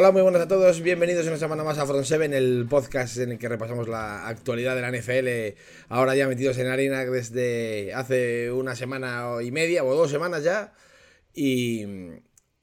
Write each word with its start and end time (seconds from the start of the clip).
Hola, 0.00 0.12
muy 0.12 0.22
buenas 0.22 0.40
a 0.40 0.48
todos. 0.48 0.80
Bienvenidos 0.80 1.26
una 1.26 1.36
semana 1.36 1.62
más 1.62 1.76
a 1.76 1.84
Front 1.84 2.06
7, 2.06 2.34
el 2.34 2.66
podcast 2.70 3.18
en 3.18 3.32
el 3.32 3.38
que 3.38 3.50
repasamos 3.50 3.86
la 3.86 4.26
actualidad 4.28 4.74
de 4.74 4.80
la 4.80 4.90
NFL. 4.90 5.60
Ahora 5.90 6.16
ya 6.16 6.26
metidos 6.26 6.56
en 6.56 6.68
harina 6.68 7.04
desde 7.04 7.92
hace 7.92 8.50
una 8.50 8.74
semana 8.74 9.26
y 9.42 9.50
media 9.50 9.84
o 9.84 9.94
dos 9.94 10.10
semanas 10.10 10.42
ya. 10.42 10.72
Y, 11.34 11.84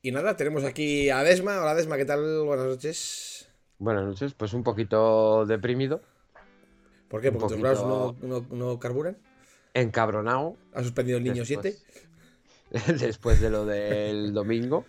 y 0.01 0.11
nada, 0.11 0.35
tenemos 0.35 0.63
aquí 0.63 1.11
a 1.11 1.21
Desma. 1.21 1.61
Hola 1.61 1.75
Desma, 1.75 1.97
¿qué 1.97 2.05
tal? 2.05 2.41
Buenas 2.43 2.65
noches. 2.65 3.47
Buenas 3.77 4.05
noches, 4.05 4.33
pues 4.33 4.53
un 4.53 4.63
poquito 4.63 5.45
deprimido. 5.45 6.01
¿Por 7.07 7.21
qué? 7.21 7.31
¿Porque 7.31 7.53
tus 7.53 7.61
brazos 7.61 7.85
no, 7.85 8.27
no- 8.27 8.47
no 8.49 8.79
carburan? 8.79 9.15
Encabronado 9.75 10.57
¿Ha 10.73 10.81
suspendido 10.81 11.19
el 11.19 11.23
niño 11.23 11.43
Después. 11.45 11.83
7? 12.71 12.97
después 13.05 13.39
de 13.41 13.51
lo 13.51 13.63
del 13.63 14.33
domingo. 14.33 14.85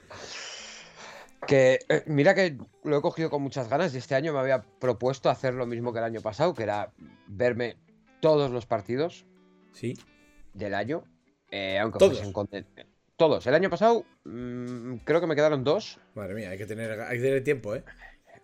Que 1.46 1.78
eh, 1.88 2.02
mira 2.06 2.34
que 2.34 2.58
lo 2.84 2.98
he 2.98 3.00
cogido 3.00 3.30
con 3.30 3.42
muchas 3.42 3.68
ganas 3.68 3.94
y 3.94 3.98
este 3.98 4.14
año 4.14 4.32
me 4.32 4.40
había 4.40 4.62
propuesto 4.62 5.30
hacer 5.30 5.54
lo 5.54 5.66
mismo 5.66 5.92
que 5.92 5.98
el 6.00 6.04
año 6.04 6.20
pasado, 6.20 6.54
que 6.54 6.64
era 6.64 6.92
verme 7.26 7.76
todos 8.20 8.50
los 8.50 8.66
partidos 8.66 9.24
Sí. 9.72 9.96
del 10.52 10.74
año, 10.74 11.04
eh, 11.50 11.78
aunque 11.78 11.98
¿Todos? 11.98 12.14
fuesen 12.18 12.32
con- 12.32 12.48
Todos. 13.16 13.46
El 13.46 13.54
año 13.54 13.70
pasado 13.70 14.04
mm, 14.24 14.96
creo 15.04 15.20
que 15.20 15.26
me 15.26 15.34
quedaron 15.36 15.64
dos. 15.64 15.98
Madre 16.14 16.34
mía, 16.34 16.50
hay 16.50 16.58
que 16.58 16.66
tener, 16.66 17.00
hay 17.00 17.16
que 17.18 17.22
tener 17.24 17.44
tiempo, 17.44 17.74
¿eh? 17.74 17.82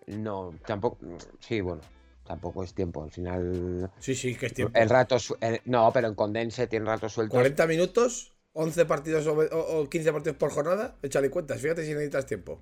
No, 0.06 0.54
tampoco. 0.66 0.98
Sí, 1.40 1.60
bueno, 1.60 1.80
tampoco 2.24 2.62
es 2.64 2.74
tiempo. 2.74 3.02
Al 3.02 3.10
final. 3.10 3.90
Sí, 3.98 4.14
sí, 4.14 4.34
que 4.36 4.46
es 4.46 4.54
tiempo. 4.54 4.78
El 4.78 4.88
rato. 4.90 5.16
el- 5.40 5.60
no, 5.64 5.90
pero 5.92 6.08
en 6.08 6.14
condense 6.14 6.66
tiene 6.66 6.86
ratos 6.86 7.12
sueltos. 7.12 7.34
40 7.34 7.66
minutos, 7.66 8.33
11 8.54 8.86
partidos 8.86 9.26
o, 9.26 9.32
o- 9.34 9.80
o 9.82 9.88
15 9.90 10.12
partidos 10.12 10.36
por 10.38 10.50
jornada, 10.50 10.96
échale 11.02 11.28
cuentas. 11.30 11.60
Fíjate 11.60 11.84
si 11.84 11.92
necesitas 11.92 12.26
tiempo. 12.26 12.60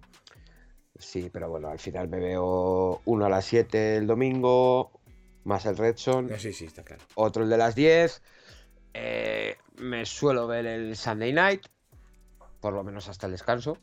Sí, 0.98 1.30
pero 1.32 1.48
bueno, 1.48 1.68
al 1.68 1.78
final 1.78 2.08
me 2.08 2.18
veo 2.18 3.00
uno 3.04 3.24
a 3.26 3.28
las 3.28 3.44
7 3.44 3.96
el 3.96 4.06
domingo, 4.06 4.92
más 5.44 5.66
el 5.66 5.76
Redson, 5.76 6.28
No, 6.28 6.38
sí, 6.38 6.52
sí, 6.52 6.66
está 6.66 6.82
claro. 6.84 7.02
otro 7.14 7.42
el 7.44 7.50
de 7.50 7.56
las 7.58 7.74
10. 7.74 8.22
eh, 8.94 9.56
me 9.78 10.04
suelo 10.04 10.46
ver 10.46 10.66
el 10.66 10.96
Sunday 10.96 11.32
night, 11.32 11.62
por 12.60 12.74
lo 12.74 12.84
menos 12.84 13.08
hasta 13.08 13.26
el 13.26 13.32
descanso. 13.32 13.78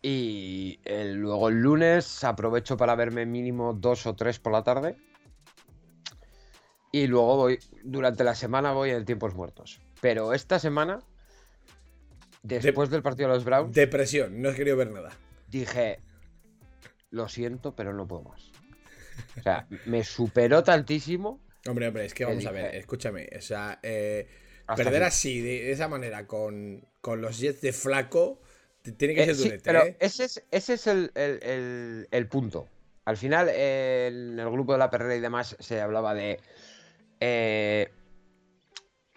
Y 0.00 0.80
el- 0.84 1.14
luego 1.16 1.48
el 1.48 1.56
lunes 1.60 2.24
aprovecho 2.24 2.76
para 2.76 2.94
verme 2.94 3.26
mínimo 3.26 3.74
dos 3.74 4.06
o 4.06 4.14
tres 4.16 4.38
por 4.38 4.52
la 4.52 4.62
tarde. 4.64 4.96
Y 6.92 7.06
luego 7.08 7.36
voy, 7.36 7.58
durante 7.84 8.24
la 8.24 8.34
semana 8.34 8.72
voy 8.72 8.90
en 8.90 9.04
tiempos 9.04 9.34
muertos. 9.34 9.80
Pero 10.00 10.32
esta 10.34 10.58
semana, 10.58 11.00
después 12.42 12.90
del 12.90 13.02
partido 13.02 13.28
de 13.28 13.34
los 13.34 13.44
Browns, 13.44 13.74
Depresión, 13.74 14.40
no 14.40 14.50
he 14.50 14.54
querido 14.54 14.76
ver 14.76 14.90
nada. 14.90 15.10
dije, 15.48 16.00
lo 17.10 17.28
siento, 17.28 17.74
pero 17.74 17.92
no 17.92 18.06
puedo 18.06 18.22
más. 18.22 18.50
O 19.38 19.42
sea, 19.42 19.66
me 19.86 20.04
superó 20.04 20.62
tantísimo. 20.62 21.40
Hombre, 21.66 21.88
hombre, 21.88 22.04
es 22.06 22.14
que 22.14 22.24
vamos 22.24 22.46
a 22.46 22.52
ver, 22.52 22.74
escúchame. 22.76 23.28
O 23.36 23.40
sea, 23.40 23.78
eh, 23.82 24.28
perder 24.76 25.02
así, 25.02 25.40
de 25.40 25.72
esa 25.72 25.88
manera, 25.88 26.26
con, 26.26 26.86
con 27.00 27.20
los 27.20 27.38
Jets 27.38 27.60
de 27.60 27.72
flaco, 27.72 28.40
tiene 28.96 29.14
que 29.14 29.22
Eh, 29.22 29.26
ser 29.26 29.34
sí, 29.34 29.42
durete, 29.44 29.62
pero 29.64 29.82
¿eh? 29.82 29.96
ese 30.00 30.24
es, 30.24 30.44
ese 30.50 30.74
es 30.74 30.86
el, 30.86 31.10
el- 31.14 31.42
el- 31.42 32.08
el 32.10 32.28
punto. 32.28 32.68
Al 33.04 33.16
final, 33.16 33.48
eh, 33.50 34.06
en 34.08 34.38
el 34.38 34.50
grupo 34.50 34.72
de 34.72 34.78
la 34.78 34.90
perrera 34.90 35.16
y 35.16 35.20
demás 35.20 35.56
se 35.58 35.80
hablaba 35.80 36.14
de. 36.14 36.38
eh, 37.20 37.90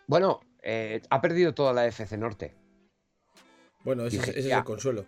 bueno, 0.07 0.39
eh, 0.61 1.01
ha 1.09 1.21
perdido 1.21 1.53
toda 1.53 1.73
la 1.73 1.85
FC 1.87 2.17
Norte. 2.17 2.55
Bueno, 3.83 4.05
ese, 4.05 4.17
es- 4.17 4.27
ese 4.29 4.53
el 4.53 4.63
consuelo. 4.63 5.05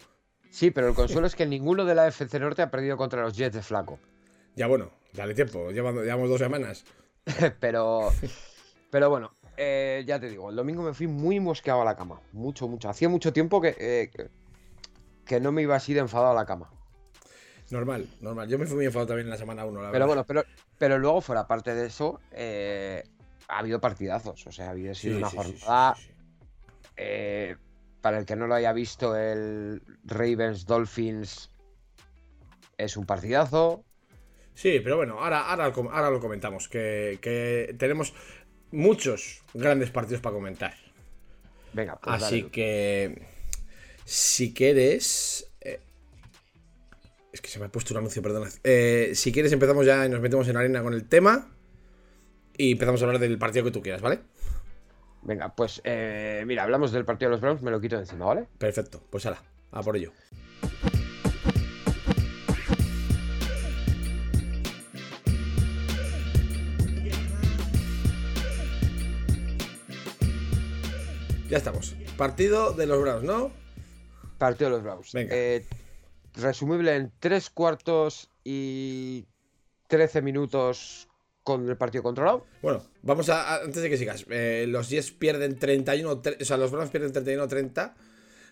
Sí, 0.49 0.71
pero 0.71 0.87
el 0.87 0.93
consuelo 0.95 1.27
es 1.27 1.35
que 1.35 1.45
ninguno 1.45 1.85
de 1.85 1.95
la 1.95 2.07
FC 2.07 2.39
Norte 2.39 2.61
ha 2.61 2.71
perdido 2.71 2.97
contra 2.97 3.21
los 3.21 3.35
Jets 3.35 3.55
de 3.55 3.61
Flaco. 3.61 3.99
Ya 4.55 4.67
bueno, 4.67 4.91
dale 5.13 5.33
tiempo, 5.33 5.71
llevamos, 5.71 6.03
llevamos 6.03 6.29
dos 6.29 6.39
semanas. 6.39 6.83
pero, 7.59 8.11
pero 8.91 9.09
bueno, 9.09 9.31
eh, 9.57 10.03
ya 10.05 10.19
te 10.19 10.29
digo, 10.29 10.49
el 10.49 10.55
domingo 10.55 10.83
me 10.83 10.93
fui 10.93 11.07
muy 11.07 11.39
mosqueado 11.39 11.81
a 11.81 11.85
la 11.85 11.95
cama. 11.95 12.21
Mucho, 12.33 12.67
mucho. 12.67 12.89
Hacía 12.89 13.09
mucho 13.09 13.33
tiempo 13.33 13.61
que, 13.61 13.75
eh, 13.79 14.11
que, 14.13 14.29
que 15.25 15.39
no 15.39 15.51
me 15.51 15.61
iba 15.63 15.75
así 15.75 15.93
de 15.93 16.01
enfadado 16.01 16.31
a 16.31 16.35
la 16.35 16.45
cama. 16.45 16.69
Normal, 17.71 18.07
normal. 18.21 18.47
Yo 18.49 18.59
me 18.59 18.65
fui 18.67 18.75
muy 18.75 18.85
enfadado 18.85 19.07
también 19.07 19.25
en 19.27 19.31
la 19.31 19.37
semana 19.37 19.65
1, 19.65 19.81
la 19.81 19.91
Pero 19.91 20.05
verdad. 20.05 20.07
bueno, 20.07 20.23
pero, 20.25 20.43
pero 20.77 20.99
luego, 20.99 21.21
fuera 21.21 21.47
parte 21.47 21.73
de 21.73 21.87
eso, 21.87 22.19
eh, 22.31 23.03
ha 23.47 23.59
habido 23.59 23.79
partidazos. 23.81 24.45
O 24.47 24.51
sea, 24.51 24.67
ha 24.67 24.71
habido 24.71 24.93
sido 24.95 25.13
Sí, 25.15 25.17
una 25.19 25.29
sí, 25.29 25.37
jornada. 25.37 25.95
sí, 25.95 26.11
eh, 26.97 27.55
para 28.01 28.19
el 28.19 28.25
que 28.25 28.35
no 28.35 28.47
lo 28.47 28.55
haya 28.55 28.73
visto, 28.73 29.15
el 29.15 29.81
Ravens 30.03 30.65
Dolphins 30.65 31.49
es 32.77 32.97
un 32.97 33.05
partidazo. 33.05 33.85
Sí, 34.53 34.79
pero 34.83 34.97
bueno, 34.97 35.19
ahora, 35.19 35.49
ahora, 35.49 35.65
ahora 35.65 36.09
lo 36.11 36.19
comentamos, 36.19 36.67
que, 36.67 37.17
que 37.21 37.75
tenemos 37.79 38.13
muchos 38.71 39.41
grandes 39.53 39.89
partidos 39.89 40.21
para 40.21 40.35
comentar. 40.35 40.73
Venga, 41.73 41.99
pues 41.99 42.21
Así 42.21 42.41
dale. 42.41 42.51
que, 42.51 43.21
si 44.05 44.53
quieres... 44.53 45.51
eh, 45.61 45.79
es 47.31 47.41
que 47.41 47.47
se 47.49 47.57
me 47.57 47.65
ha 47.65 47.69
puesto 47.69 47.93
un 47.95 47.99
anuncio, 47.99 48.21
perdona. 48.21 48.47
Eh, 48.63 49.13
si 49.15 49.31
quieres 49.31 49.51
empezamos 49.53 49.85
ya 49.87 50.05
y 50.05 50.09
nos 50.09 50.21
metemos 50.21 50.47
en 50.49 50.57
arena 50.57 50.83
con 50.83 50.93
el 50.93 51.07
tema 51.09 51.49
y 52.57 52.71
empezamos 52.71 53.01
a 53.01 53.05
hablar 53.05 53.19
del 53.19 53.37
partido 53.37 53.65
que 53.65 53.71
tú 53.71 53.81
quieras, 53.81 54.01
¿vale? 54.01 54.19
Venga, 55.21 55.55
pues 55.55 55.81
eh, 55.85 56.43
mira, 56.45 56.63
hablamos 56.63 56.91
del 56.91 57.05
partido 57.05 57.29
de 57.29 57.35
los 57.35 57.41
Browns, 57.41 57.61
me 57.61 57.71
lo 57.71 57.79
quito 57.79 57.95
de 57.95 58.01
encima, 58.01 58.25
¿vale? 58.25 58.47
Perfecto, 58.57 59.01
pues 59.09 59.25
ala, 59.25 59.41
a 59.71 59.81
por 59.81 59.95
ello. 59.95 60.11
Ya 71.49 71.57
estamos. 71.57 71.95
Partido 72.17 72.73
de 72.73 72.87
los 72.87 72.99
Browns, 72.99 73.23
¿no? 73.23 73.51
Partido 74.39 74.71
de 74.71 74.75
los 74.77 74.83
Browns. 74.83 75.13
Venga. 75.13 75.35
Eh, 75.35 75.63
resumible 76.33 76.95
en 76.95 77.11
3 77.19 77.49
cuartos 77.51 78.29
y 78.43 79.27
13 79.87 80.23
minutos 80.23 81.07
con 81.43 81.67
el 81.69 81.75
partido 81.77 82.03
controlado. 82.03 82.45
Bueno, 82.61 82.83
vamos 83.01 83.29
a, 83.29 83.61
antes 83.61 83.81
de 83.81 83.89
que 83.89 83.97
sigas. 83.97 84.25
eh, 84.29 84.65
los 84.67 84.89
Jets 84.89 85.11
pierden 85.11 85.59
31, 85.59 86.21
tre- 86.21 86.41
o 86.41 86.45
sea, 86.45 86.57
los 86.57 86.71
Browns 86.71 86.89
pierden 86.91 87.11
31-30 87.13 87.93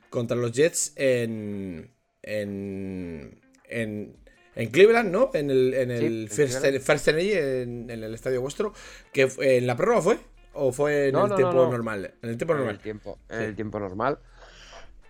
contra 0.09 0.35
los 0.38 0.52
Jets 0.52 0.94
en 0.97 1.91
en 2.24 3.40
en, 3.63 4.16
en 4.56 4.69
Cleveland, 4.72 5.09
¿no? 5.12 5.31
En 5.34 5.50
el, 5.50 5.74
en 5.74 6.28
First, 6.30 7.07
Energy, 7.07 7.31
en, 7.34 7.90
en 7.90 8.03
el 8.03 8.13
estadio 8.13 8.41
vuestro. 8.41 8.74
Que 9.13 9.30
en 9.40 9.66
la 9.66 9.78
prórroga 9.78 10.01
fue 10.01 10.19
o 10.53 10.74
fue 10.74 11.07
en 11.07 11.13
No, 11.13 11.24
el 11.24 11.30
no, 11.30 11.35
tiempo 11.38 11.53
no, 11.53 11.63
no. 11.66 11.72
normal. 11.72 12.13
En 12.22 12.30
el 12.30 12.38
tiempo 12.38 12.53
en 12.53 12.59
el 12.59 12.66
normal. 12.66 12.84
tiempo, 12.84 13.19
Sí. 13.30 13.35
el 13.38 13.56
tiempo 13.56 13.80
normal. 13.80 14.19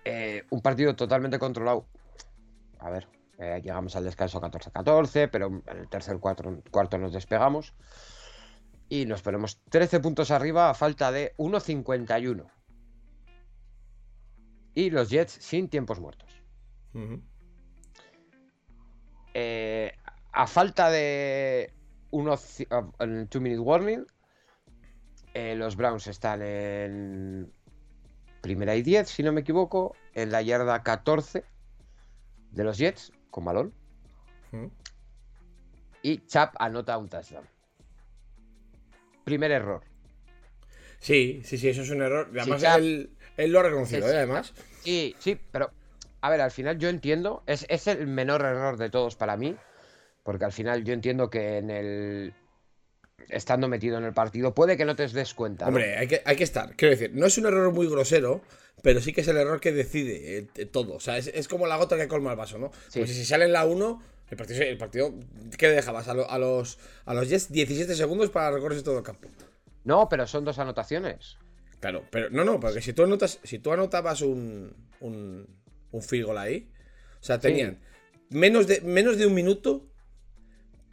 Eh, 0.06 0.44
un 0.52 0.62
partido 0.62 0.96
totalmente 0.96 1.40
controlado. 1.40 1.88
A 2.80 2.90
ver, 2.92 3.08
eh, 3.42 3.60
llegamos 3.60 3.96
al 3.96 4.04
descanso 4.04 4.40
14-14, 4.40 5.28
pero 5.32 5.48
en 5.48 5.78
el 5.78 5.90
tercer 5.90 6.20
cuarto, 6.20 6.62
cuarto 6.70 7.00
nos 7.00 7.12
despegamos. 7.12 7.74
Y 8.88 9.08
nos 9.08 9.24
ponemos 9.24 9.60
13 9.70 10.00
puntos 10.00 10.30
arriba 10.30 10.70
a 10.70 10.76
falta 10.76 11.12
de 11.12 11.34
1.51. 11.38 12.46
Y 14.76 14.92
los 14.92 15.10
Jets 15.10 15.32
sin 15.32 15.70
tiempos 15.70 16.00
muertos. 16.00 16.44
Eh, 19.34 19.92
a 20.34 20.46
falta 20.46 20.92
de 20.92 21.74
unos 22.12 22.60
en 23.00 23.28
2 23.28 23.42
minute 23.42 23.60
warning, 23.60 24.06
eh, 25.34 25.56
los 25.56 25.76
Browns 25.76 26.06
están 26.06 26.44
en 26.44 27.52
primera 28.42 28.76
y 28.76 28.84
10, 28.84 29.10
si 29.10 29.24
no 29.24 29.32
me 29.32 29.42
equivoco, 29.42 29.96
en 30.14 30.32
la 30.32 30.44
yarda 30.44 30.84
14 30.84 31.44
de 32.52 32.64
los 32.64 32.78
Jets 32.78 33.12
con 33.32 33.46
balón. 33.46 33.74
Y 36.04 36.26
Chap 36.28 36.56
anota 36.60 36.98
un 36.98 37.10
touchdown. 37.10 37.46
Primer 39.24 39.52
error. 39.52 39.84
Sí, 41.00 41.42
sí, 41.44 41.58
sí, 41.58 41.70
eso 41.70 41.82
es 41.82 41.90
un 41.90 42.02
error. 42.02 42.30
Además, 42.40 42.64
él, 42.78 43.10
él 43.38 43.52
lo 43.52 43.60
ha 43.60 43.64
reconocido, 43.64 44.08
¿eh? 44.08 44.18
Además. 44.18 44.54
Sí, 44.84 45.16
sí, 45.18 45.40
pero 45.52 45.72
a 46.22 46.30
ver, 46.30 46.42
al 46.42 46.52
final 46.52 46.78
yo 46.78 46.90
entiendo, 46.90 47.44
es, 47.48 47.66
es 47.70 47.88
el 47.88 48.06
menor 48.06 48.42
error 48.42 48.78
de 48.78 48.90
todos 48.90 49.16
para 49.16 49.38
mí, 49.38 49.56
porque 50.24 50.46
al 50.46 50.52
final 50.52 50.84
yo 50.84 50.94
entiendo 50.94 51.30
que 51.30 51.58
en 51.58 51.72
el 51.72 52.34
estando 53.30 53.68
metido 53.68 53.98
en 53.98 54.04
el 54.04 54.14
partido 54.14 54.54
puede 54.54 54.78
que 54.78 54.86
no 54.86 54.96
te 54.96 55.08
des 55.08 55.34
cuenta. 55.34 55.66
¿no? 55.66 55.70
Hombre, 55.70 55.98
hay 55.98 56.08
que, 56.08 56.22
hay 56.26 56.36
que 56.36 56.44
estar. 56.44 56.76
Quiero 56.76 56.92
decir, 56.96 57.12
no 57.14 57.26
es 57.26 57.38
un 57.38 57.46
error 57.46 57.72
muy 57.74 57.88
grosero, 57.88 58.42
pero 58.82 59.00
sí 59.02 59.14
que 59.14 59.22
es 59.22 59.28
el 59.28 59.38
error 59.38 59.60
que 59.60 59.72
decide 59.72 60.48
eh, 60.56 60.66
todo. 60.66 60.96
O 60.96 61.00
sea, 61.00 61.18
es, 61.18 61.28
es 61.28 61.48
como 61.48 61.68
la 61.68 61.78
gota 61.78 61.98
que 61.98 62.08
colma 62.08 62.32
el 62.32 62.38
vaso, 62.38 62.58
¿no? 62.58 62.72
Sí. 62.90 63.00
Pues 63.00 63.12
si 63.16 63.26
sale 63.26 63.46
en 63.46 63.54
la 63.54 63.66
1, 63.66 64.04
el 64.32 64.38
partido, 64.38 64.62
el 64.64 64.78
partido 64.78 65.14
¿qué 65.58 65.68
le 65.70 65.76
dejabas? 65.76 66.08
A, 66.08 66.14
lo- 66.14 66.30
a 66.30 66.38
los, 66.40 66.78
a 67.06 67.14
los 67.14 67.28
Jets 67.30 67.52
17 67.52 67.96
segundos 67.96 68.30
para 68.30 68.52
recorrer 68.52 68.82
todo 68.84 68.98
el 68.98 69.04
campo. 69.04 69.30
No, 69.84 70.08
pero 70.10 70.26
son 70.28 70.46
dos 70.46 70.60
anotaciones. 70.60 71.38
Claro, 71.80 72.06
pero 72.12 72.30
no, 72.30 72.44
no, 72.44 72.60
porque 72.60 72.82
si 72.82 72.94
tú 72.94 73.04
anotas, 73.04 73.40
si 73.44 73.58
tú 73.60 73.72
anotabas 73.74 74.22
un, 74.22 74.74
un, 75.00 75.48
un 75.92 76.02
field 76.04 76.26
goal 76.28 76.38
ahí, 76.38 76.72
o 77.20 77.24
sea, 77.24 77.40
tenían 77.40 77.80
menos 78.30 78.68
de, 78.68 78.82
menos 78.82 79.18
de 79.18 79.26
un 79.26 79.34
minuto 79.34 79.91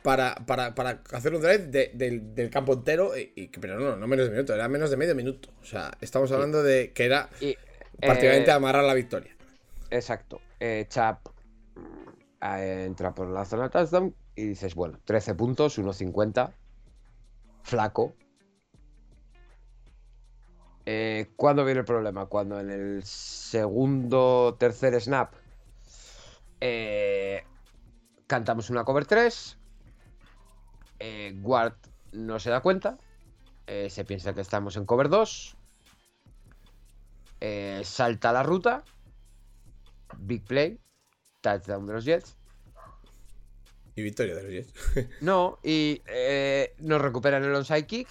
para, 0.09 0.35
para, 0.47 0.75
para 0.75 1.03
hacer 1.13 1.35
un 1.35 1.43
drive 1.43 1.67
de- 1.67 1.91
del, 1.93 2.35
del 2.35 2.49
campo 2.49 2.73
entero. 2.73 3.15
y- 3.15 3.31
y- 3.37 3.49
pero 3.49 3.79
no, 3.79 3.95
no 3.95 4.07
menos 4.07 4.25
de 4.25 4.31
minuto, 4.33 4.55
era 4.55 4.67
menos 4.67 4.89
de 4.89 4.97
medio 4.97 5.15
minuto. 5.15 5.51
O 5.61 5.67
sea, 5.67 5.91
estamos 6.01 6.33
hablando 6.33 6.63
de 6.63 6.95
que 6.95 7.05
era 7.05 7.29
Y, 7.43 7.55
prácticamente 8.01 8.51
eh, 8.51 8.55
amarrar 8.55 8.85
la 8.85 8.95
victoria. 8.95 9.37
Exacto. 9.91 10.41
Eh, 10.61 10.87
Chap 10.89 11.27
eh, 12.41 12.85
entra 12.87 13.15
por 13.15 13.29
la 13.29 13.45
zona 13.45 13.69
touchdown 13.69 14.15
y 14.35 14.47
dices, 14.47 14.75
bueno, 14.75 14.99
13 15.05 15.35
puntos, 15.35 15.79
1.50. 15.79 16.53
Flaco. 17.65 18.15
Eh, 20.87 21.27
¿Cuándo 21.37 21.67
viene 21.67 21.81
el 21.81 21.85
problema? 21.87 22.25
Cuando 22.27 22.59
en 22.61 22.71
el 22.71 23.03
segundo, 23.05 24.57
tercer 24.59 24.99
snap 25.03 25.35
eh, 26.63 27.45
cantamos 28.27 28.71
una 28.71 28.85
cover 28.85 29.05
3. 29.05 29.59
Eh, 31.01 31.33
Guard 31.37 31.75
no 32.13 32.39
se 32.41 32.51
da 32.51 32.61
cuenta. 32.61 32.99
eh, 33.67 33.91
se 33.91 34.05
piensa 34.05 34.33
que 34.35 34.41
estamos 34.41 34.77
en 34.77 34.87
cover 34.87 35.09
2. 35.09 35.57
eh, 37.41 37.83
salta 37.85 38.33
la 38.33 38.43
ruta. 38.43 38.85
Big 40.19 40.45
play. 40.45 40.79
Touchdown 41.41 41.87
de 41.87 41.93
los 41.93 42.05
Jets. 42.05 42.35
Y 43.95 44.03
victoria 44.03 44.35
de 44.35 44.43
los 44.43 44.53
Jets. 44.53 45.09
No, 45.21 45.59
y 45.63 46.03
eh, 46.07 46.75
nos 46.79 47.01
recuperan 47.01 47.45
el 47.45 47.55
onside 47.55 47.87
kick. 47.87 48.09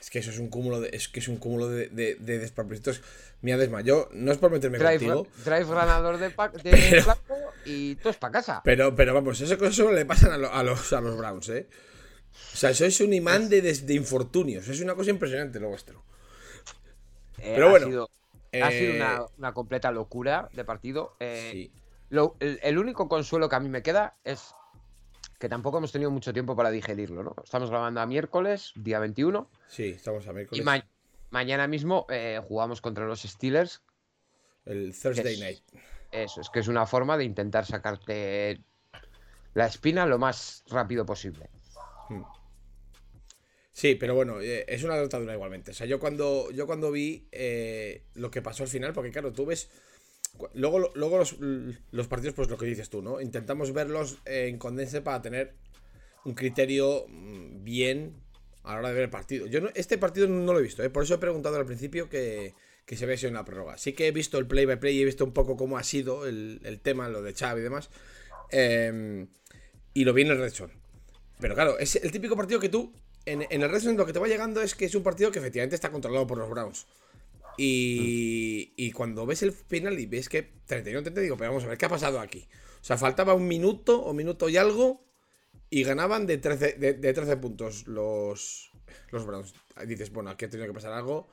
Es 0.00 0.10
que 0.10 0.20
eso 0.20 0.30
es 0.30 0.38
un 0.38 0.48
cúmulo 0.48 0.80
de, 0.80 0.90
es 0.92 1.08
que 1.08 1.18
es 1.20 1.26
un 1.28 1.36
cúmulo 1.36 1.68
de, 1.68 1.88
de, 1.88 2.14
de 2.16 2.38
despropósitos. 2.38 3.02
Mira, 3.42 3.56
Desma, 3.58 3.80
yo 3.80 4.08
no 4.12 4.30
es 4.32 4.38
por 4.38 4.50
meterme 4.52 4.78
Drive, 4.78 4.98
contigo, 4.98 5.26
drive 5.44 5.64
ganador 5.64 6.18
de, 6.18 6.30
pa- 6.30 6.48
de 6.48 6.70
Pero- 7.04 7.16
y 7.64 7.96
tú 7.96 8.08
es 8.10 8.16
para 8.16 8.32
casa. 8.32 8.60
pero, 8.64 8.94
pero 8.94 9.12
vamos, 9.14 9.40
eso, 9.40 9.54
eso 9.64 9.92
le 9.92 10.04
pasan 10.06 10.32
a, 10.32 10.38
lo- 10.38 10.52
a 10.52 10.62
los, 10.62 10.92
a 10.92 11.00
los 11.00 11.16
Browns, 11.18 11.48
¿eh? 11.48 11.66
O 12.52 12.56
sea, 12.56 12.72
sois 12.74 13.00
un 13.00 13.12
imán 13.12 13.48
de, 13.48 13.60
des- 13.62 13.86
de 13.86 13.94
infortunios. 13.94 14.66
Es 14.68 14.80
una 14.80 14.94
cosa 14.94 15.10
impresionante 15.10 15.60
lo 15.60 15.68
vuestro. 15.68 16.02
Eh, 17.38 17.52
pero 17.54 17.66
ha 17.66 17.70
bueno, 17.70 17.86
ha 17.86 17.88
sido 17.88 18.10
Eh, 18.52 18.96
una, 18.96 19.24
una 19.38 19.52
completa 19.52 19.90
locura 19.90 20.48
de 20.52 20.64
partido. 20.64 21.16
Eh, 21.20 21.50
sí. 21.52 21.72
lo- 22.10 22.36
el, 22.40 22.58
el 22.62 22.78
único 22.78 23.08
consuelo 23.08 23.48
que 23.48 23.56
a 23.56 23.60
mí 23.60 23.68
me 23.68 23.82
queda 23.82 24.16
es 24.24 24.54
que 25.38 25.48
tampoco 25.50 25.78
hemos 25.78 25.92
tenido 25.92 26.10
mucho 26.10 26.32
tiempo 26.32 26.56
para 26.56 26.70
digerirlo, 26.70 27.22
¿no? 27.22 27.34
Estamos 27.44 27.68
grabando 27.68 28.00
a 28.00 28.06
miércoles, 28.06 28.72
día 28.74 28.98
21, 29.00 29.50
Sí, 29.68 29.88
estamos 29.90 30.26
a 30.26 30.30
y 30.30 30.34
miércoles. 30.34 30.64
ma- 30.64 30.86
mañana 31.30 31.66
mismo 31.66 32.06
jugamos 32.48 32.80
contra 32.80 33.04
los 33.06 33.20
Steelers. 33.22 33.82
el 34.64 34.94
Thursday 34.98 35.34
es- 35.34 35.40
night. 35.40 35.62
Eso, 36.10 36.40
es 36.40 36.48
que 36.48 36.60
es 36.60 36.68
una 36.68 36.86
forma 36.86 37.18
de 37.18 37.24
intentar 37.24 37.66
sacarte 37.66 38.60
la 39.52 39.66
espina 39.66 40.06
lo 40.06 40.18
más 40.18 40.64
rápido 40.68 41.04
posible. 41.04 41.50
Sí, 43.72 43.94
pero 43.94 44.14
bueno, 44.14 44.40
eh, 44.40 44.64
es 44.68 44.84
una 44.84 44.96
dura 44.98 45.34
igualmente. 45.34 45.72
O 45.72 45.74
sea, 45.74 45.86
yo 45.86 46.00
cuando, 46.00 46.50
yo 46.50 46.66
cuando 46.66 46.90
vi 46.90 47.28
eh, 47.32 48.02
lo 48.14 48.30
que 48.30 48.40
pasó 48.42 48.62
al 48.62 48.68
final, 48.70 48.92
porque 48.92 49.10
claro, 49.10 49.32
tú 49.32 49.46
ves. 49.46 49.68
Luego, 50.54 50.92
luego 50.94 51.18
los, 51.18 51.36
los 51.92 52.08
partidos, 52.08 52.34
pues 52.34 52.50
lo 52.50 52.58
que 52.58 52.66
dices 52.66 52.90
tú, 52.90 53.02
¿no? 53.02 53.20
Intentamos 53.20 53.72
verlos 53.72 54.18
eh, 54.26 54.48
en 54.48 54.58
condense 54.58 55.00
para 55.02 55.22
tener 55.22 55.54
un 56.24 56.34
criterio 56.34 57.06
mm, 57.08 57.64
bien 57.64 58.14
a 58.64 58.74
la 58.74 58.78
hora 58.80 58.88
de 58.90 58.94
ver 58.94 59.04
el 59.04 59.10
partido. 59.10 59.46
Yo 59.46 59.60
no- 59.62 59.70
este 59.74 59.98
partido 59.98 60.28
no 60.28 60.52
lo 60.52 60.60
he 60.60 60.62
visto, 60.62 60.90
por 60.92 61.04
eso 61.04 61.14
he 61.14 61.18
preguntado 61.18 61.56
al 61.56 61.66
principio 61.66 62.08
que, 62.10 62.54
que 62.86 62.96
se 62.96 63.06
ve 63.06 63.16
sido 63.18 63.28
en 63.28 63.34
la 63.34 63.44
prórroga. 63.44 63.78
Sí 63.78 63.94
que 63.94 64.08
he 64.08 64.12
visto 64.12 64.38
el 64.38 64.46
play 64.46 64.66
by 64.66 64.80
play 64.80 64.96
y 64.98 65.02
he 65.02 65.06
visto 65.06 65.24
un 65.24 65.32
poco 65.32 65.56
cómo 65.56 65.78
ha 65.78 65.84
sido 65.84 66.26
el, 66.26 66.60
el 66.64 66.80
tema, 66.80 67.08
lo 67.08 67.22
de 67.22 67.34
Xavi 67.34 67.60
y 67.60 67.64
demás. 67.64 67.90
eh, 68.52 69.26
y 69.94 70.04
lo 70.04 70.12
vi 70.14 70.22
en 70.22 70.28
el 70.28 70.38
Red 70.38 70.52
Zone. 70.52 70.72
Pero 71.40 71.54
claro, 71.54 71.78
es 71.78 71.96
el 71.96 72.10
típico 72.12 72.36
partido 72.36 72.60
que 72.60 72.68
tú, 72.68 72.92
en, 73.26 73.42
en 73.50 73.62
el 73.62 73.70
Red 73.70 73.80
Zone 73.80 73.96
lo 73.96 74.06
que 74.06 74.12
te 74.12 74.18
va 74.18 74.28
llegando 74.28 74.62
es 74.62 74.74
que 74.74 74.86
es 74.86 74.94
un 74.94 75.02
partido 75.02 75.30
que 75.30 75.38
efectivamente 75.38 75.74
está 75.74 75.90
controlado 75.90 76.26
por 76.26 76.38
los 76.38 76.48
Browns. 76.48 76.86
Y, 77.58 78.72
y 78.76 78.92
cuando 78.92 79.24
ves 79.26 79.42
el 79.42 79.52
final 79.52 79.98
y 79.98 80.06
ves 80.06 80.28
que 80.28 80.50
31-30, 80.68 81.22
digo, 81.22 81.36
pero 81.36 81.50
vamos 81.50 81.64
a 81.64 81.68
ver, 81.68 81.78
¿qué 81.78 81.86
ha 81.86 81.90
pasado 81.90 82.20
aquí? 82.20 82.46
O 82.80 82.84
sea, 82.84 82.98
faltaba 82.98 83.34
un 83.34 83.48
minuto 83.48 84.00
o 84.02 84.12
minuto 84.12 84.48
y 84.48 84.56
algo 84.56 85.02
y 85.70 85.82
ganaban 85.84 86.26
de 86.26 86.38
13, 86.38 86.74
de, 86.74 86.92
de 86.94 87.12
13 87.14 87.36
puntos 87.38 87.86
los, 87.86 88.70
los 89.10 89.26
Browns. 89.26 89.54
Dices, 89.86 90.12
bueno, 90.12 90.30
aquí 90.30 90.44
ha 90.44 90.50
tenido 90.50 90.68
que 90.68 90.74
pasar 90.74 90.92
algo 90.92 91.28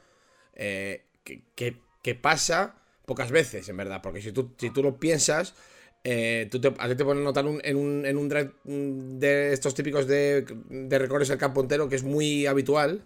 eh, 0.55 1.05
que, 1.23 1.43
que- 1.55 1.77
que 2.01 2.15
pasa 2.15 2.75
pocas 3.05 3.31
veces, 3.31 3.69
en 3.69 3.77
verdad. 3.77 4.01
Porque 4.01 4.21
si 4.21 4.31
tú, 4.33 4.53
si 4.57 4.69
tú 4.71 4.83
lo 4.83 4.99
piensas, 4.99 5.55
eh, 6.03 6.47
tú 6.51 6.59
te, 6.61 6.67
a 6.77 6.87
ti 6.89 6.95
te 6.95 7.05
ponen 7.05 7.23
a 7.23 7.25
notar 7.25 7.45
un- 7.45 7.61
en, 7.63 7.77
un, 7.77 8.05
en 8.05 8.17
un 8.17 8.29
drive 8.29 8.51
mm, 8.65 9.19
de 9.19 9.53
estos 9.53 9.73
típicos 9.75 10.07
de, 10.07 10.45
de 10.69 10.99
recorres 10.99 11.29
el 11.29 11.37
campo 11.37 11.61
entero, 11.61 11.89
que 11.89 11.95
es 11.97 12.03
muy 12.03 12.45
habitual. 12.47 13.05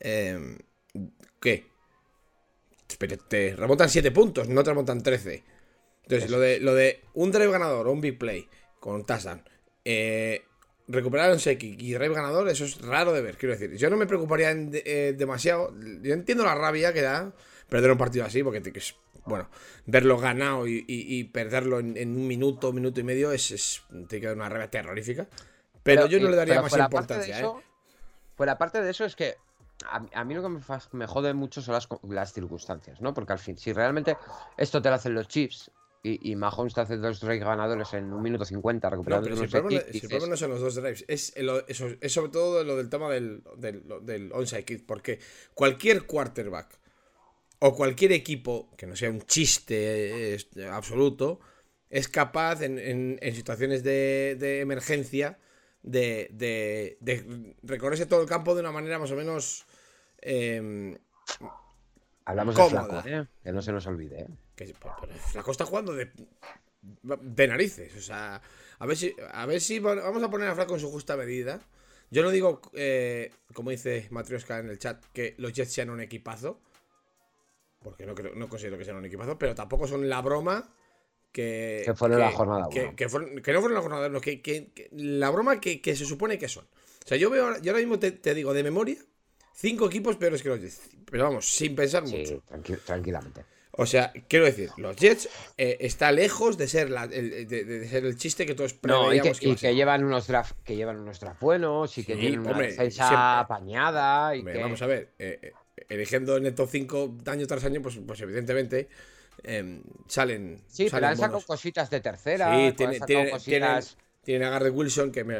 eh, 0.00 0.58
¿Qué? 1.40 1.66
Pero 2.98 3.16
te 3.18 3.56
remontan 3.56 3.88
7 3.88 4.10
puntos, 4.10 4.48
no 4.48 4.62
te 4.62 4.70
remontan 4.70 5.02
13. 5.02 5.42
Entonces, 6.04 6.30
lo 6.30 6.38
de, 6.38 6.60
lo 6.60 6.74
de 6.74 7.00
un 7.14 7.30
drive 7.32 7.50
ganador 7.50 7.86
o 7.88 7.92
un 7.92 8.00
big 8.00 8.18
play 8.18 8.48
con 8.80 9.06
Tassan, 9.06 9.42
eh, 9.84 10.42
recuperar 10.88 11.32
un 11.32 11.38
kick 11.38 11.62
y 11.62 11.92
drive 11.92 12.14
ganador, 12.14 12.48
eso 12.48 12.64
es 12.64 12.80
raro 12.82 13.12
de 13.12 13.22
ver, 13.22 13.36
quiero 13.38 13.54
decir. 13.56 13.76
Yo 13.76 13.88
no 13.88 13.96
me 13.96 14.06
preocuparía 14.06 14.50
en 14.50 14.70
eh, 14.72 15.14
demasiado. 15.16 15.72
Yo 16.02 16.12
entiendo 16.12 16.44
la 16.44 16.54
rabia 16.54 16.92
que 16.92 17.00
da 17.02 17.32
perder 17.72 17.90
un 17.90 17.96
partido 17.96 18.26
así, 18.26 18.42
porque 18.42 18.60
te- 18.60 18.70
bueno, 19.24 19.48
verlo 19.86 20.18
ganado 20.18 20.68
y, 20.68 20.84
y- 20.86 21.18
y 21.18 21.24
perderlo 21.24 21.80
en, 21.80 21.96
en 21.96 22.10
un 22.14 22.26
minuto, 22.26 22.70
minuto 22.70 23.00
y 23.00 23.02
medio 23.02 23.32
es, 23.32 23.50
es 23.50 23.82
te 24.08 24.20
queda 24.20 24.34
una 24.34 24.50
rabia 24.50 24.70
terrorífica. 24.70 25.26
Pero, 25.82 26.06
yo 26.06 26.20
no 26.20 26.26
eh, 26.28 26.30
le 26.32 26.36
daría 26.36 26.60
más 26.60 26.76
importancia, 26.76 27.34
¿eh? 27.38 27.40
eso- 27.40 27.62
Fuera 28.36 28.58
parte 28.58 28.82
de 28.82 28.90
eso 28.90 29.06
es 29.06 29.16
que 29.16 29.36
a, 29.86 30.04
a 30.12 30.24
mí 30.24 30.34
lo 30.34 30.42
que 30.42 30.48
me, 30.50 30.60
me 30.92 31.06
jode 31.06 31.32
mucho 31.32 31.62
son 31.62 31.72
las, 31.74 31.88
circunstancias, 32.34 33.00
¿no? 33.00 33.14
Porque 33.14 33.32
al 33.32 33.38
fin, 33.38 33.56
si 33.56 33.72
realmente 33.72 34.18
esto 34.58 34.82
te 34.82 34.90
lo 34.90 34.96
hacen 34.96 35.14
los 35.14 35.28
Chiefs 35.28 35.70
y, 36.02 36.30
y 36.30 36.36
Mahomes 36.36 36.74
te 36.74 36.82
hace 36.82 36.98
dos 36.98 37.20
drives 37.20 37.42
ganadores 37.44 37.94
en 37.94 38.12
un 38.12 38.20
minuto 38.22 38.44
50 38.44 38.88
No, 38.88 38.90
recuperando 38.90 39.24
pero 39.24 39.36
si 39.36 39.44
el, 39.44 39.50
problema, 39.50 39.82
si 39.92 39.98
el 39.98 40.08
problema 40.08 40.26
no 40.26 40.36
son 40.36 40.50
los 40.50 40.60
dos 40.60 40.74
drives, 40.74 41.04
es, 41.08 41.32
el- 41.36 41.64
eso- 41.68 41.88
es 42.02 42.12
sobre 42.12 42.30
todo 42.32 42.64
lo 42.64 42.76
del 42.76 42.90
tema 42.90 43.08
del, 43.10 43.42
del, 43.56 43.82
del 44.02 44.30
onside 44.34 44.64
kick, 44.64 44.84
porque 44.84 45.20
cualquier 45.54 46.04
quarterback 46.06 46.81
o 47.64 47.68
cualquier 47.80 48.12
equipo, 48.12 48.52
que 48.76 48.86
no 48.88 48.94
sea 48.96 49.10
un 49.10 49.22
chiste 49.34 49.76
eh, 50.34 50.38
absoluto, 50.70 51.38
es 51.90 52.08
capaz 52.08 52.62
en, 52.62 52.78
en- 52.78 53.18
en 53.22 53.34
situaciones 53.34 53.82
de, 53.82 54.36
de 54.42 54.60
emergencia 54.60 55.38
de, 55.82 56.28
de, 56.32 56.96
de 57.00 57.14
recorrerse 57.62 58.06
todo 58.06 58.22
el 58.22 58.28
campo 58.28 58.54
de 58.54 58.60
una 58.60 58.72
manera 58.72 58.98
más 58.98 59.10
o 59.12 59.16
menos... 59.16 59.66
eh, 60.20 60.98
Hablamos 62.24 62.54
de 62.56 62.62
flaco, 62.64 63.02
¿eh? 63.04 63.26
Que 63.42 63.52
no 63.52 63.62
se 63.62 63.72
nos 63.72 63.86
olvide, 63.86 64.22
¿eh? 64.22 64.28
que, 64.54 64.74
pero 65.00 65.12
Flaco 65.32 65.50
está 65.50 65.64
jugando 65.64 65.92
de, 65.92 66.10
de 67.02 67.48
narices. 67.48 67.94
O 67.96 68.00
sea, 68.00 68.40
a 68.78 68.86
ver 68.86 68.96
si, 68.96 69.14
a 69.32 69.44
ver 69.46 69.60
si 69.60 69.78
vamos 69.80 70.22
a 70.22 70.30
poner 70.30 70.48
a 70.48 70.54
Flaco 70.54 70.74
en 70.74 70.80
su 70.80 70.90
justa 70.90 71.16
medida. 71.16 71.60
Yo 72.10 72.22
no 72.22 72.30
digo, 72.30 72.60
eh, 72.74 73.32
como 73.54 73.70
dice 73.70 74.06
Matrioska 74.10 74.58
en 74.60 74.68
el 74.68 74.78
chat, 74.78 75.02
que 75.12 75.34
los 75.38 75.52
Jets 75.52 75.72
sean 75.72 75.90
un 75.90 76.00
equipazo. 76.00 76.60
Porque 77.82 78.06
no, 78.06 78.14
creo, 78.14 78.34
no 78.34 78.48
considero 78.48 78.78
que 78.78 78.84
sean 78.84 78.96
un 78.96 79.04
equipazo, 79.04 79.38
pero 79.38 79.54
tampoco 79.54 79.86
son 79.86 80.08
la 80.08 80.20
broma 80.20 80.72
que. 81.32 81.82
Que 81.84 81.94
fueron 81.94 82.20
la 82.20 82.30
jornada 82.30 82.68
que, 82.70 82.82
uno. 82.84 82.96
que 82.96 83.08
fueron- 83.08 83.42
que 83.42 83.52
no 83.52 83.60
fueron 83.60 83.74
la 83.74 83.80
jornada 83.82 84.06
uno, 84.08 84.20
que, 84.20 84.40
que- 84.42 84.72
que 84.72 84.88
la 84.92 85.30
broma 85.30 85.60
que, 85.60 85.80
que 85.80 85.96
se 85.96 86.04
supone 86.04 86.38
que 86.38 86.48
son. 86.48 86.64
O 86.64 87.08
sea, 87.08 87.16
yo 87.16 87.30
veo 87.30 87.44
ahora, 87.46 87.58
yo 87.60 87.72
ahora 87.72 87.80
mismo 87.80 87.98
te, 87.98 88.12
te 88.12 88.34
digo 88.34 88.54
de 88.54 88.62
memoria, 88.62 88.96
cinco 89.54 89.86
equipos 89.86 90.16
peores 90.16 90.42
que 90.42 90.48
los 90.50 90.60
Jets. 90.60 90.80
Pero 91.10 91.24
vamos, 91.24 91.46
sin 91.46 91.74
pensar 91.74 92.02
mucho. 92.04 92.16
Sí, 92.16 92.40
tranqui- 92.48 92.78
tranquilamente. 92.84 93.44
O 93.74 93.86
sea, 93.86 94.12
quiero 94.28 94.44
decir, 94.44 94.68
los 94.76 94.94
Jets 94.96 95.30
eh, 95.56 95.78
está 95.80 96.12
lejos 96.12 96.58
de 96.58 96.68
ser, 96.68 96.90
la- 96.90 97.04
el, 97.04 97.48
de, 97.48 97.64
de 97.64 97.88
ser 97.88 98.04
el 98.04 98.16
chiste 98.18 98.44
que 98.44 98.54
todos 98.54 98.74
No, 98.82 99.06
y 99.14 99.16
que, 99.16 99.22
preveíamos 99.22 99.40
que, 99.40 99.48
y 99.48 99.56
que 99.56 99.74
llevan 99.74 100.04
unos 100.04 100.26
draft, 100.26 100.52
que 100.62 100.76
llevan 100.76 101.00
unos 101.00 101.18
draft 101.20 101.40
buenos 101.40 101.96
y 101.96 102.04
que 102.04 102.14
Sí, 102.14 102.20
tienen 102.20 102.40
una 102.40 102.50
hombre, 102.50 102.66
defensa 102.68 103.08
siempre. 103.08 103.18
apañada 103.18 104.36
y 104.36 104.40
Hombre, 104.40 104.52
que 104.54 104.60
Vamos 104.60 104.82
a 104.82 104.86
ver, 104.86 105.12
eh, 105.18 105.38
eh, 105.42 105.52
eligiendo 105.88 106.36
en 106.36 106.46
el 106.46 106.54
top 106.54 106.68
5 106.70 107.14
año 107.26 107.46
tras 107.46 107.64
año, 107.64 107.80
pues, 107.82 107.98
pues 108.06 108.20
evidentemente 108.20 108.88
eh, 109.44 109.80
salen. 110.08 110.62
Sí, 110.68 110.84
pero 110.84 110.90
salen 110.90 111.10
han 111.10 111.16
sacado 111.16 111.40
cositas 111.42 111.90
de 111.90 112.00
tercera, 112.00 112.54
Sí, 112.54 112.72
tiene, 112.76 113.00
tiene, 113.00 113.30
cositas... 113.30 113.86
tiene- 113.96 114.02
tiene 114.24 114.44
a 114.44 114.50
Garrett 114.50 114.72
Wilson, 114.72 115.10
que 115.10 115.24
me, 115.24 115.36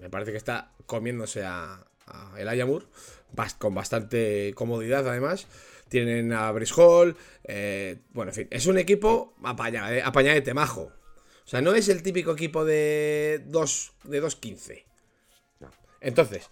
me 0.00 0.10
parece 0.10 0.32
que 0.32 0.38
está 0.38 0.72
comiéndose 0.86 1.44
a, 1.44 1.86
a 2.06 2.34
El 2.36 2.48
Ayamur, 2.48 2.88
con 3.58 3.74
bastante 3.74 4.52
comodidad 4.56 5.06
además. 5.08 5.46
Tienen 5.88 6.32
a 6.32 6.50
Brice 6.50 6.74
Hall, 6.76 7.16
eh, 7.44 7.98
bueno, 8.12 8.32
en 8.32 8.34
fin, 8.34 8.48
es 8.50 8.66
un 8.66 8.76
equipo 8.78 9.34
apaña- 9.44 9.94
eh, 9.94 10.02
apañadete, 10.04 10.52
majo. 10.52 10.90
O 11.44 11.46
sea, 11.46 11.60
no 11.60 11.74
es 11.74 11.88
el 11.88 12.02
típico 12.02 12.32
equipo 12.32 12.64
de 12.64 13.42
2 13.46 13.92
de 14.04 14.20
2-15. 14.22 14.84
No. 15.60 15.70
Entonces, 16.00 16.50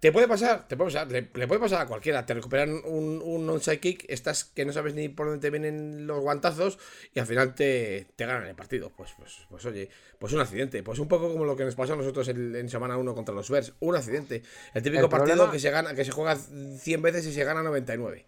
Te 0.00 0.12
puede 0.12 0.28
pasar, 0.28 0.68
te 0.68 0.76
puede 0.76 0.92
pasar, 0.92 1.10
le, 1.10 1.22
puede 1.22 1.58
pasar 1.58 1.80
a 1.80 1.86
cualquiera. 1.86 2.26
Te 2.26 2.34
recuperan 2.34 2.82
un, 2.84 3.22
un 3.24 3.48
onside 3.48 3.80
kick, 3.80 4.04
estás 4.08 4.44
que 4.44 4.64
no 4.66 4.72
sabes 4.72 4.94
ni 4.94 5.08
por 5.08 5.26
dónde 5.26 5.40
te 5.40 5.50
vienen 5.50 6.06
los 6.06 6.20
guantazos 6.20 6.78
y 7.14 7.18
al 7.18 7.26
final 7.26 7.54
te, 7.54 8.06
te 8.14 8.26
ganan 8.26 8.46
el 8.46 8.54
partido. 8.54 8.92
Pues, 8.94 9.14
pues, 9.18 9.46
pues 9.48 9.64
oye, 9.64 9.88
pues 10.18 10.34
un 10.34 10.40
accidente. 10.40 10.82
Pues 10.82 10.98
un 10.98 11.08
poco 11.08 11.32
como 11.32 11.46
lo 11.46 11.56
que 11.56 11.64
nos 11.64 11.74
pasó 11.74 11.94
a 11.94 11.96
nosotros 11.96 12.28
en, 12.28 12.68
semana 12.68 12.98
1 12.98 13.14
contra 13.14 13.34
los 13.34 13.48
Bears. 13.48 13.72
Un 13.80 13.96
accidente. 13.96 14.42
El 14.74 14.82
típico 14.82 15.08
partido 15.08 15.50
que 15.50 15.58
se 15.58 15.70
gana, 15.70 15.94
que 15.94 16.04
se 16.04 16.10
juega 16.10 16.36
100 16.36 17.00
veces 17.00 17.26
y 17.26 17.32
se 17.32 17.44
gana 17.44 17.62
99. 17.62 18.26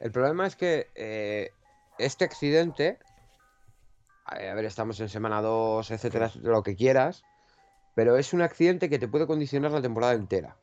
El 0.00 0.10
problema 0.10 0.46
es 0.46 0.56
que 0.56 0.88
eh, 0.94 1.50
este 1.98 2.24
accidente, 2.24 2.98
a 4.24 4.54
ver, 4.54 4.64
estamos 4.64 4.98
en 5.00 5.08
semana 5.10 5.42
2, 5.42 5.90
etcétera, 5.90 6.32
lo 6.42 6.62
que 6.62 6.74
quieras, 6.74 7.22
pero 7.94 8.16
es 8.16 8.32
un 8.32 8.40
accidente 8.40 8.88
que 8.88 8.98
te 8.98 9.08
puede 9.08 9.26
condicionar 9.26 9.70
la 9.72 9.82
temporada 9.82 10.14
entera. 10.14 10.56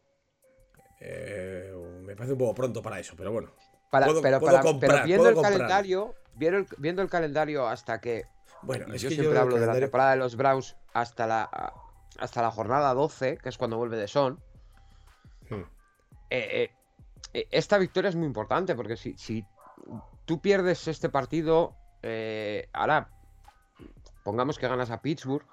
Eh, 1.00 1.74
me 2.02 2.16
parece 2.16 2.34
un 2.34 2.40
poco 2.40 2.56
pronto 2.56 2.82
para 2.82 3.00
eso, 3.00 3.16
pero 3.16 3.32
bueno. 3.32 3.52
pero, 3.92 5.04
viendo 5.06 5.30
el 5.30 5.42
calendario, 5.42 6.16
viendo 6.36 7.02
el, 7.02 7.10
calendario 7.10 7.68
hasta 7.68 8.02
que. 8.02 8.26
Bueno, 8.62 8.94
yo 8.96 9.10
siempre 9.10 9.38
hablo 9.38 9.58
de 9.58 9.66
la 9.66 9.80
temporada 9.80 10.12
de 10.12 10.18
los 10.18 10.36
Browns 10.36 10.76
hasta 10.94 11.26
la, 11.26 11.74
hasta 12.20 12.42
la 12.42 12.52
jornada 12.52 12.94
12, 12.94 13.38
que 13.38 13.50
es 13.50 13.58
cuando 13.58 13.78
vuelve 13.78 13.98
de 13.98 14.08
Son. 14.08 14.40
Hmm. 15.50 15.64
Eh, 16.30 16.70
eh, 17.34 17.48
esta 17.52 17.78
victoria 17.78 18.10
es 18.10 18.16
muy 18.16 18.28
importante 18.28 18.76
porque 18.76 18.98
si, 18.98 19.18
si 19.18 19.46
tú 20.26 20.42
pierdes 20.42 20.88
este 20.88 21.10
partido, 21.10 21.76
ahora 22.74 23.10
pongamos 24.24 24.60
que 24.60 24.68
ganas 24.68 24.92
a 24.92 25.02
Pittsburgh, 25.02 25.46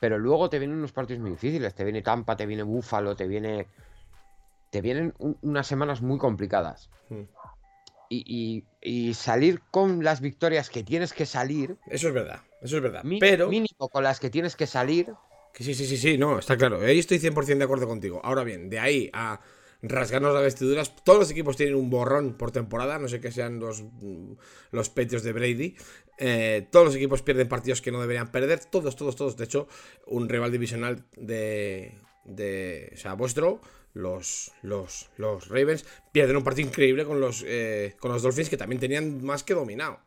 pero 0.00 0.18
luego 0.18 0.48
te 0.48 0.58
vienen 0.58 0.78
unos 0.78 0.92
partidos 0.92 1.20
muy 1.20 1.32
difíciles. 1.32 1.74
Te 1.74 1.84
viene 1.84 2.02
Tampa, 2.02 2.36
te 2.36 2.46
viene 2.46 2.62
Buffalo, 2.62 3.16
te 3.16 3.26
viene 3.26 3.66
te 4.70 4.80
vienen 4.80 5.14
unas 5.18 5.66
semanas 5.66 6.00
muy 6.00 6.18
complicadas. 6.18 6.90
Hmm. 7.08 7.24
Y, 8.12 8.64
salir 9.14 9.60
con 9.70 10.02
las 10.02 10.20
victorias 10.20 10.68
que 10.70 10.82
tienes 10.82 11.12
que 11.12 11.26
salir. 11.26 11.76
Eso 11.86 12.08
es 12.08 12.14
verdad, 12.14 12.40
eso 12.62 12.76
es 12.76 12.82
verdad. 12.82 13.02
pero. 13.20 13.48
Mínimo 13.48 13.88
con 13.88 14.02
las 14.02 14.18
que 14.18 14.30
tienes 14.30 14.56
que 14.56 14.66
salir. 14.66 15.12
Que 15.52 15.62
sí, 15.62 15.74
sí, 15.74 15.86
sí, 15.86 15.96
sí, 15.96 16.18
no, 16.18 16.38
está 16.38 16.56
claro. 16.56 16.80
Ahí 16.80 16.98
estoy 16.98 17.18
100% 17.18 17.58
de 17.58 17.64
acuerdo 17.64 17.86
contigo. 17.86 18.20
Ahora 18.24 18.42
bien, 18.42 18.68
de 18.68 18.80
ahí 18.80 19.10
a 19.12 19.40
rasgarnos 19.82 20.34
las 20.34 20.42
vestiduras. 20.42 20.94
Todos 21.04 21.20
los 21.20 21.30
equipos 21.30 21.56
tienen 21.56 21.76
un 21.76 21.90
borrón 21.90 22.34
por 22.34 22.50
temporada, 22.50 22.98
no 22.98 23.08
sé 23.08 23.20
qué 23.20 23.30
sean 23.30 23.60
los, 23.60 23.84
los 24.70 24.90
petios 24.90 25.22
de 25.22 25.32
Brady. 25.32 25.76
Eh, 26.18 26.66
todos 26.70 26.86
los 26.86 26.94
equipos 26.96 27.22
pierden 27.22 27.48
partidos 27.48 27.80
que 27.80 27.92
no 27.92 28.00
deberían 28.00 28.30
perder. 28.32 28.64
Todos, 28.64 28.96
todos, 28.96 29.16
todos. 29.16 29.36
De 29.36 29.44
hecho, 29.44 29.68
un 30.06 30.28
rival 30.28 30.50
divisional 30.50 31.04
de. 31.16 31.98
de 32.24 32.90
o 32.94 32.96
sea, 32.96 33.14
vuestro 33.14 33.60
los, 33.94 34.52
los, 34.62 35.10
los 35.16 35.48
Ravens 35.48 35.84
pierden 36.12 36.36
un 36.36 36.44
partido 36.44 36.68
increíble 36.68 37.04
con 37.04 37.20
los, 37.20 37.44
eh, 37.46 37.96
con 37.98 38.12
los 38.12 38.22
Dolphins 38.22 38.48
que 38.48 38.56
también 38.56 38.80
tenían 38.80 39.24
más 39.24 39.42
que 39.42 39.54
dominado. 39.54 40.00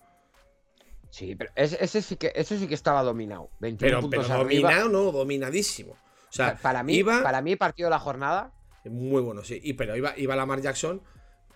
Sí, 1.09 1.35
pero 1.35 1.51
ese, 1.55 2.01
sí, 2.01 2.15
que, 2.15 2.31
ese 2.35 2.57
sí 2.57 2.67
que 2.67 2.73
estaba 2.73 3.03
dominado. 3.03 3.51
pero, 3.77 4.01
dominado 4.01 4.89
no, 4.89 5.11
dominadísimo. 5.11 5.93
O 5.93 6.35
sea, 6.35 6.57
para 6.57 6.81
mí, 6.81 6.95
iba... 6.95 7.21
para 7.21 7.41
mí 7.43 7.55
partido 7.55 7.85
de 7.87 7.91
la 7.91 7.99
jornada. 7.99 8.51
Muy 8.85 9.21
bueno, 9.21 9.43
sí. 9.43 9.59
Y 9.63 9.73
pero 9.73 9.95
iba, 9.95 10.17
iba 10.17 10.35
Lamar 10.35 10.61
Jackson. 10.61 11.03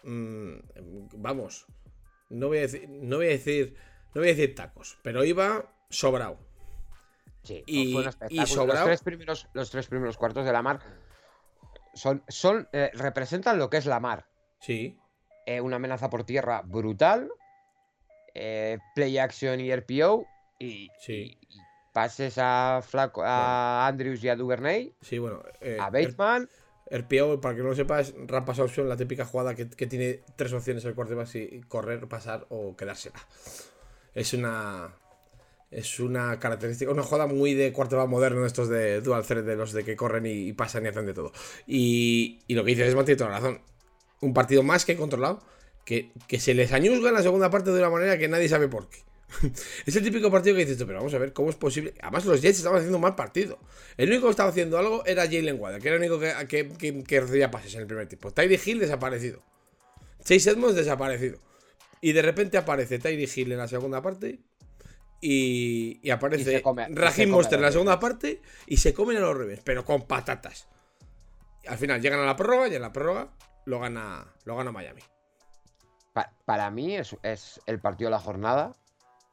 Mm, 0.04 0.58
vamos. 1.16 1.66
No 2.30 2.50
voy 2.50 2.60
a 2.60 2.62
decir. 2.62 2.88
No 2.88 3.18
voy 3.18 3.26
a 3.26 3.30
decir. 3.30 3.76
No 4.14 4.22
voy 4.22 4.30
a 4.30 4.36
decir 4.36 4.54
tacos. 4.54 5.00
Pero 5.02 5.24
iba 5.24 5.66
sobrado. 5.90 6.38
Sí, 7.42 7.64
y, 7.66 7.98
y 8.30 8.46
sobrado. 8.46 8.82
Los 8.82 9.00
tres, 9.00 9.02
primeros, 9.02 9.48
los 9.54 9.72
tres 9.72 9.88
primeros 9.88 10.18
cuartos 10.18 10.46
de 10.46 10.52
Lamar 10.52 10.80
son, 11.98 12.24
son 12.28 12.68
eh, 12.72 12.92
representan 12.94 13.58
lo 13.58 13.70
que 13.70 13.78
es 13.78 13.86
la 13.86 14.00
mar. 14.00 14.28
Sí. 14.60 14.98
Eh, 15.46 15.62
una 15.62 15.78
amenaza 15.78 16.10
por 16.10 16.24
tierra 16.24 16.62
brutal. 16.64 17.30
Eh, 18.34 18.78
play 18.96 19.18
action 19.18 19.60
y 19.60 19.76
RPO. 19.76 20.26
Y, 20.60 20.90
sí. 21.00 21.38
pases 21.94 22.38
a, 22.38 22.82
Flaco, 22.82 23.24
a 23.24 23.88
Andrews 23.88 24.24
y 24.24 24.30
a 24.30 24.36
Duvernay. 24.36 24.94
Sí, 25.02 25.18
bueno. 25.18 25.44
a 25.80 25.90
Bateman. 25.90 26.50
RPO, 26.90 27.42
para 27.42 27.56
que 27.56 27.62
no 27.62 27.70
lo 27.70 27.76
sepas, 27.76 28.14
rampas 28.28 28.60
option, 28.60 28.88
la 28.88 28.96
típica 28.96 29.26
jugada 29.26 29.56
que, 29.56 29.66
tiene 29.66 30.22
tres 30.38 30.54
opciones 30.54 30.86
el 30.86 30.96
quarterback: 30.96 31.36
y 31.36 31.62
correr, 31.62 32.08
pasar 32.08 32.46
o 32.50 32.78
quedársela. 32.78 33.20
Es 34.14 34.34
una 34.34 34.94
es 35.70 36.00
una 36.00 36.40
característica, 36.40 36.92
una 36.92 37.04
jugada 37.04 37.28
muy 37.28 37.54
de 37.54 37.74
quarterback 37.74 38.08
moderno, 38.08 38.46
estos 38.46 38.70
de 38.70 39.02
dual 39.02 39.26
thread, 39.26 39.44
de 39.44 39.56
los 39.56 39.74
de 39.74 39.84
que 39.84 39.96
corren 39.96 40.26
y, 40.26 40.54
pasan 40.54 40.86
y 40.86 40.90
hacen 40.90 41.06
de 41.06 41.14
todo. 41.14 41.32
Y, 41.66 42.40
lo 42.50 42.64
que 42.64 42.72
dices 42.72 42.88
es 42.88 43.06
tiene 43.06 43.18
toda 43.18 43.32
la 43.32 43.40
razón. 43.40 43.62
Un 44.22 44.34
partido 44.34 44.64
más 44.64 44.86
que 44.86 44.96
controlado, 44.96 45.42
que, 45.86 46.12
que 46.28 46.40
se 46.40 46.54
les 46.54 46.72
añuzga 46.72 47.10
en 47.10 47.16
la 47.16 47.22
segunda 47.22 47.50
parte 47.50 47.72
de 47.72 47.80
una 47.80 47.90
manera 47.90 48.18
que 48.18 48.28
nadie 48.28 48.50
sabe 48.50 48.68
por 48.68 48.90
qué. 48.90 49.00
es 49.86 49.96
el 49.96 50.04
típico 50.04 50.32
partido 50.32 50.56
que 50.56 50.66
dices 50.66 50.82
pero 50.86 51.00
vamos 51.00 51.14
a 51.14 51.18
ver 51.18 51.34
cómo 51.34 51.50
es 51.50 51.56
posible. 51.56 51.94
Además, 52.02 52.26
los 52.26 52.42
Jets 52.42 52.60
estaban 52.60 52.78
haciendo 52.78 52.98
un 52.98 53.04
mal 53.04 53.16
partido. 53.16 53.60
El 53.98 54.10
único 54.10 54.28
que 54.28 54.32
estaba 54.32 54.50
haciendo 54.50 54.78
algo 54.78 55.06
era 55.06 55.24
Jalen 55.24 55.60
Waddle, 55.60 55.82
que 55.82 55.88
era 55.90 55.98
el 55.98 56.04
único 56.04 56.20
que, 56.20 57.04
que, 57.06 57.22
recibía 57.22 57.52
pases 57.52 57.76
en 57.76 57.82
el 57.82 57.88
primer 57.88 58.08
tiempo. 58.08 58.32
Tyree 58.32 58.60
Hill 58.64 58.80
desaparecido. 58.80 59.44
Chase 60.24 60.50
Edmonds 60.50 60.76
desaparecido. 60.76 61.40
Y 62.00 62.14
de 62.14 62.22
repente 62.22 62.58
aparece 62.58 63.00
Tyree 63.00 63.30
Hill 63.34 63.52
en 63.52 63.58
la 63.58 63.68
segunda 63.68 64.02
parte 64.02 64.40
y, 65.20 66.10
aparece 66.12 66.62
Rajim 66.90 67.30
Monster 67.30 67.58
en 67.58 67.66
la 67.66 67.72
segunda 67.72 68.00
parte 68.00 68.42
y 68.68 68.78
se 68.78 68.94
comen 68.94 69.18
a 69.18 69.22
los 69.22 69.38
Ravens, 69.38 69.62
pero 69.64 69.84
con 69.84 70.04
patatas. 70.04 70.68
Al 71.68 71.78
final 71.78 72.02
llegan 72.02 72.20
a 72.20 72.26
la 72.26 72.36
prórroga 72.36 72.68
y 72.68 72.76
en 72.76 72.82
la 72.82 72.94
prórroga 72.94 73.30
lo 73.66 73.80
gana, 73.80 74.34
lo 74.46 74.56
gana 74.56 74.72
Miami. 74.72 75.02
para 76.46 76.72
mí 76.72 76.96
es, 76.96 77.60
el 77.66 77.80
partido 77.80 78.10
de 78.10 78.12
la 78.12 78.20
jornada, 78.20 78.76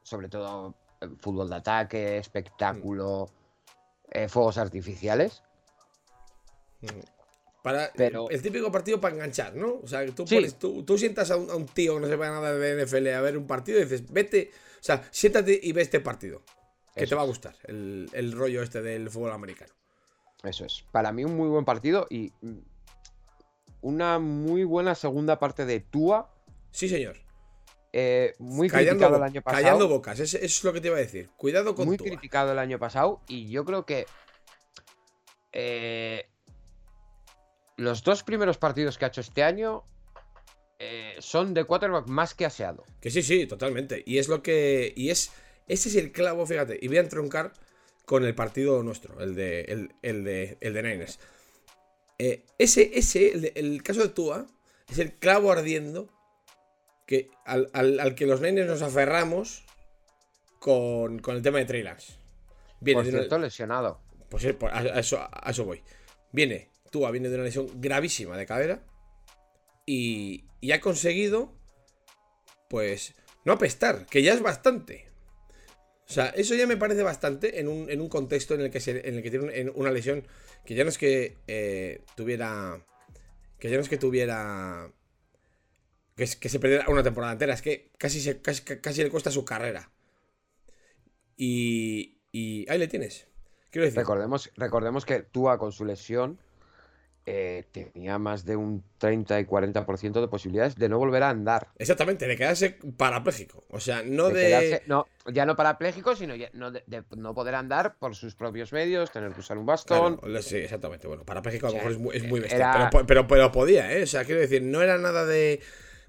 sobre 0.03 0.29
todo 0.29 0.75
eh, 1.00 1.09
fútbol 1.19 1.50
de 1.50 1.57
ataque, 1.57 2.19
espectáculo, 2.19 3.31
eh, 4.11 4.29
fuegos 4.29 4.59
artificiales. 4.59 5.43
Mm. 6.81 7.14
Para, 7.62 7.91
Pero... 7.97 8.29
El 8.29 8.43
típico 8.43 8.71
partido 8.71 9.00
para 9.00 9.14
enganchar, 9.14 9.55
¿no? 9.57 9.81
O 9.83 9.87
sea, 9.87 10.05
tú, 10.07 10.83
tú, 10.85 10.99
sientas 10.99 11.31
a 11.31 11.37
un, 11.37 11.64
tío 11.67 11.95
que 11.95 12.00
no 12.00 12.09
sepa 12.09 12.29
nada 12.29 12.53
de 12.53 12.85
NFL 12.85 13.09
a 13.09 13.23
ver 13.23 13.38
un 13.38 13.47
partido 13.47 13.79
y 13.79 13.85
dices, 13.85 14.12
vete, 14.12 14.50
sea, 14.85 15.03
siéntate 15.11 15.59
y 15.62 15.73
ve 15.73 15.83
este 15.83 16.00
partido. 16.00 16.43
Que 16.95 17.07
te 17.07 17.14
va 17.14 17.23
a 17.23 17.26
gustar, 17.26 17.57
el, 17.64 18.33
rollo 18.33 18.62
este 18.62 18.81
del 18.81 19.11
fútbol 19.11 19.33
americano. 19.33 19.73
Eso 20.45 20.64
es. 20.64 20.85
Para 20.93 21.11
mí 21.11 21.25
un 21.25 21.37
muy 21.37 21.49
buen 21.49 21.64
partido 21.64 22.07
y 22.09 22.33
una 23.81 24.21
muy 24.21 24.62
buena 24.62 24.95
segunda 24.95 25.38
parte 25.38 25.64
de 25.64 25.81
Tua. 25.81 26.31
Sí, 26.71 26.88
señor. 26.88 27.17
Eh, 27.93 28.35
muy 28.38 28.69
criticado 28.69 29.17
el 29.17 29.23
año 29.23 29.43
pasado. 29.43 29.62
Callando 29.62 29.88
bocas, 29.88 30.21
eso 30.21 30.37
es 30.38 30.62
lo 30.62 30.73
que 30.73 30.81
te 30.81 30.88
iba 30.88 30.97
a 30.97 31.00
decir. 31.00 31.31
Cuidado 31.37 31.75
con 31.75 31.87
Muy 31.87 31.97
criticado 31.97 32.53
el 32.53 32.59
año 32.59 32.79
pasado 32.79 33.23
y 33.26 33.49
yo 33.49 33.64
creo 33.64 33.87
que 33.87 34.07
eh, 35.53 36.29
los 37.76 38.05
dos 38.05 38.23
primeros 38.23 38.59
partidos 38.59 38.99
que 38.99 39.05
ha 39.05 39.09
hecho 39.09 39.21
este 39.21 39.43
año 39.43 39.85
eh, 40.87 41.17
son 41.19 41.55
de 41.55 41.64
quarterback 41.64 42.07
más 42.09 42.35
que 42.35 42.45
aseado. 42.45 42.85
Que 43.00 43.11
sí, 43.11 43.23
sí, 43.23 43.47
totalmente. 43.47 44.03
Y 44.07 44.19
es 44.19 44.29
lo 44.29 44.43
que. 44.43 44.93
Y 44.95 45.11
es. 45.11 45.33
Ese 45.67 45.88
es 45.88 45.97
el 45.97 46.12
clavo, 46.12 46.47
fíjate. 46.47 46.79
Y 46.81 46.88
voy 46.88 46.99
a 46.99 47.00
entroncar 47.00 47.55
con 48.05 48.25
el 48.25 48.35
partido 48.35 48.83
nuestro, 48.83 49.19
el 49.21 49.35
de. 49.35 49.62
El, 50.03 50.25
de. 50.25 50.59
El 50.61 50.75
de 50.75 50.83
Niners. 50.83 51.19
Eh, 52.19 52.45
ese, 52.59 52.99
ese, 52.99 53.53
el, 53.55 53.83
caso 53.83 54.03
de 54.03 54.09
Tua, 54.09 54.47
es 54.88 54.99
el 54.99 55.14
clavo 55.14 55.50
ardiendo 55.50 56.09
que, 57.07 57.31
al, 57.45 58.14
que 58.14 58.26
los 58.26 58.41
Niners 58.41 58.69
nos 58.69 58.83
aferramos 58.83 59.64
con, 60.61 61.23
el 61.26 61.43
tema 61.43 61.59
de 61.59 61.83
Lance. 61.83 62.12
Viene 62.81 63.03
Por 63.03 63.11
cierto, 63.11 63.38
lesionado. 63.38 64.00
Pues 64.29 64.45
a, 64.45 64.99
eso, 64.99 65.19
a 65.19 65.50
eso 65.50 65.64
voy. 65.64 65.83
Viene, 66.31 66.71
Tua 66.91 67.11
viene 67.11 67.31
de 67.31 67.37
una 67.37 67.45
lesión 67.45 67.69
gravísima 67.81 68.37
de 68.37 68.47
cadera 68.47 68.85
y, 69.87 70.45
ha 70.73 70.80
conseguido, 70.80 71.52
pues, 72.68 73.14
no 73.44 73.52
apestar, 73.52 74.06
que 74.06 74.23
ya 74.23 74.33
es 74.33 74.40
bastante. 74.40 75.14
O 76.06 76.12
sea, 76.12 76.26
eso 76.28 76.54
ya 76.54 76.66
me 76.66 76.76
parece 76.76 77.02
bastante 77.02 77.61
en 77.61 77.68
un, 77.68 78.09
contexto 78.09 78.54
en 78.54 78.61
el, 78.61 78.71
que 78.71 78.78
en 78.90 79.14
el 79.14 79.23
que 79.23 79.30
tiene 79.30 79.71
una 79.71 79.90
lesión 79.90 80.26
que 80.64 80.75
ya 80.75 80.85
no 80.85 80.90
es 80.90 80.99
que 80.99 81.38
eh, 81.47 82.02
tuviera. 82.14 82.85
Que 83.59 83.71
ya 83.71 83.76
no 83.76 83.83
es 83.83 83.88
que 83.88 83.97
tuviera. 83.97 84.90
Que, 86.16 86.26
se 86.26 86.61
perdiera 86.61 86.88
una 86.88 87.02
temporada 87.02 87.33
entera, 87.33 87.54
es 87.54 87.62
que 87.62 87.90
casi, 87.99 88.21
se, 88.21 88.40
casi, 88.40 89.02
le 89.02 89.11
cuesta 89.11 89.30
su 89.30 89.44
carrera. 89.44 89.90
Y, 91.37 92.18
y 92.30 92.71
ahí 92.71 92.78
le 92.78 92.87
tienes. 92.87 93.26
Quiero 93.71 93.87
decir. 93.87 93.99
Recordemos, 93.99 94.50
recordemos 94.56 95.04
que 95.04 95.21
Tua 95.21 95.59
con 95.59 95.73
su 95.73 95.85
lesión 95.85 96.38
eh, 97.26 97.64
tenía 97.73 98.19
más 98.19 98.45
de 98.45 98.54
un 98.57 98.85
30 98.99 99.40
y 99.40 99.45
40% 99.47 100.21
de 100.21 100.28
posibilidades 100.28 100.76
de 100.76 100.88
no 100.88 100.99
volver 100.99 101.23
a 101.23 101.31
andar. 101.31 101.69
Exactamente, 101.78 102.26
de 102.26 102.37
quedarse 102.37 102.78
parapléjico. 102.97 103.64
O 103.71 103.81
sea, 103.81 104.02
no 104.04 104.28
de. 104.28 104.35
De 104.40 104.47
quedarse- 104.50 104.83
no, 104.87 105.07
ya 105.33 105.47
no 105.47 105.57
parapléjico, 105.57 106.14
sino 106.16 106.35
ya- 106.35 106.50
no 106.52 106.71
de, 106.71 106.83
de 106.87 107.02
no 107.16 107.35
poder 107.35 107.54
andar 107.54 107.97
por 107.99 108.14
sus 108.14 108.35
propios 108.35 108.73
medios, 108.73 109.11
tener 109.11 109.33
que 109.33 109.40
usar 109.40 109.57
un 109.57 109.64
bastón. 109.66 110.19
Claro, 110.19 110.43
sí, 110.43 110.57
exactamente. 110.59 111.07
Bueno, 111.09 111.25
parapléjico 111.25 111.69
a 111.69 111.71
lo 111.71 111.76
mejor 111.76 111.93
es 111.93 111.99
muy, 111.99 112.16
es 112.16 112.25
muy 112.28 112.40
bestia. 112.40 112.57
era- 112.59 112.90
Pero, 112.90 113.07
pero, 113.07 113.26
pero 113.26 113.52
podía, 113.52 113.90
¿eh? 113.97 114.02
O 114.02 114.07
sea, 114.07 114.25
quiero 114.25 114.40
decir, 114.40 114.62
no 114.62 114.83
era 114.83 114.99
nada 114.99 115.25
de. 115.25 115.61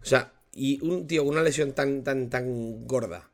O 0.01 0.05
sea, 0.05 0.34
y 0.51 0.86
un 0.86 1.07
tío 1.07 1.24
con 1.24 1.34
una 1.34 1.43
lesión 1.43 1.72
tan, 1.74 2.03
tan, 2.03 2.29
tan 2.29 2.86
gorda 2.88 3.29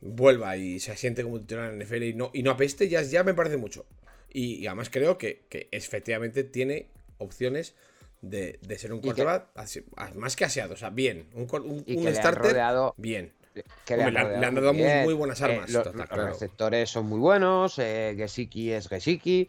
vuelva 0.00 0.56
y 0.56 0.80
se 0.80 0.92
asiente 0.92 1.22
como 1.22 1.38
titular 1.40 1.70
en 1.72 1.78
la 1.78 1.84
NFL 1.84 2.02
y 2.04 2.14
no, 2.14 2.30
y 2.32 2.42
no 2.42 2.52
apeste, 2.52 2.88
ya, 2.88 3.02
ya 3.02 3.22
me 3.24 3.34
parece 3.34 3.56
mucho. 3.56 3.86
Y, 4.32 4.54
y 4.54 4.66
además 4.66 4.88
creo 4.90 5.18
que, 5.18 5.44
que 5.48 5.68
efectivamente 5.72 6.44
tiene 6.44 6.86
opciones 7.20 7.74
de, 8.20 8.58
de 8.62 8.78
ser 8.78 8.92
un 8.92 9.00
que- 9.00 9.06
quarterback 9.08 9.48
más 10.16 10.36
que 10.36 10.44
aseado. 10.44 10.74
O 10.74 10.76
sea, 10.76 10.90
bien. 10.90 11.28
Un, 11.34 11.48
un, 11.52 11.84
Y 11.86 11.96
un 11.96 12.02
que 12.02 12.02
le 12.02 12.08
han 12.08 12.14
starter, 12.16 12.52
rodeado- 12.52 12.94
bien. 12.96 13.32
que 13.84 13.94
Hombre, 13.94 14.06
han 14.06 14.12
le 14.14 14.18
han- 14.20 14.24
rodeado 14.26 14.40
le 14.40 14.46
han 14.46 14.54
dado 14.54 15.04
muy- 15.04 15.14
buenas 15.14 15.42
armas, 15.42 15.68
Eh, 15.74 15.78
está 15.78 15.92
los 15.92 16.06
claro. 16.08 16.26
receptores 16.28 16.88
son 16.90 17.06
muy 17.06 17.18
buenos. 17.18 17.78
Eh, 17.78 18.14
Gesicki 18.16 18.72
es 18.72 18.88
Gesicki. 18.88 19.48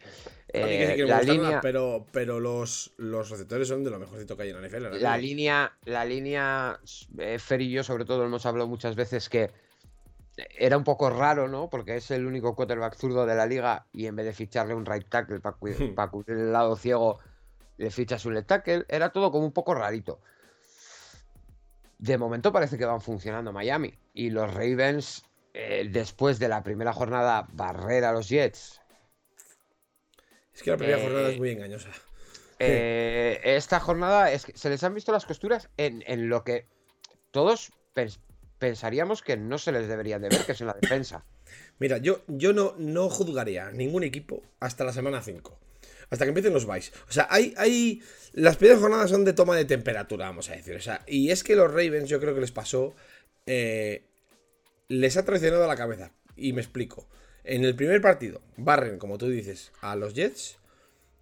Eh, 0.54 0.94
que 0.96 1.04
la 1.04 1.18
gusta 1.18 1.32
nada, 1.34 1.44
línea, 1.44 1.60
pero, 1.62 2.04
pero 2.12 2.38
los, 2.38 2.92
los 2.98 3.30
receptores 3.30 3.68
son 3.68 3.84
de 3.84 3.90
lo 3.90 3.98
mejorcito 3.98 4.36
que 4.36 4.42
hay 4.42 4.50
en 4.50 4.60
la 4.60 4.68
NFL. 4.68 5.00
la 5.00 5.16
línea, 5.16 5.72
la 5.86 6.04
línea, 6.04 6.78
eh, 7.18 7.38
Fer 7.38 7.62
y 7.62 7.70
yo 7.70 7.82
sobre 7.82 8.04
todo 8.04 8.24
hemos 8.26 8.44
hablado 8.44 8.68
muchas 8.68 8.94
veces 8.94 9.30
que 9.30 9.50
era 10.58 10.76
un 10.76 10.84
poco 10.84 11.08
raro, 11.08 11.48
¿no? 11.48 11.70
Porque 11.70 11.96
es 11.96 12.10
el 12.10 12.26
único 12.26 12.54
quarterback 12.54 12.96
zurdo 12.96 13.24
de 13.24 13.34
la 13.34 13.46
liga 13.46 13.86
y 13.92 14.06
en 14.06 14.16
vez 14.16 14.26
de 14.26 14.32
ficharle 14.34 14.74
un 14.74 14.84
right 14.84 15.08
tackle 15.08 15.40
para 15.40 15.56
Hmm. 15.60 16.10
cubrir 16.10 16.36
el 16.36 16.52
lado 16.52 16.76
ciego, 16.76 17.18
le 17.82 17.90
fichas 17.90 18.24
un 18.24 18.34
left 18.34 18.48
tackle. 18.48 18.84
Era 18.88 19.10
todo 19.10 19.30
como 19.30 19.44
un 19.44 19.52
poco 19.52 19.74
rarito. 19.74 20.20
De 21.98 22.16
momento 22.18 22.52
parece 22.52 22.78
que 22.78 22.84
van 22.84 23.00
funcionando 23.00 23.52
Miami. 23.52 23.92
Y 24.14 24.30
los 24.30 24.52
Ravens, 24.52 25.24
eh, 25.54 25.88
después 25.90 26.38
de 26.38 26.48
la 26.48 26.62
primera 26.62 26.92
jornada, 26.92 27.46
barrer 27.52 28.04
a 28.04 28.12
los 28.12 28.28
Jets. 28.28 28.80
Es 30.54 30.62
que 30.62 30.70
la 30.70 30.76
primera 30.76 30.98
Eh, 30.98 31.02
jornada 31.02 31.30
es 31.30 31.38
muy 31.38 31.50
engañosa. 31.50 31.90
Eh, 32.58 33.40
esta 33.42 33.80
jornada 33.80 34.30
es 34.30 34.44
que 34.46 34.56
se 34.56 34.68
les 34.70 34.84
han 34.84 34.94
visto 34.94 35.10
las 35.10 35.26
costuras 35.26 35.68
en, 35.76 36.04
en 36.06 36.28
lo 36.28 36.44
que 36.44 36.66
todos 37.32 37.72
pens- 37.94 38.20
pensaríamos 38.58 39.22
que 39.22 39.36
no 39.36 39.58
se 39.58 39.72
les 39.72 39.88
debería 39.88 40.18
de 40.20 40.28
ver, 40.28 40.44
que 40.44 40.52
es 40.52 40.60
en 40.60 40.68
la 40.68 40.74
defensa. 40.74 41.24
Mira, 41.80 41.98
yo, 41.98 42.20
yo 42.28 42.52
no, 42.52 42.74
no 42.78 43.08
juzgaría 43.08 43.70
ningún 43.72 44.04
equipo 44.04 44.42
hasta 44.60 44.84
la 44.84 44.92
semana 44.92 45.22
5. 45.22 45.58
Hasta 46.10 46.24
que 46.24 46.28
empiecen 46.30 46.52
los 46.52 46.66
buys. 46.66 46.92
O 47.08 47.12
sea, 47.12 47.26
hay, 47.30 47.54
hay. 47.56 48.02
Las 48.32 48.56
primeras 48.56 48.80
jornadas 48.80 49.10
son 49.10 49.24
de 49.24 49.32
toma 49.32 49.56
de 49.56 49.64
temperatura, 49.64 50.26
vamos 50.26 50.48
a 50.50 50.56
decir. 50.56 50.76
O 50.76 50.80
sea, 50.80 51.02
y 51.06 51.30
es 51.30 51.42
que 51.44 51.56
los 51.56 51.68
Ravens, 51.70 52.08
yo 52.08 52.20
creo 52.20 52.34
que 52.34 52.40
les 52.40 52.52
pasó. 52.52 52.94
eh, 53.46 54.04
les 54.88 55.16
ha 55.16 55.24
traicionado 55.24 55.66
la 55.66 55.76
cabeza. 55.76 56.12
Y 56.36 56.52
me 56.52 56.60
explico. 56.60 57.08
En 57.44 57.64
el 57.64 57.74
primer 57.74 58.00
partido, 58.00 58.40
barren, 58.56 58.98
como 58.98 59.18
tú 59.18 59.28
dices, 59.28 59.72
a 59.80 59.96
los 59.96 60.14
Jets. 60.14 60.58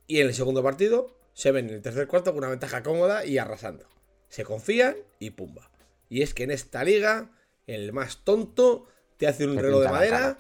Y 0.06 0.20
en 0.20 0.26
el 0.26 0.34
segundo 0.34 0.62
partido, 0.62 1.16
se 1.34 1.52
ven 1.52 1.68
en 1.68 1.76
el 1.76 1.82
tercer 1.82 2.08
cuarto 2.08 2.32
con 2.32 2.38
una 2.38 2.49
ventaja 2.49 2.82
cómoda 2.82 3.25
y 3.25 3.38
arrasando. 3.38 3.87
Se 4.28 4.44
confían 4.44 4.96
y 5.18 5.30
pumba. 5.30 5.70
Y 6.08 6.22
es 6.22 6.34
que 6.34 6.42
en 6.42 6.50
esta 6.50 6.82
liga, 6.84 7.30
el 7.66 7.92
más 7.92 8.25
tonto 8.25 8.88
te 9.16 9.28
hace 9.28 9.46
un 9.46 9.56
reloj 9.56 9.82
de 9.82 9.88
madera 9.88 10.38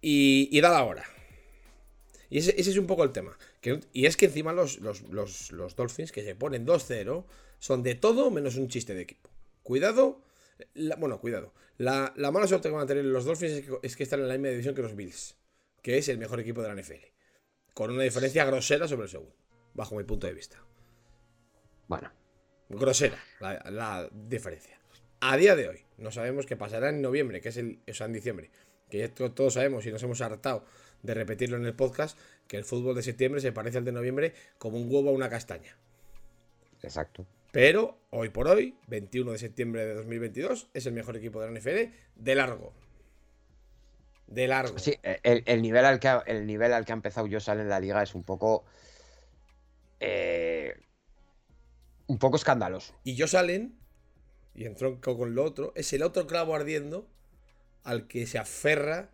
y, 0.00 0.48
y 0.50 0.60
da 0.60 0.70
la 0.70 0.82
hora. 0.82 1.04
Y 2.28 2.38
ese, 2.38 2.54
ese 2.60 2.70
es 2.70 2.76
un 2.76 2.86
poco 2.86 3.04
el 3.04 3.12
tema. 3.12 3.38
Que 3.60 3.80
y 3.92 4.06
es 4.06 4.16
que 4.16 4.26
encima 4.26 4.52
los, 4.52 4.78
los, 4.78 5.02
los- 5.02 5.52
los 5.52 5.76
Dolphins, 5.76 6.12
que 6.12 6.22
se 6.24 6.34
ponen 6.34 6.66
2-0, 6.66 7.24
son 7.58 7.82
de 7.82 7.94
todo 7.94 8.30
menos 8.30 8.56
un 8.56 8.68
chiste 8.68 8.94
de 8.94 9.02
equipo. 9.02 9.30
Cuidado. 9.62 10.22
la- 10.74 10.96
bueno, 10.96 11.20
cuidado. 11.20 11.52
La, 11.76 12.12
la 12.16 12.30
mala 12.30 12.46
suerte 12.46 12.68
que 12.68 12.74
van 12.74 12.84
a 12.84 12.86
tener 12.86 13.04
los 13.04 13.24
Dolphins 13.24 13.52
es 13.52 13.64
que, 13.66 13.78
es 13.82 13.96
que 13.96 14.02
están 14.02 14.20
en 14.20 14.28
la 14.28 14.34
misma 14.34 14.48
división 14.48 14.74
que 14.74 14.82
los 14.82 14.96
Bills, 14.96 15.36
que 15.82 15.98
es 15.98 16.08
el 16.08 16.18
mejor 16.18 16.40
equipo 16.40 16.62
de 16.62 16.68
la 16.68 16.74
NFL. 16.80 17.04
Con 17.74 17.90
una 17.90 18.02
diferencia 18.02 18.44
grosera 18.44 18.88
sobre 18.88 19.04
el 19.04 19.08
segundo, 19.10 19.34
bajo 19.74 19.94
mi 19.96 20.04
punto 20.04 20.26
de 20.26 20.34
vista. 20.34 20.62
Bueno, 21.88 22.10
Grosera 22.68 23.18
la, 23.40 23.62
la 23.70 24.08
diferencia. 24.12 24.78
A 25.20 25.36
día 25.36 25.56
de 25.56 25.68
hoy, 25.68 25.84
no 25.98 26.10
sabemos 26.12 26.46
qué 26.46 26.56
pasará 26.56 26.88
en 26.90 27.02
noviembre, 27.02 27.40
que 27.40 27.48
es 27.50 27.56
el, 27.56 27.80
o 27.88 27.92
sea, 27.94 28.06
en 28.06 28.12
diciembre. 28.12 28.50
Que 28.88 28.98
ya 28.98 29.08
to- 29.14 29.32
todos 29.32 29.54
sabemos 29.54 29.84
y 29.86 29.90
nos 29.90 30.02
hemos 30.02 30.20
hartado 30.20 30.64
de 31.02 31.14
repetirlo 31.14 31.56
en 31.56 31.64
el 31.66 31.74
podcast, 31.74 32.18
que 32.50 32.56
el 32.58 32.64
fútbol 32.64 32.96
de 32.96 33.02
septiembre 33.04 33.40
se 33.40 33.52
parece 33.52 33.78
al 33.78 33.84
de 33.84 33.92
noviembre 33.92 34.34
como 34.58 34.76
un 34.76 34.92
huevo 34.92 35.10
a 35.10 35.12
una 35.12 35.30
castaña. 35.30 35.78
exacto. 36.82 37.26
Pero 37.52 38.00
hoy 38.10 38.30
por 38.30 38.48
hoy, 38.48 38.80
21 38.88 39.32
de 39.32 39.38
septiembre 39.38 39.86
de 39.86 39.94
2022, 39.94 40.68
es 40.74 40.86
el 40.86 40.92
mejor 40.94 41.16
equipo 41.16 41.40
de 41.40 41.46
la 41.50 41.58
NFL 41.60 41.94
de 42.16 42.34
largo. 42.34 42.74
De 44.26 44.46
largo. 44.48 44.78
Sí, 44.78 44.94
eh, 45.02 45.20
el, 45.22 45.42
el 45.46 45.62
nivel 45.62 45.84
al 45.84 46.00
que 46.00 46.08
ha, 46.08 46.18
el 46.26 46.46
nivel 46.46 46.72
al 46.72 46.84
que 46.84 46.92
ha 46.92 46.94
empezado 46.94 47.28
Josal 47.30 47.60
en 47.60 47.68
la 47.68 47.80
liga 47.80 48.02
es 48.02 48.14
un 48.14 48.24
poco. 48.24 48.64
eh, 50.00 50.74
un 52.06 52.18
poco 52.18 52.36
escandaloso. 52.36 52.94
Y 53.04 53.14
yo 53.14 53.26
salen, 53.26 53.78
y 54.54 54.64
entronco 54.66 55.16
con 55.18 55.34
lo 55.34 55.44
otro, 55.44 55.72
es 55.76 55.92
el 55.92 56.02
otro 56.02 56.26
clavo 56.26 56.54
ardiendo 56.54 57.08
al 57.84 58.06
que 58.08 58.26
se 58.26 58.38
aferra 58.38 59.10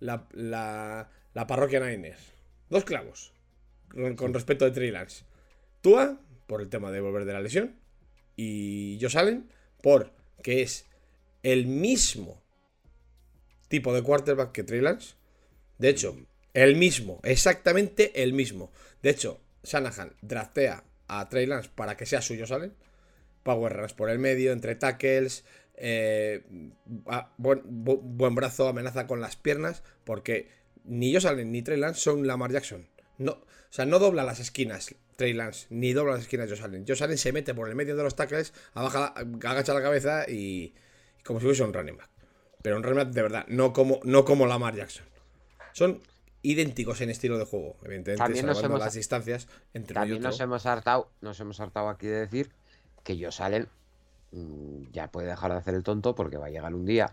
la, 0.00 0.28
la, 0.32 1.10
la 1.34 1.46
parroquia 1.46 1.80
Niners. 1.80 2.34
Dos 2.72 2.84
clavos 2.84 3.34
con, 4.16 4.32
respecto 4.32 4.64
de 4.64 4.70
Trey 4.70 4.90
Lance. 4.90 5.24
Tua, 5.82 6.18
por 6.46 6.62
el 6.62 6.70
tema 6.70 6.90
de 6.90 7.02
volver 7.02 7.26
de 7.26 7.34
la 7.34 7.42
lesión, 7.42 7.76
y 8.34 8.96
yo 8.96 9.10
salen 9.10 9.50
por 9.82 10.10
que 10.42 10.62
es 10.62 10.86
el 11.42 11.66
mismo 11.66 12.42
tipo 13.68 13.92
de 13.94 14.02
quarterback 14.02 14.52
que 14.52 14.64
Trey 14.64 14.80
Lance. 14.80 15.16
De 15.76 15.90
hecho, 15.90 16.16
el 16.54 16.76
mismo, 16.76 17.20
exactamente 17.24 18.22
el 18.22 18.32
mismo. 18.32 18.72
De 19.02 19.10
hecho, 19.10 19.38
Shanahan 19.64 20.14
draftea 20.22 20.82
a 21.08 21.28
Trey 21.28 21.44
Lance 21.44 21.68
para 21.74 21.98
que 21.98 22.06
sea 22.06 22.22
suyo, 22.22 22.46
¿salen? 22.46 22.72
Power 23.42 23.74
runs 23.74 23.92
por 23.92 24.08
el 24.08 24.18
medio, 24.18 24.50
entre 24.50 24.76
tackles, 24.76 25.44
eh, 25.74 26.42
a- 27.06 27.34
buen, 27.36 27.62
bu- 27.64 28.00
buen 28.02 28.34
brazo, 28.34 28.66
amenaza 28.66 29.06
con 29.06 29.20
las 29.20 29.36
piernas, 29.36 29.82
porque 30.04 30.61
ni 30.84 31.12
yo 31.12 31.20
salen 31.20 31.52
ni 31.52 31.62
Trey 31.62 31.78
Lance 31.78 32.00
son 32.00 32.26
Lamar 32.26 32.50
Jackson. 32.52 32.86
No, 33.18 33.32
o 33.32 33.44
sea, 33.70 33.84
no 33.86 33.98
dobla 33.98 34.24
las 34.24 34.40
esquinas 34.40 34.94
Trey 35.16 35.32
Lance, 35.32 35.66
ni 35.70 35.92
dobla 35.92 36.12
las 36.14 36.22
esquinas 36.22 36.48
Josh 36.50 36.62
Allen. 36.62 36.84
Josh 36.86 37.02
Allen 37.02 37.18
se 37.18 37.32
mete 37.32 37.54
por 37.54 37.68
el 37.68 37.74
medio 37.74 37.94
de 37.96 38.02
los 38.02 38.16
tackles, 38.16 38.52
abaja, 38.74 39.08
agacha 39.16 39.74
la 39.74 39.82
cabeza 39.82 40.24
y, 40.28 40.74
y 41.18 41.22
como 41.24 41.38
si 41.40 41.46
fuese 41.46 41.62
un 41.62 41.72
running 41.72 41.96
back. 41.96 42.08
Pero 42.62 42.76
un 42.76 42.82
running 42.82 42.98
back 43.04 43.08
de 43.12 43.22
verdad, 43.22 43.44
no 43.48 43.72
como, 43.72 44.00
no 44.04 44.24
como 44.24 44.46
Lamar 44.46 44.74
Jackson. 44.74 45.04
Son 45.72 46.00
idénticos 46.42 47.00
en 47.00 47.10
estilo 47.10 47.38
de 47.38 47.44
juego, 47.44 47.76
evidentemente, 47.84 48.22
También 48.24 48.46
nos 48.46 48.56
salvando 48.56 48.76
hemos- 48.78 48.86
las 48.86 48.94
distancias 48.94 49.48
entre 49.74 49.94
También 49.94 50.22
nos 50.22 50.40
hemos 50.40 50.66
hartado, 50.66 51.10
nos 51.20 51.38
hemos 51.40 51.60
hartado 51.60 51.88
aquí 51.88 52.06
de 52.08 52.18
decir 52.20 52.50
que 53.04 53.22
Josalen 53.22 53.68
mm, 54.32 54.90
ya 54.92 55.10
puede 55.12 55.28
dejar 55.28 55.52
de 55.52 55.58
hacer 55.58 55.74
el 55.74 55.82
tonto 55.84 56.14
porque 56.14 56.36
va 56.38 56.46
a 56.46 56.50
llegar 56.50 56.74
un 56.74 56.84
día. 56.86 57.12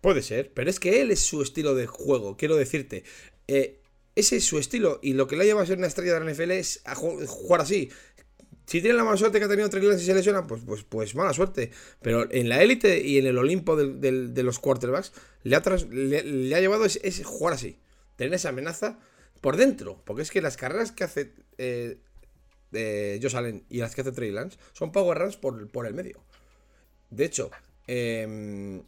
Puede 0.00 0.22
ser, 0.22 0.52
pero 0.52 0.70
es 0.70 0.78
que 0.78 1.00
él 1.00 1.10
es 1.10 1.20
su 1.20 1.42
estilo 1.42 1.74
de 1.74 1.86
juego, 1.86 2.36
quiero 2.36 2.56
decirte. 2.56 3.04
Eh, 3.48 3.80
ese 4.14 4.36
es 4.36 4.44
su 4.44 4.58
estilo 4.58 4.98
y 5.02 5.12
lo 5.12 5.26
que 5.26 5.36
le 5.36 5.42
ha 5.42 5.46
llevado 5.46 5.64
a 5.64 5.66
ser 5.66 5.78
una 5.78 5.86
estrella 5.86 6.14
de 6.14 6.20
la 6.20 6.32
NFL 6.32 6.50
es 6.52 6.82
jugar 7.26 7.60
así. 7.60 7.90
Si 8.66 8.80
tiene 8.80 8.96
la 8.96 9.04
mala 9.04 9.16
suerte 9.16 9.38
que 9.38 9.44
ha 9.44 9.48
tenido 9.48 9.70
Trey 9.70 9.82
Lance 9.84 10.02
y 10.02 10.06
se 10.06 10.14
lesiona, 10.14 10.46
pues, 10.46 10.62
pues, 10.66 10.82
pues 10.82 11.14
mala 11.14 11.32
suerte. 11.32 11.70
Pero 12.02 12.28
en 12.32 12.48
la 12.48 12.62
élite 12.62 13.00
y 13.00 13.18
en 13.18 13.26
el 13.26 13.38
Olimpo 13.38 13.76
de 13.76 14.42
los 14.42 14.58
quarterbacks 14.58 15.12
le 15.44 15.54
ha, 15.54 15.62
le, 15.90 16.54
ha 16.54 16.60
llevado 16.60 16.84
ese 16.84 17.22
jugar 17.22 17.54
así. 17.54 17.78
Tener 18.16 18.34
esa 18.34 18.48
amenaza 18.48 18.98
por 19.40 19.56
dentro. 19.56 20.02
Porque 20.04 20.22
es 20.22 20.32
que 20.32 20.42
las 20.42 20.56
carreras 20.56 20.90
que 20.90 21.04
hace 21.04 21.32
eh, 21.58 21.98
eh, 22.72 23.20
Allen 23.34 23.64
y 23.70 23.78
las 23.78 23.94
que 23.94 24.00
hace 24.00 24.10
Trey 24.10 24.32
Lance 24.32 24.58
son 24.72 24.90
power 24.90 25.16
runs 25.16 25.36
por, 25.36 25.68
por 25.68 25.86
el 25.86 25.94
medio. 25.94 26.24
De 27.10 27.24
hecho, 27.24 27.52
em, 27.86 28.82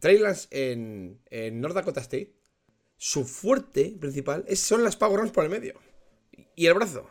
Trey 0.00 0.20
en, 0.50 1.20
en 1.30 1.60
North 1.60 1.74
Dakota 1.74 2.00
State, 2.00 2.32
su 2.96 3.24
fuerte 3.24 3.96
principal 4.00 4.44
es, 4.48 4.60
son 4.60 4.84
las 4.84 4.96
power 4.96 5.20
runs 5.20 5.32
por 5.32 5.44
el 5.44 5.50
medio. 5.50 5.74
Y 6.54 6.66
el 6.66 6.74
brazo. 6.74 7.08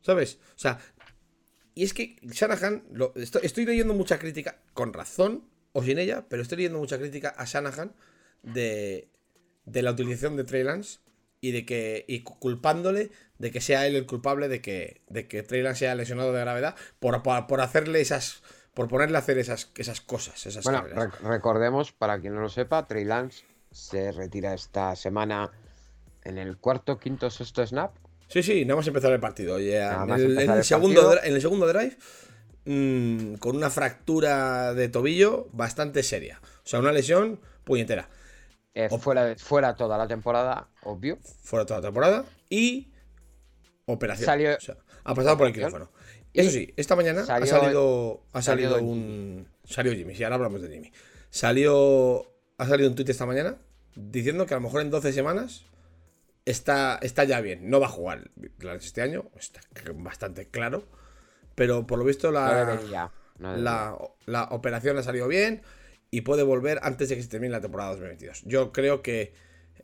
¿Sabes? 0.00 0.38
O 0.54 0.58
sea, 0.58 0.78
y 1.74 1.84
es 1.84 1.92
que 1.92 2.16
Shanahan, 2.22 2.84
estoy, 3.14 3.64
leyendo 3.66 3.94
mucha 3.94 4.18
crítica, 4.18 4.60
con 4.74 4.92
razón 4.92 5.48
o 5.72 5.82
sin 5.82 5.98
ella, 5.98 6.26
pero 6.28 6.42
estoy 6.42 6.56
leyendo 6.56 6.78
mucha 6.78 6.98
crítica 6.98 7.34
a 7.36 7.44
Shanahan 7.44 7.94
de, 8.42 9.08
de 9.64 9.82
la 9.82 9.92
utilización 9.92 10.36
de 10.36 10.44
Trey 10.44 10.64
Lance 10.64 11.00
y 11.40 11.52
de 11.52 11.64
que 11.64 12.04
y 12.08 12.20
cu- 12.20 12.38
culpándole 12.38 13.10
de 13.38 13.50
que 13.50 13.60
sea 13.60 13.86
él 13.86 13.94
el 13.96 14.06
culpable 14.06 14.48
de 14.48 14.60
que, 14.60 15.02
de 15.08 15.28
que 15.28 15.42
Trey 15.42 15.62
Lance 15.62 15.80
sea 15.80 15.94
lesionado 15.94 16.32
de 16.32 16.40
gravedad 16.40 16.74
por, 16.98 17.22
por, 17.22 17.46
por 17.46 17.60
hacerle 17.60 18.00
esas 18.00 18.42
por 18.78 18.86
ponerle 18.86 19.16
a 19.16 19.18
hacer 19.18 19.38
esas, 19.38 19.72
esas 19.76 20.00
cosas, 20.00 20.46
esas 20.46 20.62
Bueno, 20.62 20.84
rec- 20.86 21.18
recordemos, 21.18 21.90
para 21.90 22.20
quien 22.20 22.32
no 22.36 22.40
lo 22.40 22.48
sepa, 22.48 22.86
Trey 22.86 23.04
Lance 23.04 23.44
se 23.72 24.12
retira 24.12 24.54
esta 24.54 24.94
semana 24.94 25.50
en 26.22 26.38
el 26.38 26.58
cuarto, 26.58 26.96
quinto, 27.00 27.28
sexto 27.28 27.66
snap. 27.66 27.96
Sí, 28.28 28.40
sí, 28.44 28.64
nada 28.64 28.76
más 28.76 28.86
empezar 28.86 29.10
el 29.12 29.18
partido. 29.18 29.58
Ya, 29.58 30.04
en, 30.04 30.10
el, 30.10 30.20
empezar 30.20 30.42
en 30.44 30.50
el 30.52 30.58
el 30.58 30.64
segundo, 30.64 31.00
partido. 31.02 31.20
dri- 31.22 31.26
en 31.28 31.34
el 31.34 31.40
segundo 31.40 31.66
drive, 31.66 31.96
mm, 32.66 33.34
con 33.38 33.56
una 33.56 33.68
fractura 33.68 34.74
de 34.74 34.88
tobillo 34.88 35.48
bastante 35.52 36.04
seria. 36.04 36.40
O 36.64 36.68
sea, 36.68 36.78
una 36.78 36.92
lesión 36.92 37.40
puñetera. 37.64 38.08
Eh, 38.74 38.88
fuera, 39.00 39.34
fuera 39.38 39.74
toda 39.74 39.98
la 39.98 40.06
temporada, 40.06 40.68
obvio. 40.84 41.18
Fuera 41.42 41.66
toda 41.66 41.80
la 41.80 41.86
temporada. 41.88 42.24
Y 42.48 42.92
operación. 43.86 44.26
Salió- 44.26 44.56
O 44.56 44.60
sea, 44.60 44.76
ha 45.02 45.14
pasado 45.16 45.36
por 45.36 45.48
el 45.48 45.52
quirófano. 45.52 45.90
Eso 46.34 46.50
sí, 46.50 46.72
esta 46.76 46.94
mañana 46.96 47.24
Salió- 47.24 47.44
ha 47.56 47.60
salido, 47.60 48.22
ha 48.32 48.42
salió 48.42 48.68
salido 48.70 48.78
Jimmy. 48.80 48.90
un. 48.92 49.48
Salió 49.64 49.92
Jimmy, 49.92 50.14
sí, 50.14 50.24
ahora 50.24 50.36
hablamos 50.36 50.62
de 50.62 50.68
Jimmy. 50.68 50.92
Salió. 51.30 52.32
Ha 52.58 52.66
salido 52.66 52.88
un 52.88 52.94
tuit 52.96 53.08
esta 53.08 53.24
mañana 53.26 53.56
diciendo 53.94 54.46
que 54.46 54.54
a 54.54 54.56
lo 54.56 54.62
mejor 54.62 54.82
en 54.82 54.90
12 54.90 55.12
semanas 55.12 55.64
está, 56.44 56.98
está 57.02 57.24
ya 57.24 57.40
bien. 57.40 57.70
No 57.70 57.80
va 57.80 57.86
a 57.86 57.90
jugar 57.90 58.30
este 58.80 59.02
año, 59.02 59.30
está 59.38 59.60
bastante 59.94 60.46
claro. 60.48 60.84
Pero 61.54 61.86
por 61.86 61.98
lo 61.98 62.04
visto 62.04 62.28
No 62.32 62.40
la, 62.40 62.64
debería. 62.66 63.10
no 63.38 63.48
debería. 63.50 63.64
la, 63.64 63.98
la 64.26 64.44
operación 64.50 64.96
ha 64.98 65.02
salido 65.02 65.28
bien 65.28 65.62
y 66.10 66.22
puede 66.22 66.42
volver 66.42 66.80
antes 66.82 67.08
de 67.08 67.16
que 67.16 67.22
se 67.22 67.28
termine 67.28 67.52
la 67.52 67.60
temporada 67.60 67.90
2022. 67.90 68.42
Yo 68.44 68.72
creo 68.72 69.02
que 69.02 69.32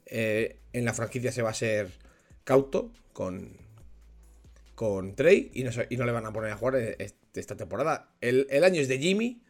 eh, 0.06 0.60
en 0.72 0.84
la 0.84 0.94
franquicia 0.94 1.32
se 1.32 1.42
va 1.42 1.50
a 1.50 1.54
ser 1.54 1.90
cauto 2.44 2.90
con, 3.12 3.56
con 4.74 5.14
Trey 5.14 5.50
y 5.54 5.62
no, 5.64 5.70
y 5.88 5.96
no 5.96 6.04
le 6.04 6.12
van 6.12 6.26
a 6.26 6.32
poner 6.32 6.52
a 6.52 6.56
jugar 6.56 6.76
e- 6.76 6.96
este- 6.98 7.40
esta 7.40 7.56
temporada. 7.56 8.14
El, 8.20 8.46
el 8.50 8.64
año 8.64 8.80
es 8.80 8.88
de 8.88 8.98
Jimmy 8.98 9.42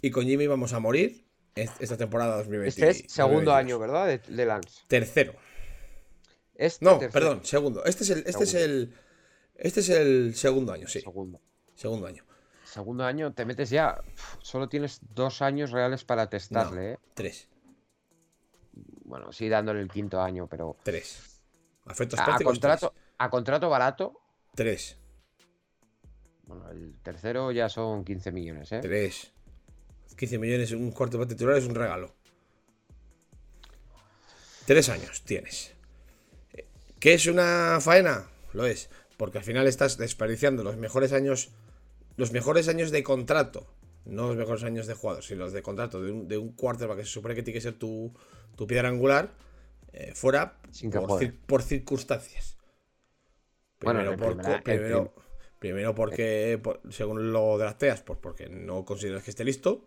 y 0.00 0.10
con 0.10 0.24
Jimmy 0.24 0.46
vamos 0.46 0.72
a 0.72 0.78
morir 0.80 1.24
es- 1.54 1.70
esta 1.80 1.96
temporada 1.96 2.36
2022. 2.38 2.88
Este 2.96 3.06
es 3.06 3.12
segundo 3.12 3.54
año, 3.54 3.78
¿verdad? 3.78 4.06
De, 4.06 4.18
de 4.18 4.46
Lance. 4.46 4.82
Tercero. 4.88 5.34
Este 6.54 6.84
No, 6.84 6.98
tercero. 6.98 7.12
perdón, 7.12 7.44
segundo. 7.44 7.84
Este 7.84 8.04
es 8.04 8.10
el, 8.10 8.18
este 8.26 8.44
es 8.44 8.50
Segundo. 8.50 8.74
el, 8.74 8.94
este 9.56 9.80
es 9.80 9.88
el 9.88 10.34
segundo 10.34 10.72
año, 10.72 10.86
sí. 10.86 11.00
Segundo. 11.00 11.40
Segundo 11.74 12.06
año. 12.06 12.24
Segundo 12.64 13.04
año, 13.04 13.32
te 13.32 13.44
metes 13.44 13.68
ya. 13.70 14.00
Solo 14.40 14.68
tienes 14.68 15.00
dos 15.14 15.42
años 15.42 15.72
reales 15.72 16.04
para 16.04 16.30
testarle, 16.30 16.92
¿eh? 16.92 16.98
Tres. 17.14 17.48
Bueno, 19.04 19.32
sí, 19.32 19.48
dándole 19.48 19.80
el 19.80 19.90
quinto 19.90 20.20
año, 20.22 20.46
pero. 20.46 20.76
Tres. 20.82 21.40
A, 21.86 21.92
a 21.92 22.38
contrato, 22.42 22.94
a 23.18 23.28
contrato 23.30 23.68
barato. 23.68 24.21
Tres. 24.54 24.96
Bueno, 26.46 26.70
el 26.70 26.94
tercero 27.02 27.50
ya 27.52 27.68
son 27.68 28.04
15 28.04 28.32
millones, 28.32 28.72
¿eh? 28.72 28.80
Tres. 28.82 29.32
15 30.16 30.38
millones, 30.38 30.72
un 30.72 30.90
cuarto 30.92 31.18
para 31.18 31.28
titular 31.28 31.56
es 31.56 31.64
un 31.64 31.74
regalo. 31.74 32.14
Tres 34.66 34.88
años 34.88 35.22
tienes. 35.22 35.72
¿Qué 37.00 37.14
es 37.14 37.26
una 37.26 37.78
faena? 37.80 38.28
Lo 38.52 38.66
es. 38.66 38.90
Porque 39.16 39.38
al 39.38 39.44
final 39.44 39.66
estás 39.66 39.96
desperdiciando 39.98 40.62
los 40.62 40.76
mejores 40.76 41.12
años. 41.12 41.50
Los 42.16 42.32
mejores 42.32 42.68
años 42.68 42.90
de 42.90 43.02
contrato. 43.02 43.66
No 44.04 44.28
los 44.28 44.36
mejores 44.36 44.64
años 44.64 44.86
de 44.86 44.94
jugador, 44.94 45.22
sino 45.24 45.44
los 45.44 45.52
de 45.52 45.62
contrato 45.62 46.02
de 46.02 46.10
un, 46.12 46.28
de 46.28 46.36
un 46.36 46.52
quarterback 46.52 46.98
que 46.98 47.04
se 47.04 47.10
supone 47.10 47.34
que 47.34 47.42
tiene 47.42 47.56
que 47.58 47.62
ser 47.62 47.74
tu, 47.74 48.12
tu 48.56 48.66
piedra 48.66 48.88
angular. 48.88 49.32
eh, 49.92 50.12
fuera 50.14 50.58
por, 51.00 51.08
cir- 51.20 51.38
por 51.46 51.62
circunstancias. 51.62 52.51
Primero, 53.90 54.16
por- 54.16 54.36
primera- 54.36 54.62
primero, 54.62 55.14
primero 55.58 55.94
porque, 55.94 56.58
por- 56.62 56.80
según 56.90 57.32
lo 57.32 57.58
de 57.58 57.64
las 57.64 57.78
teas, 57.78 58.02
pues 58.02 58.18
porque 58.20 58.48
no 58.48 58.84
consideras 58.84 59.22
que 59.22 59.30
esté 59.30 59.44
listo. 59.44 59.86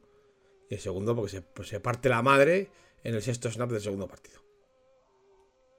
Y 0.69 0.75
el 0.75 0.79
segundo 0.79 1.15
porque 1.15 1.31
se, 1.31 1.41
pues 1.41 1.67
se 1.67 1.79
parte 1.79 2.09
la 2.09 2.21
madre 2.21 2.69
en 3.03 3.13
el 3.15 3.21
sexto 3.21 3.51
snap 3.51 3.69
del 3.71 3.81
segundo 3.81 4.07
partido. 4.07 4.39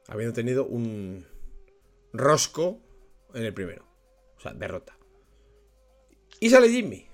Habiendo 0.09 0.33
tenido 0.35 0.65
un 0.67 1.27
rosco 2.13 2.79
en 3.35 3.43
el 3.45 3.53
primero. 3.53 3.85
O 4.37 4.41
sea, 4.41 4.53
derrota. 4.55 4.97
Y 6.41 6.51
sale 6.51 6.69
Jimmy. 6.69 7.07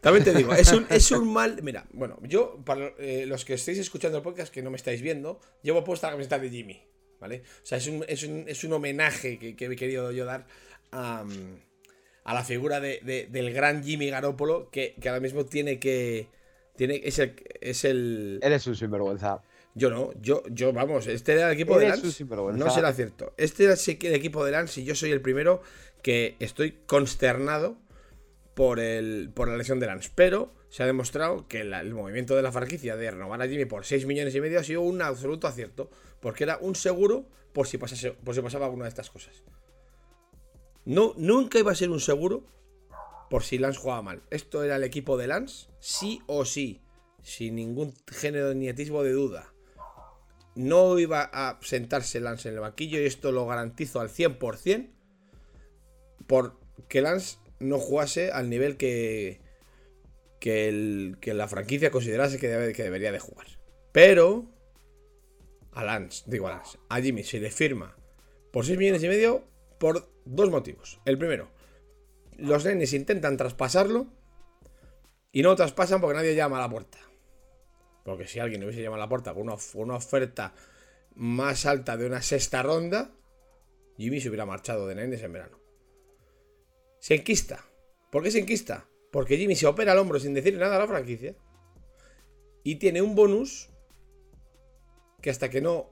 También 0.00 0.24
te 0.24 0.32
digo, 0.34 0.52
es 0.54 0.72
un, 0.72 0.86
es 0.90 1.10
un 1.10 1.32
mal. 1.32 1.60
Mira, 1.62 1.86
bueno, 1.92 2.18
yo, 2.22 2.58
para 2.64 2.88
eh, 2.98 3.24
los 3.26 3.44
que 3.44 3.54
estáis 3.54 3.78
escuchando 3.78 4.18
el 4.18 4.24
podcast, 4.24 4.52
que 4.52 4.62
no 4.62 4.70
me 4.70 4.76
estáis 4.76 5.02
viendo, 5.02 5.40
llevo 5.62 5.84
puesta 5.84 6.08
la 6.08 6.12
camiseta 6.12 6.38
de 6.38 6.50
Jimmy, 6.50 6.82
¿vale? 7.20 7.42
O 7.62 7.66
sea, 7.66 7.78
es 7.78 7.86
un, 7.86 8.04
es 8.08 8.22
un, 8.24 8.44
es 8.48 8.64
un 8.64 8.72
homenaje 8.72 9.38
que, 9.38 9.56
que 9.56 9.66
he 9.66 9.76
querido 9.76 10.12
yo 10.12 10.24
dar 10.24 10.46
a, 10.92 11.24
a 12.24 12.34
la 12.34 12.44
figura 12.44 12.80
de- 12.80 13.00
de- 13.04 13.26
del 13.30 13.52
gran 13.52 13.82
Jimmy 13.84 14.10
Garoppolo, 14.10 14.70
que, 14.70 14.94
que 15.00 15.08
ahora 15.08 15.20
mismo 15.20 15.44
tiene 15.46 15.78
que. 15.78 16.28
Tiene, 16.76 17.00
es 17.04 17.18
el. 17.18 17.34
Es 17.60 17.84
el 17.84 18.38
Eres 18.42 18.66
un 18.66 18.76
sinvergüenza. 18.76 19.42
yo 19.74 19.90
no, 19.90 20.12
yo, 20.20 20.42
yo, 20.50 20.72
vamos, 20.72 21.06
este 21.06 21.32
era 21.32 21.48
el 21.48 21.54
equipo 21.54 21.78
de 21.78 21.86
Eres 21.86 21.96
Lance. 22.02 22.06
No 22.66 22.70
será 22.74 22.92
cierto. 22.92 23.32
Este 23.36 23.64
era 23.64 23.74
el 23.74 24.14
equipo 24.14 24.44
de 24.44 24.52
Lance 24.52 24.80
y 24.80 24.84
yo 24.84 24.94
soy 24.94 25.10
el 25.10 25.20
primero 25.22 25.62
que 26.02 26.36
estoy 26.38 26.72
consternado 26.86 27.78
por, 28.54 28.78
el, 28.80 29.30
por 29.34 29.48
la 29.48 29.56
lesión 29.56 29.80
de 29.80 29.86
Lance. 29.86 30.10
Pero 30.14 30.52
se 30.76 30.82
ha 30.82 30.86
demostrado 30.86 31.48
que 31.48 31.62
el 31.62 31.94
movimiento 31.94 32.36
de 32.36 32.42
la 32.42 32.52
franquicia 32.52 32.96
de 32.96 33.10
renovar 33.10 33.40
a 33.40 33.48
Jimmy 33.48 33.64
por 33.64 33.86
6 33.86 34.04
millones 34.04 34.34
y 34.34 34.42
medio 34.42 34.60
ha 34.60 34.62
sido 34.62 34.82
un 34.82 35.00
absoluto 35.00 35.46
acierto. 35.46 35.88
Porque 36.20 36.44
era 36.44 36.58
un 36.58 36.74
seguro 36.74 37.24
por 37.54 37.66
si, 37.66 37.78
pasase, 37.78 38.10
por 38.12 38.34
si 38.34 38.42
pasaba 38.42 38.66
alguna 38.66 38.84
de 38.84 38.90
estas 38.90 39.08
cosas. 39.08 39.42
No, 40.84 41.14
nunca 41.16 41.58
iba 41.58 41.72
a 41.72 41.74
ser 41.74 41.88
un 41.88 41.98
seguro 41.98 42.44
por 43.30 43.42
si 43.42 43.56
Lance 43.56 43.78
jugaba 43.80 44.02
mal. 44.02 44.22
Esto 44.28 44.62
era 44.64 44.76
el 44.76 44.84
equipo 44.84 45.16
de 45.16 45.28
Lance, 45.28 45.68
sí 45.80 46.20
o 46.26 46.44
sí, 46.44 46.82
sin 47.22 47.54
ningún 47.54 47.94
género 48.08 48.52
ni 48.52 48.68
atisbo 48.68 49.02
de 49.02 49.12
duda. 49.12 49.54
No 50.56 50.98
iba 50.98 51.22
a 51.22 51.58
sentarse 51.62 52.20
Lance 52.20 52.50
en 52.50 52.54
el 52.54 52.60
banquillo 52.60 53.00
y 53.00 53.06
esto 53.06 53.32
lo 53.32 53.46
garantizo 53.46 54.00
al 54.00 54.10
100% 54.10 54.90
por 56.26 56.60
que 56.86 57.00
Lance 57.00 57.38
no 57.60 57.78
jugase 57.78 58.30
al 58.30 58.50
nivel 58.50 58.76
que, 58.76 59.40
que, 60.40 61.16
la 61.34 61.48
franquicia 61.48 61.90
considerase 61.90 62.38
que, 62.38 62.48
debe- 62.48 62.72
que 62.74 62.82
debería 62.82 63.12
de 63.12 63.18
jugar. 63.18 63.46
Pero 63.92 64.46
a 65.72 65.84
Lance, 65.84 66.24
digo 66.26 66.48
a 66.48 66.52
Lance, 66.52 66.78
a 66.88 67.00
Jimmy 67.00 67.22
se 67.22 67.40
le 67.40 67.50
firma 67.50 67.96
por 68.52 68.64
6 68.64 68.78
millones 68.78 69.02
y 69.02 69.08
medio 69.08 69.44
por 69.78 70.10
dos 70.24 70.50
motivos. 70.50 71.00
El 71.04 71.18
primero, 71.18 71.50
los 72.36 72.64
nenes 72.64 72.92
intentan 72.92 73.36
traspasarlo 73.36 74.06
y 75.32 75.42
no 75.42 75.50
lo 75.50 75.56
traspasan 75.56 76.00
porque 76.00 76.16
nadie 76.16 76.34
llama 76.34 76.58
a 76.58 76.62
la 76.62 76.70
puerta. 76.70 76.98
Porque 78.04 78.26
si 78.26 78.38
alguien 78.38 78.62
hubiese 78.62 78.82
llamado 78.82 79.02
a 79.02 79.06
la 79.06 79.08
puerta 79.08 79.34
con 79.34 79.42
una, 79.42 79.56
una 79.74 79.96
oferta 79.96 80.54
más 81.14 81.66
alta 81.66 81.96
de 81.96 82.06
una 82.06 82.22
sexta 82.22 82.62
ronda, 82.62 83.10
Jimmy 83.96 84.20
se 84.20 84.28
hubiera 84.28 84.46
marchado 84.46 84.86
de 84.86 84.94
nenes 84.94 85.22
en 85.22 85.32
verano. 85.32 85.58
Se 87.00 87.14
enquista. 87.14 87.64
¿Por 88.10 88.22
qué 88.22 88.30
se 88.30 88.38
enquista? 88.38 88.86
Porque 89.16 89.38
Jimmy 89.38 89.56
se 89.56 89.66
opera 89.66 89.94
el 89.94 89.98
hombro 89.98 90.20
sin 90.20 90.34
decir 90.34 90.58
nada 90.58 90.76
a 90.76 90.78
la 90.78 90.86
franquicia. 90.86 91.34
Y 92.62 92.74
tiene 92.74 93.00
un 93.00 93.14
bonus 93.14 93.70
que 95.22 95.30
hasta 95.30 95.48
que 95.48 95.62
no 95.62 95.88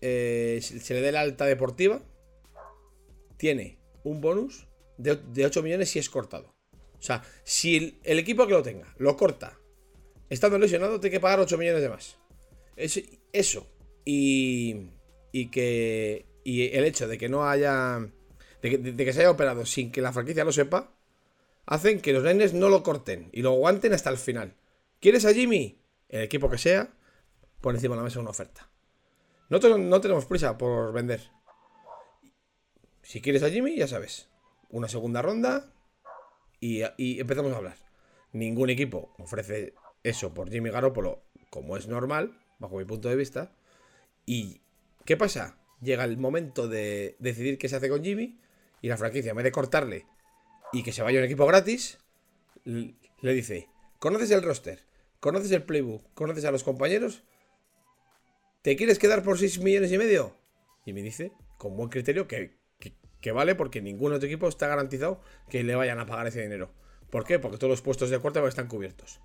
eh, 0.00 0.60
se 0.62 0.94
le 0.94 1.02
dé 1.02 1.12
la 1.12 1.20
alta 1.20 1.44
deportiva, 1.44 2.00
tiene 3.36 3.78
un 4.04 4.22
bonus 4.22 4.68
de, 4.96 5.16
de 5.16 5.44
8 5.44 5.62
millones 5.62 5.90
si 5.90 5.98
es 5.98 6.08
cortado. 6.08 6.54
O 6.98 7.02
sea, 7.02 7.22
si 7.44 8.00
el, 8.02 8.18
equipo 8.18 8.46
que 8.46 8.54
lo 8.54 8.62
tenga 8.62 8.90
lo 8.96 9.18
corta 9.18 9.60
estando 10.30 10.58
lesionado, 10.58 10.98
tiene 10.98 11.16
que 11.16 11.20
pagar 11.20 11.40
8 11.40 11.58
millones 11.58 11.82
de 11.82 11.90
más. 11.90 12.16
Es- 12.74 13.04
eso. 13.34 13.66
Y, 14.06 14.92
y 15.30 15.50
que. 15.50 16.24
Y 16.42 16.74
el 16.74 16.84
hecho 16.84 17.06
de 17.06 17.18
que 17.18 17.28
no 17.28 17.46
haya. 17.46 18.00
De 18.62 19.04
que 19.04 19.12
se 19.12 19.20
haya 19.20 19.30
operado 19.30 19.66
sin 19.66 19.92
que 19.92 20.00
la 20.00 20.14
franquicia 20.14 20.42
lo 20.42 20.52
sepa. 20.52 20.95
Hacen 21.66 22.00
que 22.00 22.12
los 22.12 22.22
nenes 22.22 22.54
no 22.54 22.68
lo 22.68 22.82
corten 22.82 23.28
y 23.32 23.42
lo 23.42 23.50
aguanten 23.50 23.92
hasta 23.92 24.10
el 24.10 24.16
final. 24.16 24.54
¿Quieres 25.00 25.24
a 25.24 25.34
Jimmy? 25.34 25.82
El 26.08 26.22
equipo 26.22 26.48
que 26.48 26.58
sea, 26.58 26.94
pone 27.60 27.78
encima 27.78 27.96
de 27.96 28.00
la 28.00 28.04
mesa 28.04 28.20
una 28.20 28.30
oferta. 28.30 28.70
Nosotros 29.48 29.80
no 29.80 30.00
tenemos 30.00 30.26
prisa 30.26 30.56
por 30.56 30.92
vender. 30.92 31.30
Si 33.02 33.20
quieres 33.20 33.42
a 33.42 33.50
Jimmy, 33.50 33.76
ya 33.76 33.88
sabes. 33.88 34.28
Una 34.70 34.88
segunda 34.88 35.22
ronda 35.22 35.72
y, 36.60 36.82
y 36.96 37.20
empezamos 37.20 37.52
a 37.52 37.56
hablar. 37.56 37.76
Ningún 38.32 38.70
equipo 38.70 39.14
ofrece 39.18 39.74
eso 40.04 40.32
por 40.32 40.50
Jimmy 40.50 40.70
Garoppolo 40.70 41.22
como 41.50 41.76
es 41.76 41.88
normal, 41.88 42.38
bajo 42.58 42.76
mi 42.76 42.84
punto 42.84 43.08
de 43.08 43.16
vista. 43.16 43.52
¿Y 44.24 44.60
qué 45.04 45.16
pasa? 45.16 45.58
Llega 45.80 46.04
el 46.04 46.16
momento 46.16 46.68
de 46.68 47.16
decidir 47.18 47.58
qué 47.58 47.68
se 47.68 47.76
hace 47.76 47.88
con 47.88 48.04
Jimmy 48.04 48.38
y 48.82 48.88
la 48.88 48.96
franquicia, 48.96 49.30
en 49.30 49.36
vez 49.36 49.44
de 49.44 49.52
cortarle 49.52 50.06
y 50.72 50.82
que 50.82 50.92
se 50.92 51.02
vaya 51.02 51.18
un 51.18 51.24
equipo 51.24 51.46
gratis, 51.46 51.98
le 52.64 53.34
dice, 53.34 53.68
¿conoces 53.98 54.30
el 54.30 54.42
roster? 54.42 54.84
¿Conoces 55.20 55.50
el 55.52 55.62
playbook? 55.64 56.02
¿Conoces 56.14 56.44
a 56.44 56.50
los 56.50 56.64
compañeros? 56.64 57.22
¿Te 58.62 58.76
quieres 58.76 58.98
quedar 58.98 59.22
por 59.22 59.38
6 59.38 59.60
millones 59.60 59.92
y 59.92 59.98
medio? 59.98 60.36
Y 60.84 60.92
me 60.92 61.02
dice, 61.02 61.32
con 61.58 61.76
buen 61.76 61.88
criterio, 61.88 62.26
que, 62.26 62.56
que- 62.78 62.94
que 63.20 63.32
vale 63.32 63.54
porque 63.54 63.80
ningún 63.80 64.12
otro 64.12 64.26
equipo 64.26 64.48
está 64.48 64.68
garantizado 64.68 65.20
que 65.48 65.62
le 65.64 65.74
vayan 65.74 65.98
a 65.98 66.06
pagar 66.06 66.26
ese 66.26 66.42
dinero. 66.42 66.70
¿Por 67.10 67.24
qué? 67.24 67.38
Porque 67.38 67.56
todos 67.58 67.70
los 67.70 67.82
puestos 67.82 68.10
de 68.10 68.18
quarterback 68.18 68.48
están 68.50 68.68
cubiertos. 68.68 69.20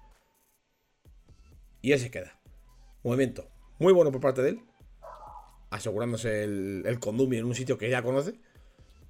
Y 1.82 1.92
él 1.92 2.00
se 2.00 2.12
queda. 2.12 2.40
Movimiento 3.04 3.50
muy 3.80 3.94
bueno 3.94 4.12
por 4.12 4.22
parte 4.22 4.42
de 4.44 4.50
él. 4.50 4.62
Asegurándose 5.72 6.44
el, 6.44 6.84
el 6.86 7.00
condumio 7.00 7.40
en 7.40 7.46
un 7.46 7.56
sitio 7.56 7.78
que 7.78 7.90
ya 7.90 8.04
conoce. 8.04 8.36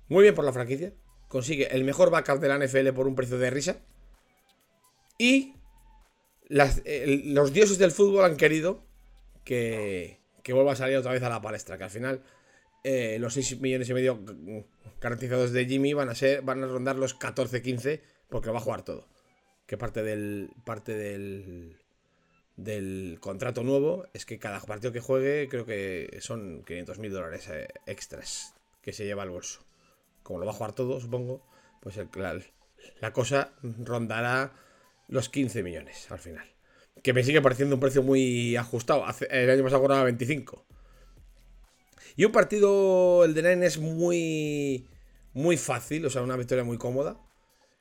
Muy 0.08 0.24
bien 0.24 0.36
por 0.36 0.46
la 0.46 0.54
franquicia. 0.54 0.94
Consigue 1.32 1.74
el 1.74 1.86
mejor 1.86 2.10
backup 2.10 2.41
de 2.41 2.50
la 2.50 2.58
NFL 2.58 2.89
por 2.89 3.08
un 3.08 3.15
precio 3.15 3.38
de 3.38 3.50
risa. 3.50 3.78
Y 5.17 5.56
los 6.50 7.54
dioses 7.54 7.78
del 7.78 7.91
fútbol 7.91 8.26
han 8.26 8.36
querido 8.36 8.84
que, 9.46 10.20
que, 10.44 10.52
vuelva 10.52 10.74
a 10.74 10.76
salir 10.76 10.98
otra 10.98 11.13
vez 11.13 11.24
a 11.24 11.30
la 11.30 11.41
palestra. 11.41 11.78
Que 11.78 11.86
al 11.86 11.89
final 11.89 12.22
eh, 12.84 13.15
los 13.17 13.34
6 13.36 13.62
millones 13.62 13.89
y 13.89 13.94
medio 13.94 14.20
garantizados 15.00 15.54
de 15.54 15.65
Jimmy 15.65 15.94
van 15.94 16.10
a, 16.10 16.15
ser, 16.15 16.41
van 16.41 16.65
a 16.65 16.67
rondar 16.67 16.98
los 16.98 17.17
14-15 17.17 18.02
porque 18.28 18.50
va 18.50 18.58
a 18.58 18.62
jugar 18.62 18.84
todo. 18.84 19.08
Que 19.67 19.78
parte 19.78 20.04
del, 20.04 20.50
parte 20.65 20.98
del, 20.98 21.78
del 22.58 23.20
contrato 23.22 23.63
nuevo 23.63 24.06
es 24.13 24.26
que 24.26 24.38
cada 24.38 24.60
partido 24.60 24.91
que 24.91 25.00
juegue 25.00 25.48
creo 25.48 25.65
que 25.65 26.17
son 26.20 26.65
500 26.65 27.00
mil 27.00 27.13
dólares 27.13 27.48
eh, 27.48 27.70
extras 27.86 28.54
que 28.82 28.91
se 28.91 29.06
lleva 29.06 29.24
al 29.24 29.30
bolso. 29.30 29.62
Como 30.23 30.39
lo 30.39 30.45
va 30.45 30.51
a 30.51 30.55
jugar 30.55 30.73
todo, 30.73 30.99
supongo, 30.99 31.41
pues 31.81 31.97
el, 31.97 32.10
la, 32.15 32.39
la 32.99 33.13
cosa 33.13 33.53
rondará 33.62 34.53
los 35.07 35.29
15 35.29 35.63
millones 35.63 36.10
al 36.12 36.19
final. 36.19 36.45
Que 37.03 37.13
me 37.13 37.23
sigue 37.23 37.41
pareciendo 37.41 37.75
un 37.75 37.81
precio 37.81 38.03
muy 38.03 38.55
ajustado. 38.55 39.05
el 39.29 39.49
año 39.49 39.63
pasado 39.63 39.81
cobraba 39.81 40.03
25. 40.05 40.65
Y 42.15 42.25
un 42.25 42.31
partido, 42.31 43.23
el 43.23 43.34
de 43.34 43.43
Nine, 43.43 43.65
es 43.65 43.77
muy, 43.77 44.88
muy 45.34 45.57
fácil, 45.57 46.05
o 46.05 46.10
sea, 46.10 46.21
una 46.21 46.38
victoria 46.38 46.63
muy 46.63 46.77
cómoda. 46.77 47.17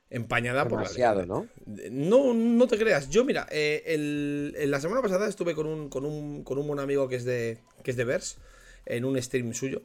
Empañada 0.09 0.67
por 0.67 0.81
la 0.81 1.25
¿no? 1.25 1.47
No, 1.65 2.33
no 2.33 2.67
te 2.67 2.77
creas. 2.77 3.09
Yo, 3.09 3.23
mira, 3.23 3.47
eh, 3.49 4.65
la 4.67 4.81
semana 4.81 5.01
pasada 5.01 5.27
estuve 5.27 5.55
con 5.55 5.67
un, 5.67 5.89
con 5.89 6.05
un, 6.05 6.43
con 6.43 6.57
un 6.57 6.67
buen 6.67 6.79
amigo 6.79 7.07
que 7.07 7.15
es 7.15 7.23
de, 7.23 7.59
que 7.81 7.91
es 7.91 7.97
de 7.97 8.03
Vers, 8.03 8.37
en 8.85 9.05
un 9.05 9.21
stream 9.21 9.53
suyo, 9.53 9.83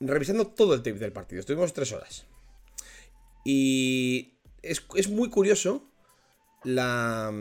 revisando 0.00 0.46
todo 0.46 0.74
el 0.74 0.82
tape 0.82 0.98
del 0.98 1.12
partido. 1.12 1.40
Estuvimos 1.40 1.72
tres 1.72 1.92
horas. 1.92 2.26
Y 3.44 4.38
es, 4.62 4.84
es 4.94 5.08
muy 5.08 5.30
curioso 5.30 5.90
la, 6.64 7.32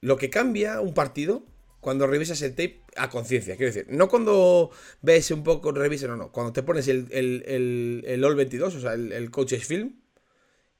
lo 0.00 0.16
que 0.16 0.30
cambia 0.30 0.80
un 0.80 0.94
partido 0.94 1.44
cuando 1.80 2.06
revisas 2.06 2.40
el 2.42 2.50
tape 2.50 2.82
a 2.96 3.08
conciencia. 3.08 3.56
Quiero 3.56 3.72
decir, 3.72 3.86
no 3.92 4.08
cuando 4.08 4.70
ves 5.00 5.30
un 5.30 5.42
poco, 5.42 5.72
revisas, 5.72 6.08
no, 6.08 6.16
no. 6.16 6.30
Cuando 6.30 6.52
te 6.52 6.62
pones 6.62 6.86
el, 6.88 7.08
el, 7.10 8.04
el, 8.06 8.24
All 8.24 8.36
22, 8.36 8.74
o 8.76 8.80
sea, 8.80 8.92
el, 8.94 9.12
el 9.12 9.30
Coaches 9.30 9.66
Film, 9.66 10.00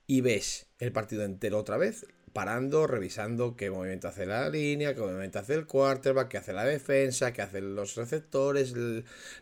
y 0.06 0.20
ves 0.20 0.66
el 0.78 0.92
partido 0.92 1.24
entero 1.24 1.58
otra 1.58 1.76
vez, 1.76 2.06
parando, 2.32 2.86
revisando 2.86 3.56
qué 3.56 3.70
movimiento 3.70 4.08
hace 4.08 4.26
la 4.26 4.48
línea, 4.48 4.94
qué 4.94 5.00
movimiento 5.00 5.38
hace 5.38 5.54
el 5.54 5.66
quarterback, 5.66 6.28
qué 6.28 6.38
hace 6.38 6.52
la 6.52 6.64
defensa, 6.64 7.32
qué 7.32 7.42
hacen 7.42 7.74
los 7.74 7.94
receptores, 7.96 8.74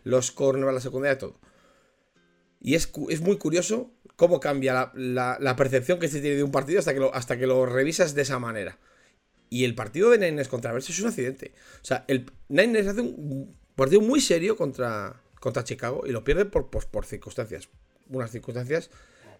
los 0.03 0.31
corners, 0.31 0.73
la 0.73 0.79
secundaria, 0.79 1.17
todo. 1.17 1.39
Y 2.61 2.75
es, 2.75 2.91
es 3.09 3.21
muy 3.21 3.37
curioso 3.37 3.91
cómo 4.15 4.39
cambia 4.39 4.91
la, 4.93 5.37
la, 5.39 5.55
percepción 5.55 5.99
que 5.99 6.07
se 6.07 6.21
tiene 6.21 6.35
de 6.35 6.43
un 6.43 6.51
partido 6.51 6.79
hasta 6.79 6.93
que, 6.93 6.99
lo, 6.99 7.13
hasta 7.13 7.37
que 7.37 7.47
lo 7.47 7.65
revisas 7.65 8.13
de 8.13 8.21
esa 8.21 8.37
manera. 8.37 8.77
Y 9.49 9.65
el 9.65 9.73
partido 9.73 10.11
de 10.11 10.19
Niners 10.19 10.47
contra 10.47 10.71
Bears 10.71 10.89
es 10.89 10.99
un 10.99 11.07
accidente. 11.07 11.53
O 11.81 11.85
sea, 11.85 12.05
el 12.07 12.31
Niners 12.47 12.87
hace 12.87 13.01
un 13.01 13.55
partido 13.75 13.99
muy 14.01 14.21
serio 14.21 14.55
contra, 14.55 15.21
contra 15.39 15.63
Chicago 15.63 16.03
y 16.05 16.11
lo 16.11 16.23
pierde 16.23 16.45
por, 16.45 16.69
por, 16.69 17.05
circunstancias. 17.05 17.67
Unas 18.09 18.31
circunstancias. 18.31 18.91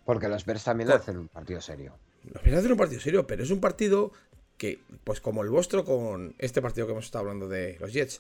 Porque 0.03 0.27
los 0.27 0.45
Bears 0.45 0.63
también 0.63 0.89
hacen 0.91 1.17
un 1.17 1.27
partido 1.27 1.62
serio. 1.62 1.95
Los 2.23 2.43
Bears 2.43 2.57
hacen 2.57 2.71
un 2.71 2.77
partido 2.77 2.99
serio, 3.01 3.27
pero 3.27 3.43
es 3.43 3.51
un 3.51 3.62
partido 3.62 4.12
que, 4.57 4.79
pues 5.03 5.21
como 5.21 5.43
el 5.43 5.49
vuestro 5.49 5.86
con 5.86 6.34
este 6.39 6.62
partido 6.62 6.88
que 6.88 6.93
hemos 6.93 7.05
estado 7.05 7.21
hablando 7.21 7.47
de 7.47 7.77
los 7.79 7.93
Jets, 7.93 8.19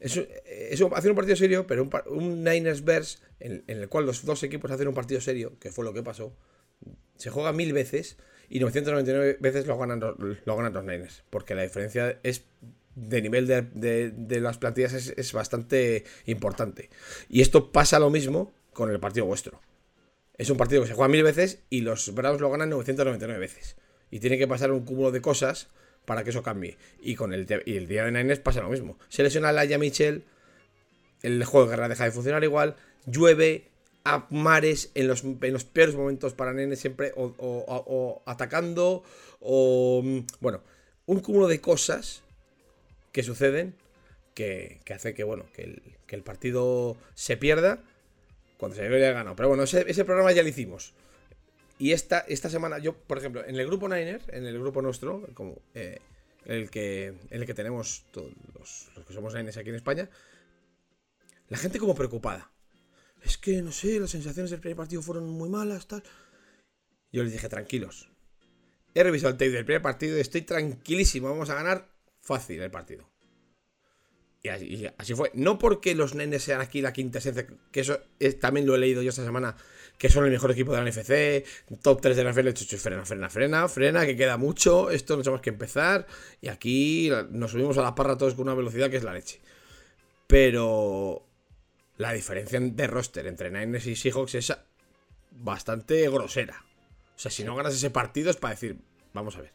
eso, 0.00 0.24
eso 0.46 0.94
hacer 0.94 1.10
un 1.10 1.16
partido 1.16 1.36
serio, 1.36 1.66
pero 1.66 1.82
un, 1.82 1.90
un 2.06 2.44
Niners 2.44 2.84
Bears 2.84 3.22
en, 3.40 3.64
el 3.66 3.88
cual 3.88 4.06
los 4.06 4.24
dos 4.24 4.42
equipos 4.42 4.70
hacen 4.70 4.88
un 4.88 4.94
partido 4.94 5.20
serio, 5.20 5.58
que 5.58 5.70
fue 5.70 5.84
lo 5.84 5.92
que 5.92 6.02
pasó, 6.02 6.32
se 7.16 7.30
juega 7.30 7.52
mil 7.52 7.72
veces 7.72 8.16
y 8.48 8.60
999 8.60 9.38
veces 9.40 9.66
lo 9.66 9.76
ganan, 9.78 10.00
lo 10.00 10.56
ganan 10.56 10.72
los 10.72 10.84
Niners, 10.84 11.24
porque 11.30 11.54
la 11.54 11.62
diferencia 11.62 12.18
es 12.22 12.44
de 12.94 13.22
nivel 13.22 13.46
de, 13.46 14.40
las 14.40 14.58
plantillas 14.58 14.92
es, 14.92 15.32
bastante 15.32 16.04
importante. 16.26 16.90
Y 17.28 17.42
esto 17.42 17.70
pasa 17.70 17.98
lo 17.98 18.10
mismo 18.10 18.52
con 18.72 18.90
el 18.90 18.98
partido 18.98 19.26
vuestro. 19.26 19.60
Es 20.36 20.50
un 20.50 20.56
partido 20.56 20.82
que 20.82 20.88
se 20.88 20.94
juega 20.94 21.08
mil 21.08 21.22
veces 21.22 21.60
y 21.70 21.80
los 21.82 22.14
Browns 22.14 22.40
lo 22.40 22.50
ganan 22.50 22.70
999 22.70 23.38
veces. 23.38 23.76
Y 24.10 24.20
tiene 24.20 24.38
que 24.38 24.48
pasar 24.48 24.72
un 24.72 24.84
cúmulo 24.84 25.10
de 25.10 25.20
cosas 25.20 25.68
para 26.08 26.24
que 26.24 26.30
eso 26.30 26.42
cambie. 26.42 26.78
Y 27.02 27.16
con 27.16 27.34
el, 27.34 27.46
y 27.66 27.76
el 27.76 27.86
día 27.86 28.02
de 28.02 28.10
Niners 28.10 28.40
pasa 28.40 28.62
lo 28.62 28.70
mismo. 28.70 28.98
Se 29.10 29.22
lesiona 29.22 29.50
a 29.50 29.52
Laia 29.52 29.76
Mitchell, 29.76 30.24
el 31.22 31.44
juego 31.44 31.66
de 31.66 31.72
guerra 31.72 31.88
deja 31.90 32.04
de 32.04 32.12
funcionar 32.12 32.42
igual, 32.44 32.76
llueve 33.04 33.68
a 34.04 34.26
mares 34.30 34.90
en 34.94 35.06
los, 35.06 35.20
peores 35.20 35.94
momentos 35.94 36.32
para 36.32 36.54
Nene 36.54 36.76
siempre, 36.76 37.12
o, 37.14 38.22
atacando, 38.24 39.02
o 39.40 40.00
mm, 40.02 40.20
bueno, 40.40 40.62
un 41.04 41.20
cúmulo 41.20 41.46
de 41.46 41.60
cosas 41.60 42.22
que 43.12 43.22
suceden 43.22 43.74
que, 44.32 44.80
hace 44.94 45.12
que, 45.12 45.24
bueno, 45.24 45.44
que 45.52 45.82
el, 46.08 46.22
partido 46.22 46.96
se 47.14 47.36
pierda 47.36 47.82
cuando 48.56 48.76
se 48.76 48.82
debería 48.82 49.12
ganar. 49.12 49.36
Pero 49.36 49.48
bueno, 49.48 49.64
ese, 49.64 49.84
ese 49.90 50.06
programa 50.06 50.32
ya 50.32 50.42
lo 50.42 50.48
hicimos. 50.48 50.94
Y 51.78 51.92
esta, 51.92 52.20
esta 52.20 52.50
semana, 52.50 52.78
yo, 52.78 52.94
por 52.94 53.18
ejemplo, 53.18 53.44
en 53.44 53.54
el 53.54 53.66
grupo 53.66 53.88
Niner, 53.88 54.22
en 54.28 54.46
el 54.46 54.58
grupo 54.58 54.82
nuestro, 54.82 55.28
como 55.34 55.62
eh, 55.74 56.00
el, 56.44 56.70
que, 56.70 57.14
el 57.30 57.46
que 57.46 57.54
tenemos 57.54 58.04
todos 58.10 58.32
los, 58.54 58.90
que 59.06 59.12
somos 59.12 59.34
Niners 59.34 59.56
aquí 59.56 59.68
en 59.68 59.76
España, 59.76 60.10
la 61.48 61.56
gente 61.56 61.78
como 61.78 61.94
preocupada. 61.94 62.50
Es 63.22 63.38
que, 63.38 63.62
no 63.62 63.72
sé, 63.72 64.00
las 64.00 64.10
sensaciones 64.10 64.50
del 64.50 64.60
primer 64.60 64.76
partido 64.76 65.02
fueron 65.02 65.28
muy 65.28 65.48
malas, 65.48 65.86
tal. 65.86 66.02
Yo 67.12 67.22
les 67.22 67.32
dije, 67.32 67.48
tranquilos. 67.48 68.10
He 68.94 69.02
revisado 69.02 69.30
el 69.30 69.36
tape 69.36 69.50
del 69.50 69.64
primer 69.64 69.82
partido 69.82 70.16
y 70.16 70.20
estoy 70.20 70.42
tranquilísimo. 70.42 71.28
Vamos 71.28 71.50
a 71.50 71.54
ganar 71.54 71.88
fácil 72.20 72.60
el 72.60 72.70
partido. 72.70 73.08
Y 74.42 74.48
así, 74.48 75.14
fue. 75.14 75.30
No 75.34 75.58
porque 75.58 75.94
los 75.94 76.14
nenes 76.14 76.44
sean 76.44 76.60
aquí 76.60 76.80
la 76.80 76.92
quinta 76.92 77.18
esencia, 77.18 77.46
que 77.72 77.80
eso 77.80 78.00
también 78.40 78.66
lo 78.66 78.74
he 78.74 78.78
leído 78.78 79.02
yo 79.02 79.10
esta 79.10 79.24
semana, 79.24 79.56
que 79.98 80.08
son 80.08 80.24
el 80.24 80.30
mejor 80.30 80.52
equipo 80.52 80.72
de 80.72 80.78
la 80.78 80.88
NFC, 80.88 81.44
top 81.82 82.00
3 82.00 82.16
de 82.16 82.24
la 82.24 82.30
NFL, 82.30 82.50
frena, 82.76 83.04
frena, 83.04 83.28
frena, 83.28 83.68
frena, 83.68 84.06
que 84.06 84.16
queda 84.16 84.36
mucho, 84.36 84.90
esto 84.90 85.16
no 85.16 85.22
tenemos 85.22 85.40
que 85.40 85.50
empezar, 85.50 86.06
y 86.40 86.48
aquí 86.48 87.10
nos 87.30 87.50
subimos 87.50 87.76
a 87.78 87.82
la 87.82 87.94
parra 87.96 88.16
todos 88.16 88.34
con 88.34 88.44
una 88.44 88.54
velocidad 88.54 88.88
que 88.88 88.96
es 88.96 89.02
la 89.02 89.12
leche. 89.12 89.40
Pero 90.28 91.26
la 91.96 92.12
diferencia 92.12 92.60
de 92.60 92.86
roster 92.86 93.26
entre 93.26 93.50
Niners 93.50 93.86
y 93.86 93.96
Seahawks 93.96 94.36
es 94.36 94.56
bastante 95.32 96.08
grosera. 96.08 96.64
O 97.16 97.18
sea, 97.18 97.32
si 97.32 97.42
no 97.42 97.56
ganas 97.56 97.74
ese 97.74 97.90
partido 97.90 98.30
es 98.30 98.36
para 98.36 98.54
decir, 98.54 98.76
vamos 99.12 99.36
a 99.36 99.40
ver, 99.40 99.52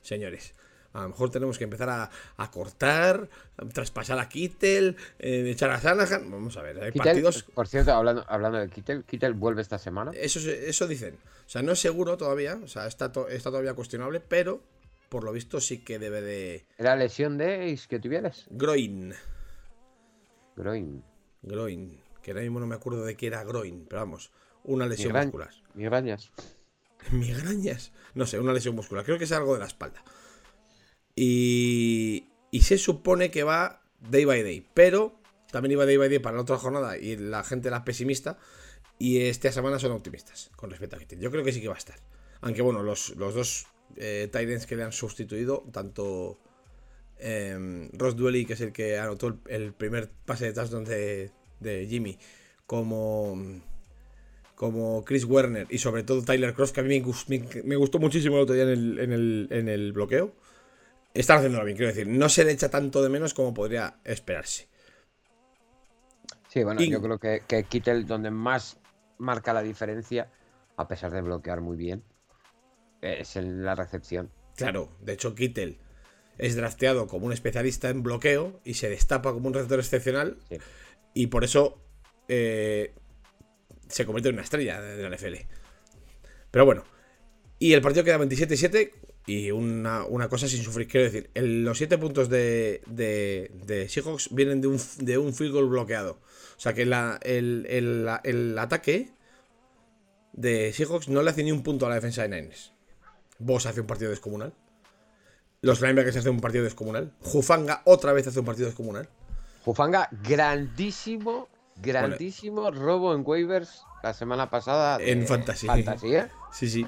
señores, 0.00 0.54
a 0.92 1.02
lo 1.02 1.08
mejor 1.08 1.30
tenemos 1.30 1.58
que 1.58 1.64
empezar 1.64 1.88
a, 1.88 2.50
cortar, 2.50 3.28
traspasar 3.72 4.18
a 4.18 4.28
Kittel, 4.28 4.96
eh, 5.18 5.50
echar 5.50 5.70
a 5.70 5.80
Sanahan. 5.80 6.30
Vamos 6.30 6.56
a 6.56 6.62
ver, 6.62 6.82
hay 6.82 6.92
partidos. 6.92 7.44
Por 7.44 7.66
cierto, 7.66 7.92
hablando, 7.92 8.24
hablando 8.28 8.58
de 8.58 8.68
Kittel, 8.68 9.04
Kittel 9.04 9.34
vuelve 9.34 9.62
esta 9.62 9.78
semana. 9.78 10.12
Eso, 10.14 10.38
eso 10.38 10.86
dicen. 10.86 11.18
O 11.46 11.48
sea, 11.48 11.62
no 11.62 11.72
es 11.72 11.80
seguro 11.80 12.16
todavía, 12.16 12.58
o 12.62 12.68
sea, 12.68 12.86
está, 12.86 13.12
está 13.28 13.50
todavía 13.50 13.74
cuestionable, 13.74 14.20
pero 14.20 14.62
por 15.08 15.24
lo 15.24 15.32
visto 15.32 15.60
sí 15.60 15.78
que 15.78 15.98
debe 15.98 16.22
de. 16.22 16.64
¿Era 16.78 16.96
lesión 16.96 17.36
de 17.38 17.78
que 17.88 17.98
tuvieras? 17.98 18.46
Groin. 18.50 19.14
Groin. 20.56 21.04
Groin. 21.42 22.00
Que 22.22 22.30
ahora 22.30 22.42
mismo 22.42 22.60
no 22.60 22.66
me 22.66 22.74
acuerdo 22.74 23.04
de 23.04 23.16
qué 23.16 23.26
era 23.26 23.44
Groin, 23.44 23.86
pero 23.88 24.02
vamos, 24.02 24.30
una 24.64 24.86
lesión 24.86 25.12
muscular. 25.12 25.50
Migrañas. 25.74 26.30
Migrañas. 27.10 27.92
No 28.14 28.26
sé, 28.26 28.38
una 28.38 28.52
lesión 28.52 28.74
muscular. 28.74 29.04
Creo 29.04 29.18
que 29.18 29.24
es 29.24 29.32
algo 29.32 29.54
de 29.54 29.60
la 29.60 29.66
espalda. 29.66 30.02
Y, 31.14 32.28
se 32.60 32.78
supone 32.78 33.30
que 33.30 33.42
va 33.42 33.82
day 34.00 34.24
by 34.24 34.42
day. 34.42 34.66
Pero 34.74 35.18
también 35.50 35.72
iba 35.72 35.86
day 35.86 35.96
by 35.96 36.08
day 36.08 36.18
para 36.18 36.36
la 36.36 36.42
otra 36.42 36.58
jornada 36.58 36.96
y 36.96 37.16
la 37.16 37.44
gente 37.44 37.68
era 37.68 37.84
pesimista. 37.84 38.38
Y 38.98 39.22
esta 39.22 39.50
semana 39.50 39.78
son 39.78 39.92
optimistas 39.92 40.50
con 40.56 40.70
respecto 40.70 40.96
a 40.96 40.98
Kittel. 40.98 41.20
Yo 41.20 41.30
creo 41.30 41.44
que 41.44 41.52
sí 41.52 41.60
que 41.60 41.68
va 41.68 41.74
a 41.74 41.78
estar. 41.78 41.98
Aunque 42.40 42.62
bueno, 42.62 42.82
los, 42.82 43.14
dos 43.16 43.66
eh, 43.96 44.28
Titans 44.32 44.66
que 44.66 44.76
le 44.76 44.84
han 44.84 44.92
sustituido, 44.92 45.64
tanto 45.72 46.38
eh, 47.18 47.88
Ross 47.94 48.16
Dwelly, 48.16 48.44
que 48.44 48.52
es 48.52 48.60
el 48.60 48.72
que 48.72 48.98
anotó 48.98 49.38
el, 49.46 49.72
primer 49.72 50.10
pase 50.24 50.46
de 50.46 50.52
touchdown 50.52 50.84
de, 50.84 51.30
de, 51.60 51.86
Jimmy, 51.88 52.18
como, 52.66 53.36
como 54.54 55.04
Chris 55.04 55.24
Werner 55.24 55.66
y 55.68 55.78
sobre 55.78 56.04
todo 56.04 56.22
Tyler 56.22 56.54
Cross, 56.54 56.72
que 56.72 56.80
a 56.80 56.84
mí 56.84 57.00
me, 57.64 57.76
gustó, 57.76 57.98
muchísimo 57.98 58.36
el 58.36 58.42
otro 58.42 58.54
día 58.54 58.64
en 58.64 58.70
el, 58.70 58.98
en 58.98 59.12
el, 59.12 59.48
en 59.50 59.68
el 59.68 59.92
bloqueo 59.92 60.32
están 61.14 61.38
haciéndolo 61.38 61.64
bien, 61.64 61.76
quiero 61.76 61.92
decir. 61.92 62.08
No 62.08 62.28
se 62.28 62.44
le 62.44 62.52
echa 62.52 62.70
tanto 62.70 63.02
de 63.02 63.08
menos 63.08 63.34
como 63.34 63.54
podría 63.54 63.98
esperarse. 64.04 64.68
Sí, 66.48 66.62
bueno, 66.64 66.82
yo 66.82 67.00
creo 67.00 67.18
que, 67.18 67.42
que 67.46 67.64
Kittel, 67.64 68.06
donde 68.06 68.30
más 68.30 68.78
marca 69.18 69.52
la 69.52 69.62
diferencia, 69.62 70.30
a 70.76 70.86
pesar 70.86 71.10
de 71.12 71.22
bloquear 71.22 71.60
muy 71.60 71.76
bien, 71.76 72.04
es 73.00 73.36
en 73.36 73.64
la 73.64 73.74
recepción. 73.74 74.30
Claro, 74.56 74.90
de 75.00 75.14
hecho, 75.14 75.34
Kittel 75.34 75.78
es 76.38 76.56
drafteado 76.56 77.06
como 77.06 77.26
un 77.26 77.32
especialista 77.32 77.88
en 77.88 78.02
bloqueo 78.02 78.60
y 78.64 78.74
se 78.74 78.88
destapa 78.88 79.32
como 79.32 79.48
un 79.48 79.54
receptor 79.54 79.78
excepcional. 79.78 80.38
Y 81.14 81.28
por 81.28 81.44
eso 81.44 81.82
eh, 82.28 82.94
se 83.88 84.06
convierte 84.06 84.28
en 84.30 84.36
una 84.36 84.42
estrella 84.42 84.80
de, 84.80 85.08
la 85.08 85.14
NFL. 85.14 85.34
Pero 86.50 86.64
bueno. 86.64 86.84
Y 87.58 87.74
el 87.74 87.80
partido 87.80 88.04
queda 88.04 88.18
27-7 88.18 88.92
y 89.26 89.50
una, 89.50 90.28
cosa 90.28 90.48
sin 90.48 90.62
sufrir. 90.62 90.88
Quiero 90.88 91.10
decir, 91.10 91.30
los 91.34 91.78
7 91.78 91.98
puntos 91.98 92.28
de, 92.28 92.82
de, 92.86 93.88
Seahawks 93.88 94.34
vienen 94.34 94.60
de 94.60 94.68
un, 94.68 94.80
de 94.98 95.18
un 95.18 95.32
field 95.32 95.52
goal 95.52 95.68
bloqueado. 95.68 96.18
O 96.56 96.60
sea 96.60 96.74
que 96.74 96.84
la, 96.84 97.18
el, 97.22 97.66
el, 98.24 98.58
ataque 98.58 99.12
de 100.32 100.72
Seahawks 100.72 101.08
no 101.08 101.22
le 101.22 101.30
hace 101.30 101.44
ni 101.44 101.52
un 101.52 101.62
punto 101.62 101.86
a 101.86 101.88
la 101.88 101.96
defensa 101.96 102.22
de 102.22 102.28
Niners. 102.28 102.72
Boss 103.38 103.66
hace 103.66 103.80
un 103.80 103.86
partido 103.86 104.10
descomunal. 104.10 104.52
Los 105.60 105.80
linebackers 105.80 106.16
hacen 106.16 106.32
un 106.32 106.40
partido 106.40 106.64
descomunal. 106.64 107.12
Jufanga 107.20 107.82
otra 107.84 108.12
vez 108.12 108.26
hace 108.26 108.40
un 108.40 108.46
partido 108.46 108.66
descomunal. 108.66 109.08
Jufanga, 109.64 110.08
grandísimo, 110.24 111.48
grandísimo 111.76 112.72
robo 112.72 113.14
en 113.14 113.22
waivers 113.24 113.82
la 114.02 114.12
semana 114.12 114.50
pasada. 114.50 114.98
en 115.00 115.26
fantasía. 115.26 115.70
fantasía. 115.70 116.30
Sí, 116.52 116.68
sí. 116.68 116.86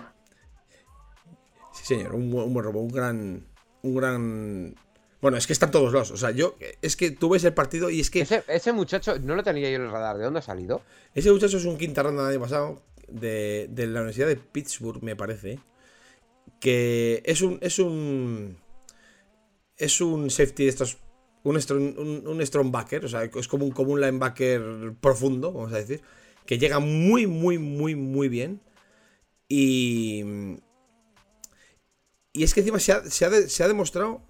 Sí, 1.85 1.97
señor, 1.97 2.15
un, 2.15 2.31
buen 2.31 2.65
robo, 2.65 2.81
un 2.81 2.89
gran. 2.89 3.47
Un 3.83 3.95
gran. 3.95 4.75
Bueno, 5.21 5.37
es 5.37 5.47
que 5.47 5.53
están 5.53 5.71
todos 5.71 5.93
los. 5.93 6.11
O 6.13 6.17
sea, 6.17 6.31
yo. 6.31 6.57
Es 6.81 6.97
que 6.97 7.11
tú 7.11 7.29
ves 7.29 7.45
el 7.45 7.53
partido 7.53 7.91
y 7.91 8.01
es 8.01 8.09
que. 8.09 8.27
Ese, 8.49 8.73
muchacho, 8.73 9.19
no 9.19 9.37
lo 9.37 9.43
tenía 9.43 9.69
yo 9.69 9.77
en 9.77 9.83
el 9.83 9.91
radar. 9.91 10.17
¿De 10.17 10.25
dónde 10.25 10.39
ha 10.39 10.43
salido? 10.43 10.81
Ese 11.15 11.31
muchacho 11.31 11.59
es 11.59 11.67
un 11.67 11.77
quinta 11.77 12.03
ronda 12.03 12.23
del 12.23 12.37
año 12.37 12.41
pasado. 12.41 12.83
De, 13.07 13.69
de 13.71 13.87
la 13.87 14.01
Universidad 14.01 14.29
de 14.29 14.37
Pittsburgh, 14.37 15.03
me 15.03 15.15
parece. 15.15 15.59
Que 16.59 17.23
es 17.27 17.43
un. 17.43 17.59
Es 17.61 17.79
un. 17.79 18.57
Es 19.77 20.01
un 20.01 20.31
safety 20.31 20.63
de 20.63 20.71
estos. 20.71 20.97
Un, 21.43 21.59
un, 21.71 22.27
un 22.27 22.47
strong 22.47 22.71
backer. 22.71 23.05
O 23.05 23.09
sea, 23.09 23.25
es 23.25 23.47
como 23.47 23.67
un, 23.67 23.73
como 23.73 23.93
un 23.93 24.01
linebacker 24.01 24.95
profundo, 25.03 25.53
vamos 25.53 25.75
a 25.75 25.77
decir. 25.77 26.01
Que 26.47 26.57
llega 26.57 26.79
muy, 26.79 27.27
muy, 27.27 27.59
muy, 27.59 27.95
muy 27.95 28.31
bien. 28.31 28.63
Y 29.51 30.63
y 32.35 32.43
es 32.43 32.53
que 32.53 32.61
encima 32.61 32.81
se 32.81 32.93
ha, 32.93 33.69
demostrado. 33.69 34.21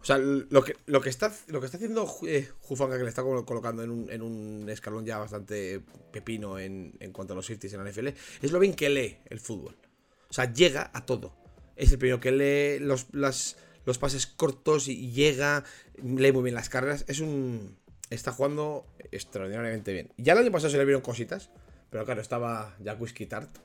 O 0.00 0.04
sea, 0.04 0.18
lo 0.18 0.62
que, 0.62 1.08
está, 1.08 1.32
haciendo 1.72 2.06
eh, 2.26 2.50
Jufanga, 2.60 2.98
que 2.98 3.04
le 3.04 3.08
está 3.08 3.22
colocando 3.22 3.82
en 3.82 4.22
un, 4.22 4.68
escalón 4.68 5.06
ya 5.06 5.16
bastante 5.16 5.80
pepino 6.12 6.58
en, 6.58 6.92
cuanto 7.12 7.32
a 7.32 7.36
los 7.36 7.46
safeties 7.46 7.72
en 7.72 7.82
la 7.82 7.90
NFL, 7.90 8.08
es 8.42 8.52
lo 8.52 8.58
bien 8.58 8.74
que 8.74 8.90
lee 8.90 9.16
el 9.30 9.40
fútbol. 9.40 9.76
O 10.28 10.34
sea, 10.34 10.52
llega 10.52 10.90
a 10.92 11.06
todo. 11.06 11.34
Es 11.74 11.90
el 11.90 11.98
primero 11.98 12.20
que 12.20 12.32
lee 12.32 12.84
los, 12.84 13.56
pases 13.98 14.26
cortos 14.26 14.86
y 14.88 15.10
llega, 15.10 15.64
lee 16.02 16.32
muy 16.32 16.42
bien 16.42 16.54
las 16.54 16.68
carreras. 16.68 17.06
Es 17.08 17.20
un. 17.20 17.78
Está 18.10 18.30
jugando 18.30 18.86
extraordinariamente 19.10 19.94
bien. 19.94 20.12
Ya 20.18 20.34
el 20.34 20.40
año 20.40 20.52
pasado 20.52 20.70
se 20.70 20.76
le 20.76 20.84
vieron 20.84 21.00
cositas, 21.00 21.48
pero 21.88 22.04
claro, 22.04 22.20
estaba 22.20 22.76
Jacuzzi 22.84 23.24
Tart 23.24 23.56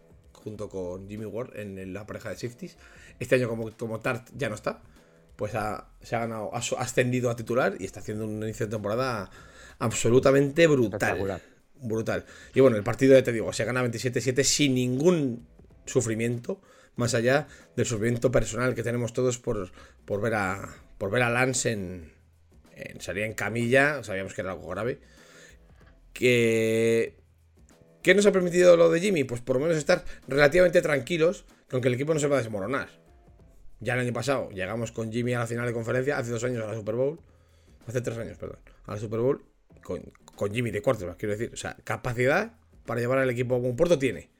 junto 0.49 0.69
con 0.69 1.07
Jimmy 1.07 1.25
Ward 1.25 1.57
en 1.57 1.93
la 1.93 2.05
pareja 2.05 2.29
de 2.29 2.35
safeties. 2.35 2.77
Este 3.19 3.35
año, 3.35 3.47
como, 3.47 3.71
como 3.77 3.99
Tart 3.99 4.29
ya 4.35 4.49
no 4.49 4.55
está, 4.55 4.81
pues 5.35 5.51
se 5.51 6.15
ha 6.15 6.19
ganado, 6.19 6.51
ha 6.53 6.59
ascendido 6.81 7.29
a 7.29 7.35
titular 7.35 7.75
y 7.79 7.85
está 7.85 7.99
haciendo 7.99 8.25
un 8.25 8.43
inicio 8.43 8.65
de 8.65 8.71
temporada 8.71 9.29
absolutamente 9.77 10.67
brutal. 10.67 11.41
Brutal. 11.81 12.25
Y 12.53 12.59
bueno, 12.59 12.75
el 12.75 12.83
partido, 12.83 13.13
ya 13.13 13.23
te 13.23 13.31
digo, 13.31 13.53
se 13.53 13.63
gana 13.63 13.83
27-7 13.83 14.43
sin 14.43 14.75
ningún 14.75 15.47
sufrimiento, 15.85 16.61
más 16.95 17.13
allá 17.13 17.47
del 17.75 17.85
sufrimiento 17.85 18.31
personal 18.31 18.75
que 18.75 18.83
tenemos 18.83 19.13
todos 19.13 19.37
por, 19.37 19.71
por, 20.03 20.19
ver, 20.19 20.33
a, 20.33 20.75
por 20.97 21.09
ver 21.09 21.21
a 21.21 21.29
Lance 21.29 21.71
en, 21.71 22.11
en 22.75 22.99
salir 22.99 23.23
en 23.23 23.33
camilla, 23.33 24.03
sabíamos 24.03 24.33
que 24.33 24.41
era 24.41 24.51
algo 24.51 24.67
grave. 24.67 24.99
Que 26.11 27.18
¿Qué 28.01 28.15
nos 28.15 28.25
ha 28.25 28.31
permitido 28.31 28.77
lo 28.77 28.89
de 28.89 28.99
Jimmy? 29.01 29.23
Pues 29.23 29.41
por 29.41 29.57
lo 29.57 29.63
menos 29.63 29.77
estar 29.77 30.05
relativamente 30.27 30.81
tranquilos 30.81 31.45
con 31.69 31.81
que 31.81 31.89
el 31.89 31.95
equipo 31.95 32.13
no 32.13 32.19
se 32.19 32.27
va 32.27 32.37
a 32.37 32.41
desmoronar. 32.41 32.89
Ya 33.81 33.93
el 33.93 33.99
año 33.99 34.13
pasado 34.13 34.49
llegamos 34.51 34.91
con 34.91 35.11
Jimmy 35.11 35.33
a 35.33 35.39
la 35.39 35.47
final 35.47 35.65
de 35.65 35.73
conferencia, 35.73 36.17
hace 36.17 36.31
dos 36.31 36.43
años 36.43 36.63
a 36.63 36.67
la 36.67 36.75
Super 36.75 36.95
Bowl, 36.95 37.19
hace 37.87 38.01
tres 38.01 38.17
años, 38.17 38.37
perdón, 38.37 38.59
a 38.85 38.93
la 38.93 38.99
Super 38.99 39.19
Bowl 39.19 39.45
con, 39.83 40.53
Jimmy 40.53 40.71
de 40.71 40.81
cuartos, 40.81 41.15
quiero 41.17 41.33
decir. 41.33 41.51
O 41.53 41.57
sea, 41.57 41.75
capacidad 41.83 42.57
para 42.85 43.01
llevar 43.01 43.19
al 43.19 43.29
equipo 43.29 43.55
a 43.55 43.57
un 43.57 43.75
puerto 43.75 43.99
tiene. 43.99 44.31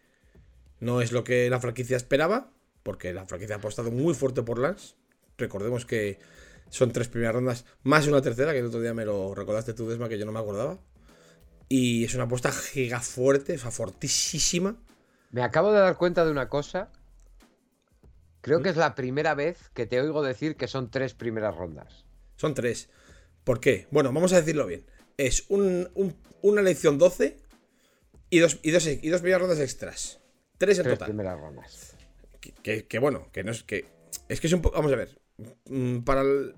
No 0.80 1.02
es 1.02 1.12
lo 1.12 1.24
que 1.24 1.50
la 1.50 1.60
franquicia 1.60 1.98
esperaba, 1.98 2.52
porque 2.84 3.14
la 3.14 3.26
franquicia 3.26 3.56
ha 3.56 3.60
apostado 3.60 3.92
muy 3.92 4.14
fuerte 4.14 4.44
por 4.44 4.60
Lance. 4.60 4.96
Recordemos 5.38 5.86
que 5.86 6.20
son 6.70 6.92
tres 6.92 7.10
primeras 7.10 7.36
rondas, 7.36 7.66
más 7.84 8.08
una 8.08 8.22
tercera, 8.22 8.54
que 8.54 8.60
el 8.60 8.68
otro 8.68 8.80
día 8.80 8.94
me 8.94 9.06
lo 9.06 9.36
recordaste 9.36 9.74
tú, 9.74 9.90
Desma, 9.90 10.08
que 10.08 10.18
yo 10.18 10.26
no 10.26 10.32
me 10.32 10.40
acordaba. 10.40 10.80
Y 11.70 12.04
es 12.04 12.16
una 12.16 12.24
apuesta 12.24 12.52
giga 12.52 13.00
fuerte, 13.00 13.54
o 13.54 13.60
sea, 13.60 13.70
fortísima. 13.70 14.76
Me 15.32 15.44
acabo 15.44 15.72
de 15.72 15.80
dar 15.80 15.98
cuenta 15.98 16.26
de 16.26 16.32
una 16.32 16.50
cosa. 16.50 16.92
Creo 18.42 18.62
que 18.62 18.70
es 18.70 18.78
la 18.78 18.96
primera 18.96 19.36
vez 19.36 19.70
que 19.76 19.86
te 19.86 20.02
oigo 20.02 20.24
decir 20.24 20.56
que 20.56 20.68
son 20.68 20.90
tres 20.90 21.14
primeras 21.14 21.56
rondas. 21.56 22.06
Son 22.36 22.56
tres. 22.56 22.90
¿Por 23.44 23.60
qué? 23.60 23.88
Bueno, 23.92 24.12
vamos 24.12 24.34
a 24.34 24.38
decirlo 24.38 24.66
bien. 24.66 24.86
Es 25.18 25.46
una 25.50 26.62
elección 26.62 26.98
12 26.98 27.38
y 28.30 28.40
dos, 28.40 28.60
y, 28.64 28.72
dos, 28.72 28.88
y 28.88 29.10
dos 29.10 29.22
primeras 29.22 29.42
rondas 29.42 29.60
extras. 29.60 30.20
Tres 30.58 30.80
en 30.80 30.86
tres 30.86 31.00
primeras 31.00 31.40
rondas. 31.40 31.96
Que, 32.64 33.00
bueno, 33.00 33.28
que 33.32 33.44
no 33.44 33.52
es 33.52 33.64
que. 33.64 33.86
Es 34.28 34.42
que 34.42 34.48
es 34.48 34.54
un 34.54 34.62
poco. 34.62 34.78
Vamos 34.78 34.92
a 34.92 34.96
ver. 34.96 35.20
Mm, 35.70 36.00
para 36.00 36.22
el, 36.22 36.56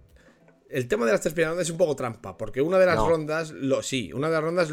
el 0.72 0.88
tema 0.88 1.06
de 1.06 1.12
las 1.12 1.22
tres 1.22 1.34
primeras 1.34 1.52
rondas 1.52 1.68
es 1.68 1.72
un 1.72 1.78
poco 1.78 1.96
trampa, 1.96 2.38
porque 2.38 2.62
una 2.62 2.80
de 2.80 2.86
las 2.86 2.98
rondas, 2.98 3.52
lo, 3.52 3.84
sí, 3.84 4.12
una 4.14 4.28
de 4.28 4.34
las 4.34 4.44
rondas 4.44 4.70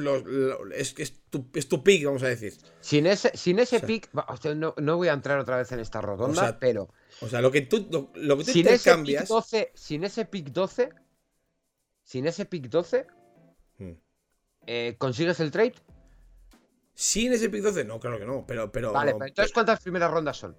es, 0.74 0.94
es, 0.98 1.20
tu, 1.30 1.46
es 1.54 1.68
tu 1.68 1.82
pick, 1.82 2.04
vamos 2.04 2.22
a 2.22 2.28
decir. 2.28 2.54
Sin 2.80 3.06
ese, 3.06 3.36
sin 3.36 3.58
ese 3.58 3.80
pick, 3.80 4.08
no, 4.54 4.74
no, 4.76 4.96
voy 4.96 5.08
a 5.08 5.12
entrar 5.12 5.38
otra 5.38 5.56
vez 5.56 5.70
en 5.72 5.80
esta 5.80 6.00
ronda, 6.00 6.58
pero. 6.58 6.88
O 7.20 7.28
sea, 7.28 7.40
lo 7.40 7.50
que 7.50 7.62
tú, 7.62 7.88
lo, 8.14 8.38
que 8.38 8.44
tú 8.44 8.52
sin 8.52 8.68
ese 8.68 8.96
pick 8.98 9.26
12, 9.26 9.72
sin 9.74 10.04
ese 10.04 10.24
pick 10.24 10.46
12, 10.50 10.90
sin 12.04 12.26
ese 12.26 12.44
pick 12.44 12.68
12, 12.68 13.06
hmm. 13.78 13.90
eh, 14.66 14.96
¿consigues 14.98 15.40
el 15.40 15.50
trade? 15.50 15.74
Sin 16.94 17.32
ese 17.32 17.48
pick 17.48 17.62
12, 17.62 17.84
no, 17.84 17.98
claro 17.98 18.18
que 18.18 18.26
no, 18.26 18.44
pero. 18.46 18.70
pero 18.70 18.92
vale, 18.92 19.12
pero 19.14 19.26
entonces, 19.26 19.52
¿cuántas 19.52 19.80
primeras 19.80 20.10
rondas 20.10 20.36
son? 20.36 20.56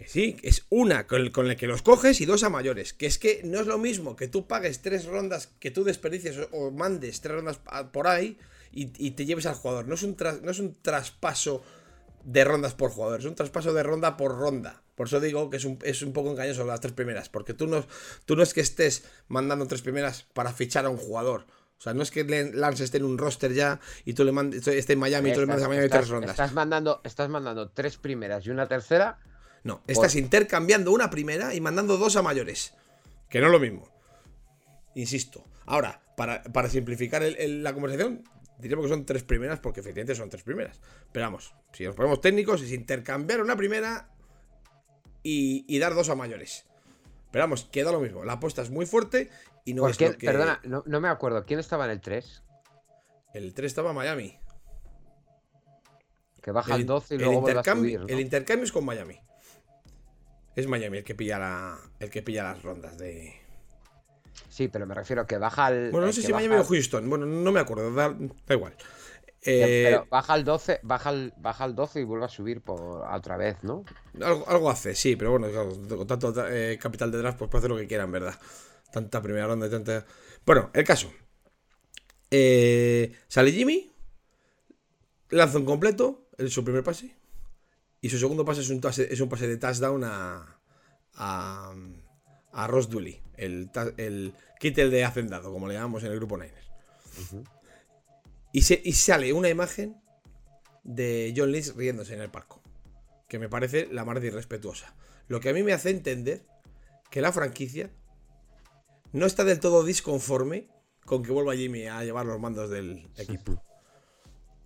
Que 0.00 0.08
sí, 0.08 0.38
es 0.42 0.64
una 0.70 1.06
con, 1.06 1.20
el, 1.20 1.30
con 1.30 1.54
que 1.56 1.66
los 1.66 1.82
coges 1.82 2.22
y 2.22 2.24
dos 2.24 2.42
a 2.42 2.48
mayores. 2.48 2.94
Que 2.94 3.04
es 3.04 3.18
que 3.18 3.42
no 3.44 3.60
es 3.60 3.66
lo 3.66 3.76
mismo 3.76 4.16
que 4.16 4.28
tú 4.28 4.46
pagues 4.46 4.80
tres 4.80 5.04
rondas, 5.04 5.50
que 5.60 5.70
tú 5.70 5.84
desperdicies 5.84 6.48
o, 6.52 6.70
mandes 6.70 7.20
tres 7.20 7.34
rondas 7.34 7.60
por 7.92 8.08
ahí 8.08 8.38
y, 8.72 9.10
te 9.10 9.26
lleves 9.26 9.44
al 9.44 9.56
jugador. 9.56 9.86
No 9.88 9.96
es, 9.96 10.02
un 10.02 10.16
no 10.42 10.50
es 10.50 10.58
un 10.58 10.74
traspaso 10.80 11.62
de 12.24 12.44
rondas 12.44 12.72
por 12.72 12.90
jugador, 12.92 13.20
es 13.20 13.26
un 13.26 13.34
traspaso 13.34 13.74
de 13.74 13.82
ronda 13.82 14.16
por 14.16 14.38
ronda. 14.38 14.80
Por 14.94 15.08
eso 15.08 15.20
digo 15.20 15.50
que 15.50 15.58
es 15.58 15.66
un, 15.66 15.78
es 15.82 16.00
un 16.00 16.14
poco 16.14 16.30
engañoso 16.30 16.64
las 16.64 16.80
tres 16.80 16.94
primeras, 16.94 17.28
porque 17.28 17.52
tú 17.52 17.66
no, 17.66 17.84
tú 18.24 18.36
no 18.36 18.42
es 18.42 18.54
que 18.54 18.62
estés 18.62 19.04
mandando 19.28 19.66
tres 19.66 19.82
primeras 19.82 20.22
para 20.32 20.50
fichar 20.54 20.86
a 20.86 20.88
un 20.88 20.96
jugador. 20.96 21.44
O 21.76 21.82
sea, 21.82 21.92
no 21.92 22.02
es 22.02 22.10
que 22.10 22.24
Lance 22.54 22.84
esté 22.84 22.96
en 22.96 23.04
un 23.04 23.18
roster 23.18 23.52
ya 23.52 23.80
y 24.06 24.14
tú 24.14 24.24
le 24.24 24.32
mandes, 24.32 24.66
esté 24.66 24.94
en 24.94 24.98
Miami 24.98 25.28
y 25.28 25.34
tú 25.34 25.40
le 25.40 25.46
mandes 25.46 25.66
a 25.66 25.68
Miami 25.68 25.90
tres 25.90 26.08
rondas. 26.08 26.30
Estás 26.30 26.54
mandando, 26.54 27.02
estás 27.04 27.28
mandando 27.28 27.68
tres 27.68 27.98
primeras 27.98 28.46
y 28.46 28.50
una 28.50 28.66
tercera 28.66 29.18
no, 29.62 29.82
estás 29.86 30.16
intercambiando 30.16 30.92
una 30.92 31.10
primera 31.10 31.54
y 31.54 31.60
mandando 31.60 31.98
dos 31.98 32.16
a 32.16 32.22
mayores. 32.22 32.74
Que 33.28 33.40
no 33.40 33.46
es 33.46 33.52
lo 33.52 33.60
mismo. 33.60 33.88
Insisto. 34.94 35.44
Ahora, 35.66 36.00
para, 36.16 36.68
simplificar 36.68 37.22
la 37.22 37.72
conversación, 37.72 38.24
diríamos 38.58 38.86
que 38.86 38.92
son 38.92 39.06
tres 39.06 39.22
primeras 39.22 39.60
porque 39.60 39.80
efectivamente 39.80 40.14
son 40.14 40.30
tres 40.30 40.42
primeras. 40.42 40.80
Pero 41.12 41.26
vamos, 41.26 41.54
si 41.72 41.84
nos 41.84 41.94
ponemos 41.94 42.20
técnicos, 42.20 42.62
es 42.62 42.72
intercambiar 42.72 43.40
una 43.40 43.56
primera 43.56 44.10
y, 45.22 45.78
dar 45.78 45.94
dos 45.94 46.08
a 46.08 46.14
mayores. 46.14 46.66
Pero 47.30 47.44
vamos, 47.44 47.68
queda 47.70 47.92
lo 47.92 48.00
mismo. 48.00 48.24
La 48.24 48.34
apuesta 48.34 48.62
es 48.62 48.70
muy 48.70 48.86
fuerte 48.86 49.30
y 49.64 49.74
no 49.74 49.88
es 49.88 50.00
lo 50.00 50.16
que... 50.16 50.26
Perdona, 50.26 50.60
no, 50.64 51.00
me 51.00 51.08
acuerdo. 51.08 51.44
¿Quién 51.44 51.60
estaba 51.60 51.84
en 51.84 51.92
el 51.92 52.00
3? 52.00 52.42
El 53.34 53.54
3 53.54 53.66
estaba 53.66 53.92
Miami. 53.92 54.36
Que 56.42 56.50
baja 56.50 56.74
el, 56.74 56.86
12 56.86 57.14
y 57.14 57.18
luego 57.18 57.42
vuelve 57.42 57.60
a 57.60 57.64
subir, 57.64 58.00
El 58.08 58.18
intercambio 58.18 58.64
es 58.64 58.72
con 58.72 58.84
Miami. 58.84 59.20
Es 60.56 60.66
Miami 60.66 60.98
el 60.98 61.04
que 61.04 61.14
pilla 61.14 61.38
la, 61.38 61.78
el 61.98 62.10
que 62.10 62.22
pilla 62.22 62.44
las 62.44 62.62
rondas 62.62 62.98
de. 62.98 63.34
Sí, 64.48 64.68
pero 64.68 64.86
me 64.86 64.94
refiero 64.94 65.22
a 65.22 65.26
que 65.26 65.38
baja 65.38 65.66
al. 65.66 65.90
Bueno, 65.90 66.06
no 66.06 66.12
sé 66.12 66.22
si 66.22 66.32
Miami 66.32 66.56
o 66.56 66.64
Houston. 66.64 67.08
Bueno, 67.08 67.26
no 67.26 67.52
me 67.52 67.60
acuerdo. 67.60 67.92
Da, 67.94 68.16
igual. 68.54 68.74
pero 69.44 70.02
eh, 70.02 70.02
baja 70.10 70.32
al 70.32 70.44
12, 70.44 70.80
baja 70.82 71.10
al, 71.10 71.32
baja 71.38 71.64
al 71.64 71.74
12 71.74 72.00
y 72.00 72.04
vuelve 72.04 72.26
a 72.26 72.28
subir 72.28 72.60
por 72.62 72.80
otra 72.80 73.36
vez, 73.36 73.62
¿no? 73.62 73.84
Algo, 74.20 74.70
hace, 74.70 74.94
sí, 74.94 75.16
pero 75.16 75.30
bueno, 75.30 75.48
con 75.88 76.06
tanto 76.06 76.34
eh, 76.48 76.78
capital 76.80 77.10
de 77.12 77.18
draft, 77.18 77.38
pues 77.38 77.50
puede 77.50 77.60
hacer 77.60 77.70
lo 77.70 77.76
que 77.76 77.86
quieran, 77.86 78.10
¿verdad? 78.10 78.34
Tanta 78.92 79.22
primera 79.22 79.46
ronda 79.46 79.66
y 79.66 79.70
tanta. 79.70 80.04
Bueno, 80.44 80.70
el 80.74 80.84
caso. 80.84 81.12
Eh, 82.30 83.12
sale 83.28 83.52
Jimmy, 83.52 83.90
lanza 85.30 85.58
un 85.58 85.64
completo, 85.64 86.28
en 86.38 86.48
su 86.50 86.64
primer 86.64 86.84
pase, 86.84 87.14
y 88.00 88.08
su 88.10 88.18
segundo 88.18 88.44
pase 88.44 88.62
es 88.62 88.70
un, 88.70 88.80
es 88.84 89.20
un 89.20 89.28
pase 89.28 89.46
de 89.46 89.56
touchdown 89.56 90.04
a, 90.04 90.58
a, 91.14 91.74
a 92.52 92.66
Ross 92.66 92.88
Dooley, 92.88 93.22
el, 93.36 93.70
el 93.96 94.34
Kittel 94.58 94.90
de 94.90 95.04
Hacendado, 95.04 95.52
como 95.52 95.68
le 95.68 95.74
llamamos 95.74 96.02
en 96.04 96.12
el 96.12 96.16
grupo 96.16 96.36
Niners. 96.36 96.70
y, 98.52 98.62
se, 98.62 98.80
y 98.84 98.92
sale 98.92 99.32
una 99.32 99.48
imagen 99.48 100.00
de 100.82 101.32
John 101.36 101.52
Lynch 101.52 101.74
riéndose 101.76 102.14
en 102.14 102.20
el 102.20 102.30
palco. 102.30 102.62
Que 103.28 103.38
me 103.38 103.48
parece 103.48 103.86
la 103.92 104.04
más 104.04 104.20
de 104.20 104.26
irrespetuosa. 104.28 104.94
Lo 105.28 105.40
que 105.40 105.50
a 105.50 105.52
mí 105.52 105.62
me 105.62 105.72
hace 105.72 105.90
entender 105.90 106.44
que 107.10 107.20
la 107.20 107.32
franquicia 107.32 107.90
no 109.12 109.26
está 109.26 109.44
del 109.44 109.60
todo 109.60 109.84
disconforme 109.84 110.68
con 111.04 111.22
que 111.22 111.32
vuelva 111.32 111.54
Jimmy 111.54 111.86
a 111.86 112.02
llevar 112.02 112.26
los 112.26 112.40
mandos 112.40 112.70
del 112.70 113.08
equipo. 113.16 113.62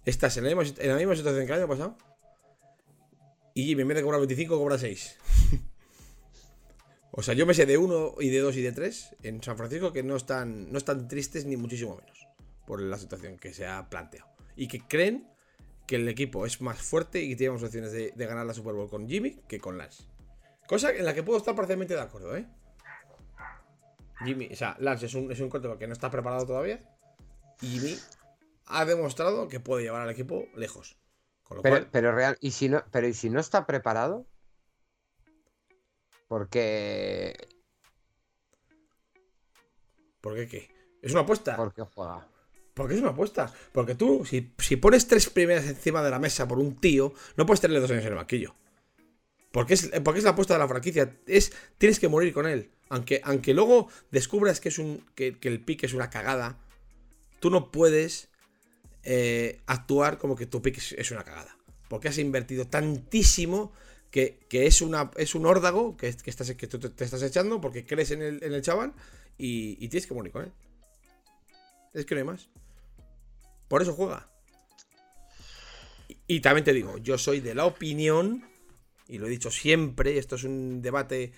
Estás 0.05 0.37
en 0.37 0.45
la, 0.45 0.55
misma, 0.55 0.83
en 0.83 0.89
la 0.91 0.97
misma 0.97 1.17
situación 1.17 1.47
que 1.47 1.53
el 1.53 1.59
año 1.59 1.69
pasado. 1.69 1.97
Y 3.55 3.67
Jimmy 3.67 3.83
en 3.83 3.89
vez 3.89 3.97
de 3.97 4.03
cobrar 4.03 4.21
25 4.21 4.59
cobra 4.59 4.77
6. 4.77 5.17
o 7.13 7.23
sea, 7.23 7.35
yo 7.35 7.47
me 7.47 7.55
sé 7.55 7.67
de 7.67 7.79
1 7.79 8.17
y 8.19 8.29
de 8.29 8.41
2 8.41 8.57
y 8.57 8.63
de 8.63 8.73
3 8.73 9.17
en 9.23 9.43
San 9.43 9.57
Francisco 9.57 9.93
que 9.93 10.03
no 10.03 10.17
están, 10.17 10.73
no 10.73 10.79
están 10.79 11.07
tristes 11.07 11.47
ni 11.47 11.57
muchísimo 11.57 11.97
menos 11.97 12.27
por 12.67 12.83
la 12.83 12.99
situación 12.99 13.39
que 13.39 13.55
se 13.55 13.67
ha 13.67 13.89
planteado. 13.89 14.29
Y 14.57 14.67
que 14.67 14.81
creen 14.81 15.29
que 15.87 15.97
el 15.97 16.09
equipo 16.09 16.47
es 16.47 16.61
más 16.61 16.83
fuerte 16.83 17.23
y 17.23 17.29
que 17.31 17.37
tiene 17.37 17.53
más 17.53 17.63
opciones 17.63 17.93
de, 17.93 18.13
ganar 18.17 18.45
la 18.45 18.55
Super 18.55 18.75
Bowl 18.75 18.91
con 18.91 19.09
Jimmy 19.09 19.39
que 19.47 19.61
con 19.61 19.79
Lance. 19.79 20.05
Cosa 20.67 20.91
en 20.91 21.05
la 21.05 21.15
que 21.15 21.23
puedo 21.23 21.39
estar 21.39 21.55
parcialmente 21.55 21.95
de 21.95 22.01
acuerdo, 22.01 22.37
¿eh? 22.37 22.47
Jimmy, 24.25 24.49
o 24.51 24.57
sea, 24.57 24.77
Lance 24.81 25.07
es 25.07 25.15
un, 25.15 25.31
es 25.31 25.39
un 25.39 25.49
corte 25.49 25.69
que 25.79 25.87
no 25.87 25.93
está 25.93 26.11
preparado 26.11 26.47
todavía. 26.47 26.81
Y 27.61 27.67
Jimmy 27.69 27.97
ha 28.67 28.85
demostrado 28.85 29.47
que 29.47 29.61
puede 29.61 29.85
llevar 29.85 30.03
al 30.03 30.11
equipo 30.11 30.47
lejos. 30.57 30.97
Con 31.45 31.59
lo 31.59 31.63
Pero, 31.63 31.77
cual, 31.77 31.89
pero 31.93 32.13
real, 32.13 32.37
¿y 32.41 32.51
si 32.51 32.69
no, 32.69 32.83
pero 32.91 33.07
¿y 33.07 33.15
si 33.15 33.31
no 33.31 33.39
está 33.39 33.67
preparado? 33.67 34.27
Porque. 36.27 37.37
¿por 40.21 40.35
qué 40.35 40.49
qué? 40.49 40.75
Es 41.03 41.13
una 41.13 41.21
apuesta. 41.21 41.55
Porque 41.55 41.83
juega. 41.83 42.27
Porque 42.73 42.95
es 42.95 43.01
una 43.01 43.11
apuesta. 43.11 43.53
Porque 43.73 43.95
tú, 43.95 44.25
si, 44.25 44.55
si 44.59 44.77
pones 44.77 45.07
tres 45.07 45.29
primeras 45.29 45.67
encima 45.67 46.03
de 46.03 46.11
la 46.11 46.19
mesa 46.19 46.49
por 46.49 46.59
un 46.59 46.77
tío, 46.81 47.13
no 47.37 47.45
puedes 47.45 47.61
tenerle 47.61 47.81
dos 47.81 47.91
años 47.91 48.05
en 48.05 48.13
el 48.13 48.17
banquillo. 48.17 48.55
Porque 49.53 49.75
es, 49.75 49.91
porque 50.03 50.19
es 50.19 50.25
la 50.25 50.31
apuesta 50.31 50.55
de 50.55 50.61
la 50.61 50.67
franquicia. 50.67 51.15
Es, 51.27 51.53
tienes 51.79 52.01
que 52.01 52.09
morir 52.09 52.33
con 52.33 52.47
él. 52.47 52.71
Aunque, 52.89 53.21
aunque 53.23 53.55
luego 53.55 53.89
descubras 54.11 54.61
que, 54.61 54.71
es 54.71 54.79
un, 54.79 55.05
que, 55.15 55.39
que 55.39 55.49
el 55.49 55.63
pick 55.63 55.85
es 55.85 55.93
una 55.93 56.11
cagada, 56.11 56.59
tú 57.39 57.51
no 57.51 57.71
puedes 57.71 58.31
eh, 59.05 59.61
actuar 59.67 60.19
como 60.19 60.35
que 60.35 60.47
tu 60.47 60.63
pick 60.63 60.79
es, 60.79 61.11
una 61.11 61.25
cagada. 61.25 61.57
Porque 61.89 62.09
has 62.09 62.19
invertido 62.19 62.67
tantísimo 62.67 63.73
que, 64.11 64.41
que 64.49 64.67
es, 64.67 64.81
una, 64.81 65.11
es 65.17 65.35
un 65.35 65.47
órdago 65.47 65.97
que, 65.97 66.09
estás, 66.09 66.53
que 66.55 66.67
tú 66.67 66.79
te, 66.79 67.05
estás 67.05 67.23
echando 67.23 67.61
porque 67.61 67.85
crees 67.85 68.11
en 68.11 68.23
el, 68.23 68.43
en 68.43 68.53
el 68.53 68.63
chaval 68.63 68.95
y, 69.37 69.77
tienes 69.89 70.07
que 70.07 70.15
morir 70.15 70.33
con 70.33 70.45
él. 70.45 70.53
Es 71.93 72.07
que 72.07 72.15
no 72.15 72.21
hay 72.21 72.27
más. 72.27 72.49
Por 73.69 73.83
eso 73.83 73.93
juega. 73.93 74.31
Y 76.27 76.41
también 76.41 76.65
te 76.65 76.73
digo, 76.73 76.99
yo 76.99 77.19
soy 77.19 77.41
de 77.41 77.55
la 77.55 77.67
opinión, 77.67 78.45
y 79.09 79.19
lo 79.19 79.27
he 79.27 79.31
dicho 79.31 79.51
siempre, 79.51 80.19
esto 80.19 80.37
es 80.37 80.45
un 80.45 80.81
debate 80.81 81.33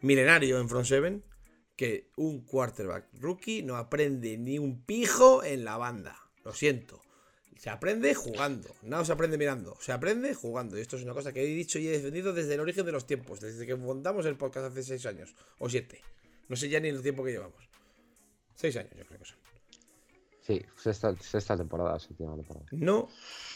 milenario 0.00 0.58
en 0.58 0.68
Front 0.68 0.86
Seven, 0.86 1.24
que 1.76 2.10
un 2.16 2.44
quarterback 2.44 3.06
rookie 3.14 3.62
no 3.62 3.76
aprende 3.76 4.36
ni 4.36 4.58
un 4.58 4.84
pijo 4.84 5.44
en 5.44 5.64
la 5.64 5.76
banda. 5.76 6.18
Lo 6.44 6.52
siento. 6.52 7.00
Se 7.62 7.70
aprende 7.70 8.12
jugando, 8.12 8.74
no 8.82 9.04
se 9.04 9.12
aprende 9.12 9.38
mirando, 9.38 9.76
se 9.80 9.92
aprende 9.92 10.34
jugando. 10.34 10.76
Y 10.76 10.80
esto 10.80 10.96
es 10.96 11.04
una 11.04 11.14
cosa 11.14 11.32
que 11.32 11.44
he 11.44 11.46
dicho 11.46 11.78
y 11.78 11.86
he 11.86 11.92
defendido 11.92 12.32
desde 12.32 12.54
el 12.54 12.60
origen 12.60 12.84
de 12.84 12.90
los 12.90 13.06
tiempos, 13.06 13.38
desde 13.38 13.64
que 13.64 13.76
montamos 13.76 14.26
el 14.26 14.36
podcast 14.36 14.66
hace 14.66 14.82
seis 14.82 15.06
años, 15.06 15.36
o 15.60 15.68
siete. 15.68 16.00
No 16.48 16.56
sé 16.56 16.68
ya 16.68 16.80
ni 16.80 16.88
el 16.88 17.00
tiempo 17.02 17.22
que 17.22 17.30
llevamos. 17.30 17.62
Seis 18.56 18.76
años, 18.76 18.90
yo 18.98 19.04
creo 19.04 19.20
que 19.20 19.26
son. 19.26 19.38
Sí, 20.44 20.60
sexta, 20.76 21.14
sexta 21.20 21.56
temporada, 21.56 22.00
séptima 22.00 22.34
temporada. 22.34 22.66
No 22.72 23.08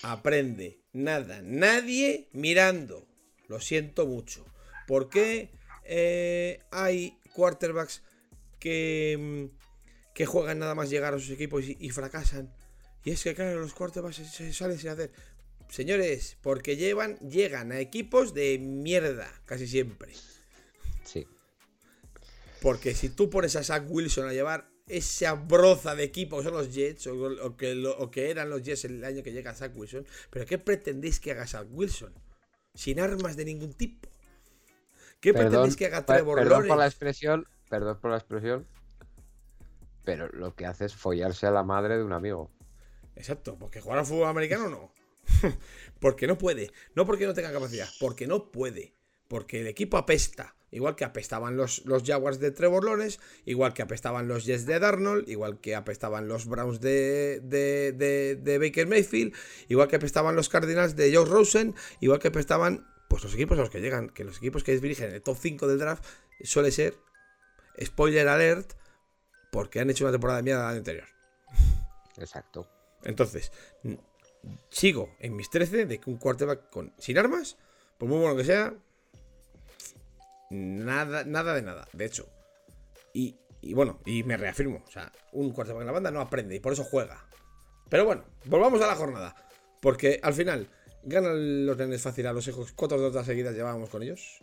aprende 0.04 0.78
nada, 0.92 1.40
nadie 1.42 2.28
mirando. 2.30 3.08
Lo 3.48 3.60
siento 3.60 4.06
mucho. 4.06 4.46
¿Por 4.86 5.08
qué 5.08 5.50
eh, 5.82 6.60
hay 6.70 7.18
quarterbacks 7.34 8.04
que, 8.60 9.50
mm, 9.50 10.14
que 10.14 10.26
juegan 10.26 10.60
nada 10.60 10.76
más 10.76 10.90
llegar 10.90 11.12
a 11.12 11.18
sus 11.18 11.30
equipos 11.30 11.64
y, 11.64 11.76
y 11.80 11.90
fracasan? 11.90 12.54
Y 13.06 13.12
es 13.12 13.22
que, 13.22 13.34
claro, 13.36 13.60
los 13.60 13.72
quarterbacks 13.72 14.16
se, 14.16 14.24
se 14.26 14.52
salen 14.52 14.78
sin 14.78 14.90
hacer. 14.90 15.12
Señores, 15.68 16.36
porque 16.42 16.76
llevan, 16.76 17.16
llegan 17.20 17.70
a 17.70 17.78
equipos 17.78 18.34
de 18.34 18.58
mierda, 18.58 19.32
casi 19.46 19.68
siempre. 19.68 20.12
Sí. 21.04 21.26
Porque 22.60 22.94
si 22.94 23.08
tú 23.10 23.30
pones 23.30 23.54
a 23.56 23.62
Zach 23.62 23.84
Wilson 23.88 24.28
a 24.28 24.32
llevar 24.32 24.68
esa 24.88 25.34
broza 25.34 25.94
de 25.94 26.02
equipo 26.02 26.38
que 26.38 26.44
son 26.44 26.54
los 26.54 26.74
Jets, 26.74 27.06
o, 27.06 27.14
o 27.44 27.56
que, 27.56 27.76
lo- 27.76 27.96
o 27.96 28.10
que 28.10 28.30
eran 28.30 28.50
los 28.50 28.62
Jets 28.62 28.86
el 28.86 29.04
año 29.04 29.22
que 29.22 29.32
llega 29.32 29.54
Zach 29.54 29.72
Wilson, 29.76 30.04
¿pero 30.30 30.44
qué 30.44 30.58
pretendéis 30.58 31.20
que 31.20 31.30
haga 31.30 31.46
Zach 31.46 31.68
Wilson? 31.70 32.12
Sin 32.74 32.98
armas 32.98 33.36
de 33.36 33.44
ningún 33.44 33.72
tipo. 33.72 34.08
¿Qué 35.20 35.32
Perdón, 35.32 35.48
pretendéis 35.50 35.76
que 35.76 35.86
haga 35.86 36.04
Trevor 36.04 36.38
perdón 36.38 36.66
por 36.66 36.78
la 36.78 36.86
expresión, 36.86 37.46
perdón 37.70 38.00
por 38.00 38.10
la 38.10 38.16
expresión, 38.18 38.66
pero 40.04 40.28
lo 40.28 40.54
que 40.54 40.66
hace 40.66 40.84
es 40.86 40.94
follarse 40.94 41.46
a 41.46 41.50
la 41.52 41.62
madre 41.62 41.96
de 41.98 42.04
un 42.04 42.12
amigo. 42.12 42.50
Exacto, 43.16 43.56
porque 43.58 43.80
jugar 43.80 43.98
al 43.98 44.06
fútbol 44.06 44.28
americano 44.28 44.68
no. 44.68 44.92
porque 46.00 46.26
no 46.26 46.38
puede. 46.38 46.70
No 46.94 47.06
porque 47.06 47.26
no 47.26 47.34
tenga 47.34 47.52
capacidad, 47.52 47.88
porque 47.98 48.26
no 48.26 48.50
puede. 48.52 48.94
Porque 49.28 49.60
el 49.60 49.66
equipo 49.66 49.96
apesta. 49.96 50.54
Igual 50.70 50.96
que 50.96 51.04
apestaban 51.04 51.56
los, 51.56 51.86
los 51.86 52.02
Jaguars 52.02 52.38
de 52.40 52.50
Trevor 52.50 52.84
igual 53.44 53.72
que 53.72 53.82
apestaban 53.82 54.28
los 54.28 54.44
Jets 54.44 54.66
de 54.66 54.78
Darnold, 54.78 55.28
igual 55.28 55.60
que 55.60 55.74
apestaban 55.74 56.28
los 56.28 56.46
Browns 56.46 56.80
de, 56.80 57.40
de, 57.42 57.92
de- 57.92 58.36
de 58.36 58.58
Baker 58.58 58.86
Mayfield, 58.86 59.32
igual 59.68 59.88
que 59.88 59.96
apestaban 59.96 60.34
los 60.36 60.48
Cardinals 60.48 60.96
de 60.96 61.14
Joe 61.14 61.24
Rosen, 61.24 61.74
igual 62.00 62.18
que 62.18 62.28
apestaban 62.28 62.86
pues 63.08 63.22
los 63.22 63.32
equipos 63.34 63.56
a 63.58 63.62
los 63.62 63.70
que 63.70 63.80
llegan, 63.80 64.10
que 64.10 64.24
los 64.24 64.38
equipos 64.38 64.64
que 64.64 64.78
dirigen 64.78 65.12
el 65.12 65.22
top 65.22 65.38
5 65.40 65.68
del 65.68 65.78
draft 65.78 66.04
suele 66.42 66.72
ser, 66.72 66.94
spoiler 67.82 68.26
alert, 68.28 68.72
porque 69.52 69.80
han 69.80 69.88
hecho 69.88 70.04
una 70.04 70.12
temporada 70.12 70.38
de 70.38 70.42
mierda 70.42 70.62
el 70.64 70.68
año 70.70 70.78
anterior. 70.78 71.06
Exacto. 72.18 72.68
Entonces, 73.06 73.52
sigo 74.68 75.14
en 75.20 75.36
mis 75.36 75.48
13 75.48 75.86
de 75.86 75.98
que 75.98 76.10
un 76.10 76.18
quarterback 76.18 76.70
con, 76.70 76.92
sin 76.98 77.18
armas, 77.18 77.56
por 77.98 78.08
muy 78.08 78.18
bueno 78.18 78.36
que 78.36 78.44
sea, 78.44 78.74
nada, 80.50 81.24
nada 81.24 81.54
de 81.54 81.62
nada. 81.62 81.88
De 81.92 82.04
hecho, 82.04 82.28
y, 83.12 83.36
bueno, 83.72 84.00
y 84.04 84.22
me 84.24 84.36
reafirmo, 84.36 84.82
o 84.86 84.90
sea, 84.90 85.10
un 85.32 85.52
quarterback 85.52 85.82
en 85.82 85.86
la 85.86 85.92
banda 85.92 86.10
no 86.10 86.20
aprende 86.20 86.54
y 86.54 86.60
por 86.60 86.72
eso 86.72 86.84
juega. 86.84 87.26
Pero 87.88 88.04
bueno, 88.04 88.24
volvamos 88.44 88.80
a 88.82 88.86
la 88.86 88.96
jornada. 88.96 89.34
Porque 89.80 90.20
al 90.22 90.34
final, 90.34 90.68
ganan 91.04 91.64
los 91.64 91.76
nenes 91.76 92.02
fácil 92.02 92.26
a 92.26 92.32
los 92.32 92.46
hijos, 92.48 92.72
cuatro 92.72 92.98
derrotas 92.98 93.26
seguidas 93.26 93.54
llevábamos 93.54 93.88
con 93.88 94.02
ellos. 94.02 94.40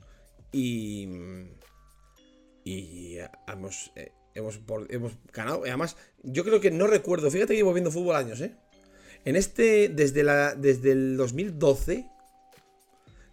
Y. 0.51 1.07
Y 2.66 3.18
hemos, 3.47 3.91
eh, 3.95 4.14
hemos, 4.36 4.57
por- 4.57 4.91
hemos 4.93 5.13
ganado. 5.31 5.65
Y 5.65 5.69
además, 5.69 5.95
yo 6.23 6.43
creo 6.43 6.59
que 6.61 6.71
no 6.71 6.88
recuerdo. 6.88 7.29
Fíjate 7.31 7.53
que 7.53 7.57
llevo 7.57 7.73
viendo 7.73 7.91
fútbol 7.91 8.15
años, 8.15 8.41
¿eh? 8.41 8.55
En 9.25 9.36
este, 9.36 9.88
desde, 9.89 10.23
la, 10.23 10.53
desde 10.55 10.91
el 10.91 11.15
2012, 11.17 12.09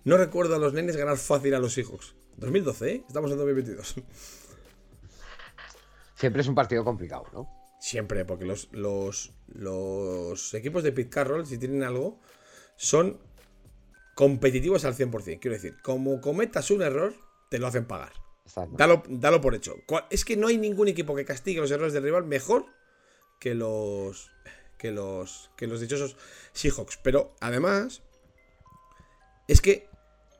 no 0.04 0.16
recuerdo 0.16 0.54
a 0.54 0.58
los 0.58 0.72
nenes 0.72 0.96
ganar 0.96 1.16
fácil 1.18 1.54
a 1.54 1.58
los 1.58 1.78
hijos. 1.78 2.14
2012, 2.36 2.90
¿eh? 2.90 3.04
Estamos 3.06 3.30
en 3.32 3.38
2022. 3.38 3.94
Siempre 6.14 6.42
es 6.42 6.48
un 6.48 6.54
partido 6.54 6.84
complicado, 6.84 7.24
¿no? 7.32 7.48
Siempre, 7.80 8.24
porque 8.24 8.44
los, 8.44 8.68
los, 8.72 9.32
los 9.48 10.52
equipos 10.54 10.82
de 10.82 10.92
Pete 10.92 11.08
Carroll, 11.10 11.46
si 11.46 11.56
tienen 11.58 11.82
algo, 11.82 12.20
son 12.76 13.18
competitivos 14.14 14.84
al 14.84 14.94
100%. 14.94 15.38
Quiero 15.40 15.54
decir, 15.54 15.76
como 15.82 16.20
cometas 16.20 16.70
un 16.70 16.82
error, 16.82 17.14
te 17.50 17.58
lo 17.58 17.66
hacen 17.66 17.86
pagar. 17.86 18.12
Exacto. 18.50 18.74
Dalo, 18.76 19.02
dalo 19.08 19.40
por 19.40 19.54
hecho. 19.54 19.76
Es 20.10 20.24
que 20.24 20.36
no 20.36 20.48
hay 20.48 20.58
ningún 20.58 20.88
equipo 20.88 21.14
que 21.14 21.24
castigue 21.24 21.60
los 21.60 21.70
errores 21.70 21.92
del 21.92 22.02
rival 22.02 22.24
mejor 22.24 22.66
que 23.38 23.54
los 23.54 24.30
que 24.76 24.90
los 24.90 25.50
que 25.56 25.66
los 25.68 25.80
dichosos 25.80 26.16
Seahawks. 26.52 26.98
Pero 27.02 27.34
además 27.40 28.02
es 29.46 29.60
que 29.60 29.88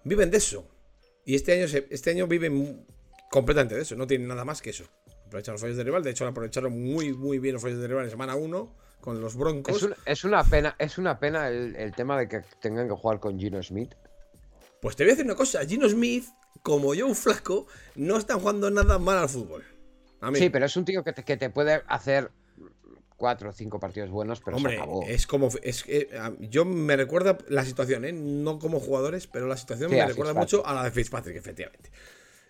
viven 0.04 0.30
de 0.30 0.38
eso. 0.38 0.66
Y 1.24 1.34
este 1.34 1.52
año 1.52 1.68
se- 1.68 1.86
este 1.90 2.10
año 2.10 2.26
viven 2.26 2.86
completamente 3.30 3.74
de 3.76 3.82
eso. 3.82 3.94
No 3.96 4.06
tienen 4.06 4.28
nada 4.28 4.44
más 4.44 4.60
que 4.62 4.70
eso. 4.70 4.84
Aprovechan 5.26 5.52
los 5.54 5.60
fallos 5.60 5.76
del 5.76 5.86
rival. 5.86 6.02
De 6.02 6.10
hecho, 6.10 6.26
aprovecharon 6.26 6.72
muy 6.82 7.12
muy 7.12 7.38
bien 7.38 7.54
los 7.54 7.62
fallos 7.62 7.78
del 7.78 7.88
rival 7.88 8.04
en 8.04 8.10
semana 8.10 8.34
1 8.34 8.74
con 9.00 9.20
los 9.20 9.36
Broncos. 9.36 9.76
Es, 9.76 9.82
un- 9.84 9.94
es 10.04 10.24
una 10.24 10.42
pena, 10.44 10.74
es 10.78 10.98
una 10.98 11.18
pena 11.20 11.48
el, 11.48 11.76
el 11.76 11.94
tema 11.94 12.18
de 12.18 12.28
que 12.28 12.42
tengan 12.60 12.88
que 12.88 12.94
jugar 12.94 13.20
con 13.20 13.38
Gino 13.38 13.62
Smith. 13.62 13.94
Pues 14.80 14.96
te 14.96 15.04
voy 15.04 15.10
a 15.10 15.14
decir 15.14 15.26
una 15.26 15.36
cosa. 15.36 15.64
Gino 15.66 15.88
Smith, 15.88 16.24
como 16.62 16.94
yo, 16.94 17.06
un 17.06 17.16
flaco, 17.16 17.66
no 17.94 18.16
están 18.18 18.40
jugando 18.40 18.70
nada 18.70 18.98
mal 18.98 19.18
al 19.18 19.28
fútbol. 19.28 19.64
A 20.20 20.30
mí. 20.30 20.38
Sí, 20.38 20.50
pero 20.50 20.66
es 20.66 20.76
un 20.76 20.84
tío 20.84 21.02
que 21.02 21.12
te, 21.12 21.24
que 21.24 21.36
te 21.36 21.50
puede 21.50 21.82
hacer 21.86 22.30
cuatro 23.16 23.50
o 23.50 23.52
cinco 23.52 23.78
partidos 23.80 24.10
buenos, 24.10 24.40
pero 24.40 24.56
Hombre, 24.56 24.74
se 24.74 24.78
acabó. 24.78 25.02
es 25.06 25.26
como. 25.26 25.48
Es, 25.62 25.84
yo 26.40 26.64
me 26.64 26.96
recuerda 26.96 27.38
la 27.48 27.64
situación, 27.64 28.04
¿eh? 28.04 28.12
No 28.12 28.58
como 28.58 28.80
jugadores, 28.80 29.26
pero 29.26 29.46
la 29.46 29.56
situación 29.56 29.90
Sí, 29.90 29.96
me 29.96 30.06
recuerda 30.06 30.34
mucho 30.34 30.66
a 30.66 30.74
la 30.74 30.84
de 30.84 30.90
Fitzpatrick, 30.90 31.36
efectivamente. 31.36 31.90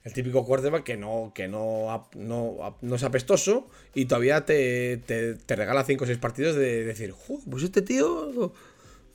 El 0.02 0.14
típico 0.14 0.44
quarterback 0.46 0.82
que 0.82 0.96
no, 0.96 1.30
que 1.34 1.46
no, 1.46 2.08
no, 2.14 2.78
no 2.80 2.94
es 2.96 3.02
apestoso 3.02 3.68
y 3.94 4.06
todavía 4.06 4.46
te, 4.46 4.96
te, 4.96 5.34
te 5.34 5.56
regala 5.56 5.84
5 5.84 6.04
o 6.04 6.06
6 6.06 6.18
partidos 6.18 6.56
de 6.56 6.84
decir, 6.84 7.10
"Joder, 7.10 7.44
pues 7.50 7.64
este 7.64 7.82
tío. 7.82 8.52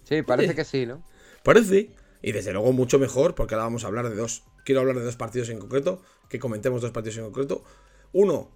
Sí, 0.04 0.22
parece 0.22 0.54
que 0.54 0.64
sí, 0.64 0.86
¿no? 0.86 1.04
Parece. 1.42 1.90
Y 2.22 2.32
desde 2.34 2.54
luego 2.54 2.72
mucho 2.72 3.00
mejor, 3.00 3.34
porque 3.34 3.56
ahora 3.56 3.66
vamos 3.66 3.84
a 3.84 3.88
hablar 3.88 4.10
de 4.10 4.16
dos. 4.16 4.44
Quiero 4.66 4.82
hablar 4.82 4.98
de 4.98 5.04
dos 5.04 5.16
partidos 5.16 5.50
en 5.50 5.60
concreto, 5.60 6.02
que 6.28 6.40
comentemos 6.40 6.82
dos 6.82 6.92
partidos 6.92 7.20
en 7.20 7.26
concreto. 7.26 7.64
Uno, 8.12 8.52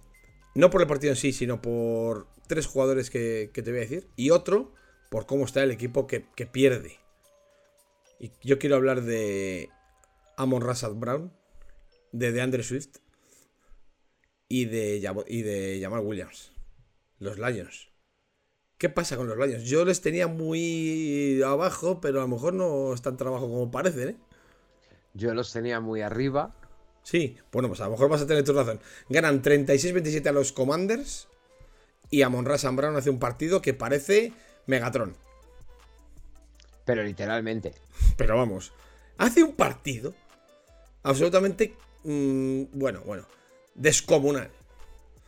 no 0.56 0.68
por 0.68 0.82
el 0.82 0.88
partido 0.88 1.12
en 1.12 1.16
sí, 1.16 1.32
sino 1.32 1.62
por 1.62 2.26
tres 2.48 2.66
jugadores 2.66 3.10
que, 3.10 3.50
te 3.54 3.62
voy 3.62 3.78
a 3.78 3.82
decir. 3.82 4.08
Y 4.16 4.30
otro, 4.30 4.74
por 5.08 5.26
cómo 5.26 5.44
está 5.44 5.62
el 5.62 5.70
equipo 5.70 6.08
que, 6.08 6.20
pierde. 6.50 6.98
Y 8.18 8.32
yo 8.42 8.58
quiero 8.58 8.74
hablar 8.74 9.02
de 9.02 9.70
Amon 10.36 10.62
Rassad 10.62 10.94
Brown, 10.94 11.32
de 12.10 12.32
DeAndre 12.32 12.64
Swift 12.64 12.98
y 14.48 14.64
de, 14.64 14.96
y 15.28 15.80
Jamal 15.80 16.04
Williams. 16.04 16.50
Los 17.20 17.38
Lions. 17.38 17.88
¿Qué 18.78 18.88
pasa 18.88 19.16
con 19.16 19.28
los 19.28 19.38
Lions? 19.38 19.64
Yo 19.64 19.84
les 19.84 20.00
tenía 20.00 20.26
muy 20.26 21.40
abajo, 21.42 22.00
pero 22.00 22.18
a 22.18 22.22
lo 22.22 22.28
mejor 22.28 22.54
no 22.54 22.94
es 22.94 23.02
tan 23.02 23.16
trabajo 23.16 23.48
como 23.48 23.70
parecen, 23.70 24.08
¿eh? 24.08 24.16
Yo 25.14 25.34
los 25.34 25.52
tenía 25.52 25.80
muy 25.80 26.02
arriba. 26.02 26.54
Sí, 27.02 27.36
bueno, 27.52 27.68
pues 27.68 27.80
a 27.80 27.84
lo 27.84 27.92
mejor 27.92 28.08
vas 28.08 28.22
a 28.22 28.26
tener 28.26 28.44
tu 28.44 28.52
razón. 28.52 28.80
Ganan 29.08 29.42
36-27 29.42 30.26
a 30.26 30.32
los 30.32 30.52
Commanders 30.52 31.28
y 32.10 32.22
a 32.22 32.28
Monra 32.28 32.56
Brown 32.72 32.96
hace 32.96 33.10
un 33.10 33.18
partido 33.18 33.62
que 33.62 33.74
parece 33.74 34.32
Megatron. 34.66 35.16
Pero 36.84 37.02
literalmente. 37.02 37.72
Pero 38.16 38.36
vamos, 38.36 38.72
hace 39.16 39.42
un 39.42 39.54
partido 39.54 40.14
absolutamente, 41.02 41.74
mm, 42.04 42.64
bueno, 42.72 43.00
bueno, 43.02 43.26
descomunal. 43.74 44.50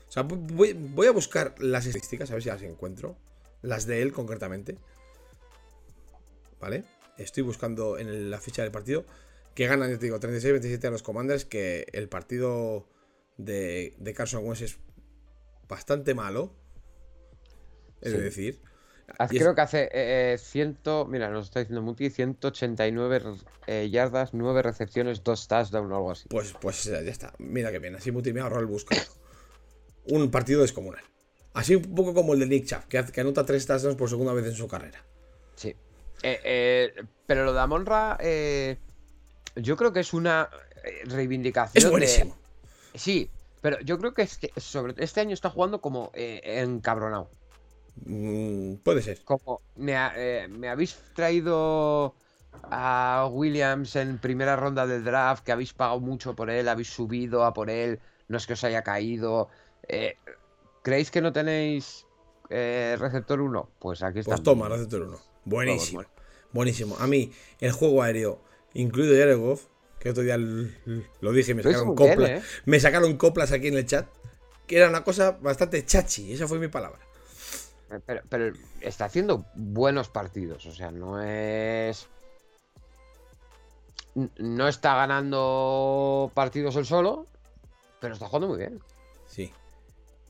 O 0.09 0.13
sea, 0.13 0.25
voy, 0.25 0.75
voy, 0.75 1.07
a 1.07 1.13
buscar 1.13 1.55
las 1.59 1.87
estadísticas, 1.87 2.31
a 2.31 2.35
ver 2.35 2.43
si 2.43 2.51
las 2.51 2.63
encuentro. 2.63 3.17
Las 3.63 3.87
de 3.87 4.03
él 4.03 4.13
concretamente. 4.13 4.77
¿Vale? 6.61 6.85
Estoy 7.17 7.43
buscando 7.45 7.97
en 7.97 8.31
la 8.31 8.39
ficha 8.39 8.63
del 8.63 8.73
partido. 8.73 9.05
Que 9.55 9.67
ganan, 9.67 9.91
yo 9.91 9.99
te 9.99 10.07
digo, 10.07 10.19
36-27 10.19 10.85
a 10.87 10.91
los 10.91 11.03
Commanders. 11.03 11.45
Que 11.45 11.87
el 11.93 12.09
partido 12.09 12.89
de, 13.37 13.95
Carson 14.17 14.47
Wentz 14.47 14.63
es 14.63 14.79
bastante 15.69 16.15
malo. 16.15 16.55
Es 18.01 18.13
decir. 18.13 18.61
Creo 19.29 19.55
que 19.55 19.61
hace 19.61 19.91
eh, 19.93 20.39
ciento, 20.39 21.07
mira, 21.07 21.29
nos 21.29 21.47
está 21.47 21.61
diciendo 21.61 21.83
Muti, 21.83 22.09
189 22.09 23.23
eh, 23.67 23.91
yardas, 23.91 24.33
9 24.33 24.63
recepciones, 24.63 25.23
2 25.23 25.49
touchdowns 25.49 25.93
o 25.93 25.97
algo 25.97 26.11
así. 26.11 26.29
Pues, 26.29 26.55
pues 26.59 26.85
ya 26.85 26.99
está. 26.99 27.35
Mira 27.39 27.71
que 27.71 27.79
bien. 27.79 27.95
Así 27.95 28.11
Muti 28.11 28.33
me 28.33 28.41
ahorró 28.41 28.61
el 28.61 28.67
buscar. 28.67 28.99
Un 30.07 30.31
partido 30.31 30.63
descomunal. 30.63 31.05
Así 31.55 31.75
un 31.75 31.95
poco 31.95 32.15
como 32.15 32.33
el 32.33 32.41
de 32.41 32.47
Nick 32.47 32.67
Chubb, 32.67 32.89
que, 32.89 33.21
anota 33.21 33.45
tres 33.45 33.67
touchdowns 33.67 33.97
por 33.97 34.09
segunda 34.09 34.33
vez 34.33 34.47
en 34.47 34.55
su 34.55 34.67
carrera. 34.67 35.05
Sí. 35.55 35.77
Eh, 36.23 36.41
eh, 36.45 37.05
pero 37.27 37.45
lo 37.45 37.53
de 37.53 37.61
Amonra, 37.61 38.17
eh, 38.21 38.79
yo 39.57 39.77
creo 39.77 39.93
que 39.93 40.01
es 40.01 40.13
una 40.13 40.49
reivindicación. 41.05 41.85
Es 41.85 41.91
buenísimo. 41.91 42.37
Sí, 42.95 43.31
pero 43.61 43.81
yo 43.81 43.99
creo 43.99 44.15
que, 44.15 44.27
sobre 44.57 44.95
este 45.03 45.21
año 45.21 45.35
está 45.35 45.51
jugando 45.51 45.81
como 45.81 46.11
encabronado. 46.15 47.31
Mm, 48.07 48.77
puede 48.77 49.03
ser. 49.03 49.23
Como 49.25 49.61
me, 49.77 49.95
me, 50.49 50.69
habéis 50.69 50.99
traído 51.15 52.15
a 52.65 53.29
Williams 53.31 53.97
en 53.97 54.19
primera 54.19 54.57
ronda 54.57 54.87
del 54.87 55.05
draft, 55.05 55.45
que 55.45 55.53
habéis 55.53 55.73
pagado 55.73 56.01
mucho 56.01 56.35
por 56.35 56.51
él, 56.51 56.69
habéis 56.69 56.89
subido 56.89 57.45
a 57.45 57.53
por 57.53 57.71
él, 57.71 58.01
no 58.29 58.37
es 58.37 58.47
que 58.47 58.55
os 58.55 58.65
haya 58.65 58.83
caído. 58.83 59.49
¿Creéis 60.83 61.13
que 61.13 61.21
no 61.21 61.33
tenéis 61.33 62.07
eh, 62.51 62.97
receptor 62.99 63.41
1? 63.41 63.69
Pues 63.79 64.03
aquí 64.03 64.19
está. 64.19 64.33
Pues 64.33 64.43
toma, 64.43 64.69
receptor 64.69 65.03
1. 65.03 65.19
Buenísimo. 65.45 66.03
Buenísimo. 66.53 66.97
A 66.99 67.07
mí, 67.07 67.33
el 67.61 67.73
juego 67.73 68.03
aéreo, 68.03 68.41
incluido 68.75 69.15
Yaregov, 69.15 69.61
que 69.99 70.11
otro 70.11 70.23
día 70.23 70.37
lo 70.37 71.33
dije, 71.33 71.55
me 71.55 71.63
sacaron, 71.63 71.95
coplas, 71.95 72.31
¿eh? 72.31 72.43
me 72.65 72.81
sacaron 72.81 73.17
coplas 73.17 73.53
aquí 73.53 73.69
en 73.69 73.77
el 73.77 73.87
chat, 73.87 74.07
que 74.67 74.79
era 74.79 74.89
una 74.89 75.05
cosa 75.05 75.33
bastante 75.33 75.85
chachi, 75.85 76.33
esa 76.33 76.49
fue 76.49 76.59
mi 76.59 76.69
palabra. 76.69 77.01
Eh, 77.91 78.01
pero, 78.05 78.23
pero 78.29 78.53
está 78.81 79.05
haciendo 79.05 79.45
buenos 79.55 80.09
partidos, 80.09 80.67
o 80.67 80.73
sea, 80.73 80.91
no 80.91 81.23
es 81.23 82.09
no 84.15 84.69
está 84.69 84.95
ganando 84.95 86.31
partidos 86.35 86.77
él 86.77 86.87
solo, 86.87 87.27
pero 88.01 88.15
está 88.15 88.27
jugando 88.27 88.49
muy 88.49 88.59
bien. 88.59 88.81
Sí. 89.27 89.53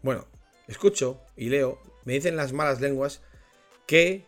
Bueno, 0.03 0.26
escucho 0.68 1.20
y 1.36 1.49
leo, 1.49 1.78
me 2.05 2.14
dicen 2.14 2.36
las 2.36 2.53
malas 2.53 2.80
lenguas 2.80 3.22
que, 3.86 4.26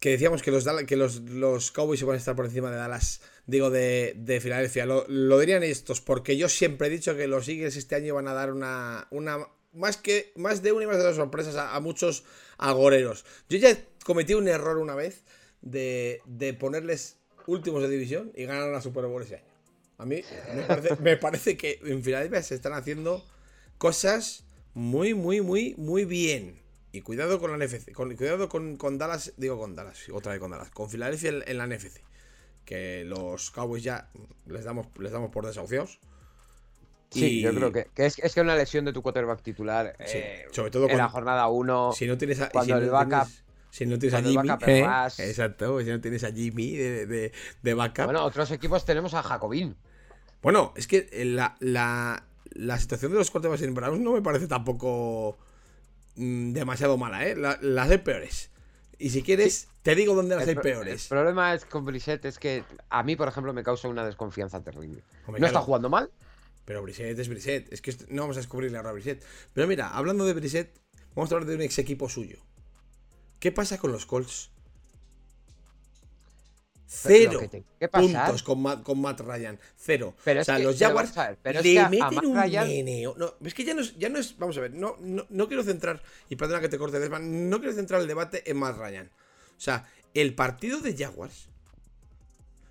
que 0.00 0.10
decíamos 0.10 0.42
que 0.42 0.50
los, 0.50 0.64
que 0.86 0.96
los, 0.96 1.20
los 1.22 1.72
Cowboys 1.72 2.00
iban 2.02 2.14
a 2.14 2.18
estar 2.18 2.36
por 2.36 2.44
encima 2.44 2.70
de 2.70 2.76
Dallas, 2.76 3.20
digo, 3.46 3.70
de, 3.70 4.14
de 4.16 4.40
Filadelfia. 4.40 4.86
Lo, 4.86 5.38
dirían 5.38 5.62
estos, 5.64 6.00
porque 6.00 6.36
yo 6.36 6.48
siempre 6.48 6.86
he 6.86 6.90
dicho 6.90 7.16
que 7.16 7.26
los 7.26 7.48
Eagles 7.48 7.76
este 7.76 7.96
año 7.96 8.14
van 8.14 8.28
a 8.28 8.32
dar 8.32 8.52
una, 8.52 9.08
una 9.10 9.38
más, 9.72 9.96
que, 9.96 10.32
más 10.36 10.62
de 10.62 10.72
una 10.72 10.84
y 10.84 10.86
más 10.86 10.98
de 10.98 11.04
dos 11.04 11.16
sorpresas 11.16 11.56
a, 11.56 11.78
muchos 11.80 12.24
agoreros. 12.58 13.24
Yo 13.48 13.58
ya 13.58 13.76
cometí 14.04 14.34
un 14.34 14.46
error 14.46 14.78
una 14.78 14.94
vez 14.94 15.24
de, 15.62 16.22
de 16.26 16.54
ponerles 16.54 17.16
últimos 17.46 17.82
de 17.82 17.88
división 17.88 18.30
y 18.36 18.44
ganar 18.44 18.68
la 18.68 18.80
Super 18.80 19.06
Bowl 19.06 19.22
ese 19.22 19.36
año. 19.36 19.44
A 19.98 20.06
mí 20.06 20.22
me 20.54 20.62
parece, 20.62 20.96
me 21.02 21.16
parece 21.16 21.56
que 21.56 21.80
en 21.84 22.04
Filadelfia 22.04 22.40
se 22.42 22.54
están 22.54 22.72
haciendo 22.72 23.24
cosas 23.78 24.44
muy, 24.74 25.14
muy, 25.14 25.40
muy, 25.40 25.74
muy 25.76 26.04
bien. 26.04 26.60
Y 26.90 27.02
cuidado 27.02 27.38
con 27.38 27.50
la 27.50 27.64
NFC, 27.64 27.92
con, 27.92 28.14
cuidado 28.16 28.48
con, 28.48 28.98
Dallas, 28.98 29.34
digo 29.36 29.58
con 29.58 29.74
Dallas, 29.74 30.06
otra 30.12 30.32
vez 30.32 30.40
con 30.40 30.50
Dallas, 30.50 30.70
con 30.70 30.88
Filadelfia 30.88 31.30
en, 31.46 31.58
la 31.58 31.66
NFC. 31.66 32.00
Que 32.64 33.04
los 33.04 33.50
Cowboys 33.50 33.82
ya 33.82 34.08
les 34.46 34.64
damos, 34.64 34.86
les 34.98 35.12
damos 35.12 35.30
por 35.30 35.46
desahuciados. 35.46 36.00
Sí, 37.10 37.40
yo 37.40 37.54
creo 37.54 37.72
que, 37.72 37.88
es, 37.96 38.34
que 38.34 38.40
una 38.40 38.54
lesión 38.54 38.84
de 38.84 38.92
tu 38.92 39.02
quarterback 39.02 39.42
titular, 39.42 39.96
eh, 39.98 40.44
sobre 40.50 40.70
todo 40.70 40.88
en 40.88 40.98
la 40.98 41.08
jornada 41.08 41.48
1, 41.48 41.92
si 41.92 42.06
no 42.06 42.18
tienes 42.18 42.40
a, 42.40 42.50
cuando 42.50 42.76
el 42.76 42.90
backup... 42.90 43.28
si 43.70 43.86
no 43.86 43.98
tienes 43.98 44.18
a 44.18 44.22
Jimmy, 44.22 44.50
eh, 44.66 44.84
exacto, 45.18 45.80
si 45.80 45.86
no 45.86 46.00
tienes 46.02 46.24
a 46.24 46.32
Jimmy 46.32 46.76
de, 46.76 47.32
de, 47.62 47.74
backup. 47.74 48.04
Bueno, 48.04 48.24
otros 48.24 48.50
equipos 48.50 48.84
tenemos 48.84 49.14
a 49.14 49.22
Jacobín. 49.22 49.76
Bueno, 50.42 50.74
es 50.76 50.86
que 50.86 51.08
la, 51.24 51.56
la, 51.60 52.26
la 52.50 52.78
situación 52.78 53.12
de 53.12 53.18
los 53.18 53.30
quarterbacks 53.30 53.62
en 53.62 53.74
Browns 53.74 54.00
no 54.00 54.12
me 54.12 54.20
parece 54.20 54.46
tampoco 54.46 55.38
mm, 56.18 56.52
demasiado 56.52 56.98
mala, 56.98 57.26
¿eh? 57.26 57.34
las 57.36 57.90
hay 57.90 57.98
peores. 57.98 58.50
Y 58.98 59.10
si 59.10 59.22
quieres, 59.22 59.68
te 59.82 59.94
digo 59.94 60.14
dónde 60.14 60.36
las 60.36 60.46
hay 60.46 60.56
peores. 60.56 61.04
El 61.04 61.08
problema 61.08 61.54
es 61.54 61.64
con 61.64 61.84
Brissett 61.84 62.24
es 62.24 62.38
que 62.38 62.64
a 62.90 63.02
mí, 63.02 63.16
por 63.16 63.28
ejemplo, 63.28 63.52
me 63.52 63.62
causa 63.62 63.88
una 63.88 64.04
desconfianza 64.04 64.62
terrible. 64.62 65.02
no 65.26 65.46
está 65.46 65.60
jugando 65.60 65.88
mal. 65.88 66.10
Pero 66.64 66.82
Brissett 66.82 67.18
es 67.18 67.28
Brissett. 67.28 67.72
Es 67.72 67.80
que 67.80 67.96
no 68.08 68.22
vamos 68.22 68.36
a 68.36 68.40
descubrirle 68.40 68.76
ahora 68.76 68.90
a 68.90 68.92
Brissett. 68.92 69.24
Pero 69.54 69.66
mira, 69.66 69.88
hablando 69.88 70.26
de 70.26 70.34
Brissett, 70.34 70.78
vamos 71.14 71.30
a 71.30 71.36
hablar 71.36 71.48
de 71.48 71.54
un 71.54 71.62
ex 71.62 71.78
equipo 71.78 72.08
suyo. 72.08 72.38
¿Qué 73.38 73.52
pasa 73.52 73.78
con 73.78 73.92
los 73.92 74.04
Colts? 74.04 74.50
Cero 76.90 77.42
puntos 77.92 78.42
con 78.42 78.62
Matt, 78.62 78.82
con 78.82 78.98
Matt, 78.98 79.20
Ryan. 79.20 79.58
Cero. 79.76 80.14
Pero 80.24 80.40
o 80.40 80.44
sea, 80.44 80.58
los 80.58 80.78
Jaguars 80.78 81.12
le 81.44 81.88
meten 81.90 82.24
un 82.24 82.34
meneo. 82.34 83.14
No, 83.18 83.34
es 83.44 83.52
que 83.52 83.62
ya 83.62 83.74
no 83.74 83.82
es, 83.82 83.98
ya 83.98 84.08
no 84.08 84.18
es. 84.18 84.38
Vamos 84.38 84.56
a 84.56 84.62
ver, 84.62 84.72
no, 84.72 84.96
no, 84.98 85.48
quiero 85.48 85.62
centrar. 85.62 86.02
Y 86.30 86.36
perdona 86.36 86.62
que 86.62 86.70
te 86.70 86.78
corte, 86.78 86.98
Desman. 86.98 87.50
No 87.50 87.58
quiero 87.58 87.74
centrar 87.74 88.00
el 88.00 88.06
debate 88.06 88.50
en 88.50 88.56
Matt 88.56 88.78
Ryan. 88.78 89.06
O 89.06 89.60
sea, 89.60 89.86
el 90.14 90.34
partido 90.34 90.80
de 90.80 90.96
Jaguars. 90.96 91.48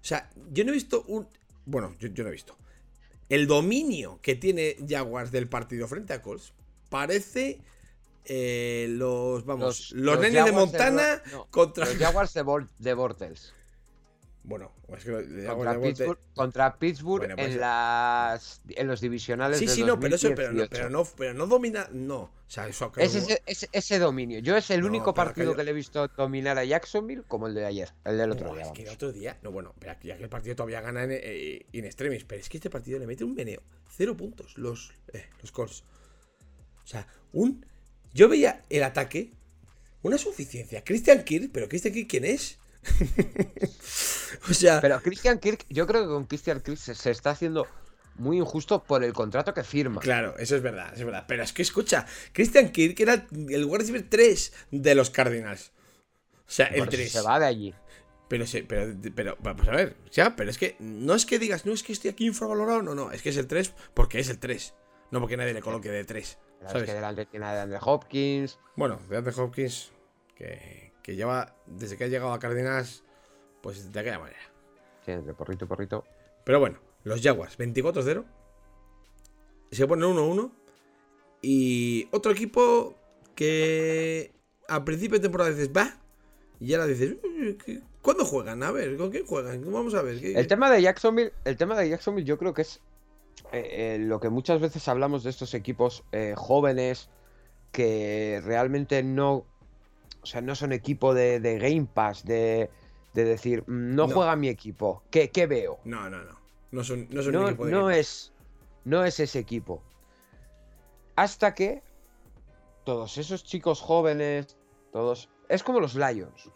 O 0.02 0.06
sea, 0.06 0.32
yo 0.52 0.66
no 0.66 0.72
he 0.72 0.74
visto 0.74 1.04
un. 1.08 1.28
Bueno, 1.66 1.96
yo, 2.00 2.10
no 2.10 2.30
he 2.30 2.32
visto. 2.32 2.58
El 3.30 3.46
dominio 3.46 4.18
que 4.24 4.34
tiene 4.34 4.78
Jaguars 4.90 5.32
del 5.32 5.48
partido 5.48 5.88
frente 5.88 6.14
a 6.14 6.24
Colts 6.24 6.54
parece. 6.90 7.60
Eh, 8.30 8.88
los 8.90 9.46
vamos 9.46 9.92
los, 9.92 10.20
nenes 10.20 10.44
de 10.44 10.52
Montana 10.52 11.22
contra 11.50 11.86
los 11.86 11.96
Jaguars 11.96 12.34
de, 12.34 12.44
de 12.80 12.94
Bortles 12.94 13.54
bueno, 14.48 14.72
es 14.96 15.04
que 15.04 15.46
contra, 15.46 15.82
Pittsburgh, 15.82 16.20
contra 16.34 16.80
Pittsburgh 16.80 17.32
en, 17.32 17.36
pues, 17.36 17.56
las, 17.58 18.62
en 18.70 18.88
los 18.88 19.02
divisionales. 19.02 19.60
Sí, 19.60 19.68
sí, 19.68 19.84
no, 19.84 20.00
pero 20.00 20.16
eso, 20.16 20.30
pero 20.34 20.54
no, 20.54 21.04
pero 21.18 21.34
no, 21.34 21.48
domina. 21.48 21.90
No. 21.92 22.20
O 22.20 22.32
sea, 22.48 22.66
eso 22.70 22.90
es 22.96 23.14
ese, 23.46 23.70
ese, 23.74 24.00
dominio. 24.00 24.40
Yo 24.40 24.56
es 24.56 24.70
el 24.70 24.86
único 24.86 25.14
partido 25.14 25.54
que 25.54 25.66
le 25.66 25.72
he 25.72 25.74
visto 25.74 26.08
dominar 26.08 26.58
a 26.58 26.64
Jacksonville 26.64 27.24
como 27.28 27.48
el 27.48 27.56
de 27.56 27.66
ayer, 27.66 27.92
el 28.06 28.18
del 28.18 28.32
otro 28.32 28.54
día. 28.54 28.64
Es 28.64 28.72
que 28.72 28.84
el 28.84 28.90
otro 28.90 29.12
día. 29.12 29.38
No, 29.44 29.52
bueno, 29.52 29.76
pero 29.80 29.92
aquí, 29.92 30.12
el 30.12 30.30
partido 30.30 30.56
todavía 30.56 30.80
gana 30.80 31.04
en, 31.04 31.12
eh, 31.12 31.66
in 31.74 31.84
extremis. 31.84 32.24
Pero 32.24 32.40
es 32.40 32.48
que 32.48 32.56
este 32.56 32.70
partido 32.70 33.00
le 33.00 33.06
mete 33.06 33.26
un 33.26 33.36
meneo. 33.36 33.62
Cero 33.98 34.16
puntos 34.16 34.58
los, 34.58 34.94
eh, 35.12 35.26
los 35.42 35.52
Colts. 35.52 35.84
O 36.86 36.88
sea, 36.88 37.06
un. 37.34 37.66
Yo 38.14 38.30
veía 38.30 38.62
el 38.70 38.84
ataque. 38.84 39.34
Una 40.04 40.18
suficiencia. 40.18 40.86
Christian 40.86 41.26
Kirk, 41.26 41.50
pero 41.52 41.68
Christian 41.68 41.94
Kirk, 41.94 42.08
¿quién 42.08 42.24
es? 42.24 42.60
o 44.50 44.54
sea. 44.54 44.82
Pero 44.82 45.02
Christian 45.02 45.40
Kirk, 45.40 45.66
yo 45.70 45.88
creo 45.88 46.04
que 46.04 46.08
con 46.10 46.26
Christian 46.26 46.62
Kirk 46.62 46.78
se, 46.78 47.12
está 47.12 47.32
haciendo 47.32 47.68
muy 48.16 48.38
injusto 48.38 48.84
por 48.84 49.04
el 49.04 49.14
contrato 49.14 49.54
que 49.54 49.64
firma. 49.64 50.02
Claro, 50.02 50.36
eso 50.38 50.56
es 50.56 50.62
verdad, 50.62 50.94
es 50.96 51.04
verdad. 51.04 51.26
Pero 51.28 51.44
es 51.44 51.54
que 51.54 51.62
escucha, 51.62 52.06
Christian 52.34 52.72
Kirk 52.72 53.00
era 53.00 53.26
el 53.32 53.66
wide 53.66 53.78
receiver 53.80 54.06
3 54.10 54.54
de 54.72 54.96
los 54.96 55.10
Cardinals. 55.10 55.72
sea, 56.48 56.68
el 56.68 56.80
Por 56.80 56.88
eso 56.90 56.98
3. 56.98 57.12
se 57.12 57.22
va 57.22 57.40
de 57.40 57.46
allí. 57.46 57.76
Pero, 58.30 58.46
se- 58.46 58.64
pero, 58.64 58.94
pero, 59.16 59.38
vamos 59.40 59.66
a 59.70 59.72
ver, 59.72 59.96
ya, 60.12 60.36
pero 60.36 60.50
es 60.50 60.58
que 60.58 60.76
no 60.80 61.14
es 61.16 61.26
que 61.26 61.40
digas, 61.40 61.66
no 61.66 61.72
es 61.74 61.82
que 61.82 61.94
estoy 61.94 62.10
aquí 62.12 62.26
infravalorado, 62.28 62.82
no, 62.82 62.94
no, 62.94 63.12
es 63.14 63.22
que 63.22 63.30
es 63.30 63.38
el 63.38 63.48
3 63.48 63.74
porque 63.94 64.20
es 64.20 64.28
el 64.28 64.38
3, 64.38 64.74
no 65.12 65.22
porque 65.22 65.38
nadie 65.38 65.54
le 65.54 65.62
coloque 65.62 65.90
de 65.90 66.04
3, 66.04 66.38
Pero 66.58 66.66
es 66.68 66.72
¿sabes? 66.74 66.90
que 66.90 66.94
delante 66.94 67.26
tiene 67.26 67.46
a 67.46 67.54
DeAndre 67.54 67.80
Hopkins. 67.82 68.60
Bueno, 68.76 69.00
de 69.08 69.16
Anthony 69.16 69.42
Hopkins, 69.44 69.92
que, 70.36 70.87
que 71.08 71.16
lleva, 71.16 71.56
desde 71.66 71.96
que 71.98 72.04
ha 72.04 72.08
llegado 72.08 72.34
a 72.34 72.40
Cárdenas, 72.40 73.02
pues 73.62 73.92
de 73.94 73.98
aquella 74.00 74.20
manera. 74.20 74.38
Sí, 75.06 75.12
entre 75.12 75.34
porrito 75.34 75.64
y 75.64 75.68
porrito. 75.70 76.04
Pero 76.44 76.60
bueno, 76.60 76.80
los 77.06 77.22
Jaguars, 77.22 77.58
24-0, 77.58 78.26
se 79.72 79.88
ponen 79.88 80.10
1-1, 80.10 80.52
y 81.42 82.10
otro 82.12 82.34
equipo 82.34 82.94
que 83.36 84.34
al 84.68 84.84
principio 84.84 85.18
de 85.18 85.24
temporada 85.24 85.50
dices, 85.52 85.72
va, 85.76 85.98
y 86.60 86.74
ahora 86.74 86.88
dices, 86.88 87.16
"Uy, 87.24 87.58
¿qué- 87.64 87.82
¿cuándo 88.02 88.26
juegan? 88.26 88.62
A 88.64 88.72
ver, 88.72 88.98
¿con 88.98 89.10
quién 89.10 89.26
juegan? 89.26 89.62
Vamos 89.72 89.94
a 89.94 90.02
ver. 90.02 90.20
¿qué- 90.20 90.34
El 90.38 90.48
tema 90.48 90.70
de 90.70 90.82
Jacksonville, 90.82 91.32
el 91.46 91.56
tema 91.56 91.78
de 91.80 91.88
Jacksonville 91.90 92.28
yo 92.28 92.38
creo 92.38 92.54
que 92.54 92.64
es 92.64 92.82
eh, 93.54 93.96
eh, 93.96 93.98
lo 94.00 94.20
que 94.20 94.28
muchas 94.30 94.60
veces 94.60 94.86
hablamos 94.90 95.24
de 95.24 95.30
estos 95.30 95.54
equipos 95.54 96.04
eh, 96.12 96.34
jóvenes 96.36 97.08
que 97.72 98.42
realmente 98.44 99.04
no, 99.04 99.46
o 100.22 100.26
sea, 100.26 100.42
no 100.42 100.56
son 100.56 100.72
equipo 100.74 101.14
de, 101.14 101.40
de 101.40 101.58
Game 101.60 101.88
Pass, 101.94 102.24
de, 102.26 102.70
de 103.14 103.24
decir, 103.26 103.64
"Mm, 103.68 103.96
no, 103.96 104.08
No. 104.08 104.14
juega 104.14 104.36
mi 104.36 104.50
equipo, 104.50 105.04
¿qué, 105.10 105.30
qué 105.32 105.48
veo? 105.48 105.80
No, 105.86 106.10
no, 106.10 106.24
no. 106.24 106.38
No 106.72 106.84
son, 106.84 107.08
no 107.10 107.22
son 107.24 107.36
un 107.36 107.42
No, 107.42 107.48
equipo 107.50 107.66
de 107.66 107.72
no 107.72 107.86
Game 107.86 108.00
es, 108.00 108.34
no 108.84 109.04
es 109.06 109.20
ese 109.20 109.40
equipo. 109.40 109.82
Hasta 111.16 111.54
que 111.54 111.82
todos 112.84 113.18
esos 113.18 113.44
chicos 113.44 113.82
jóvenes, 113.82 114.56
todos, 114.92 115.30
es 115.50 115.64
como 115.64 115.80
los 115.80 115.96
Lions. 115.96 116.50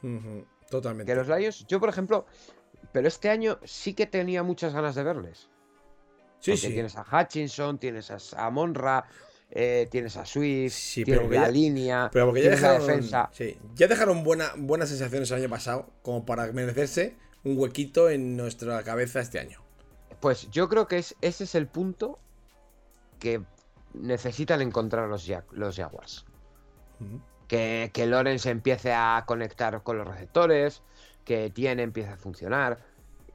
Totalmente. 0.70 1.12
Que 1.12 1.16
los 1.16 1.28
Lions, 1.28 1.66
yo 1.68 1.80
por 1.80 1.89
ejemplo, 1.89 2.26
pero 2.91 3.07
este 3.07 3.30
año 3.30 3.59
sí 3.64 3.93
que 3.93 4.05
tenía 4.05 4.43
muchas 4.43 4.74
ganas 4.74 4.95
de 4.95 5.03
verles. 5.03 5.49
Sí, 6.39 6.51
Porque 6.51 6.68
sí. 6.68 6.74
tienes 6.74 6.95
a 6.97 7.05
Hutchinson, 7.09 7.78
tienes 7.80 8.34
a 8.34 8.49
Monra, 8.49 9.05
eh, 9.52 9.88
tienes 9.91 10.16
a 10.18 10.26
Swift, 10.26 10.74
Sí, 10.74 11.04
tienes 11.04 11.30
la 11.30 11.45
ya- 11.45 11.47
línea, 11.49 12.10
Pero 12.12 12.28
porque 12.28 12.39
ya 12.41 12.49
tienes 12.49 12.62
la 12.62 12.72
dejaron, 12.72 12.88
defensa. 12.88 13.30
sí, 13.34 13.58
ya 13.76 13.88
dejaron 13.88 14.24
buena, 14.24 14.52
buenas 14.58 14.89
sensaciones 14.89 15.30
el 15.32 15.38
año 15.41 15.49
pasado 15.49 15.89
como 16.02 16.26
para 16.26 16.52
merecerse 16.54 17.16
un 17.43 17.58
huequito 17.58 18.10
en 18.10 18.38
nuestra 18.38 18.82
cabeza 18.84 19.20
este 19.20 19.39
año. 19.39 19.60
Pues 20.20 20.49
yo 20.52 20.70
creo 20.70 20.88
que 20.88 20.97
es, 20.99 21.16
ese 21.22 21.43
es 21.45 21.56
el 21.56 21.68
punto 21.68 22.20
que 23.20 23.41
necesitan 23.93 24.62
encontrar 24.62 25.10
los, 25.10 25.30
los 25.52 25.76
Jaguars. 25.76 26.26
Que, 27.47 27.89
que 27.93 28.06
Lawrence 28.06 28.49
empiece 28.49 28.93
a 28.93 29.24
conectar 29.28 29.82
con 29.84 29.97
los 29.97 30.08
receptores, 30.08 30.82
que 31.26 31.45
Etienne 31.45 31.82
empiece 31.82 32.12
a 32.12 32.18
funcionar. 32.18 32.80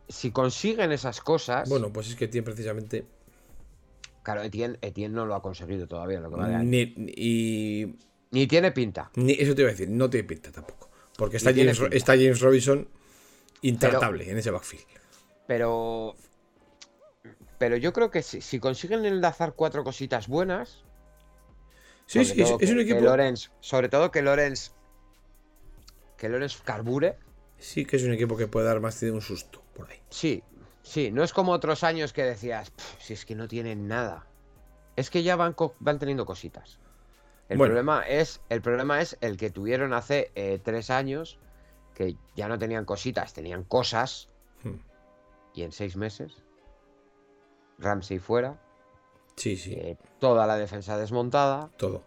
Si 0.09 0.31
consiguen 0.31 0.93
esas 0.93 1.21
cosas, 1.21 1.69
Bueno, 1.69 1.93
pues 1.93 2.09
es 2.09 2.15
que 2.17 2.29
tiene 2.29 2.45
precisamente. 2.45 3.05
Claro, 4.27 4.43
Etienne, 4.43 4.77
Etienne 4.83 5.15
no 5.15 5.25
lo 5.25 5.37
ha 5.37 5.41
conseguido 5.41 5.87
todavía 5.87 6.19
lo 6.21 6.31
que 6.31 6.37
va. 6.37 6.49
Ni, 6.59 6.87
ni- 6.97 7.13
y, 7.17 7.97
Ni 8.33 8.47
tiene 8.49 8.73
pinta. 8.73 9.11
ni- 9.15 9.35
eso 9.35 9.55
te 9.55 9.63
iba 9.63 9.71
a 9.71 9.73
decir, 9.73 9.89
no 9.89 10.11
tiene 10.11 10.27
pinta 10.27 10.51
tampoco. 10.51 10.91
Porque 11.17 11.37
está, 11.37 11.53
James, 11.55 11.81
está 11.93 12.13
James 12.15 12.41
Robinson 12.41 12.89
intratable 13.63 14.29
en 14.29 14.37
ese 14.39 14.51
backfield. 14.51 14.85
Pero. 15.47 16.17
Pero 17.59 17.77
yo 17.77 17.93
creo 17.93 18.11
que 18.11 18.23
si, 18.23 18.41
si 18.41 18.59
consiguen 18.59 19.05
enlazar 19.07 19.55
cuatro 19.55 19.85
cositas 19.85 20.27
buenas. 20.29 20.83
Sí, 22.07 22.19
es, 22.21 22.33
que- 22.33 22.43
un 22.45 22.59
que 22.59 22.81
equipo. 22.83 23.01
Lorenz- 23.01 23.51
sobre 23.61 23.89
todo 23.89 24.11
que 24.11 24.23
Lorenz. 24.23 24.73
Que 26.19 26.29
Lorenz 26.29 26.61
carbure. 26.63 27.17
Sí, 27.59 27.85
que 27.87 27.97
es 27.97 28.03
un 28.03 28.13
equipo 28.13 28.37
que 28.37 28.47
puede 28.49 28.67
dar 28.67 28.81
más 28.81 28.99
de 29.01 29.11
un 29.13 29.21
susto 29.23 29.63
por 29.75 29.89
ahí. 29.91 29.99
Sí, 30.11 30.43
sí. 30.87 31.11
No 31.11 31.23
es 31.23 31.33
como 31.33 31.53
otros 31.53 31.83
años 31.85 32.13
que 32.13 32.23
decías. 32.23 32.71
"Pff, 32.71 33.01
si 33.03 33.13
es 33.15 33.25
que 33.25 33.35
no 33.35 33.49
tienen 33.49 33.89
nada. 33.89 34.27
Es 34.97 35.11
que 35.11 35.23
ya 35.23 35.37
van, 35.37 35.55
van 35.81 35.99
teniendo 35.99 36.25
cositas. 36.25 36.79
El, 37.49 37.59
Bueno. 37.59 37.73
problema 37.75 38.03
es, 38.03 38.41
el 38.49 38.63
problema 38.63 39.01
es 39.01 39.17
el 39.21 39.37
que 39.37 39.51
tuvieron 39.51 39.93
hace 39.93 40.31
eh, 40.35 40.59
tres 40.63 40.91
años. 40.91 41.39
Que 41.95 42.17
ya 42.35 42.49
no 42.49 42.59
tenían 42.59 42.85
cositas, 42.85 43.33
tenían 43.35 43.65
cosas. 43.65 44.29
Hmm. 44.63 44.77
Y 45.55 45.63
en 45.63 45.73
seis 45.73 45.97
meses. 45.97 46.43
Ramsey 47.79 48.19
fuera. 48.19 48.59
Sí, 49.37 49.57
sí, 49.57 49.75
eh, 49.75 49.97
toda 50.19 50.47
la 50.47 50.57
defensa 50.57 50.97
desmontada, 50.97 51.69
todo. 51.77 52.03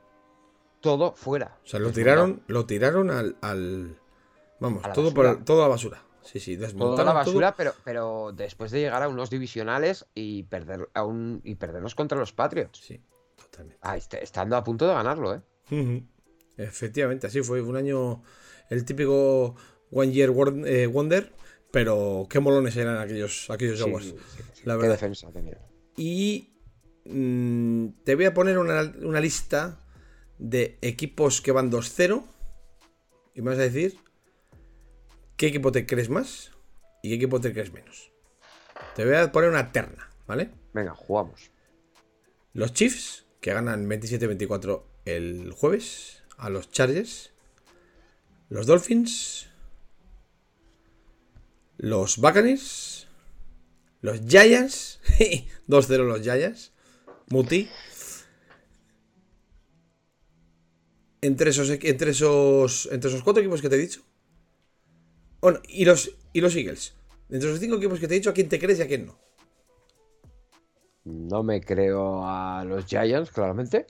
todo 0.82 1.11
fuera. 1.13 1.57
O 1.63 1.67
sea, 1.67 1.80
lo 1.80 1.91
tiraron, 1.91 2.41
lo 2.47 2.65
tiraron 2.65 3.11
al, 3.11 3.36
al- 3.41 3.99
vamos, 4.59 4.84
A 4.84 4.93
todo 4.93 5.13
por 5.13 5.25
basura. 5.25 5.39
el- 5.39 5.45
todo 5.45 5.59
a 5.59 5.63
la 5.63 5.67
basura. 5.69 6.01
Sí, 6.24 6.39
sí, 6.39 6.57
Toda 6.57 7.03
la 7.03 7.11
todo. 7.11 7.13
basura, 7.13 7.55
pero, 7.55 7.74
pero 7.84 8.32
después 8.34 8.72
de 8.72 8.80
llegar 8.82 9.01
a 9.03 9.09
unos 9.09 9.30
divisionales 9.30 10.05
y 10.13 10.43
perder 10.43 10.89
a 10.93 11.03
un, 11.05 11.41
y 11.43 11.55
perderlos 11.55 11.95
contra 11.95 12.17
los 12.17 12.34
Patriots. 12.34 12.80
Sí, 12.80 13.01
totalmente. 13.36 13.80
Ah, 13.82 13.97
est- 13.97 14.13
estando 14.15 14.55
a 14.55 14.63
punto 14.63 14.88
de 14.88 14.93
ganarlo, 14.93 15.34
¿eh? 15.36 15.41
Efectivamente, 16.57 17.28
así 17.28 17.41
fue. 17.41 17.61
Un 17.61 17.76
año, 17.76 18.22
el 18.70 18.86
típico 18.86 19.55
One 19.91 20.11
Year 20.11 20.32
eh, 20.65 20.88
Wonder, 20.88 21.32
pero 21.72 22.28
qué 22.30 22.39
molones 22.39 22.76
eran 22.76 22.97
aquellos, 22.97 23.49
aquellos 23.49 23.78
Sí, 23.78 23.84
Jaguars. 23.86 24.05
sí, 24.05 24.15
sí, 24.36 24.43
sí. 24.53 24.61
la 24.65 24.74
Qué 24.74 24.78
verdad. 24.82 24.93
defensa 24.95 25.32
tenía. 25.32 25.57
Y 25.95 26.49
mm, 27.05 27.88
te 28.03 28.15
voy 28.15 28.26
a 28.26 28.34
poner 28.34 28.57
una, 28.57 28.82
una 29.01 29.20
lista 29.22 29.80
de 30.38 30.78
equipos 30.82 31.41
que 31.41 31.51
van 31.51 31.72
2-0. 31.72 32.24
Y 33.36 33.41
me 33.41 33.51
vas 33.51 33.59
a 33.59 33.63
decir 33.63 33.97
qué 35.39 35.47
equipo 35.47 35.71
te 35.71 35.85
crees 35.85 36.09
más 36.09 36.51
y 37.01 37.07
qué 37.09 37.15
equipo 37.15 37.39
te 37.39 37.53
crees 37.53 37.71
menos. 37.71 38.11
Te 38.93 39.05
voy 39.05 39.15
a 39.15 39.31
poner 39.31 39.49
una 39.49 39.71
terna, 39.71 40.11
¿vale? 40.27 40.51
Venga, 40.73 40.93
jugamos. 40.93 41.49
Los 42.53 42.73
Chiefs, 42.73 43.25
que 43.39 43.53
ganan 43.53 43.89
27-24 43.89 44.83
el 45.05 45.53
jueves 45.53 46.23
a 46.37 46.49
los 46.49 46.69
Chargers. 46.71 47.31
Los 48.49 48.67
Dolphins. 48.67 49.47
Los 51.77 52.17
Buccaneers. 52.17 53.07
Los 54.01 54.19
Giants. 54.27 54.99
2-0 55.69 56.05
los 56.05 56.21
Giants. 56.21 56.73
Muti. 57.29 57.69
Entre 61.21 61.51
esos, 61.51 61.69
entre 61.69 62.11
esos, 62.11 62.89
entre 62.91 63.09
esos 63.09 63.23
cuatro 63.23 63.41
equipos 63.41 63.61
que 63.61 63.69
te 63.69 63.75
he 63.75 63.79
dicho. 63.79 64.03
Bueno, 65.41 65.59
y 65.67 65.85
los, 65.85 66.15
y 66.33 66.41
los 66.41 66.55
Eagles. 66.55 66.95
Entre 67.29 67.47
esos 67.49 67.59
cinco 67.59 67.75
equipos 67.77 67.99
que 67.99 68.07
te 68.07 68.15
he 68.15 68.17
dicho, 68.19 68.29
¿a 68.29 68.33
quién 68.33 68.49
te 68.49 68.59
crees 68.59 68.79
y 68.79 68.81
a 68.81 68.87
quién 68.87 69.05
no? 69.05 69.17
No 71.05 71.43
me 71.43 71.61
creo 71.61 72.21
a 72.25 72.63
los 72.65 72.85
Giants, 72.85 73.31
claramente. 73.31 73.87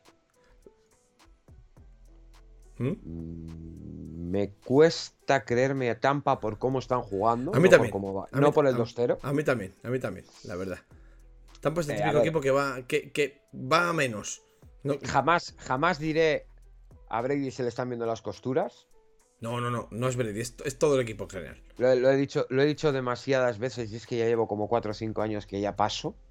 ¿Mm? 2.77 2.87
Mm, 2.89 4.29
Me 4.29 4.51
cuesta 4.53 5.43
creerme 5.43 5.89
a 5.89 5.99
Tampa 5.99 6.39
por 6.39 6.59
cómo 6.59 6.79
están 6.79 7.01
jugando. 7.01 7.51
A 7.53 7.57
mí 7.59 7.63
no 7.63 7.69
también. 7.71 7.91
Por 7.91 7.99
cómo 8.01 8.13
va- 8.13 8.29
A 8.31 8.37
mí- 8.37 8.41
no 8.41 8.53
por 8.53 8.67
el 8.67 8.75
a- 8.75 8.77
2-0. 8.77 9.17
A 9.23 9.33
mí 9.33 9.43
también, 9.43 9.73
a 9.83 9.89
mí 9.89 9.99
también, 9.99 10.25
la 10.43 10.55
verdad. 10.55 10.77
Tampoco 11.61 11.81
es 11.81 11.89
el 11.89 11.95
Eh, 11.95 11.97
típico 11.97 12.19
equipo 12.19 12.41
que 12.41 12.51
va, 12.51 12.81
que, 12.87 13.11
que 13.11 13.41
va 13.53 13.89
a 13.89 13.93
menos. 13.93 14.43
No, 14.83 14.95
Jamás, 15.03 15.55
jamás 15.57 15.97
diré 15.99 16.45
a 17.09 17.21
Brady 17.21 17.51
se 17.51 17.63
le 17.63 17.69
están 17.69 17.89
viendo 17.89 18.05
las 18.05 18.21
costuras. 18.21 18.87
No, 19.41 19.61
no, 19.61 19.69
no, 19.71 19.87
no 19.91 20.07
es 20.07 20.15
Brady, 20.15 20.39
es, 20.41 20.55
es 20.65 20.77
todo 20.77 20.95
el 20.95 21.01
equipo 21.01 21.23
en 21.25 21.29
general. 21.29 21.63
Lo, 21.77 21.95
lo 21.95 22.09
he 22.11 22.17
dicho, 22.17 22.45
lo 22.49 22.61
he 22.61 22.65
dicho 22.65 22.91
demasiadas 22.91 23.57
veces 23.59 23.91
y 23.91 23.95
es 23.95 24.05
que 24.07 24.17
ya 24.17 24.25
llevo 24.25 24.47
como 24.47 24.67
4 24.67 24.91
o 24.91 24.93
5 24.93 25.21
años 25.21 25.45
que 25.45 25.61
ya 25.61 25.75
paso. 25.75 26.15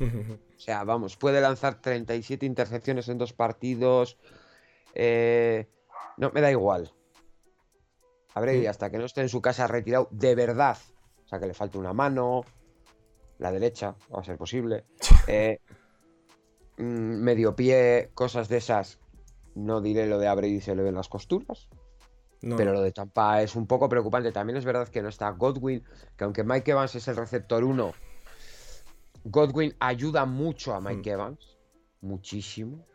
O 0.00 0.62
sea, 0.62 0.84
vamos, 0.84 1.16
puede 1.16 1.40
lanzar 1.40 1.80
37 1.80 2.44
intercepciones 2.46 3.08
en 3.08 3.16
dos 3.18 3.32
partidos. 3.32 4.18
eh, 4.94 5.68
no, 6.18 6.30
me 6.32 6.40
da 6.42 6.50
igual. 6.50 6.92
A 8.34 8.40
Brady, 8.40 8.66
Mm. 8.66 8.70
hasta 8.70 8.90
que 8.90 8.98
no 8.98 9.06
esté 9.06 9.22
en 9.22 9.28
su 9.30 9.40
casa 9.40 9.66
retirado, 9.66 10.08
de 10.10 10.34
verdad. 10.34 10.76
O 11.24 11.28
sea, 11.28 11.40
que 11.40 11.46
le 11.46 11.54
falte 11.54 11.78
una 11.78 11.92
mano, 11.94 12.44
la 13.38 13.50
derecha, 13.52 13.96
va 14.14 14.20
a 14.20 14.24
ser 14.24 14.36
posible. 14.36 14.84
eh, 15.28 15.60
mm, 16.76 16.82
medio 17.22 17.56
pie, 17.56 18.10
cosas 18.14 18.48
de 18.48 18.58
esas. 18.58 18.98
No 19.54 19.80
diré 19.80 20.06
lo 20.06 20.18
de 20.18 20.28
a 20.28 20.34
Brady 20.34 20.60
se 20.60 20.74
le 20.76 20.82
ven 20.82 20.94
las 20.94 21.08
costuras. 21.08 21.68
No, 22.42 22.56
Pero 22.56 22.72
lo 22.72 22.80
de 22.80 22.92
Tampa 22.92 23.42
es 23.42 23.54
un 23.54 23.66
poco 23.66 23.88
preocupante. 23.88 24.32
También 24.32 24.56
es 24.56 24.64
verdad 24.64 24.88
que 24.88 25.02
no 25.02 25.08
está 25.10 25.28
Godwin, 25.30 25.84
que 26.16 26.24
aunque 26.24 26.42
Mike 26.42 26.70
Evans 26.70 26.94
es 26.94 27.06
el 27.08 27.16
receptor 27.16 27.62
1, 27.64 27.92
Godwin 29.24 29.74
ayuda 29.78 30.24
mucho 30.24 30.74
a 30.74 30.80
Mike 30.80 31.10
Evans. 31.10 31.56
Muchísimo. 32.00 32.86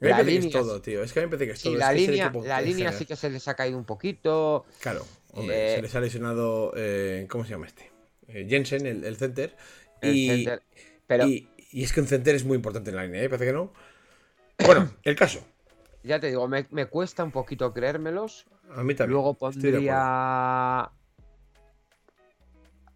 me 0.00 0.08
la 0.10 0.16
que 0.16 0.22
es 0.22 0.26
línea- 0.44 0.50
todo, 0.60 0.82
tío. 0.82 1.02
Es 1.02 1.12
que 1.12 1.20
a 1.20 1.22
mí 1.22 1.26
me 1.26 1.36
parece 1.36 1.46
que 1.46 1.52
es 1.52 1.62
todo. 1.62 1.72
Sí, 1.72 1.78
la 1.78 1.94
que 1.94 2.02
es 2.02 2.08
línea, 2.08 2.32
la 2.44 2.60
línea 2.60 2.74
general. 2.76 2.94
sí 2.94 3.06
que 3.06 3.16
se 3.16 3.30
les 3.30 3.46
ha 3.48 3.54
caído 3.54 3.78
un 3.78 3.84
poquito. 3.84 4.64
Claro, 4.80 5.06
hombre, 5.32 5.72
Eh, 5.72 5.76
se 5.76 5.82
les 5.82 5.94
ha 5.94 6.00
lesionado. 6.00 6.72
eh, 6.76 7.26
¿Cómo 7.30 7.44
se 7.44 7.50
llama 7.50 7.66
este? 7.66 7.90
Eh, 8.26 8.46
Jensen, 8.48 8.86
el, 8.86 9.04
el 9.04 9.16
center. 9.16 9.56
el 10.02 10.14
y, 10.16 10.26
center. 10.28 10.62
Pero 11.06 11.26
y, 11.28 11.48
y 11.70 11.84
es 11.84 11.92
que 11.92 12.00
un 12.00 12.06
center 12.08 12.34
es 12.34 12.44
muy 12.44 12.56
importante 12.56 12.90
en 12.90 12.96
la 12.96 13.04
línea, 13.04 13.22
¿eh? 13.22 13.28
Parece 13.28 13.46
que 13.46 13.52
no. 13.52 13.72
Bueno, 14.66 14.90
el 15.04 15.14
caso. 15.16 15.40
ya 16.02 16.18
te 16.20 16.26
digo, 16.26 16.46
me, 16.48 16.66
me 16.70 16.86
cuesta 16.86 17.22
un 17.24 17.30
poquito 17.30 17.72
creérmelos. 17.72 18.46
A 18.70 18.82
mí 18.82 18.94
también. 18.94 19.12
Luego 19.12 19.34
pondría 19.34 20.90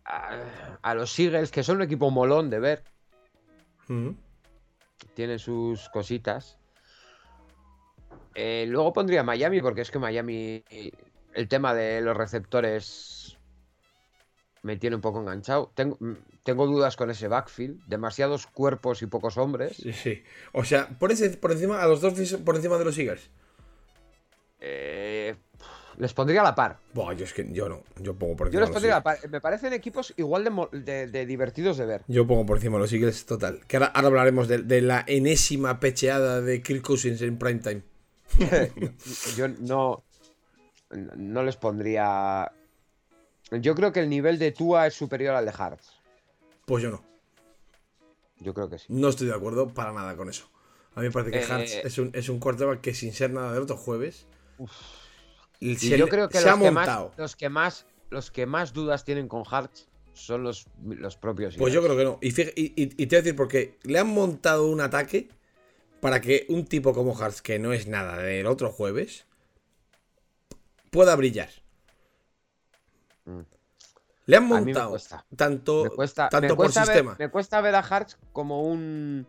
a, 0.05 0.95
los 0.95 1.19
Eagles, 1.19 1.51
que 1.51 1.63
son 1.63 1.77
un 1.77 1.83
equipo 1.83 2.11
molón 2.11 2.51
de 2.51 2.61
ver. 2.61 2.83
Ujú. 3.85 4.17
Tienen 5.15 5.39
sus 5.39 5.89
cositas. 5.91 6.59
Eh, 8.35 8.67
luego 8.69 8.93
pondría 8.93 9.23
Miami, 9.23 9.61
porque 9.61 9.83
es 9.83 9.91
que 9.91 9.99
Miami, 9.99 10.63
el 11.35 11.49
tema 11.49 11.75
de 11.75 12.01
los 12.01 12.17
receptores 12.17 13.37
me 14.63 14.77
tiene 14.77 14.97
un 14.97 15.03
poco 15.03 15.21
enganchado. 15.21 15.73
Tengo, 15.75 15.97
mm, 16.01 16.15
tengo 16.43 16.67
dudas 16.67 16.97
con 16.97 17.11
ese 17.11 17.29
backfield. 17.29 17.85
Demasiados 17.87 18.47
cuerpos 18.47 19.03
y 19.03 19.07
pocos 19.07 19.37
hombres. 19.37 19.77
Sí, 19.77 19.93
sí. 19.93 20.23
O 20.53 20.65
sea, 20.65 20.89
por, 20.99 21.13
ese, 21.13 21.31
por 21.31 21.53
encima, 21.53 21.83
a 21.83 21.87
los 21.87 22.01
dos 22.01 22.15
por 22.45 22.57
encima 22.57 22.79
de 22.79 22.85
los 22.85 22.99
Eagles. 22.99 23.31
Eh, 24.61 25.37
les 25.99 26.15
pondría 26.15 26.41
a 26.41 26.45
la 26.45 26.55
par. 26.55 26.79
Buah, 26.95 27.13
yo 27.15 27.25
es 27.25 27.33
que 27.35 27.47
yo 27.53 27.69
no. 27.69 27.83
Yo 28.01 28.15
pongo 28.15 28.37
por 28.37 28.51
Yo 28.51 28.59
encima 28.59 28.61
les 28.61 28.69
de 28.69 28.73
los 28.73 28.75
pondría 28.75 28.93
a 28.95 28.99
la 28.99 29.03
par. 29.03 29.31
Me 29.31 29.41
parecen 29.41 29.73
equipos 29.73 30.15
igual 30.17 30.45
de, 30.45 30.51
mo- 30.51 30.69
de- 30.73 31.07
de 31.09 31.27
divertidos 31.27 31.77
de 31.77 31.87
ver. 31.87 32.03
Yo 32.09 32.27
pongo 32.27 32.47
por 32.47 32.57
encima 32.59 32.79
los 32.79 32.93
Eagles 32.93 33.27
total. 33.27 33.61
Que 33.67 33.77
ahora, 33.77 33.87
ahora 33.89 34.09
hablaremos 34.09 34.49
de, 34.49 34.59
de 34.59 34.81
la 34.81 35.05
enésima 35.07 35.81
pecheada 35.81 36.41
de 36.41 36.63
Kirk 36.63 36.83
Cousins 36.83 37.21
en 37.23 37.37
primetime. 37.39 37.83
Yo 39.37 39.49
no, 39.49 40.05
no 41.17 41.43
les 41.43 41.57
pondría. 41.57 42.53
Yo 43.51 43.75
creo 43.75 43.93
que 43.93 44.01
el 44.01 44.09
nivel 44.11 44.39
de 44.39 44.53
Tua 44.53 44.87
es 44.87 44.95
superior 44.95 45.35
al 45.35 45.47
de 45.47 45.53
Hearts. 45.53 45.93
Pues 46.67 46.83
yo 46.83 46.91
no. 46.91 47.03
Yo 48.41 48.53
creo 48.53 48.69
que 48.69 48.79
sí. 48.79 48.85
No 48.91 49.09
estoy 49.09 49.27
de 49.27 49.35
acuerdo 49.35 49.69
para 49.69 49.93
nada 49.93 50.15
con 50.17 50.29
eso. 50.29 50.49
A 50.95 51.01
mí 51.01 51.07
me 51.07 51.13
parece 51.13 51.31
que 51.33 51.39
Eh, 51.41 51.47
Hartz 51.51 51.73
es 51.85 51.97
un, 51.99 52.11
es 52.13 52.29
un 52.29 52.39
quarterback 52.41 52.81
que 52.83 52.95
sin 52.95 53.13
ser 53.15 53.31
nada 53.33 53.53
del 53.55 53.63
otro 53.63 53.77
jueves. 53.79 54.27
Y 55.61 55.77
se 55.77 55.99
yo 55.99 56.09
creo 56.09 56.29
que 56.29 56.39
se 56.39 56.49
ha 56.49 56.53
los 56.53 56.61
que, 56.61 56.71
más, 56.71 56.87
montado. 56.87 57.13
los 57.17 57.37
que 57.37 57.49
más 57.49 57.87
los 58.11 58.31
que 58.31 58.47
más 58.47 58.73
dudas 58.73 59.05
tienen 59.05 59.29
con 59.29 59.45
Hearts 59.45 59.89
son 60.15 60.43
los, 60.43 60.67
los 60.83 61.17
propios. 61.17 61.57
Pues 61.57 61.73
yo 61.75 61.83
creo 61.83 61.97
que 61.97 62.05
no. 62.05 62.19
Y, 62.23 62.31
fija- 62.31 62.53
y- 62.57 62.73
y- 62.77 62.83
y 62.97 63.07
te 63.07 63.17
voy 63.17 63.17
a 63.17 63.23
decir 63.23 63.37
por 63.37 63.49
qué. 63.49 63.79
Le 63.83 63.99
han 63.99 64.09
montado 64.09 64.67
un 64.71 64.81
ataque 64.81 65.29
para 66.01 66.21
que 66.21 66.47
un 66.49 66.65
tipo 66.65 66.93
como 66.95 67.17
Hartz, 67.17 67.43
que 67.43 67.59
no 67.59 67.73
es 67.73 67.87
nada 67.87 68.17
del 68.19 68.47
otro 68.47 68.71
jueves, 68.73 69.27
pueda 70.91 71.15
brillar. 71.17 71.51
Mm. 73.25 73.41
Le 74.27 74.37
han 74.37 74.49
me 74.49 74.49
montado 74.61 74.97
tanto, 75.37 75.85
me 75.85 75.91
cuesta, 75.91 76.29
tanto 76.29 76.43
me 76.49 76.49
por 76.49 76.57
cuesta 76.67 76.81
ver- 76.81 76.87
sistema. 76.89 77.17
me 77.19 77.29
cuesta 77.31 77.61
ver 77.61 77.75
a 77.75 77.83
Hearts 77.83 78.19
como 78.33 78.63
un 78.63 79.27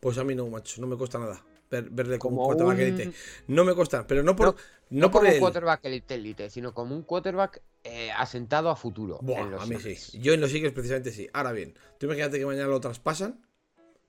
Pues 0.00 0.16
a 0.18 0.24
mí 0.24 0.34
no, 0.34 0.46
macho. 0.48 0.80
No 0.80 0.86
me 0.86 0.96
cuesta 0.96 1.18
nada 1.18 1.42
ver- 1.70 1.88
verle 1.90 2.18
como, 2.18 2.36
Como 2.48 2.68
un. 2.68 3.14
No 3.48 3.64
me 3.64 3.74
cuesta, 3.74 4.06
pero 4.06 4.22
no 4.22 4.34
por, 4.36 4.46
No- 4.48 4.56
no, 4.90 5.00
no 5.00 5.10
por 5.10 5.22
como 5.22 5.32
un 5.32 5.40
quarterback 5.40 5.84
elite, 5.84 6.14
elite, 6.14 6.50
sino 6.50 6.74
como 6.74 6.94
un 6.94 7.02
quarterback 7.02 7.62
eh, 7.84 8.10
asentado 8.10 8.70
a 8.70 8.76
futuro. 8.76 9.18
Buah, 9.22 9.40
en 9.40 9.50
los 9.52 9.62
a 9.62 9.66
mí 9.66 9.76
sí. 9.78 10.18
Yo 10.20 10.32
en 10.32 10.40
los 10.40 10.52
Eagles 10.52 10.72
precisamente 10.72 11.12
sí. 11.12 11.28
Ahora 11.32 11.52
bien, 11.52 11.74
tú 11.98 12.06
imagínate 12.06 12.38
que 12.38 12.46
mañana 12.46 12.68
lo 12.68 12.80
traspasan, 12.80 13.40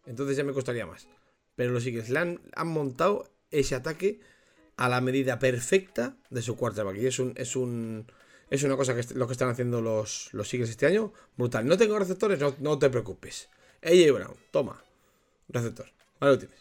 entonces 0.06 0.36
ya 0.38 0.44
me 0.44 0.54
costaría 0.54 0.86
más. 0.86 1.08
Pero 1.56 1.72
los 1.72 1.86
Eagles 1.86 2.10
le 2.10 2.20
han, 2.20 2.42
han 2.56 2.68
montado 2.68 3.30
ese 3.52 3.76
ataque 3.76 4.20
a 4.78 4.90
la 4.90 5.02
medida 5.02 5.40
perfecta 5.40 6.18
de 6.30 6.42
su 6.42 6.56
quarterback. 6.56 6.98
Y 6.98 7.06
es 7.06 7.20
un, 7.20 7.34
es 7.38 7.56
un 7.56 8.08
es 8.52 8.64
una 8.64 8.76
cosa 8.76 8.94
que 8.94 9.14
lo 9.14 9.28
que 9.28 9.32
están 9.32 9.50
haciendo 9.50 9.82
los, 9.82 10.30
los 10.34 10.54
Eagles 10.54 10.70
este 10.70 10.86
año. 10.86 11.14
Brutal. 11.38 11.66
No 11.66 11.78
tengo 11.78 11.98
receptores, 11.98 12.40
no, 12.40 12.54
no 12.60 12.78
te 12.78 12.90
preocupes. 12.90 13.50
AJ 13.82 14.12
Brown, 14.14 14.36
toma. 14.52 14.84
Receptor. 15.48 15.86
Ahí 16.20 16.30
lo 16.30 16.38
tienes. 16.38 16.60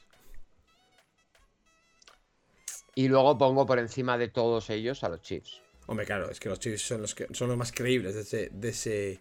Y 3.01 3.09
luego 3.09 3.39
pongo 3.39 3.65
por 3.65 3.79
encima 3.79 4.19
de 4.19 4.29
todos 4.29 4.69
ellos 4.69 5.03
a 5.05 5.09
los 5.09 5.23
Chiefs. 5.23 5.63
Hombre, 5.87 6.05
claro, 6.05 6.31
es 6.31 6.39
que 6.39 6.51
los 6.51 6.61
Chiefs 6.61 6.83
son 6.83 7.01
los 7.01 7.15
que 7.15 7.27
son 7.33 7.49
los 7.49 7.57
más 7.57 7.73
creíbles 7.73 8.15
de 8.15 8.21
ese, 8.21 8.51
de 8.53 8.69
ese, 8.69 9.21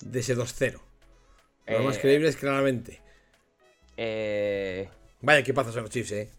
de 0.00 0.20
ese 0.20 0.34
2-0. 0.34 0.72
Los 0.72 0.80
Eh, 1.66 1.78
más 1.84 1.98
creíbles, 1.98 2.36
claramente. 2.36 3.02
Eh, 3.98 4.88
Vaya, 5.20 5.42
qué 5.42 5.52
pasa 5.52 5.72
son 5.72 5.82
los 5.82 5.90
Chiefs, 5.90 6.12
eh. 6.12 6.30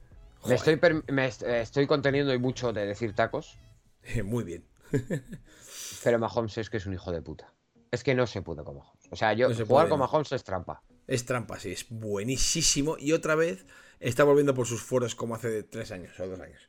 me, 0.48 0.56
estoy 0.56 0.80
me 1.10 1.28
est- 1.28 1.44
eh, 1.44 1.62
estoy 1.62 1.86
conteniendo 1.86 2.34
y 2.34 2.40
mucho 2.40 2.74
de 2.74 2.88
decir 2.88 3.14
tacos, 3.14 3.60
Muy 4.24 4.44
bien. 4.44 4.66
pero 6.04 6.18
Mahomes 6.18 6.58
es 6.58 6.72
que 6.72 6.78
es 6.78 6.88
un 6.88 6.96
hijo 6.96 7.12
de 7.12 7.22
puta. 7.22 7.54
Es 7.92 8.04
que 8.04 8.16
no 8.16 8.26
se 8.26 8.42
puede 8.42 8.64
con 8.64 8.78
Mahomes. 8.78 9.08
O 9.12 9.16
sea, 9.16 9.34
yo 9.34 9.48
No 9.50 9.54
se 9.54 9.64
jugar 9.64 9.86
puede, 9.86 9.90
con 9.90 10.00
no. 10.00 10.06
Mahomes 10.08 10.32
es 10.32 10.44
trampa. 10.44 10.82
Es 11.06 11.24
trampa, 11.26 11.60
sí, 11.60 11.72
es 11.72 11.86
buenísimo. 11.90 12.98
Y 12.98 13.12
otra 13.12 13.36
vez 13.36 13.68
está 14.00 14.24
volviendo 14.24 14.56
por 14.56 14.66
sus 14.66 14.82
foros 14.82 15.14
como 15.14 15.36
hace 15.36 15.62
tres 15.64 15.92
años 15.92 16.20
o 16.20 16.28
dos 16.28 16.40
años. 16.40 16.68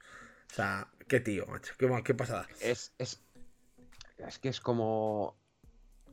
O 0.51 0.55
sea, 0.55 0.89
qué 1.09 1.21
tío, 1.21 1.47
macho. 1.47 1.75
Qué, 1.79 2.15
pasada. 2.15 2.47
Es, 2.61 2.93
es, 2.99 3.23
es 4.19 4.39
que 4.39 4.49
es 4.49 4.61
como... 4.61 5.37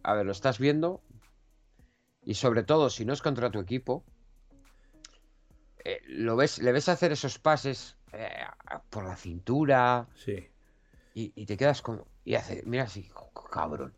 A 0.03 0.13
ver, 0.13 0.25
lo 0.25 0.31
estás 0.31 0.59
viendo 0.59 1.01
y 2.23 2.35
sobre 2.35 2.63
todo 2.63 2.89
si 2.89 3.03
no 3.03 3.13
es 3.13 3.21
contra 3.21 3.49
tu 3.51 3.59
equipo, 3.59 4.03
eh, 5.83 6.01
lo 6.07 6.35
ves, 6.35 6.59
le 6.59 6.71
ves 6.71 6.87
hacer 6.89 7.11
esos 7.11 7.39
pases 7.39 7.97
eh, 8.13 8.29
por 8.89 9.05
la 9.05 9.15
cintura 9.15 10.07
Sí. 10.15 10.47
y, 11.13 11.31
y 11.35 11.45
te 11.45 11.57
quedas 11.57 11.81
como... 11.81 12.07
Y 12.23 12.35
hace, 12.35 12.63
mira 12.65 12.83
así, 12.83 13.09
cabrón. 13.51 13.93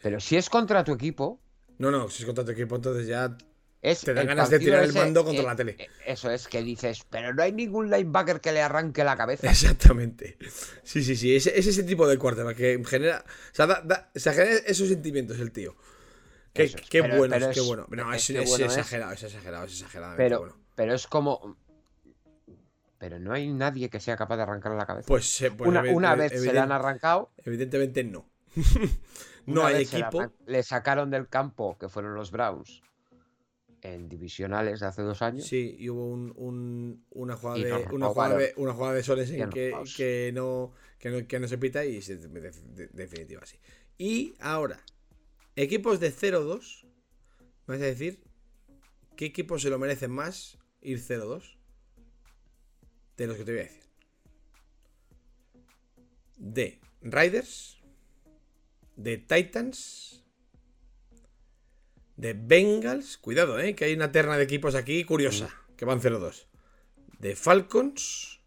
Pero 0.00 0.20
si 0.20 0.36
es 0.36 0.48
contra 0.48 0.82
tu 0.84 0.92
equipo, 0.92 1.40
No, 1.78 1.90
no, 1.90 2.08
si 2.08 2.22
es 2.22 2.26
contra 2.26 2.44
tu 2.44 2.52
equipo, 2.52 2.76
entonces 2.76 3.06
ya. 3.06 3.36
Es 3.82 4.00
Te 4.02 4.14
dan 4.14 4.26
ganas 4.28 4.48
de 4.48 4.58
tirar 4.60 4.84
el 4.84 4.92
mando 4.94 5.24
contra 5.24 5.42
eh, 5.42 5.46
la 5.46 5.56
tele. 5.56 5.76
eh, 5.78 5.88
Eso 6.06 6.30
es, 6.30 6.46
que 6.48 6.62
dices, 6.62 7.04
pero 7.10 7.34
no 7.34 7.42
hay 7.42 7.52
ningún 7.52 7.90
linebacker 7.90 8.40
que 8.40 8.52
le 8.52 8.62
arranque 8.62 9.02
la 9.04 9.16
cabeza. 9.16 9.50
Exactamente. 9.50 10.38
Sí, 10.84 11.02
sí, 11.02 11.16
sí. 11.16 11.34
Es, 11.36 11.48
es 11.48 11.66
ese 11.66 11.82
tipo 11.82 12.06
de 12.08 12.16
quarterback 12.16 12.56
que 12.56 12.82
genera. 12.86 13.24
O 13.26 13.54
sea, 13.54 13.66
da- 13.66 13.82
da- 13.84 14.10
o 14.14 14.18
sea, 14.18 14.32
genera 14.32 14.56
esos 14.66 14.88
sentimientos 14.88 15.38
el 15.40 15.50
tío. 15.52 15.74
Qué, 16.54 16.64
Eso 16.64 16.76
es, 16.78 16.88
qué 16.88 17.02
pero- 17.02 17.16
bueno, 17.16 17.34
pero 17.34 17.50
es, 17.50 17.54
qué 17.56 17.60
bueno. 17.62 17.86
No, 17.90 18.12
es 18.14 18.30
es, 18.30 18.48
bueno 18.48 18.64
exagerado, 18.66 19.12
es 19.12 19.22
exagerado, 19.24 19.64
es 19.64 19.72
exagerado. 19.72 20.16
Pero, 20.16 20.38
bueno. 20.38 20.56
pero 20.76 20.94
es 20.94 21.06
como. 21.06 21.56
Pero 22.98 23.18
no 23.18 23.32
hay 23.32 23.48
nadie 23.48 23.90
que 23.90 23.98
sea 23.98 24.16
capaz 24.16 24.36
de 24.36 24.42
arrancarle 24.44 24.78
la 24.78 24.86
cabeza. 24.86 25.08
Pues, 25.08 25.40
eh, 25.40 25.50
pues 25.50 25.68
una, 25.68 25.82
una 25.90 26.14
vez 26.14 26.30
se 26.30 26.38
evident- 26.38 26.62
han 26.62 26.72
arrancado. 26.72 27.32
Evidentemente 27.44 28.04
no. 28.04 28.30
no 29.46 29.66
hay 29.66 29.84
se 29.86 29.98
equipo. 29.98 30.30
Le 30.46 30.62
sacaron 30.62 31.10
del 31.10 31.28
campo, 31.28 31.76
que 31.78 31.88
fueron 31.88 32.14
los 32.14 32.30
Browns, 32.30 32.80
en 33.82 34.08
divisionales 34.08 34.80
de 34.80 34.86
hace 34.86 35.02
dos 35.02 35.22
años. 35.22 35.46
Sí, 35.46 35.76
y 35.78 35.88
hubo 35.90 36.06
un, 36.06 36.32
un- 36.36 37.04
una, 37.10 37.36
jugada 37.36 37.58
Y 37.58 37.64
de, 37.64 37.72
una, 37.92 38.08
jugada 38.08 38.38
de, 38.38 38.52
una 38.56 38.72
jugada 38.72 38.94
de 38.94 39.02
Sorensen 39.02 39.38
Y 39.38 39.40
nos 39.42 39.50
que, 39.54 39.74
que, 39.96 40.30
no, 40.32 40.72
que, 40.98 41.10
no, 41.10 41.26
que 41.26 41.40
no 41.40 41.48
se 41.48 41.58
pita 41.58 41.84
y 41.84 42.00
se, 42.00 42.16
de, 42.16 42.28
de- 42.50 42.86
definitiva 42.92 43.44
sí. 43.44 43.58
Y 43.98 44.34
ahora, 44.38 44.80
equipos 45.56 45.98
de 46.00 46.12
0-2, 46.12 46.86
¿me 47.66 47.74
vas 47.74 47.82
a 47.82 47.86
decir 47.86 48.22
qué 49.16 49.26
equipos 49.26 49.62
se 49.62 49.70
lo 49.70 49.78
merecen 49.78 50.12
más 50.12 50.58
ir 50.80 50.98
0-2? 51.00 51.58
De 53.16 53.26
los 53.26 53.36
que 53.36 53.44
te 53.44 53.52
voy 53.52 53.60
a 53.60 53.64
decir. 53.64 53.82
De 56.38 56.80
Riders, 57.02 57.78
de 58.96 59.18
Titans, 59.18 60.21
de 62.16 62.34
Bengals, 62.34 63.18
cuidado, 63.18 63.58
eh, 63.58 63.74
que 63.74 63.86
hay 63.86 63.94
una 63.94 64.12
terna 64.12 64.36
de 64.36 64.44
equipos 64.44 64.74
aquí 64.74 65.04
curiosa, 65.04 65.50
que 65.76 65.84
van 65.84 66.00
0-2. 66.00 66.46
De 67.18 67.36
Falcons 67.36 68.40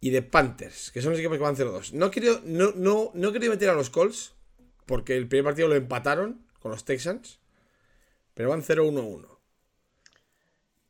y 0.00 0.10
de 0.10 0.22
Panthers, 0.22 0.90
que 0.90 1.02
son 1.02 1.12
los 1.12 1.18
equipos 1.18 1.38
que 1.38 1.44
van 1.44 1.56
0-2. 1.56 1.92
No 1.92 2.10
quiero, 2.10 2.40
no, 2.44 2.72
no, 2.74 3.10
no 3.14 3.32
quería 3.32 3.50
meter 3.50 3.70
a 3.70 3.74
los 3.74 3.90
Colts, 3.90 4.34
porque 4.86 5.16
el 5.16 5.28
primer 5.28 5.44
partido 5.44 5.68
lo 5.68 5.74
empataron 5.74 6.46
con 6.60 6.70
los 6.70 6.84
Texans, 6.84 7.40
pero 8.34 8.50
van 8.50 8.62
0-1-1. 8.62 9.38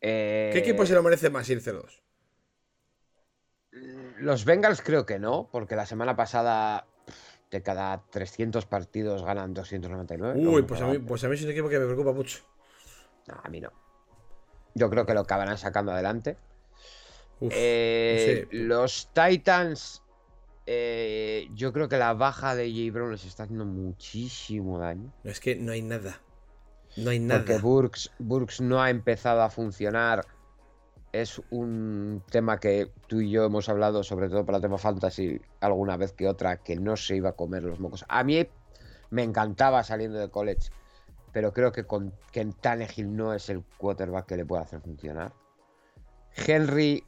Eh, 0.01 0.51
¿Qué 0.53 0.59
equipo 0.61 0.87
se 0.87 0.95
lo 0.95 1.03
merece 1.03 1.31
más 1.31 1.49
ir 1.49 1.61
0-2? 1.61 2.01
Los 4.19 4.45
Bengals 4.45 4.83
creo 4.83 5.07
que 5.07 5.19
no, 5.19 5.49
porque 5.51 5.77
la 5.77 5.87
semana 5.87 6.17
pasada 6.17 6.87
de 7.51 7.63
cada 7.63 8.05
300 8.11 8.67
partidos 8.67 9.23
ganan 9.25 9.55
299. 9.55 10.41
no 10.41 10.51
Uy, 10.51 10.63
me 10.63 10.69
pues 10.69 10.81
a, 10.81 10.87
mí, 10.87 10.99
pues 10.99 11.25
a 11.25 11.29
mí 11.29 11.35
es 11.35 11.43
un 11.45 11.51
equipo 11.51 11.69
que 11.69 11.79
me 11.79 11.87
preocupa 11.87 12.13
mucho. 12.13 12.41
No, 13.27 13.41
a 13.43 13.49
mí 13.49 13.61
no. 13.61 13.73
Yo 14.75 14.91
creo 14.91 15.07
que 15.07 15.15
lo 15.15 15.21
acabarán 15.21 15.59
sacando 15.59 15.93
adelante. 15.93 16.37
Uf, 17.41 17.53
Eh, 17.55 18.47
no 18.51 18.51
sé. 18.51 18.65
Los 18.65 19.11
Titans, 19.13 20.03
eh, 20.67 21.49
yo 21.55 21.73
creo 21.73 21.89
que 21.89 21.97
la 21.99 22.15
baja 22.15 22.55
de 22.55 22.71
J. 22.71 22.93
Brown 22.93 23.13
les 23.13 23.25
está 23.25 23.45
haciendo 23.45 23.65
muchísimo 23.65 24.79
daño. 24.79 25.13
No, 25.23 25.31
es 25.31 25.41
que 25.41 25.57
no 25.57 25.73
hay 25.73 25.83
nada. 25.83 26.21
No 26.97 27.11
hay 27.11 27.21
Porque 27.21 27.55
nada. 27.55 27.59
Burks, 27.59 28.11
Burks 28.19 28.61
no 28.61 28.81
ha 28.83 28.91
empezado 28.91 29.43
a 29.43 29.51
funcionar. 29.51 30.27
Es 31.13 31.41
un 31.51 32.23
tema 32.31 32.59
que 32.59 32.91
tú 33.07 33.21
y 33.21 33.31
yo 33.31 33.45
hemos 33.45 33.69
hablado, 33.69 34.03
sobre 34.03 34.29
todo 34.29 34.45
para 34.45 34.57
el 34.57 34.63
tema 34.63 34.79
fantasy, 34.79 35.41
alguna 35.61 35.97
vez 35.97 36.13
que 36.13 36.29
otra, 36.29 36.59
que 36.59 36.77
no 36.77 36.97
se 36.97 37.17
iba 37.17 37.31
a 37.31 37.33
comer 37.33 37.63
los 37.65 37.81
mocos. 37.81 38.05
A 38.09 38.23
mí 38.25 38.47
me 39.11 39.23
encantaba 39.23 39.83
saliendo 39.83 40.19
de 40.19 40.29
college, 40.31 40.71
pero 41.33 41.53
creo 41.53 41.73
que 41.73 41.85
con 41.85 42.13
que 42.33 42.45
no 43.05 43.33
es 43.33 43.49
el 43.49 43.65
quarterback 43.79 44.27
que 44.27 44.37
le 44.37 44.45
puede 44.45 44.63
hacer 44.63 44.81
funcionar. 44.81 45.33
Henry 46.47 47.05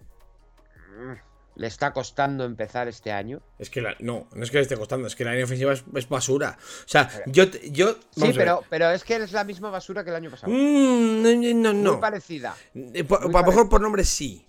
mm, 0.99 1.30
le 1.61 1.67
está 1.67 1.93
costando 1.93 2.45
empezar 2.47 2.89
este 2.89 3.13
año. 3.13 3.43
Es 3.59 3.69
que 3.69 3.83
la, 3.83 3.95
no, 3.99 4.29
no 4.35 4.43
es 4.43 4.51
que 4.51 4.57
le 4.57 4.63
esté 4.63 4.79
costando, 4.79 5.07
es 5.07 5.15
que 5.15 5.27
la 5.27 5.33
línea 5.33 5.45
ofensiva 5.45 5.75
es, 5.75 5.85
es 5.95 6.09
basura. 6.09 6.57
O 6.59 6.89
sea, 6.89 7.11
yo. 7.27 7.45
yo 7.71 7.97
Sí, 8.17 8.33
pero, 8.35 8.65
pero 8.71 8.91
es 8.91 9.05
que 9.05 9.17
es 9.17 9.33
la 9.33 9.45
misma 9.45 9.69
basura 9.69 10.03
que 10.03 10.09
el 10.09 10.17
año 10.17 10.31
pasado. 10.31 10.51
Mm, 10.51 11.23
no, 11.23 11.55
no, 11.55 11.73
no. 11.75 11.93
Muy 11.93 12.01
parecida. 12.01 12.57
Eh, 12.75 13.05
por- 13.05 13.21
Muy 13.29 13.35
a 13.37 13.41
lo 13.43 13.47
mejor 13.47 13.69
por 13.69 13.83
nombre 13.83 14.05
sí, 14.05 14.47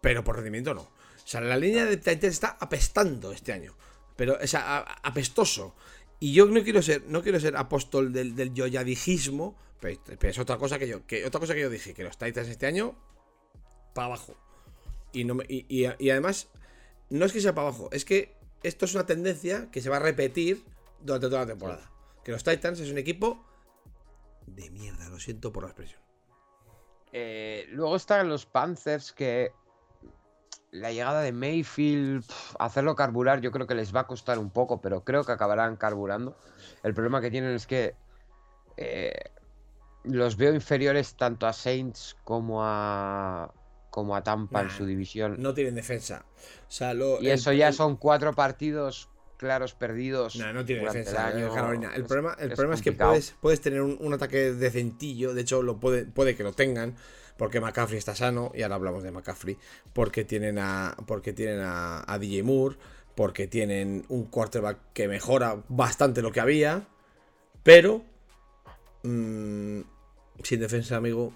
pero 0.00 0.24
por 0.24 0.34
rendimiento 0.34 0.74
no. 0.74 0.80
O 0.82 1.28
sea, 1.28 1.40
la 1.40 1.56
línea 1.56 1.84
de 1.84 1.96
Titans 1.96 2.24
está 2.24 2.56
apestando 2.58 3.30
este 3.30 3.52
año. 3.52 3.76
Pero, 4.16 4.36
o 4.42 4.46
sea, 4.48 4.78
apestoso. 5.04 5.76
Y 6.18 6.32
yo 6.32 6.46
no 6.46 6.60
quiero 6.64 6.82
ser, 6.82 7.04
no 7.06 7.22
quiero 7.22 7.38
ser 7.38 7.56
apóstol 7.56 8.12
del, 8.12 8.34
del 8.34 8.52
yoyadijismo, 8.52 9.56
pero, 9.78 10.00
pero 10.18 10.30
es 10.30 10.38
otra 10.40 10.56
cosa 10.56 10.76
que 10.78 10.88
yo, 10.88 11.06
que 11.06 11.24
otra 11.24 11.38
cosa 11.38 11.54
que 11.54 11.60
yo 11.60 11.70
dije, 11.70 11.94
que 11.94 12.02
los 12.02 12.18
Titans 12.18 12.48
este 12.48 12.66
año 12.66 12.96
para 13.94 14.06
abajo. 14.06 14.34
Y, 15.16 15.24
no 15.24 15.34
me- 15.34 15.44
y, 15.48 15.64
y- 15.68 15.88
y 15.98 16.10
además, 16.10 16.48
no 17.08 17.24
es 17.24 17.32
que 17.32 17.40
sea 17.40 17.54
para 17.54 17.68
abajo, 17.68 17.88
es 17.92 18.04
que 18.04 18.36
esto 18.62 18.84
es 18.84 18.94
una 18.94 19.06
tendencia 19.06 19.70
que 19.70 19.80
se 19.80 19.88
va 19.88 19.96
a 19.96 20.00
repetir 20.00 20.64
durante 21.00 21.28
toda 21.28 21.40
la 21.42 21.46
temporada. 21.46 21.90
Que 22.22 22.32
los 22.32 22.44
Titans 22.44 22.80
es 22.80 22.90
un 22.90 22.98
equipo 22.98 23.42
de 24.46 24.68
mierda, 24.70 25.08
lo 25.08 25.18
siento 25.18 25.52
por 25.52 25.62
la 25.62 25.70
expresión. 25.70 26.00
Eh, 27.12 27.66
luego 27.70 27.96
están 27.96 28.28
los 28.28 28.44
Panthers 28.44 29.12
que 29.12 29.52
la 30.72 30.92
llegada 30.92 31.22
de 31.22 31.32
Mayfield, 31.32 32.26
pf, 32.26 32.56
hacerlo 32.58 32.94
carburar, 32.94 33.40
yo 33.40 33.50
creo 33.52 33.66
que 33.66 33.74
les 33.74 33.94
va 33.94 34.00
a 34.00 34.06
costar 34.06 34.38
un 34.38 34.50
poco, 34.50 34.82
pero 34.82 35.02
creo 35.02 35.24
que 35.24 35.32
acabarán 35.32 35.76
carburando. 35.76 36.36
El 36.82 36.92
problema 36.92 37.20
que 37.22 37.30
tienen 37.30 37.52
es 37.54 37.66
que 37.66 37.94
eh, 38.76 39.30
los 40.04 40.36
veo 40.36 40.52
inferiores 40.52 41.16
tanto 41.16 41.46
a 41.46 41.52
Saints 41.54 42.16
como 42.24 42.62
a 42.62 43.54
como 43.96 44.14
a 44.14 44.22
Tampa 44.22 44.60
en 44.60 44.68
su 44.68 44.84
división. 44.84 45.36
No 45.38 45.54
tienen 45.54 45.74
defensa. 45.74 46.26
O 46.68 46.70
sea, 46.70 46.92
lo, 46.92 47.18
y 47.18 47.28
el- 47.28 47.32
eso 47.32 47.50
ya 47.54 47.68
el- 47.68 47.72
son 47.74 47.96
cuatro 47.96 48.34
partidos 48.34 49.08
claros 49.38 49.72
perdidos. 49.72 50.36
No, 50.36 50.52
no 50.52 50.66
tiene 50.66 50.82
defensa 50.84 51.30
el 51.30 51.38
eh, 51.38 51.44
año. 51.46 51.54
Carolina. 51.54 51.92
El 51.94 52.02
Es- 52.02 52.08
problema, 52.08 52.36
el 52.38 52.50
es 52.50 52.56
problema 52.56 52.74
es 52.74 52.82
que 52.82 52.92
puedes, 52.92 53.34
puedes 53.40 53.62
tener 53.62 53.80
un, 53.80 53.96
un 53.98 54.12
ataque 54.12 54.52
decentillo. 54.52 55.32
De 55.32 55.40
hecho, 55.40 55.62
lo 55.62 55.80
puede, 55.80 56.04
puede 56.04 56.36
que 56.36 56.42
lo 56.42 56.52
tengan. 56.52 56.94
Porque 57.38 57.58
McCaffrey 57.58 57.96
está 57.98 58.14
sano. 58.14 58.52
Y 58.54 58.60
ahora 58.62 58.74
hablamos 58.74 59.02
de 59.02 59.12
McCaffrey. 59.12 59.56
Porque 59.94 60.24
tienen 60.26 60.58
a. 60.58 60.94
Porque 61.06 61.32
tienen 61.32 61.60
a, 61.60 62.04
a 62.06 62.18
DJ 62.18 62.42
Moore. 62.42 62.76
Porque 63.14 63.46
tienen 63.46 64.04
un 64.10 64.26
quarterback 64.26 64.92
que 64.92 65.08
mejora 65.08 65.62
bastante 65.68 66.20
lo 66.20 66.32
que 66.32 66.40
había. 66.40 66.86
Pero. 67.62 68.04
mm, 69.04 69.80
sin 70.42 70.60
defensa, 70.60 70.96
amigo. 70.96 71.32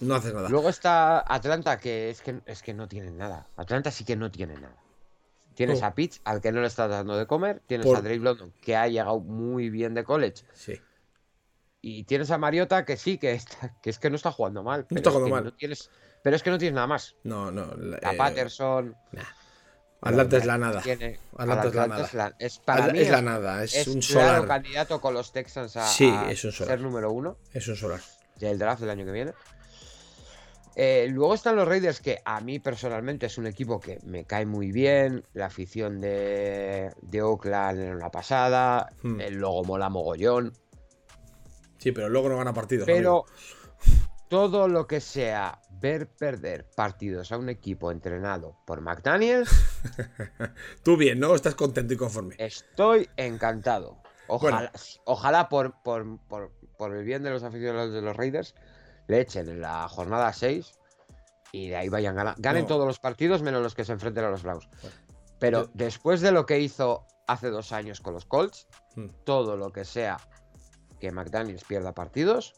No 0.00 0.14
haces 0.14 0.32
nada. 0.32 0.48
Luego 0.48 0.68
está 0.68 1.20
Atlanta, 1.26 1.78
que 1.78 2.10
es 2.10 2.22
que, 2.22 2.40
es 2.46 2.62
que 2.62 2.72
no 2.74 2.88
tienen 2.88 3.18
nada. 3.18 3.46
Atlanta 3.56 3.90
sí 3.90 4.04
que 4.04 4.16
no 4.16 4.30
tiene 4.30 4.54
nada. 4.54 4.76
Tienes 5.54 5.82
Oh. 5.82 5.86
a 5.86 5.94
Pitch, 5.94 6.20
al 6.24 6.40
que 6.40 6.52
no 6.52 6.60
le 6.60 6.68
estás 6.68 6.88
dando 6.88 7.16
de 7.16 7.26
comer. 7.26 7.60
Tienes 7.66 7.86
Por- 7.86 7.96
a 7.98 8.00
Drake 8.00 8.20
London, 8.20 8.52
que 8.62 8.76
ha 8.76 8.86
llegado 8.88 9.20
muy 9.20 9.68
bien 9.68 9.92
de 9.94 10.04
college. 10.04 10.44
Sí. 10.54 10.80
Y 11.82 12.04
tienes 12.04 12.30
a 12.30 12.38
Mariota, 12.38 12.84
que 12.84 12.96
sí, 12.96 13.18
que, 13.18 13.32
está, 13.32 13.74
que 13.82 13.90
es 13.90 13.98
que 13.98 14.08
no 14.10 14.16
está 14.16 14.30
jugando 14.32 14.62
mal. 14.62 14.86
pero 14.88 14.98
está 15.00 15.10
es 15.10 15.14
jugando 15.14 15.26
que 15.26 15.42
mal. 15.42 15.44
no 15.44 15.54
tienes, 15.54 15.90
pero 16.22 16.36
es 16.36 16.42
que 16.42 16.50
no 16.50 16.58
tienes 16.58 16.74
nada 16.74 16.86
más. 16.86 17.16
No, 17.24 17.50
no. 17.50 17.74
la- 17.76 17.98
La 18.00 18.12
eh, 18.12 18.16
Patterson. 18.16 18.96
Atlanta 20.02 20.36
es 20.38 20.46
la 20.46 20.56
nada. 20.56 20.80
tiene- 20.80 21.18
Atlanta 21.36 21.68
es 21.68 21.74
la 21.74 21.82
Atlanta 21.82 21.88
nada. 21.88 22.06
es 22.06 22.14
la- 22.14 22.34
es- 22.38 22.58
para 22.60 22.86
mí 22.92 22.98
es 23.00 23.10
la 23.10 23.20
nada. 23.20 23.62
Es, 23.64 23.74
es 23.76 23.86
un 23.88 24.00
claro 24.00 24.28
solar. 24.42 24.48
candidato 24.48 25.00
con 25.00 25.12
los 25.12 25.30
Texans 25.32 25.76
a, 25.76 25.86
Sí, 25.86 26.08
a 26.08 26.30
es 26.30 26.42
un 26.44 26.52
solar. 26.52 26.72
ser 26.78 26.80
número 26.80 27.12
uno. 27.12 27.36
Es 27.52 27.68
un 27.68 27.76
solar. 27.76 28.00
Del 28.40 28.58
draft 28.58 28.80
del 28.80 28.90
año 28.90 29.04
que 29.04 29.12
viene. 29.12 29.32
Eh, 30.76 31.08
luego 31.10 31.34
están 31.34 31.56
los 31.56 31.66
Raiders, 31.68 32.00
que 32.00 32.20
a 32.24 32.40
mí 32.40 32.58
personalmente 32.58 33.26
es 33.26 33.36
un 33.38 33.46
equipo 33.46 33.80
que 33.80 33.98
me 34.04 34.24
cae 34.24 34.46
muy 34.46 34.70
bien. 34.72 35.26
La 35.34 35.46
afición 35.46 36.00
de, 36.00 36.92
de 37.02 37.22
Oakland 37.22 37.80
en 37.80 37.98
la 37.98 38.10
pasada. 38.10 38.88
Hmm. 39.02 39.20
El 39.20 39.34
logo 39.34 39.64
mola 39.64 39.88
mogollón. 39.90 40.52
Sí, 41.78 41.92
pero 41.92 42.08
luego 42.08 42.28
no 42.28 42.36
gana 42.38 42.52
partidos. 42.54 42.86
Pero 42.86 43.24
todo 44.28 44.68
lo 44.68 44.86
que 44.86 45.00
sea 45.00 45.60
ver 45.80 46.08
perder 46.08 46.66
partidos 46.76 47.32
a 47.32 47.36
un 47.38 47.48
equipo 47.48 47.90
entrenado 47.90 48.56
por 48.64 48.80
McDaniels. 48.80 49.50
Tú 50.84 50.96
bien, 50.96 51.18
¿no? 51.18 51.34
Estás 51.34 51.56
contento 51.56 51.94
y 51.94 51.96
conforme. 51.96 52.36
estoy 52.38 53.08
encantado. 53.16 54.00
Ojalá, 54.28 54.70
ojalá 55.04 55.48
por, 55.48 55.74
por, 55.82 56.20
por- 56.28 56.52
por 56.80 56.96
el 56.96 57.04
bien 57.04 57.22
de 57.22 57.28
los 57.28 57.42
aficionados 57.42 57.92
de 57.92 58.00
los 58.00 58.16
Raiders 58.16 58.54
le 59.06 59.20
echen 59.20 59.50
en 59.50 59.60
la 59.60 59.86
jornada 59.86 60.32
6 60.32 60.72
y 61.52 61.68
de 61.68 61.76
ahí 61.76 61.90
vayan 61.90 62.16
gana- 62.16 62.34
ganen 62.38 62.62
No. 62.62 62.68
todos 62.68 62.86
los 62.86 62.98
partidos 62.98 63.42
menos 63.42 63.62
los 63.62 63.74
que 63.74 63.84
se 63.84 63.92
enfrenten 63.92 64.24
a 64.24 64.30
los 64.30 64.42
Browns. 64.42 64.66
Pero 65.38 65.64
Yo- 65.64 65.70
después 65.74 66.22
de 66.22 66.32
lo 66.32 66.46
que 66.46 66.58
hizo 66.58 67.04
hace 67.26 67.50
dos 67.50 67.72
años 67.72 68.00
con 68.00 68.14
los 68.14 68.24
Colts, 68.24 68.66
Hmm. 68.96 69.08
todo 69.24 69.58
lo 69.58 69.72
que 69.72 69.84
sea 69.84 70.16
que 71.00 71.12
McDaniels 71.12 71.64
pierda 71.64 71.92
partidos 71.92 72.54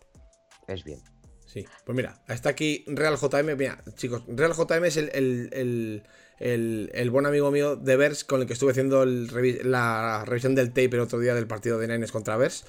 es 0.68 0.84
bien. 0.84 1.00
Sí, 1.46 1.66
pues 1.84 1.96
mira, 1.96 2.22
está 2.28 2.50
aquí 2.50 2.84
Real 2.86 3.16
JM. 3.16 3.56
Mira, 3.56 3.82
chicos, 3.96 4.22
Real 4.28 4.52
JM 4.54 4.84
es 4.86 4.96
el, 4.98 5.10
el, 5.14 5.50
el, 5.52 6.02
el- 6.38 6.90
el 6.94 7.10
buen 7.10 7.26
amigo 7.26 7.50
mío 7.50 7.74
de 7.74 7.96
Vers 7.96 8.22
con 8.24 8.40
el 8.40 8.46
que 8.46 8.52
estuve 8.52 8.70
haciendo 8.70 9.04
revi- 9.04 9.62
la 9.62 10.24
revisión 10.24 10.54
del 10.54 10.68
tape 10.68 10.90
el 10.94 11.00
otro 11.00 11.18
día 11.18 11.34
del 11.34 11.48
partido 11.48 11.78
de 11.78 11.88
Niners 11.88 12.12
contra 12.12 12.36
Vers. 12.36 12.64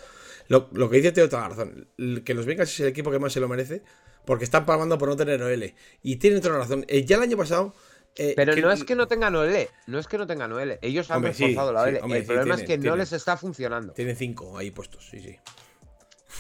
Lo, 0.48 0.70
lo 0.74 0.90
que 0.90 0.98
dice 0.98 1.12
tiene 1.12 1.30
toda 1.30 1.44
la 1.44 1.50
razón. 1.50 1.90
Que 2.26 2.34
los 2.34 2.46
Bengals 2.46 2.72
es 2.74 2.80
el 2.82 2.88
equipo 2.88 3.12
que 3.12 3.20
más 3.20 3.34
se 3.34 3.40
lo 3.40 3.48
merece 3.48 3.84
porque 4.26 4.44
están 4.46 4.66
pagando 4.66 4.98
por 4.98 5.10
no 5.10 5.16
tener 5.16 5.42
OL. 5.42 5.74
Y 6.02 6.16
tienen 6.18 6.42
toda 6.42 6.54
la 6.56 6.60
razón. 6.62 6.86
Eh, 6.88 7.06
ya 7.06 7.18
el 7.18 7.24
año 7.24 7.38
pasado. 7.38 7.74
eh, 8.16 8.34
Pero 8.36 8.56
no 8.56 8.72
es 8.72 8.84
que 8.84 8.96
no 8.96 9.08
tengan 9.08 9.36
OL, 9.36 9.68
no 9.88 10.00
es 10.00 10.08
que 10.08 10.18
no 10.18 10.28
tengan 10.28 10.52
OL. 10.54 10.78
Ellos 10.82 11.10
han 11.12 11.18
Hombre, 11.18 11.34
sí, 11.34 11.44
reforzado 11.48 11.74
la 11.74 11.84
sí, 11.84 11.90
OL. 11.90 12.04
hombre, 12.04 12.20
el 12.20 12.24
sí, 12.26 12.28
problema 12.32 12.56
es 12.56 12.66
tienen, 12.66 12.82
que 12.84 12.88
no 12.90 12.96
les 12.96 13.12
está 13.14 13.38
funcionando. 13.38 13.94
Tienen 13.94 14.16
cinco 14.16 14.58
ahí 14.58 14.72
puestos, 14.72 15.08
sí, 15.10 15.20
sí. 15.20 15.38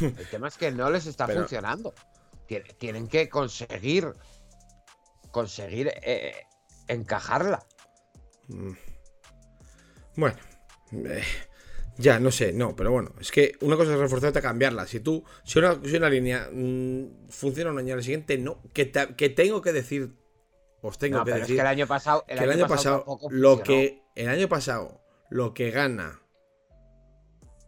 El 0.06 0.28
tema 0.30 0.48
es 0.48 0.58
que 0.58 0.72
no 0.72 0.90
les 0.90 1.06
está 1.06 1.26
Pero- 1.28 1.40
funcionando. 1.42 1.94
Tien- 2.48 2.64
Tienen 2.78 3.08
que 3.08 3.30
conseguir 3.30 4.12
conseguir 5.32 5.92
eh, 6.04 6.36
encajarla. 6.88 7.66
Bueno, 10.16 10.36
eh, 10.92 11.24
ya, 11.98 12.20
no 12.20 12.32
sé, 12.32 12.54
no, 12.54 12.76
pero 12.76 12.92
bueno, 12.92 13.14
es 13.20 13.32
que 13.32 13.56
una 13.62 13.78
cosa 13.78 13.94
es 13.94 14.00
reforzarte 14.00 14.40
a 14.40 14.42
cambiarla. 14.42 14.88
Si 14.88 15.00
tú, 15.00 15.24
si 15.44 15.60
una, 15.60 15.80
si 15.84 15.96
una 15.96 16.10
línea 16.10 16.50
mm, 16.52 17.30
funciona 17.30 17.72
un 17.72 17.78
año 17.78 17.94
al 17.94 18.04
siguiente, 18.04 18.38
no. 18.38 18.62
Que, 18.74 18.86
te- 18.86 19.16
que 19.16 19.30
tengo 19.30 19.62
que 19.62 19.74
decir, 19.74 20.14
os 20.82 20.98
tengo 20.98 21.20
No, 21.20 21.24
que 21.24 21.32
pero 21.32 21.36
es 21.38 21.42
decir 21.44 21.56
que 21.58 21.62
el 21.62 21.68
año 21.68 21.88
pasado, 21.88 22.26
el 22.28 22.38
que 22.38 22.44
el 22.44 22.52
año 22.52 22.68
pasado, 22.68 23.06
lo 23.30 23.62
que, 23.64 24.02
el 24.16 24.28
año 24.30 24.50
pasado, 24.50 25.02
lo 25.30 25.54
que 25.54 25.70
gana, 25.72 26.22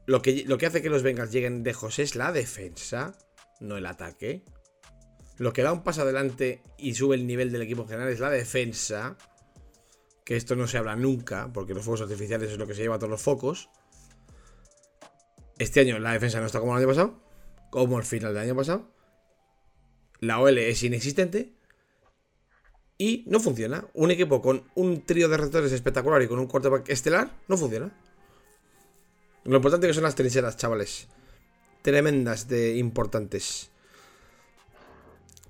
lo 0.07 0.21
que, 0.21 0.43
lo 0.45 0.57
que 0.57 0.65
hace 0.67 0.81
que 0.81 0.89
los 0.89 1.03
Bengals 1.03 1.31
lleguen 1.31 1.63
lejos 1.63 1.99
es 1.99 2.15
la 2.15 2.31
defensa, 2.31 3.17
no 3.59 3.77
el 3.77 3.85
ataque. 3.85 4.43
Lo 5.37 5.51
que 5.51 5.63
da 5.63 5.73
un 5.73 5.83
paso 5.83 6.03
adelante 6.03 6.61
y 6.77 6.95
sube 6.95 7.15
el 7.15 7.27
nivel 7.27 7.51
del 7.51 7.61
equipo 7.61 7.81
en 7.83 7.89
general 7.89 8.09
es 8.09 8.19
la 8.19 8.29
defensa. 8.29 9.17
Que 10.23 10.35
esto 10.35 10.55
no 10.55 10.65
se 10.65 10.77
habla 10.79 10.95
nunca, 10.95 11.51
porque 11.53 11.73
los 11.75 11.83
fuegos 11.83 12.01
artificiales 12.01 12.51
es 12.51 12.57
lo 12.57 12.65
que 12.65 12.73
se 12.73 12.81
lleva 12.81 12.95
a 12.95 12.99
todos 12.99 13.11
los 13.11 13.21
focos. 13.21 13.69
Este 15.57 15.79
año 15.79 15.99
la 15.99 16.13
defensa 16.13 16.39
no 16.39 16.45
está 16.45 16.59
como 16.59 16.73
el 16.73 16.79
año 16.79 16.89
pasado, 16.89 17.19
como 17.69 17.97
el 17.97 18.05
final 18.05 18.33
del 18.33 18.43
año 18.43 18.55
pasado. 18.55 18.89
La 20.19 20.39
OL 20.39 20.57
es 20.57 20.83
inexistente. 20.83 21.53
Y 22.97 23.25
no 23.27 23.39
funciona. 23.39 23.85
Un 23.93 24.11
equipo 24.11 24.41
con 24.41 24.63
un 24.75 25.05
trío 25.05 25.27
de 25.27 25.37
receptores 25.37 25.71
espectacular 25.71 26.21
y 26.21 26.27
con 26.27 26.39
un 26.39 26.47
quarterback 26.47 26.89
estelar 26.89 27.29
no 27.47 27.57
funciona. 27.57 27.91
Lo 29.43 29.57
importante 29.57 29.87
que 29.87 29.93
son 29.93 30.03
las 30.03 30.15
trincheras, 30.15 30.57
chavales. 30.57 31.07
Tremendas 31.81 32.47
de 32.47 32.77
importantes. 32.77 33.69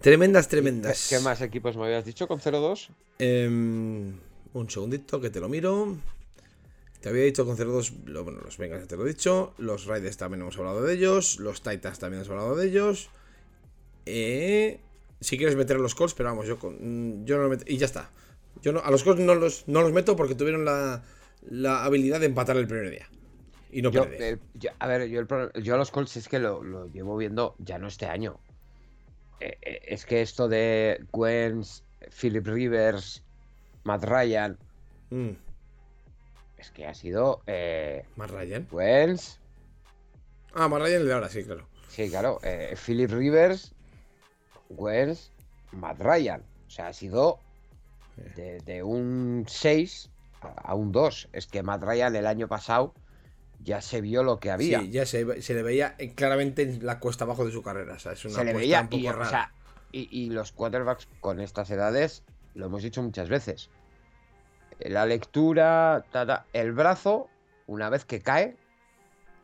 Tremendas, 0.02 0.48
tremendas. 0.48 1.08
¿Qué 1.10 1.20
más 1.20 1.42
equipos 1.42 1.78
me 1.78 1.86
habías 1.86 2.06
dicho 2.06 2.28
con 2.28 2.40
0-2? 2.40 2.90
Em, 3.20 4.20
un 4.54 4.70
segundito 4.70 5.22
que 5.22 5.30
te 5.30 5.40
lo 5.40 5.48
miro. 5.48 5.98
Te 7.02 7.10
había 7.10 7.24
dicho 7.24 7.46
con 7.46 7.56
0-2. 7.58 7.94
lo- 8.06 8.24
Bueno, 8.24 8.42
los 8.42 8.58
Bengals 8.58 8.84
ya 8.84 8.88
te 8.88 8.98
lo 8.98 9.06
he 9.06 9.10
dicho. 9.10 9.54
Los 9.58 9.86
Raiders 9.86 10.18
también 10.18 10.42
hemos 10.42 10.58
hablado 10.58 10.82
de 10.84 10.94
ellos. 10.94 11.40
Los 11.40 11.62
Titans 11.62 12.00
también 12.00 12.22
hemos 12.22 12.30
hablado 12.32 12.56
de 12.56 12.68
ellos. 12.68 13.10
Eh, 14.06 14.80
si 15.20 15.38
quieres 15.38 15.56
meter 15.56 15.78
a 15.78 15.80
los 15.80 15.96
Colts, 15.96 16.14
pero 16.14 16.30
vamos, 16.30 16.48
yo, 16.48 16.58
con- 16.60 16.76
mm, 17.22 17.26
yo 17.26 17.38
no 17.38 17.44
lo 17.44 17.50
meto. 17.50 17.64
Y 17.68 17.78
ya 17.78 17.86
está. 17.86 18.10
Yo 18.62 18.72
no- 18.74 18.80
a 18.80 18.90
los 18.92 19.04
Colts 19.04 19.22
no 19.22 19.36
los, 19.36 19.68
no 19.68 19.82
los 19.82 19.92
meto 19.92 20.16
porque 20.16 20.36
tuvieron 20.36 20.66
la, 20.66 21.04
la 21.50 21.84
habilidad 21.86 22.20
de 22.20 22.26
empatar 22.28 22.58
el 22.58 22.68
primer 22.68 22.90
día. 22.90 23.08
Y 23.72 23.82
no 23.82 23.92
Yo, 23.92 24.04
el- 24.06 24.40
yo- 24.54 24.72
a 24.80 24.88
ver, 24.88 25.08
yo, 25.10 25.20
el 25.20 25.64
yo 25.64 25.76
a 25.76 25.78
los 25.78 25.92
Colts 25.92 26.18
es 26.18 26.28
que 26.30 26.40
lo, 26.40 26.64
lo 26.64 26.88
llevo 26.88 27.18
viendo 27.18 27.56
ya 27.60 27.78
no 27.78 27.88
este 27.88 28.06
año. 28.06 28.40
Eh, 29.42 29.58
eh, 29.62 29.82
es 29.88 30.06
que 30.06 30.22
esto 30.22 30.48
de 30.48 31.04
Gwens, 31.12 31.84
Philip 32.20 32.48
Rivers, 32.48 33.22
Matt 33.84 34.04
Ryan, 34.06 34.58
Mm, 35.12 35.32
es 36.58 36.72
que 36.72 36.88
ha 36.88 36.94
sido 36.94 37.42
eh, 37.48 38.06
Ryan. 38.18 38.68
Wentz, 38.72 39.40
Ah, 40.54 40.68
más 40.70 40.82
Ryan 40.82 41.02
el 41.02 41.08
de 41.08 41.14
ahora, 41.14 41.30
sí, 41.30 41.44
claro. 41.44 41.68
sí, 41.90 42.10
claro, 42.10 42.40
eh, 42.44 42.76
Philip 42.86 43.12
Rivers, 43.12 43.74
Wentz, 44.70 45.32
Matt 45.72 46.00
Ryan. 46.00 46.42
O 46.68 46.70
sea, 46.70 46.88
ha 46.88 46.94
sido 46.94 47.40
de, 48.36 48.60
de 48.62 48.82
un 48.84 49.46
6 49.48 50.10
a 50.42 50.74
un 50.76 50.92
2. 50.92 51.30
Es 51.34 51.48
que 51.48 51.62
Matt 51.64 51.84
Ryan 51.84 52.16
el 52.16 52.26
año 52.28 52.48
pasado 52.48 52.94
ya 53.64 53.82
se 53.82 54.00
vio 54.02 54.24
lo 54.24 54.40
que 54.40 54.52
había. 54.52 54.80
Sí, 54.80 54.92
ya 54.92 55.06
se, 55.06 55.42
se 55.42 55.54
le 55.54 55.64
veía 55.64 55.96
eh, 55.98 56.14
claramente 56.14 56.62
en 56.64 56.86
la 56.86 57.00
cuesta 57.00 57.26
abajo 57.26 57.46
de 57.46 57.52
su 57.52 57.62
carrera. 57.62 57.96
O 57.96 58.00
sea, 58.00 58.14
es 58.14 58.24
una 58.26 58.36
se 58.36 58.46
le 58.46 58.54
veía 58.54 58.82
un 58.82 58.88
poco 58.90 59.04
y, 59.04 59.08
o 59.08 59.12
rara. 59.14 59.30
sea, 59.30 59.52
y- 59.92 60.08
y 60.12 60.30
los 60.30 60.52
quarterbacks 60.52 61.08
con 61.20 61.40
estas 61.40 61.70
edades, 61.72 62.24
lo 62.54 62.68
hemos 62.68 62.84
dicho 62.84 63.02
muchas 63.04 63.28
veces. 63.30 63.70
La 64.80 65.06
lectura, 65.06 66.06
ta, 66.12 66.26
ta, 66.26 66.46
el 66.54 66.72
brazo, 66.74 67.30
una 67.68 67.90
vez 67.90 68.06
que 68.06 68.22
cae, 68.22 68.56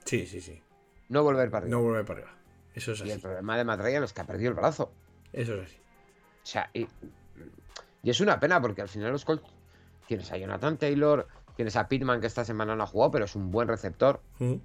Sí, 0.05 0.25
sí, 0.25 0.41
sí. 0.41 0.61
no 1.09 1.23
volver 1.23 1.49
para 1.51 1.63
arriba. 1.65 1.77
No 1.77 1.83
vuelve 1.83 2.03
para 2.03 2.19
arriba. 2.21 2.35
Eso 2.73 2.93
es 2.93 2.99
y 2.99 3.03
así. 3.03 3.11
el 3.11 3.19
problema 3.21 3.57
de 3.77 3.83
Ryan 3.83 4.03
es 4.03 4.13
que 4.13 4.21
ha 4.21 4.25
perdido 4.25 4.49
el 4.49 4.55
brazo. 4.55 4.91
Eso 5.33 5.55
es 5.55 5.67
así. 5.69 5.77
O 6.43 6.45
sea, 6.45 6.69
y, 6.73 6.87
y 8.03 8.09
es 8.09 8.19
una 8.19 8.39
pena 8.39 8.59
porque 8.61 8.81
al 8.81 8.89
final 8.89 9.11
los 9.11 9.25
Colts 9.25 9.43
tienes 10.07 10.31
a 10.31 10.37
Jonathan 10.37 10.77
Taylor, 10.77 11.27
tienes 11.55 11.75
a 11.75 11.87
Pittman 11.87 12.19
que 12.19 12.27
esta 12.27 12.43
semana 12.45 12.75
no 12.75 12.83
ha 12.83 12.87
jugado, 12.87 13.11
pero 13.11 13.25
es 13.25 13.35
un 13.35 13.51
buen 13.51 13.67
receptor. 13.67 14.21
Mm. 14.39 14.55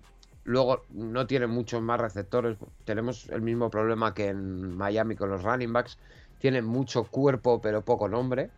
Luego 0.45 0.85
no 0.91 1.27
tienen 1.27 1.51
muchos 1.51 1.83
más 1.83 2.01
receptores. 2.01 2.57
Tenemos 2.85 3.29
el 3.29 3.43
mismo 3.43 3.69
problema 3.69 4.14
que 4.14 4.29
en 4.29 4.77
Miami 4.77 5.17
con 5.17 5.29
los 5.29 5.43
running 5.43 5.73
backs. 5.73 5.99
Tienen 6.39 6.64
mucho 6.64 7.05
cuerpo 7.05 7.61
pero 7.61 7.83
poco 7.83 8.09
nombre. 8.09 8.51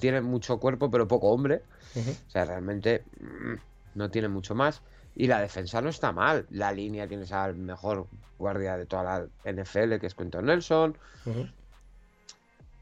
Tienen 0.00 0.24
mucho 0.24 0.58
cuerpo 0.58 0.90
pero 0.90 1.06
poco 1.08 1.28
hombre. 1.28 1.62
O 1.96 2.30
sea, 2.30 2.44
realmente 2.44 3.04
mm, 3.20 3.54
no 3.98 4.10
tienen 4.10 4.30
mucho 4.30 4.54
más. 4.54 4.82
Y 5.14 5.26
la 5.26 5.40
defensa 5.40 5.80
no 5.80 5.88
está 5.88 6.12
mal. 6.12 6.46
La 6.50 6.70
línea 6.72 7.08
tienes 7.08 7.32
al 7.32 7.56
mejor 7.56 8.06
guardia 8.38 8.76
de 8.76 8.86
toda 8.86 9.02
la 9.44 9.52
NFL, 9.52 9.96
que 9.98 10.06
es 10.06 10.14
Quentin 10.14 10.44
Nelson. 10.46 10.96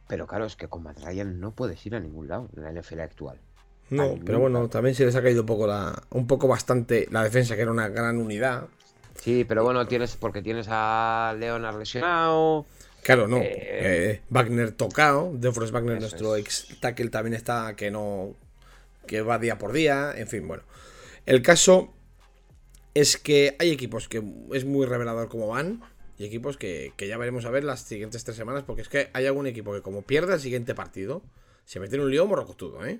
Pero 0.09 0.27
claro, 0.27 0.45
es 0.45 0.55
que 0.57 0.69
con 0.69 0.83
Matt 0.83 1.03
Ryan 1.03 1.41
no 1.41 1.51
puedes 1.53 1.85
ir 1.87 1.95
a 1.95 2.01
ningún 2.01 2.29
lado 2.29 2.49
en 2.57 2.63
la 2.63 2.73
NFL 2.73 3.01
actual. 3.01 3.39
No, 3.91 4.03
Ay, 4.03 4.21
pero 4.25 4.39
nunca. 4.39 4.51
bueno, 4.51 4.69
también 4.69 4.95
se 4.95 5.05
les 5.05 5.15
ha 5.17 5.23
caído 5.23 5.43
un 5.43 5.47
poco 5.47 5.67
la, 5.67 6.01
un 6.11 6.27
poco 6.27 6.49
bastante 6.49 7.07
la 7.11 7.23
defensa, 7.23 7.55
que 7.57 7.63
era 7.63 7.71
una 7.71 7.89
gran 7.89 8.19
unidad. 8.19 8.67
Sí, 9.15 9.45
pero 9.45 9.65
bueno, 9.65 9.87
tienes 9.87 10.17
porque 10.17 10.43
tienes 10.43 10.67
a 10.71 11.35
Leonard 11.39 11.79
lesionado. 11.79 12.67
Claro, 13.07 13.29
no. 13.29 13.37
Eh, 13.39 13.53
Eh, 13.79 14.21
Wagner 14.31 14.73
tocado, 14.73 15.31
Defrost 15.33 15.73
Wagner, 15.73 16.01
nuestro 16.01 16.35
es. 16.35 16.43
ex 16.43 16.81
tackle, 16.81 17.09
también 17.09 17.35
está 17.35 17.77
que 17.77 17.91
no. 17.93 18.35
que 19.07 19.23
va 19.23 19.39
día 19.39 19.59
por 19.59 19.73
día. 19.73 20.13
En 20.17 20.27
fin, 20.27 20.49
bueno. 20.49 20.65
El 21.25 21.41
caso 21.41 21.95
es 22.95 23.17
que 23.17 23.55
hay 23.61 23.71
equipos 23.71 24.09
que 24.09 24.23
es 24.53 24.65
muy 24.65 24.87
revelador 24.87 25.29
cómo 25.29 25.47
van. 25.47 25.83
Y 26.19 26.25
equipos 26.25 26.57
que, 26.57 26.93
que 26.97 27.07
ya 27.07 27.17
veremos 27.17 27.45
a 27.45 27.51
ver 27.51 27.63
las 27.63 27.83
siguientes 27.83 28.25
tres 28.25 28.37
semanas. 28.37 28.65
Porque 28.67 28.83
es 28.83 28.89
que 28.89 29.09
hay 29.13 29.27
algún 29.27 29.47
equipo 29.47 29.73
que, 29.73 29.83
como 29.83 30.03
pierda 30.03 30.35
el 30.35 30.41
siguiente 30.41 30.75
partido, 30.75 31.23
se 31.65 31.79
mete 31.79 31.95
en 31.95 32.03
un 32.03 32.11
lío 32.11 32.27
morrocotudo, 32.27 32.85
¿eh? 32.85 32.99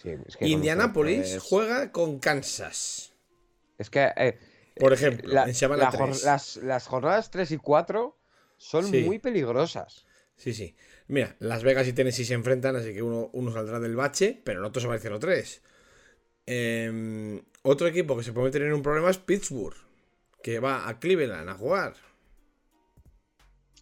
Sí, 0.00 0.10
es 0.10 0.36
que 0.36 0.44
con 0.44 0.48
Indianapolis 0.48 1.38
juega 1.42 1.90
con 1.90 2.20
Kansas. 2.20 3.12
Es 3.78 3.90
que. 3.90 4.08
eh, 4.16 4.38
Por 4.78 4.92
ejemplo, 4.92 5.28
la- 5.32 5.44
en 5.48 5.54
semana 5.54 5.84
la 5.84 5.90
jor- 5.92 6.10
3. 6.10 6.22
las, 6.24 6.56
las 6.58 6.86
jornadas 6.86 7.30
3 7.32 7.50
y 7.50 7.56
4 7.56 8.16
son 8.60 8.84
Sí. 8.84 9.04
muy 9.04 9.18
peligrosas. 9.18 10.04
Sí, 10.36 10.52
sí. 10.52 10.76
Mira, 11.08 11.34
Las 11.38 11.62
Vegas 11.64 11.88
y 11.88 11.94
Tennessee 11.94 12.26
se 12.26 12.34
enfrentan, 12.34 12.76
así 12.76 12.92
que 12.92 13.02
uno, 13.02 13.30
uno 13.32 13.50
saldrá 13.52 13.80
del 13.80 13.96
bache, 13.96 14.40
pero 14.44 14.60
el 14.60 14.66
otro 14.66 14.82
se 14.82 14.86
va 14.86 14.94
al 14.94 15.00
0-3. 15.00 15.62
Em, 16.44 17.40
otro 17.62 17.86
equipo 17.86 18.16
que 18.16 18.22
se 18.22 18.32
puede 18.34 18.56
en 18.66 18.72
un 18.74 18.82
problema 18.82 19.08
es 19.10 19.16
Pittsburgh, 19.18 19.76
que 20.42 20.60
va 20.60 20.88
a 20.88 20.98
Cleveland 21.00 21.48
a 21.48 21.54
jugar. 21.54 21.94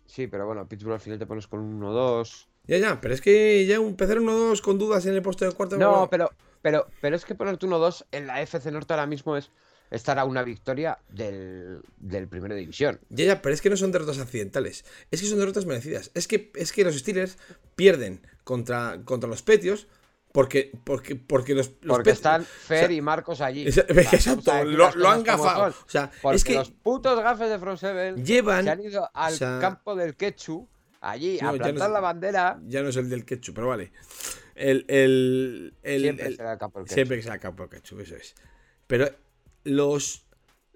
Sí, 0.07 0.29
pero 0.29 0.47
bueno, 0.47 0.69
Pittsburgh 0.69 0.95
al 0.95 1.01
final 1.01 1.19
te 1.19 1.27
pones 1.27 1.49
con 1.49 1.59
un 1.61 1.81
1-2. 1.83 2.47
Ya, 2.65 2.79
ya, 2.79 3.01
pero 3.01 3.15
es 3.15 3.21
que 3.21 3.67
ya 3.67 3.77
empezar 3.77 4.19
1-2 4.19 4.61
con 4.61 4.79
dudas 4.79 5.07
en 5.07 5.15
el 5.15 5.23
puesto 5.23 5.45
de 5.45 5.53
cuarto. 5.53 5.77
No, 5.77 6.09
pero, 6.09 6.31
pero, 6.63 6.87
pero 7.01 7.17
es 7.17 7.25
que 7.25 7.35
ponerte 7.35 7.67
1-2 7.67 8.07
en 8.13 8.27
la 8.29 8.43
FC 8.43 8.71
Norte 8.71 8.93
ahora 8.93 9.07
mismo 9.07 9.37
es 9.37 9.51
estar 9.91 10.19
a 10.19 10.25
una 10.25 10.43
victoria 10.43 10.99
del, 11.09 11.81
del 11.97 12.29
primera 12.29 12.55
división. 12.55 13.01
Ya, 13.09 13.25
ya, 13.25 13.43
pero 13.43 13.55
es 13.55 13.61
que 13.63 13.71
no 13.71 13.77
son 13.77 13.93
derrotas 13.93 14.19
accidentales. 14.19 14.85
Es 15.11 15.21
que 15.21 15.27
son 15.27 15.39
derrotas 15.39 15.67
merecidas. 15.67 16.11
Es 16.15 16.29
que, 16.29 16.53
es 16.55 16.73
que 16.73 16.85
los 16.85 16.97
Steelers 16.99 17.39
pierden 17.77 18.21
contra, 18.45 19.01
contra 19.05 19.29
los 19.29 19.43
Petios 19.43 19.89
porque, 20.33 20.71
porque, 20.85 21.17
porque 21.17 21.55
los, 21.55 21.73
los 21.81 21.97
Porque 21.97 22.11
están 22.11 22.45
Fer 22.45 22.85
o 22.85 22.89
sea, 22.89 22.97
y 22.97 23.01
Marcos 23.01 23.41
allí. 23.41 23.67
O 23.69 23.73
sea, 23.73 23.85
Exacto, 23.89 24.65
lo, 24.65 25.09
han 25.09 25.23
gafado. 25.23 25.69
O 25.87 25.89
sea, 25.89 26.11
Porque 26.21 26.37
es 26.37 26.45
que 26.45 26.55
los 26.55 26.71
putos 26.71 27.19
gafes 27.23 27.49
de 27.49 27.59
Front 27.59 27.81
Seven 27.81 28.25
llevan. 28.25 28.65
se 28.65 28.71
han 28.71 28.81
ido 28.83 29.09
al 29.15 29.33
o 29.33 29.37
sea- 29.37 29.59
campo 29.59 29.97
del 29.97 30.17
Quechu, 30.17 30.69
allí, 31.01 31.39
No, 31.41 31.49
a 31.49 31.53
no 31.53 31.59
plantar 31.59 31.89
es- 31.89 31.93
la 31.95 32.01
bandera. 32.01 32.61
Ya 32.67 32.83
no 32.83 32.91
es 32.91 32.97
el 32.97 33.09
del 33.09 33.25
ketchup, 33.25 33.55
pero 33.55 33.69
vale. 33.69 33.91
El, 34.55 34.85
el, 34.89 35.75
el- 35.83 36.01
Siempre 36.03 36.27
el- 36.27 36.37
será 36.37 36.53
el 36.53 36.59
campo 36.59 36.79
del 36.81 36.85
Quechu. 36.87 36.95
siempre 36.95 37.17
que 37.17 37.23
sea 37.23 37.35
el 37.35 37.41
campo 37.41 37.63
del 37.63 37.71
ketchup, 37.71 38.01
eso 38.01 38.17
es. 38.17 38.35
Pero 38.87 39.09
los, 39.65 40.27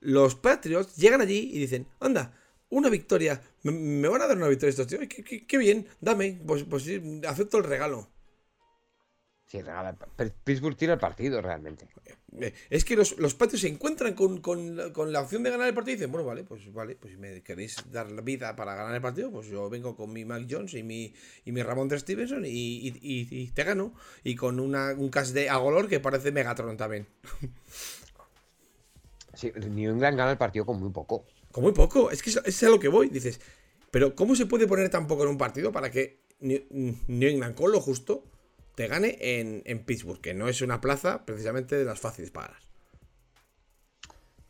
los 0.01 0.35
Patriots 0.35 0.97
llegan 0.97 1.21
allí 1.21 1.51
y 1.53 1.59
dicen, 1.59 1.87
anda, 2.01 2.39
una 2.69 2.89
victoria, 2.89 3.41
me, 3.63 3.73
me 3.73 4.09
van 4.09 4.23
a 4.23 4.27
dar 4.27 4.37
una 4.37 4.49
victoria 4.49 4.71
estos 4.71 4.87
tíos, 4.87 5.03
qué, 5.09 5.23
qué- 5.23 5.47
qué 5.47 5.59
bien, 5.59 5.87
dame, 6.01 6.41
pues, 6.47 6.65
pues 6.65 6.85
sí, 6.85 7.01
acepto 7.27 7.59
el 7.59 7.65
regalo. 7.65 8.09
Sí, 9.47 9.61
regala- 9.61 9.95
Pittsburgh 10.45 10.77
tiene 10.79 10.95
el 10.95 10.99
partido 11.01 11.43
realmente. 11.43 11.87
Eh, 12.41 12.55
Es 12.71 12.87
que 12.87 12.97
los, 12.97 13.19
los 13.19 13.35
Patriots 13.35 13.61
se 13.61 13.69
encuentran 13.69 14.15
con, 14.15 14.41
con 14.41 14.75
la- 14.77 14.91
con 14.95 15.13
la 15.13 15.21
opción 15.21 15.43
de 15.43 15.51
ganar 15.51 15.69
el 15.69 15.75
partido 15.75 15.93
y 15.93 15.97
dicen, 15.97 16.11
bueno, 16.11 16.27
vale, 16.27 16.43
pues 16.45 16.73
vale, 16.73 16.97
pues 16.97 17.13
si 17.13 17.19
me 17.19 17.43
queréis 17.43 17.77
dar 17.93 18.11
la 18.11 18.23
vida 18.23 18.57
para 18.57 18.75
ganar 18.75 18.95
el 18.95 19.03
partido, 19.03 19.31
pues 19.31 19.49
yo 19.49 19.69
vengo 19.69 19.95
con 19.95 20.11
mi 20.11 20.25
Mac 20.25 20.47
Jones 20.49 20.73
y 20.73 20.83
mi, 20.83 21.13
y 21.45 21.53
mi 21.53 21.63
Ramón 21.63 21.89
de 21.89 21.99
Stevenson 22.01 22.47
y, 22.47 22.49
y- 22.49 22.99
y- 23.03 23.29
y 23.43 23.49
te 23.49 23.65
gano. 23.65 23.93
Y 24.25 24.35
con 24.37 24.59
una, 24.59 24.95
un 24.97 25.11
cast 25.11 25.35
de 25.35 25.51
Agolor 25.51 25.87
que 25.87 26.01
parece 26.01 26.33
Megatron 26.33 26.79
también. 26.79 27.07
Sí, 29.35 29.53
New 29.55 29.93
England 29.93 30.17
gana 30.17 30.31
el 30.33 30.39
partido 30.39 30.67
con 30.67 30.79
muy 30.81 30.91
poco. 30.91 31.25
Con 31.51 31.65
muy 31.65 31.73
poco, 31.73 32.11
es 32.11 32.23
que 32.23 32.31
es, 32.31 32.37
es 32.45 32.63
a 32.63 32.69
lo 32.69 32.79
que 32.79 32.89
voy, 32.89 33.09
dices. 33.09 33.41
Pero 33.91 34.15
¿cómo 34.15 34.35
se 34.35 34.47
puede 34.47 34.67
poner 34.67 34.89
tan 34.91 35.07
poco 35.07 35.23
en 35.25 35.31
un 35.31 35.39
partido 35.39 35.73
para 35.73 35.91
que 35.91 36.21
New, 36.41 36.61
England 37.09 37.55
con 37.55 37.73
lo 37.73 37.81
justo 37.81 38.25
te 38.75 38.89
gane 38.89 39.17
en, 39.21 39.63
en 39.67 39.85
Pittsburgh, 39.85 40.21
que 40.21 40.35
no 40.35 40.49
es 40.49 40.63
una 40.63 40.81
plaza 40.81 41.25
precisamente 41.25 41.77
de 41.77 41.85
las 41.85 42.01
fáciles 42.01 42.31
para? 42.31 42.59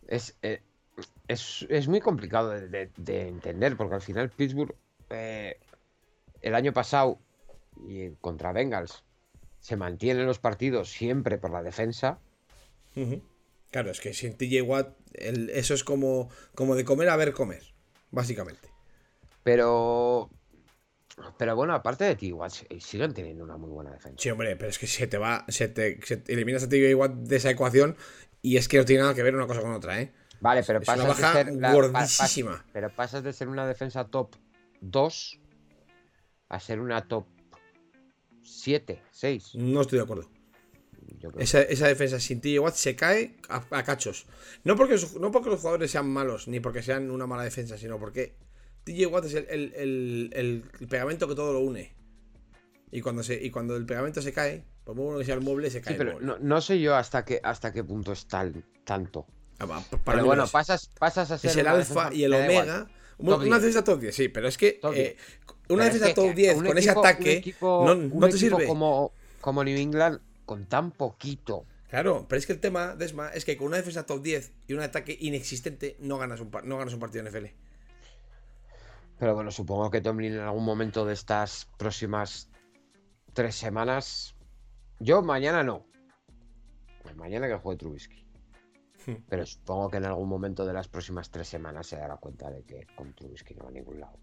Es, 0.07 0.37
eh, 0.43 0.61
es, 1.29 1.67
es 1.69 1.89
muy 1.89 2.01
complicado 2.01 2.51
de, 2.51 2.69
de- 2.69 2.91
de 2.97 3.29
entender, 3.29 3.77
porque 3.77 3.95
al 3.95 4.03
final 4.03 4.31
Pittsburgh 4.31 4.75
eh, 5.11 5.59
el 6.41 6.55
año 6.55 6.73
pasado 6.73 7.19
y 7.89 8.11
contra 8.21 8.53
Bengals 8.53 9.03
se 9.61 9.77
mantienen 9.77 10.27
los 10.27 10.39
partidos 10.39 10.91
siempre 10.91 11.39
por 11.39 11.51
la 11.51 11.63
defensa. 11.63 12.19
Ujú. 12.97 13.23
Claro, 13.73 13.91
es 13.91 14.01
que 14.01 14.15
sin 14.15 14.37
TJ 14.37 14.63
Watt, 14.63 14.95
el- 15.15 15.51
eso 15.51 15.75
es 15.75 15.83
como, 15.83 16.29
como 16.55 16.77
de 16.77 16.85
comer 16.85 17.09
a 17.09 17.17
ver 17.17 17.33
comer, 17.33 17.63
básicamente. 18.13 18.69
Pero. 19.43 20.31
Pero 21.39 21.57
bueno, 21.57 21.75
aparte 21.75 22.05
de 22.05 22.15
ti, 22.17 22.29
igual 22.29 22.51
si- 22.51 22.67
siguen 22.81 23.13
teniendo 23.13 23.45
una 23.45 23.57
muy 23.57 23.71
buena 23.71 23.91
defensa. 23.91 24.17
Sí, 24.23 24.31
hombre, 24.31 24.57
pero 24.57 24.71
es 24.71 24.79
que 24.79 24.87
se 24.87 25.07
te 25.07 25.19
va, 25.19 25.45
se 25.49 25.69
te, 25.69 26.01
se 26.07 26.17
te 26.19 26.33
eliminas 26.33 26.63
a 26.63 26.69
TJ 26.69 26.95
Watt 26.95 27.13
de 27.13 27.37
esa 27.37 27.51
ecuación 27.51 27.97
y 28.41 28.57
es 28.57 28.67
que 28.69 28.79
no 28.79 28.85
tiene 28.85 29.03
nada 29.03 29.15
que 29.15 29.23
ver 29.23 29.35
una 29.35 29.47
cosa 29.47 29.61
con 29.61 29.73
otra, 29.73 30.01
¿eh? 30.01 30.13
Vale, 30.41 30.63
pero 30.67 30.81
Es 30.81 30.89
una 30.89 30.97
pasas 30.97 31.09
baja 31.09 31.39
de 31.39 31.45
ser. 31.45 31.61
la- 31.61 31.69
pa- 31.69 31.75
gordísima. 31.75 32.65
pero 32.73 32.95
pasas 32.95 33.23
de 33.25 33.33
ser 33.33 33.49
una 33.49 33.67
defensa 33.67 34.05
top 34.07 34.35
2 34.81 35.39
a 36.49 36.61
ser 36.61 36.81
una 36.81 37.07
top 37.07 37.27
7, 38.43 39.03
6. 39.11 39.55
No 39.55 39.83
estoy 39.83 39.99
de 39.99 40.05
acuerdo. 40.05 40.31
Yo 41.21 41.31
creo. 41.31 41.43
Esa, 41.43 41.63
esa 41.63 41.87
defensa 41.89 42.19
sin 42.21 42.41
TJ 42.41 42.59
Watt 42.61 42.75
se 42.75 42.97
cae 42.97 43.37
a, 43.49 43.65
a 43.71 43.83
cachos. 43.85 44.27
No 44.65 44.77
porque, 44.77 44.95
los, 44.95 45.15
no 45.17 45.31
porque 45.31 45.51
los 45.51 45.61
jugadores 45.61 45.91
sean 45.91 46.09
malos, 46.09 46.49
ni 46.49 46.61
porque 46.61 46.83
sean 46.83 47.11
una 47.11 47.27
mala 47.27 47.43
defensa, 47.45 47.77
sino 47.79 47.99
porque 47.99 48.35
TJ 48.85 49.07
Watt 49.07 49.25
es 49.27 49.35
el, 49.35 49.47
el- 49.49 49.73
el- 50.33 50.65
el 50.81 50.89
pegamento 50.89 51.29
que 51.29 51.35
todo 51.35 51.53
lo 51.53 51.61
une. 51.61 51.93
Y 52.91 53.01
cuando, 53.01 53.23
se, 53.23 53.35
y 53.43 53.51
cuando 53.51 53.77
el 53.77 53.87
pegamento 53.87 54.21
se 54.21 54.33
cae, 54.33 54.65
por 54.85 54.95
muy 54.95 55.05
bueno 55.07 55.19
que 55.21 55.25
sea 55.25 55.35
el 55.35 55.41
mueble, 55.41 55.71
se 55.71 55.81
cae 55.81 55.95
Sí, 55.95 56.01
el 56.01 56.07
pero 56.07 56.13
mueble. 56.19 56.27
no, 56.27 56.39
no 56.39 56.61
sé 56.61 56.79
yo 56.81 56.95
hasta 56.95 57.25
qué, 57.25 57.41
hasta 57.43 57.73
qué 57.73 57.83
punto 57.85 58.13
es 58.13 58.27
tal, 58.27 58.65
tanto. 58.85 59.27
Ah, 59.59 59.65
va, 59.67 59.81
pa- 59.81 59.97
para 59.99 60.17
Pero 60.19 60.27
bueno, 60.27 60.45
es. 60.45 60.51
pasas, 60.51 60.91
pasas 60.99 61.31
a 61.31 61.39
ser. 61.39 61.51
es 61.51 61.57
el 61.57 61.67
alfa 61.69 62.13
y 62.13 62.25
el 62.25 62.35
omega. 62.35 62.89
Una 63.19 63.39
10. 63.39 63.51
defensa 63.53 63.85
top 63.85 64.01
10, 64.01 64.15
sí, 64.15 64.29
pero 64.29 64.49
es 64.49 64.59
que 64.59 64.81
eh, 64.95 65.17
10. 65.17 65.17
una 65.69 65.85
defensa 65.85 66.13
top 66.13 66.31
eh, 66.31 66.35
10 66.35 66.57
un 66.57 66.65
con 66.67 66.79
ese 66.79 66.91
equipo- 66.91 67.01
un 67.01 67.07
ataque 67.07 67.33
equipo- 67.37 67.85
no, 67.87 67.95
no 67.95 68.29
te 68.29 68.39
sirve. 68.39 68.67
Como, 68.67 69.13
como 69.41 69.63
New 69.63 69.79
England, 69.79 70.19
con 70.45 70.67
tan 70.67 70.91
poquito. 70.91 71.67
Claro, 71.89 72.27
pero 72.29 72.39
es 72.39 72.47
que 72.47 72.55
el 72.55 72.61
tema, 72.61 72.97
Desma, 72.97 73.29
es 73.29 73.45
que 73.45 73.57
con 73.57 73.67
una 73.67 73.77
defensa 73.77 74.07
top 74.07 74.23
10 74.23 74.53
y 74.67 74.73
un 74.73 74.81
ataque 74.81 75.17
inexistente 75.21 75.97
no 75.99 76.17
ganas 76.17 76.41
un, 76.41 76.51
no 76.65 76.79
ganas 76.79 76.95
un 76.95 77.01
partido 77.01 77.27
en 77.27 77.31
NFL. 77.31 77.47
Pero 79.19 79.35
bueno, 79.35 79.51
supongo 79.51 79.91
que 79.91 80.01
Tomlin 80.01 80.33
en 80.33 80.41
algún 80.41 80.65
momento 80.65 81.05
de 81.05 81.13
estas 81.13 81.69
próximas 81.79 82.49
tres 83.35 83.55
semanas. 83.55 84.35
Yo 84.99 85.23
mañana 85.23 85.63
no. 85.63 85.87
Pues 87.03 87.15
mañana 87.15 87.47
que 87.47 87.57
juegue 87.57 87.79
Trubisky. 87.79 88.27
Hmm. 89.07 89.17
Pero 89.29 89.47
supongo 89.47 89.91
que 89.91 89.99
en 89.99 90.07
algún 90.07 90.29
momento 90.29 90.65
de 90.65 90.73
las 90.73 90.89
próximas 90.89 91.31
tres 91.31 91.47
semanas 91.49 91.87
se 91.87 91.97
dará 91.97 92.17
cuenta 92.17 92.51
de 92.51 92.65
que 92.65 92.87
con 92.97 93.13
Trubisky 93.15 93.55
no 93.55 93.65
va 93.65 93.71
a 93.71 93.73
ningún 93.73 94.01
lado. 94.01 94.19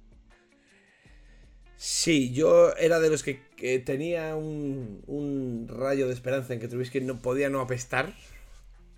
Sí, 1.81 2.33
yo 2.33 2.75
era 2.75 2.99
de 2.99 3.09
los 3.09 3.23
que, 3.23 3.41
que 3.55 3.79
tenía 3.79 4.35
un, 4.35 5.01
un 5.07 5.65
rayo 5.69 6.07
de 6.07 6.13
esperanza 6.13 6.53
en 6.53 6.59
que 6.59 6.67
Trubisky 6.67 6.99
no 6.99 7.21
podía 7.21 7.49
no 7.49 7.61
apestar. 7.61 8.11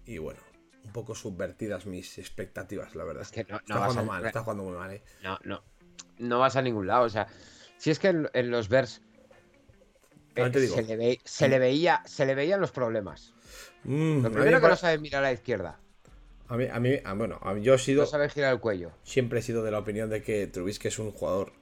Y 0.08 0.18
bueno, 0.18 0.40
un 0.84 0.92
poco 0.92 1.14
subvertidas 1.14 1.86
mis 1.86 2.18
expectativas, 2.18 2.96
la 2.96 3.04
verdad. 3.04 3.22
Es 3.22 3.32
que 3.32 3.44
no, 3.44 3.52
no 3.52 3.58
está 3.60 3.76
jugando 3.76 4.02
a- 4.02 4.06
mal, 4.06 4.26
está 4.26 4.42
jugando 4.42 4.64
muy 4.64 4.74
mal, 4.76 4.92
eh. 4.94 5.04
No, 5.22 5.38
no. 5.44 5.64
No 6.18 6.40
vas 6.40 6.56
a 6.56 6.64
ningún 6.64 6.88
lado. 6.88 7.04
O 7.06 7.10
sea, 7.10 7.28
si 7.78 7.92
es 7.92 8.00
que 8.00 8.08
en, 8.08 8.28
en 8.34 8.50
los 8.50 8.68
Bears 8.68 9.04
te 10.34 10.50
digo. 10.60 10.74
se, 10.76 10.82
le 10.82 10.96
ve- 10.98 11.20
se 11.24 11.48
le 11.50 11.60
veía, 11.60 12.02
se 12.08 12.26
le 12.26 12.34
veían 12.34 12.60
los 12.62 12.72
problemas. 12.72 13.32
Mm, 13.84 14.24
Lo 14.24 14.32
primero 14.32 14.58
me 14.58 14.58
que 14.58 14.62
no 14.64 14.70
pa- 14.70 14.76
sabe 14.76 14.98
mirar 14.98 15.24
a 15.24 15.28
la 15.28 15.34
izquierda. 15.34 15.80
a 16.48 16.58
mí, 16.58 16.66
a 16.66 16.80
mí- 16.80 16.98
a- 17.04 17.14
bueno, 17.14 17.38
a 17.44 17.54
mí- 17.54 17.62
yo 17.62 17.76
he 17.76 17.78
sido, 17.78 18.02
No 18.02 18.08
sabe 18.08 18.28
girar 18.28 18.54
el 18.54 18.60
cuello. 18.60 18.92
siempre 19.04 19.38
he 19.38 19.42
sido 19.44 19.62
de 19.64 19.70
la 19.70 19.78
opinión 19.78 20.10
de 20.10 20.24
que 20.24 20.48
Trubisky 20.48 20.88
es 20.88 20.98
un 20.98 21.12
jugador 21.12 21.54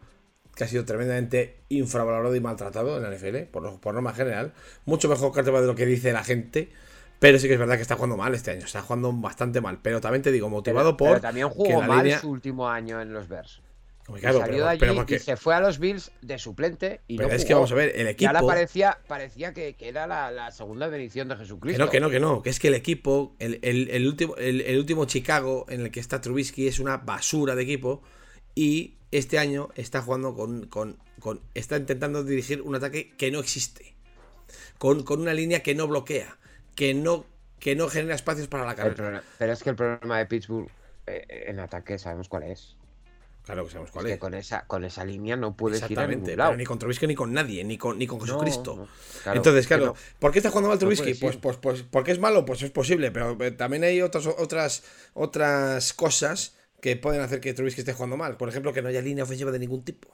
que 0.55 0.63
ha 0.63 0.67
sido 0.67 0.85
tremendamente 0.85 1.57
infravalorado 1.69 2.35
y 2.35 2.39
maltratado 2.41 2.97
en 2.97 3.03
la 3.03 3.09
NFL, 3.15 3.43
por, 3.51 3.79
por 3.79 3.93
norma 3.93 4.13
general. 4.13 4.53
Mucho 4.85 5.07
mejor 5.07 5.31
que 5.33 5.41
de 5.41 5.51
lo 5.67 5.75
que 5.75 5.85
dice 5.85 6.11
la 6.13 6.23
gente. 6.23 6.69
Pero 7.19 7.37
sí 7.37 7.47
que 7.47 7.53
es 7.55 7.59
verdad 7.59 7.75
que 7.75 7.81
está 7.81 7.95
jugando 7.95 8.15
mal 8.17 8.33
este 8.33 8.51
año. 8.51 8.65
Está 8.65 8.81
jugando 8.81 9.11
bastante 9.11 9.59
mal. 9.61 9.79
Pero 9.81 9.99
también 9.99 10.21
te 10.21 10.31
digo, 10.31 10.47
Pero, 10.47 10.55
motivado 10.57 10.95
por. 10.97 11.09
pero 11.09 11.21
también 11.21 11.47
que 11.49 11.53
jugó 11.55 11.81
mal 11.81 12.03
línea- 12.03 12.19
su 12.19 12.29
último 12.29 12.69
año 12.69 13.01
en 13.01 13.11
los 13.13 13.27
Bears. 13.27 13.61
Y 14.07 14.13
claro, 14.21 14.39
salió 14.39 14.53
pero, 14.53 14.63
de 14.65 14.69
allí 14.71 14.79
pero 14.79 14.95
porque- 14.95 15.15
y 15.17 15.19
se 15.19 15.37
fue 15.37 15.53
a 15.53 15.59
los 15.59 15.77
Bills 15.77 16.11
de 16.21 16.39
suplente 16.39 17.01
y 17.07 17.17
pero 17.17 17.29
no 17.29 17.35
es 17.35 17.41
jugó. 17.41 17.47
que 17.47 17.53
vamos 17.53 17.71
a 17.71 17.75
ver, 17.75 17.91
el 17.95 18.07
Y 18.07 18.09
equipo. 18.09 18.29
ahora 18.29 18.41
parecía, 18.41 18.97
parecía 19.07 19.53
que, 19.53 19.75
que 19.75 19.87
era 19.87 20.07
la, 20.07 20.31
la 20.31 20.49
segunda 20.51 20.87
bendición 20.87 21.27
de 21.27 21.35
Que 21.35 21.41
Jesucristo. 21.41 21.85
no, 21.85 21.91
que 21.91 21.99
no, 21.99 22.09
que 22.09 22.19
no. 22.19 22.41
Que 22.41 22.49
es 22.49 22.59
que 22.59 22.69
el 22.69 22.73
equipo, 22.73 23.35
el, 23.37 23.59
el- 23.61 23.89
el 23.91 24.07
último, 24.07 24.35
el, 24.37 24.61
el 24.61 24.79
último 24.79 25.05
Chicago 25.05 25.65
en 25.69 25.81
el 25.81 25.91
que 25.91 25.99
está 25.99 26.21
Trubisky 26.21 26.67
es 26.67 26.79
una 26.79 26.97
basura 26.97 27.53
de 27.55 27.61
equipo. 27.63 28.01
Y 28.55 28.95
este 29.11 29.39
año 29.39 29.69
está 29.75 30.01
jugando 30.01 30.35
con. 30.35 30.67
con, 30.67 30.97
con- 31.19 31.41
está 31.53 31.77
intentando 31.77 32.23
dirigir 32.23 32.61
un 32.61 32.75
ataque 32.75 33.11
que 33.17 33.31
no 33.31 33.39
existe. 33.39 33.95
Con, 34.77 35.03
con 35.03 35.21
una 35.21 35.33
línea 35.33 35.61
que 35.63 35.75
no 35.75 35.87
bloquea. 35.87 36.37
Que 36.75 36.93
no, 36.93 37.25
que 37.59 37.75
no 37.75 37.89
genera 37.89 38.15
espacios 38.15 38.47
para 38.47 38.65
la 38.65 38.75
carrera. 38.75 38.95
problema- 38.95 39.23
pero 39.37 39.53
es 39.53 39.63
que 39.63 39.69
el 39.71 39.75
problema 39.75 40.17
de 40.19 40.25
Pittsburgh 40.25 40.69
eh, 41.07 41.45
en 41.47 41.59
ataque 41.59 41.97
sabemos 41.99 42.29
cuál 42.29 42.43
es. 42.43 42.75
Claro 43.43 43.65
que 43.65 43.71
sabemos 43.71 43.91
cuál 43.91 44.05
Es 44.05 44.11
es. 44.11 44.15
que 44.15 44.19
con 44.19 44.33
esa, 44.35 44.65
con 44.67 44.83
esa 44.85 45.03
línea 45.03 45.35
no 45.35 45.55
puedes 45.57 45.79
ir 45.79 45.83
a 45.83 45.87
Exactamente. 45.87 46.21
ningún 46.27 46.37
lado. 46.37 46.49
Pero 46.51 46.57
ni 46.59 46.65
con 46.65 46.77
Trubisky 46.79 47.07
ni 47.07 47.15
con 47.15 47.33
nadie. 47.33 47.63
Ni 47.63 47.77
con, 47.77 47.97
ni 47.97 48.05
con 48.05 48.21
Jesucristo. 48.21 48.75
no, 48.75 48.87
claro, 49.23 49.37
Entonces, 49.37 49.65
claro, 49.67 49.85
no. 49.87 49.95
¿por 50.19 50.31
qué 50.31 50.39
está 50.39 50.49
jugando 50.51 50.69
mal 50.69 50.77
Trubisky? 50.77 51.15
puedes 51.15 51.19
pues, 51.19 51.35
ir. 51.35 51.41
pues, 51.41 51.57
pues, 51.57 51.83
porque 51.89 52.11
es 52.11 52.19
malo, 52.19 52.45
pues 52.45 52.61
es 52.61 52.69
posible, 52.71 53.09
pero 53.11 53.35
eh, 53.43 53.51
también 53.51 53.83
hay 53.83 54.01
otras, 54.03 54.27
otras, 54.27 54.83
otras 55.13 55.93
cosas 55.93 56.55
que 56.81 56.95
pueden 56.95 57.21
hacer 57.21 57.39
que 57.41 57.53
Trubisky 57.53 57.81
esté 57.81 57.93
jugando 57.93 58.17
mal. 58.17 58.37
Por 58.37 58.49
ejemplo, 58.49 58.73
que 58.73 58.81
no 58.81 58.89
haya 58.89 59.01
línea 59.01 59.23
ofensiva 59.23 59.51
de 59.51 59.59
ningún 59.59 59.83
tipo. 59.83 60.09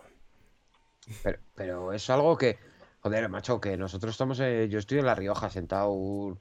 Pero, 1.24 1.40
pero 1.56 1.94
es 1.94 2.10
algo 2.10 2.38
que, 2.38 2.58
joder, 3.02 3.30
macho, 3.30 3.62
que 3.62 3.78
nosotros 3.78 4.12
estamos, 4.12 4.40
eh, 4.40 4.68
yo 4.70 4.80
estoy 4.80 5.00
en 5.00 5.06
La 5.06 5.16
Rioja 5.16 5.50
sentado 5.50 6.40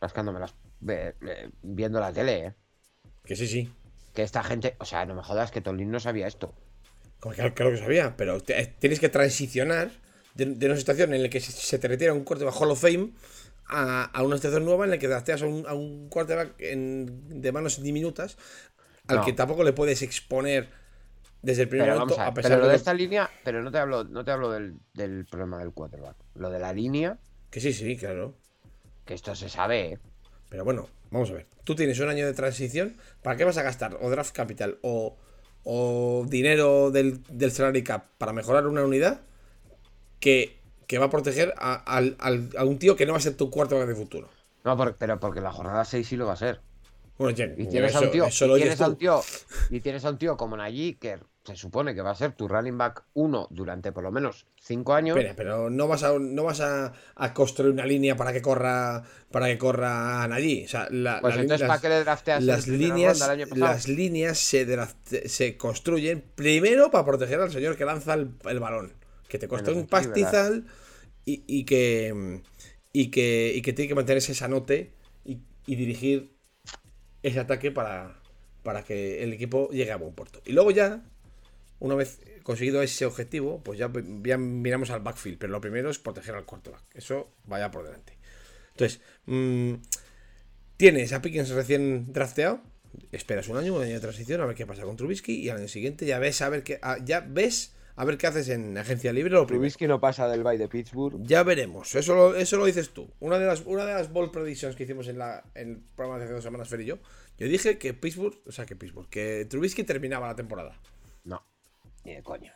rascándome 0.00 0.40
las, 0.40 0.54
viendo 1.62 2.00
la 2.00 2.12
tele, 2.12 2.46
¿eh? 2.46 2.54
Que 3.24 3.36
sí, 3.36 3.46
sí. 3.46 3.70
Que 4.14 4.22
esta 4.22 4.42
gente, 4.42 4.76
o 4.78 4.84
sea, 4.84 5.04
no 5.04 5.14
me 5.14 5.22
jodas 5.22 5.50
que 5.50 5.60
Tolín 5.60 5.90
no 5.90 6.00
sabía 6.00 6.26
esto. 6.26 6.54
Como 7.20 7.34
Claro, 7.34 7.54
claro 7.54 7.72
que 7.72 7.78
sabía, 7.78 8.16
pero 8.16 8.40
te- 8.40 8.60
eh, 8.60 8.74
tienes 8.78 9.00
que 9.00 9.08
transicionar 9.08 9.90
de, 10.34 10.46
de 10.46 10.66
una 10.66 10.76
situación 10.76 11.12
en 11.12 11.22
la 11.22 11.28
que 11.28 11.40
se, 11.40 11.52
se 11.52 11.78
te 11.78 11.88
retira 11.88 12.12
un 12.12 12.24
quarterback 12.24 12.54
Hall 12.60 12.70
of 12.70 12.80
Fame 12.80 13.10
a, 13.66 14.04
a 14.04 14.22
una 14.22 14.36
situación 14.36 14.64
nueva 14.64 14.84
en 14.84 14.90
la 14.92 14.98
que 14.98 15.08
drafteas 15.08 15.42
a 15.42 15.46
un, 15.46 15.66
a 15.66 15.74
un 15.74 16.08
quarterback 16.08 16.54
en- 16.60 17.40
de 17.42 17.52
manos 17.52 17.82
diminutas 17.82 18.36
al 19.08 19.16
No. 19.18 19.24
que 19.24 19.32
tampoco 19.32 19.64
le 19.64 19.72
puedes 19.72 20.02
exponer 20.02 20.68
desde 21.42 21.62
el 21.62 21.68
primer 21.68 21.86
Pero 21.88 22.00
momento, 22.00 22.20
a 22.20 22.26
a 22.28 22.34
pesar 22.34 22.52
pero 22.52 22.62
lo 22.62 22.68
de 22.68 22.76
esta 22.76 22.94
línea, 22.94 23.30
pero 23.44 23.62
no 23.62 23.70
te 23.70 23.78
hablo, 23.78 24.04
no 24.04 24.24
te 24.24 24.30
hablo 24.32 24.50
del, 24.50 24.78
del 24.94 25.26
problema 25.26 25.58
del 25.58 25.72
quarterback. 25.72 26.16
Lo 26.34 26.50
de 26.50 26.58
la 26.58 26.72
línea, 26.72 27.18
Que 27.50 27.60
sí, 27.60 27.72
sí, 27.72 27.96
claro. 27.96 28.34
que 29.04 29.14
esto 29.14 29.34
se 29.34 29.48
sabe, 29.48 29.92
¿eh? 29.92 29.98
Pero 30.48 30.64
bueno, 30.64 30.88
vamos 31.10 31.30
a 31.30 31.34
ver. 31.34 31.46
Tú 31.64 31.74
tienes 31.74 31.98
un 32.00 32.08
año 32.08 32.26
de 32.26 32.32
transición. 32.34 32.96
¿Para 33.22 33.36
qué 33.36 33.44
vas 33.44 33.56
a 33.58 33.62
gastar 33.62 33.96
o 34.00 34.10
draft 34.10 34.34
capital 34.34 34.78
o, 34.82 35.16
o 35.64 36.24
dinero 36.28 36.90
del, 36.90 37.22
del 37.28 37.50
salary 37.52 37.82
cap 37.84 38.06
para 38.18 38.32
mejorar 38.32 38.66
una 38.66 38.84
unidad 38.84 39.20
que, 40.20 40.58
que 40.86 40.98
va 40.98 41.06
a 41.06 41.10
proteger 41.10 41.54
a, 41.58 41.74
al- 41.74 42.16
a 42.56 42.64
un 42.64 42.78
tío 42.78 42.96
que 42.96 43.06
no 43.06 43.12
va 43.12 43.18
a 43.18 43.22
ser 43.22 43.36
tu 43.36 43.50
cuarto 43.50 43.84
de 43.84 43.94
futuro? 43.94 44.28
No, 44.64 44.76
pero 44.98 45.20
porque 45.20 45.40
la 45.40 45.52
jornada 45.52 45.84
6 45.84 46.06
sí 46.08 46.16
lo 46.16 46.26
va 46.26 46.32
a 46.34 46.36
ser. 46.36 46.60
Bueno, 47.18 47.36
Jen, 47.36 47.54
Y 47.58 47.66
tienes 47.66 47.94
a 47.94 47.98
eso- 47.98 48.06
un 48.06 48.12
tío, 48.12 48.26
y 48.26 48.60
tienes 48.60 48.80
a 48.80 48.88
un 48.88 48.96
tío, 48.96 49.20
y 49.70 49.80
tienes 49.80 50.04
a 50.04 50.10
un 50.10 50.18
tío 50.18 50.36
como 50.36 50.56
Najee 50.56 50.96
que 50.98 51.18
se 51.44 51.54
supone 51.56 51.94
que 51.94 52.02
va 52.02 52.10
a 52.10 52.14
ser 52.14 52.32
tu 52.32 52.48
running 52.48 52.76
back 52.76 53.04
1 53.14 53.46
durante 53.50 53.92
por 53.92 54.02
lo 54.02 54.10
menos 54.10 54.46
5 54.60 54.94
años. 54.94 55.16
Espera, 55.16 55.34
pero 55.36 55.70
no 55.70 55.86
vas 55.86 56.02
a 56.02 56.18
no 56.18 56.42
vas 56.42 56.60
a, 56.60 56.92
a 57.14 57.32
construir 57.32 57.72
una 57.72 57.86
línea 57.86 58.16
para 58.16 58.32
que 58.32 58.42
corra 58.42 59.04
para 59.30 59.46
que 59.46 59.56
corra 59.56 60.24
allí. 60.24 60.64
O 60.64 60.68
sea, 60.68 60.88
la- 60.90 61.20
Pues 61.20 61.36
la- 61.36 61.42
entonces, 61.42 61.60
las- 61.60 61.68
¿para 61.68 61.80
qué 61.80 61.88
le 62.40 62.46
las 62.46 62.66
líneas, 62.66 63.20
el 63.22 63.30
año 63.30 63.46
las 63.54 63.86
líneas 63.88 64.38
se, 64.38 64.66
draft- 64.66 65.26
se 65.26 65.56
construyen 65.56 66.24
primero 66.34 66.90
para 66.90 67.04
proteger 67.04 67.40
al 67.40 67.50
señor 67.52 67.76
que 67.76 67.84
lanza 67.84 68.14
el, 68.14 68.32
el 68.48 68.58
balón. 68.60 68.92
Que 69.28 69.38
te 69.38 69.46
cuesta 69.48 69.70
un 69.72 69.86
pastizal 69.86 70.66
y, 71.24 71.44
y 71.46 71.64
que, 71.64 72.42
y, 72.92 73.10
que, 73.10 73.52
y 73.54 73.62
que 73.62 73.72
tiene 73.72 73.88
que 73.88 73.94
mantenerse 73.94 74.32
esa 74.32 74.48
note 74.48 74.92
y, 75.24 75.38
y 75.66 75.76
dirigir 75.76 76.35
ese 77.26 77.40
ataque 77.40 77.72
para, 77.72 78.14
para 78.62 78.84
que 78.84 79.24
el 79.24 79.32
equipo 79.32 79.68
llegue 79.70 79.90
a 79.90 79.96
buen 79.96 80.14
puerto. 80.14 80.40
Y 80.44 80.52
luego 80.52 80.70
ya, 80.70 81.02
una 81.80 81.96
vez 81.96 82.20
conseguido 82.44 82.82
ese 82.82 83.04
objetivo, 83.04 83.60
pues 83.64 83.78
ya, 83.78 83.90
ya 84.22 84.38
miramos 84.38 84.90
al 84.90 85.00
backfield. 85.00 85.38
Pero 85.38 85.52
lo 85.52 85.60
primero 85.60 85.90
es 85.90 85.98
proteger 85.98 86.36
al 86.36 86.44
quarterback. 86.44 86.84
Eso 86.94 87.32
vaya 87.44 87.72
por 87.72 87.84
delante. 87.84 88.12
Entonces, 88.70 89.00
mm, 89.26 89.74
tienes 90.76 91.12
a 91.12 91.20
Pickens 91.20 91.50
recién 91.50 92.12
drafteado. 92.12 92.60
Esperas 93.10 93.48
un 93.48 93.56
año, 93.56 93.74
un 93.74 93.82
año 93.82 93.94
de 93.94 94.00
transición, 94.00 94.40
a 94.40 94.46
ver 94.46 94.54
qué 94.54 94.64
pasa 94.64 94.82
con 94.82 94.96
Trubisky. 94.96 95.34
Y 95.34 95.48
al 95.48 95.58
año 95.58 95.68
siguiente 95.68 96.06
ya 96.06 96.20
ves 96.20 96.40
a 96.42 96.48
ver 96.48 96.62
qué, 96.62 96.78
ya 97.04 97.20
ves 97.20 97.74
a 97.96 98.04
ver 98.04 98.18
qué 98.18 98.26
haces 98.26 98.48
en 98.50 98.76
agencia 98.76 99.12
libre. 99.12 99.32
Lo 99.32 99.46
primero. 99.46 99.62
Trubisky 99.62 99.86
no 99.86 99.98
pasa 100.00 100.28
del 100.28 100.42
Bay 100.42 100.58
de 100.58 100.68
Pittsburgh. 100.68 101.20
Ya 101.22 101.42
veremos, 101.42 101.94
eso 101.94 102.14
lo, 102.14 102.36
eso 102.36 102.56
lo 102.58 102.66
dices 102.66 102.90
tú. 102.90 103.10
Una 103.20 103.38
de 103.38 103.46
las, 103.46 103.62
una 103.62 103.84
de 103.86 103.94
las 103.94 104.12
bold 104.12 104.30
predictions 104.32 104.76
que 104.76 104.84
hicimos 104.84 105.08
en, 105.08 105.18
la, 105.18 105.42
en 105.54 105.70
el 105.70 105.80
programa 105.96 106.18
de 106.18 106.24
hace 106.24 106.34
dos 106.34 106.44
semanas, 106.44 106.68
Fer 106.68 106.80
y 106.82 106.86
yo, 106.86 106.98
yo 107.38 107.48
dije 107.48 107.78
que 107.78 107.94
Pittsburgh, 107.94 108.38
o 108.46 108.52
sea, 108.52 108.66
que 108.66 108.76
Pittsburgh, 108.76 109.08
que 109.08 109.46
Trubisky 109.46 109.82
terminaba 109.84 110.26
la 110.26 110.36
temporada. 110.36 110.78
No, 111.24 111.42
ni 112.04 112.14
de 112.14 112.22
coña. 112.22 112.54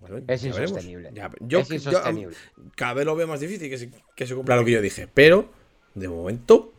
Bueno, 0.00 0.22
Es 0.28 0.42
insostenible. 0.44 1.10
Ya- 1.12 1.30
yo, 1.40 1.60
Es 1.60 1.68
yo, 1.68 1.74
insostenible. 1.74 2.34
am, 2.56 2.70
cada 2.74 2.94
vez 2.94 3.04
lo 3.04 3.14
veo 3.14 3.26
más 3.26 3.38
difícil 3.40 3.68
que 3.68 3.76
se, 3.78 3.90
que 4.16 4.26
se 4.26 4.34
cumpla 4.34 4.56
lo 4.56 4.64
que 4.64 4.70
yo 4.72 4.80
dije, 4.80 5.06
pero 5.12 5.50
de 5.94 6.08
momento 6.08 6.72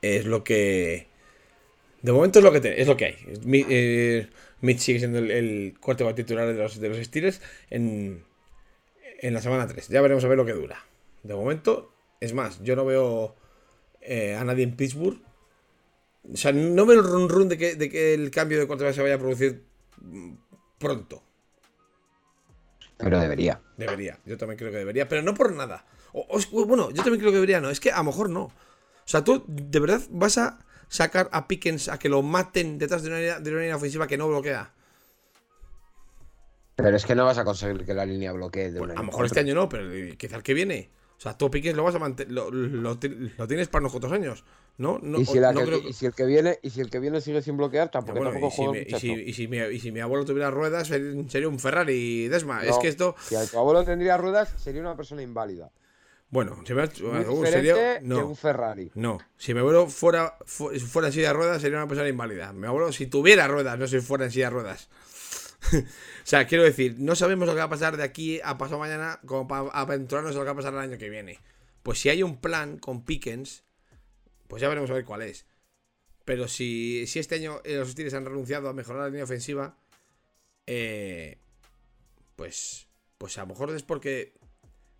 es 0.00 0.24
lo 0.26 0.42
que. 0.44 1.08
De 2.02 2.10
momento 2.12 2.38
es 2.40 2.44
lo 2.44 2.52
que, 2.52 2.60
te- 2.60 2.80
es 2.80 2.88
lo 2.88 2.96
que 2.96 3.04
hay. 3.06 3.16
Mi- 3.44 3.64
eh, 3.68 4.28
Mitch 4.62 4.78
sigue 4.78 4.98
siendo 5.00 5.18
el, 5.18 5.30
el 5.30 5.74
quarterback 5.78 6.16
titular 6.16 6.46
de 6.46 6.54
los, 6.54 6.80
de 6.80 6.88
los 6.88 6.98
Steelers 6.98 7.40
en, 7.70 8.24
en 9.20 9.34
la 9.34 9.42
semana 9.42 9.66
3. 9.66 9.88
Ya 9.88 10.00
veremos 10.00 10.24
a 10.24 10.28
ver 10.28 10.38
lo 10.38 10.46
que 10.46 10.52
dura. 10.54 10.82
De 11.22 11.34
momento, 11.34 11.92
es 12.20 12.32
más, 12.32 12.62
yo 12.62 12.74
no 12.74 12.84
veo 12.84 13.36
eh, 14.00 14.34
a 14.34 14.44
nadie 14.44 14.64
en 14.64 14.74
Pittsburgh. 14.76 15.20
O 16.32 16.36
sea, 16.36 16.52
no 16.52 16.86
veo 16.86 17.00
el 17.00 17.06
run 17.06 17.28
run 17.28 17.48
de 17.48 17.58
que, 17.58 17.74
de 17.74 17.88
que 17.90 18.14
el 18.14 18.30
cambio 18.30 18.58
de 18.58 18.66
quarterback 18.66 18.94
se 18.94 19.02
vaya 19.02 19.16
a 19.16 19.18
producir 19.18 19.64
pronto. 20.78 21.22
Pero 22.98 23.18
debería. 23.20 23.60
Debería, 23.76 24.18
yo 24.24 24.36
también 24.38 24.58
creo 24.58 24.70
que 24.70 24.78
debería, 24.78 25.08
pero 25.08 25.22
no 25.22 25.34
por 25.34 25.52
nada. 25.52 25.84
O- 26.12 26.26
o 26.28 26.38
es- 26.38 26.50
bueno, 26.50 26.90
yo 26.90 27.02
también 27.02 27.18
creo 27.18 27.30
que 27.32 27.36
debería, 27.36 27.60
no, 27.60 27.70
es 27.70 27.80
que 27.80 27.90
a 27.90 27.98
lo 27.98 28.04
mejor 28.04 28.30
no. 28.30 28.42
O 28.44 28.52
sea, 29.06 29.24
tú 29.24 29.44
de 29.48 29.80
verdad 29.80 30.00
vas 30.10 30.38
a 30.38 30.60
sacar 30.92 31.30
a 31.32 31.48
Pickens 31.48 31.88
a 31.88 31.98
que 31.98 32.10
lo 32.10 32.20
maten 32.22 32.76
detrás 32.78 33.02
de 33.02 33.08
una 33.08 33.18
línea, 33.18 33.40
de 33.40 33.50
una 33.50 33.60
línea 33.60 33.76
ofensiva 33.76 34.06
que 34.06 34.18
no 34.18 34.28
bloquea. 34.28 34.70
Pero 36.76 36.94
es 36.96 37.04
que 37.06 37.14
no 37.14 37.24
vas 37.24 37.38
a 37.38 37.44
conseguir 37.44 37.84
que 37.84 37.94
la 37.94 38.04
línea 38.04 38.32
bloquee 38.32 38.70
de 38.70 38.78
Bueno, 38.78 38.92
un 38.94 38.98
a 38.98 39.00
año 39.00 39.06
lo 39.06 39.12
mejor 39.12 39.26
este 39.26 39.40
año 39.40 39.54
no, 39.54 39.68
pero 39.68 39.88
quizá 40.16 40.36
el 40.36 40.42
que 40.42 40.52
viene. 40.54 40.90
O 41.16 41.20
sea, 41.22 41.38
tú 41.38 41.50
Pickens 41.50 41.76
lo 41.76 41.84
vas 41.84 41.94
a 41.94 41.98
mantener, 41.98 42.32
lo, 42.32 42.50
lo 42.50 42.98
ti- 42.98 43.08
lo 43.38 43.46
tienes 43.46 43.68
para 43.68 43.82
unos 43.82 43.92
cuantos 43.92 44.12
años. 44.12 44.44
No, 44.78 44.98
no, 45.02 45.20
y, 45.20 45.24
si 45.24 45.38
la 45.38 45.52
no 45.52 45.60
que- 45.60 45.66
creo 45.66 45.78
y 45.78 45.92
si 45.92 46.06
el 46.06 46.14
que 46.14 46.24
viene, 46.26 46.58
y 46.62 46.70
si 46.70 46.80
el 46.80 46.90
que 46.90 46.98
viene 46.98 47.20
sigue 47.20 47.40
sin 47.42 47.56
bloquear, 47.56 47.90
tampoco, 47.90 48.18
Bueno, 48.18 48.32
tampoco 48.32 48.52
y, 48.52 48.56
si 48.56 48.62
y 48.62 48.98
si- 49.00 49.08
muchacho. 49.10 49.28
y 49.30 49.32
si 49.32 49.48
mi, 49.48 49.58
y 49.58 49.78
si 49.80 49.92
mi 49.92 50.00
abuelo 50.00 50.24
tuviera 50.24 50.50
ruedas, 50.50 50.88
ser- 50.88 51.14
sería 51.28 51.48
un 51.48 51.58
Ferrari 51.60 52.28
Desma. 52.28 52.64
es 52.64 52.76
que 52.78 52.88
esto. 52.88 53.14
Si 53.28 53.34
a 53.36 53.46
tu 53.46 53.58
abuelo 53.58 53.84
tendría 53.84 54.16
ruedas, 54.18 54.52
sería 54.58 54.80
una 54.82 54.96
persona 54.96 55.22
inválida. 55.22 55.70
Bueno, 56.32 56.58
se 56.66 56.74
me 56.74 56.82
uh, 56.84 57.44
sería- 57.46 57.74
que 57.74 57.98
no. 58.04 58.26
un 58.26 58.36
Ferrari. 58.36 58.90
No, 58.94 59.18
si 59.36 59.52
mi 59.52 59.60
abuelo 59.60 59.86
fuera, 59.86 60.38
fu- 60.46 60.70
fuera 60.80 61.08
en 61.08 61.12
silla 61.14 61.28
de 61.28 61.34
ruedas 61.34 61.60
sería 61.60 61.76
una 61.76 61.86
persona 61.86 62.08
inválida. 62.08 62.52
Mi 62.54 62.66
abuelo, 62.66 62.90
si 62.90 63.06
tuviera 63.06 63.46
ruedas, 63.46 63.78
no 63.78 63.86
si 63.86 64.00
fuera 64.00 64.24
en 64.24 64.30
silla 64.30 64.46
de 64.46 64.50
ruedas. 64.50 64.88
o 65.74 65.76
sea, 66.24 66.46
quiero 66.46 66.64
decir, 66.64 66.96
no 66.98 67.14
sabemos 67.16 67.46
lo 67.46 67.52
que 67.52 67.58
va 67.58 67.64
a 67.66 67.68
pasar 67.68 67.98
de 67.98 68.02
aquí 68.02 68.40
a 68.42 68.56
pasado 68.56 68.78
mañana 68.80 69.20
como 69.26 69.46
para 69.46 69.68
aventurarnos 69.72 70.34
a 70.34 70.38
lo 70.38 70.40
que 70.40 70.46
va 70.46 70.52
a 70.52 70.56
pasar 70.56 70.72
el 70.72 70.80
año 70.80 70.96
que 70.96 71.10
viene. 71.10 71.38
Pues 71.82 72.00
si 72.00 72.08
hay 72.08 72.22
un 72.22 72.38
plan 72.40 72.78
con 72.78 73.04
Pickens, 73.04 73.62
pues 74.48 74.62
ya 74.62 74.68
veremos 74.70 74.88
a 74.90 74.94
ver 74.94 75.04
cuál 75.04 75.20
es. 75.20 75.44
Pero 76.24 76.48
si, 76.48 77.06
si 77.08 77.18
este 77.18 77.34
año 77.34 77.60
eh, 77.64 77.76
los 77.76 77.90
Steelers 77.90 78.14
han 78.14 78.24
renunciado 78.24 78.70
a 78.70 78.72
mejorar 78.72 79.02
la 79.02 79.08
línea 79.08 79.24
ofensiva, 79.24 79.76
eh, 80.66 81.36
pues, 82.36 82.86
pues 83.18 83.36
a 83.36 83.42
lo 83.42 83.48
mejor 83.48 83.70
es 83.74 83.82
porque 83.82 84.32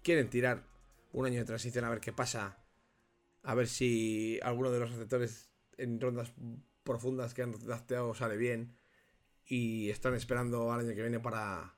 quieren 0.03 0.29
tirar 0.29 0.65
un 1.13 1.27
año 1.27 1.39
de 1.41 1.45
transición 1.45 1.85
a 1.85 1.91
ver 1.91 2.01
qué 2.01 2.13
pasa. 2.13 2.57
A 3.43 3.55
ver 3.55 3.67
si 3.69 4.39
alguno 4.43 4.71
de 4.71 4.81
los 4.81 4.91
receptores 4.91 5.51
en 5.79 6.01
rondas 6.01 6.33
profundas 6.85 7.35
que 7.35 7.43
han 7.43 7.53
drafteado 7.53 8.15
sale 8.15 8.37
bien. 8.37 8.77
Y 9.47 9.91
están 9.91 10.15
esperando 10.15 10.73
al 10.73 10.81
año 10.81 10.95
que 10.95 11.03
viene 11.03 11.21
para. 11.21 11.75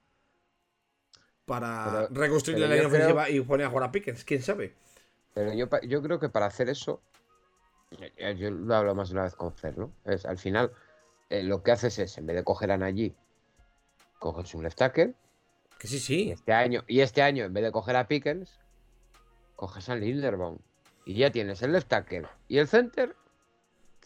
Para 1.47 2.06
Pero- 2.09 2.20
reconstruir 2.20 2.56
pero 2.59 2.69
la 2.69 2.74
línea 2.74 2.89
creo- 2.89 3.01
ofensiva 3.01 3.31
y 3.31 3.40
poner 3.40 3.66
a 3.66 3.70
jugar 3.70 3.85
a 3.85 3.93
Pickens. 3.93 4.24
¿Quién 4.24 4.43
sabe? 4.43 4.74
Pero 5.35 5.52
yo, 5.52 5.69
yo 5.82 6.02
creo 6.02 6.19
que 6.20 6.28
para 6.28 6.47
hacer 6.47 6.69
eso, 6.70 7.02
yo, 8.39 8.51
lo 8.51 8.74
hablo 8.74 8.94
más 8.94 9.09
de 9.09 9.15
una 9.15 9.24
vez 9.24 9.35
con 9.35 9.52
Fer, 9.55 9.77
¿no? 9.77 9.93
Es, 10.05 10.24
al 10.24 10.39
final, 10.39 10.73
eh, 11.28 11.43
lo 11.43 11.62
que 11.62 11.73
haces 11.73 11.98
es, 11.98 12.16
en 12.19 12.27
vez 12.27 12.36
de 12.36 12.44
coger 12.44 12.70
a 12.70 12.78
Najee, 12.78 13.15
coges 14.20 14.55
un 14.55 14.62
left 14.62 14.78
tackle, 14.78 15.15
Que 15.78 15.89
sí, 15.89 15.97
y 15.97 16.01
sí. 16.01 16.31
este 16.31 16.52
año, 16.52 16.85
y 16.86 17.01
este 17.01 17.20
año, 17.20 17.44
en 17.44 17.52
vez 17.52 17.65
de 17.65 17.73
coger 17.73 17.97
a 17.97 18.06
Pickens, 18.09 18.59
coges 19.56 19.89
a 19.89 19.97
Linderbaum. 19.97 20.59
Y 21.05 21.14
ya 21.14 21.31
tienes 21.31 21.62
el 21.62 21.72
left 21.72 21.93
y 22.48 22.59
el 22.59 22.68
center 22.68 23.14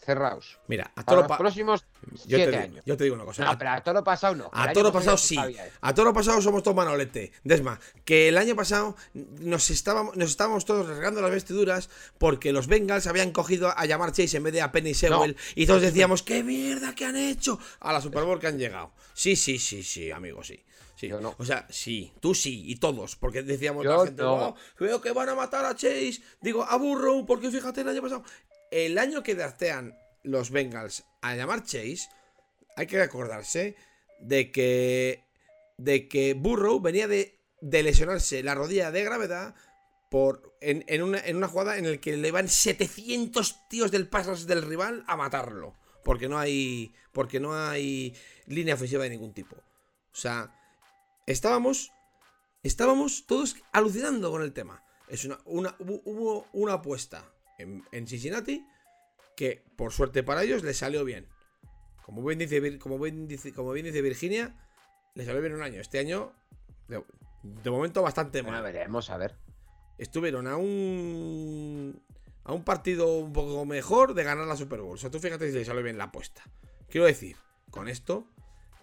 cerrados. 0.03 0.57
Mira, 0.67 0.85
a 0.95 1.03
Para 1.03 1.05
toro 1.05 1.27
los 1.27 1.37
próximos 1.37 1.85
yo, 2.25 2.37
siete 2.37 2.51
te, 2.51 2.57
años. 2.57 2.83
yo 2.85 2.97
te 2.97 3.03
digo 3.03 3.15
una 3.15 3.25
cosa. 3.25 3.43
No, 3.43 3.51
a- 3.51 3.57
pero 3.57 3.69
a 3.71 3.81
toro 3.83 4.03
pasado 4.03 4.35
no. 4.35 4.49
A 4.53 4.63
año 4.63 4.73
toro 4.73 4.91
pasado 4.91 5.17
sí. 5.17 5.37
A 5.81 5.93
toro 5.93 6.13
pasado 6.13 6.41
somos 6.41 6.63
todos 6.63 6.75
manolete. 6.75 7.31
Desma, 7.43 7.79
que 8.05 8.29
el 8.29 8.37
año 8.37 8.55
pasado 8.55 8.95
nos 9.13 9.69
estábamos, 9.69 10.15
nos 10.15 10.29
estábamos 10.29 10.65
todos 10.65 10.87
rasgando 10.87 11.21
las 11.21 11.31
vestiduras 11.31 11.89
porque 12.17 12.51
los 12.53 12.67
Bengals 12.67 13.07
habían 13.07 13.31
cogido 13.31 13.71
a 13.77 13.85
llamar 13.85 14.11
Chase 14.11 14.37
en 14.37 14.43
vez 14.43 14.53
de 14.53 14.61
a 14.61 14.71
Penny 14.71 14.93
Sewell 14.93 15.35
y 15.55 15.65
todos 15.65 15.81
decíamos, 15.81 16.23
¡qué 16.23 16.43
mierda 16.43 16.95
que 16.95 17.05
han 17.05 17.15
hecho! 17.17 17.59
A 17.79 17.93
la 17.93 18.01
Super 18.01 18.23
Bowl 18.23 18.39
que 18.39 18.47
han 18.47 18.57
llegado. 18.57 18.91
Sí, 19.13 19.35
sí, 19.35 19.59
sí, 19.59 19.83
sí, 19.83 20.11
amigo, 20.11 20.43
sí. 20.43 20.59
Sí. 20.95 21.07
Yo 21.07 21.21
no. 21.21 21.33
O 21.37 21.45
sea, 21.45 21.65
sí, 21.69 22.11
tú 22.19 22.35
sí, 22.35 22.63
y 22.69 22.75
todos, 22.75 23.15
porque 23.15 23.41
decíamos 23.41 23.85
Yo 23.85 23.95
la 23.99 24.05
gente, 24.05 24.21
no. 24.21 24.33
"Oh, 24.49 24.55
veo 24.81 24.99
que 24.99 25.13
van 25.13 25.29
a 25.29 25.35
matar 25.35 25.63
a 25.63 25.73
Chase, 25.73 26.21
digo, 26.41 26.61
a 26.65 26.75
Burrow, 26.75 27.25
porque 27.25 27.49
fíjate 27.49 27.79
el 27.81 27.87
año 27.87 28.01
pasado. 28.01 28.23
El 28.71 28.97
año 28.97 29.23
que 29.23 29.35
draftean 29.35 29.97
los 30.23 30.51
Bengals 30.51 31.03
a 31.21 31.35
llamar 31.35 31.63
Chase, 31.63 32.09
hay 32.75 32.87
que 32.87 33.01
acordarse 33.01 33.75
de 34.19 34.51
que 34.51 35.23
de 35.77 36.07
que 36.07 36.33
Burrow 36.33 36.81
venía 36.81 37.07
de, 37.07 37.39
de 37.61 37.83
lesionarse 37.83 38.43
la 38.43 38.53
rodilla 38.53 38.91
de 38.91 39.03
gravedad 39.03 39.55
por 40.09 40.55
en, 40.59 40.83
en 40.87 41.03
una, 41.03 41.19
en 41.19 41.37
una 41.37 41.47
jugada 41.47 41.77
en 41.77 41.89
la 41.89 41.97
que 41.97 42.17
le 42.17 42.31
van 42.31 42.49
700 42.49 43.69
tíos 43.69 43.91
del 43.91 44.09
pass 44.09 44.45
del 44.45 44.63
rival 44.63 45.03
a 45.07 45.15
matarlo 45.15 45.75
porque 46.03 46.27
no 46.27 46.37
hay 46.37 46.93
porque 47.11 47.39
no 47.39 47.55
hay 47.55 48.13
línea 48.45 48.75
ofensiva 48.75 49.03
de 49.03 49.11
ningún 49.11 49.33
tipo. 49.33 49.55
O 49.55 50.15
sea 50.15 50.53
estábamos 51.25 51.91
estábamos 52.63 53.25
todos 53.25 53.55
alucinando 53.71 54.31
con 54.31 54.41
el 54.41 54.53
tema. 54.53 54.83
Es 55.07 55.25
una, 55.25 55.39
una 55.45 55.75
hubo 55.79 56.47
una 56.51 56.73
apuesta 56.73 57.31
en, 57.59 57.83
en 57.91 58.07
Cincinnati 58.07 58.65
que 59.35 59.63
por 59.75 59.93
suerte 59.93 60.23
para 60.23 60.43
ellos 60.43 60.63
le 60.63 60.73
salió 60.73 61.05
bien 61.05 61.27
como 62.09 62.23
bien 62.23 62.39
dice, 62.39 62.79
como 62.79 62.97
bien 62.97 63.27
dice, 63.27 63.53
como 63.53 63.71
bien 63.71 63.85
dice 63.85 64.01
Virginia, 64.01 64.55
le 65.13 65.25
salió 65.25 65.41
bien 65.41 65.53
un 65.53 65.61
año. 65.61 65.79
Este 65.79 65.99
año, 65.99 66.33
de, 66.87 67.03
de 67.43 67.69
momento, 67.69 68.01
bastante 68.01 68.41
Bueno, 68.41 68.57
mal. 68.57 68.63
veremos, 68.63 69.11
a 69.11 69.17
ver. 69.17 69.35
Estuvieron 69.99 70.47
a 70.47 70.57
un 70.57 72.01
a 72.45 72.53
un 72.53 72.63
partido 72.63 73.19
un 73.19 73.31
poco 73.31 73.63
mejor 73.63 74.15
de 74.15 74.23
ganar 74.23 74.47
la 74.47 74.55
Super 74.55 74.81
Bowl. 74.81 74.95
O 74.95 74.97
sea, 74.97 75.11
tú 75.11 75.19
fíjate 75.19 75.51
si 75.51 75.55
le 75.55 75.65
salió 75.65 75.83
bien 75.83 75.99
la 75.99 76.05
apuesta. 76.05 76.41
Quiero 76.89 77.05
decir, 77.05 77.35
con 77.69 77.87
esto, 77.87 78.25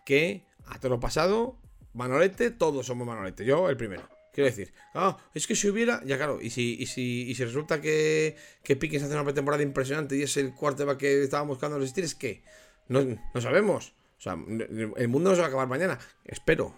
que 0.05 0.47
a 0.67 0.79
todo 0.79 0.91
lo 0.91 1.01
pasado, 1.01 1.59
Manolete, 1.95 2.53
todos 2.53 2.87
somos 2.87 3.09
Manolete. 3.09 3.45
Yo, 3.45 3.69
el 3.69 3.77
primero. 3.77 4.09
Quiero 4.37 4.51
decir, 4.51 4.75
ah, 4.93 5.17
es 5.33 5.47
que 5.47 5.57
si 5.57 5.67
hubiera. 5.67 6.05
Ya 6.05 6.19
claro, 6.19 6.43
y 6.43 6.51
si, 6.51 6.77
y 6.79 6.85
si, 6.85 7.23
y 7.23 7.35
si 7.35 7.43
resulta 7.43 7.81
que, 7.81 8.37
que 8.63 8.77
Pickens 8.77 9.05
hace 9.05 9.15
una 9.15 9.25
pretemporada 9.25 9.63
impresionante 9.63 10.15
y 10.15 10.25
es 10.25 10.37
el 10.37 10.53
quarterback 10.53 10.99
que 10.99 11.23
estábamos 11.23 11.57
buscando 11.57 11.79
los 11.79 11.89
Steelers, 11.89 12.15
¿qué? 12.15 12.43
No, 12.89 13.01
no 13.03 13.41
sabemos. 13.41 13.95
O 14.19 14.21
sea, 14.21 14.35
el 14.35 15.09
mundo 15.09 15.31
no 15.31 15.37
se 15.37 15.41
va 15.41 15.47
a 15.47 15.49
acabar 15.49 15.69
mañana. 15.69 15.99
Espero. 16.23 16.75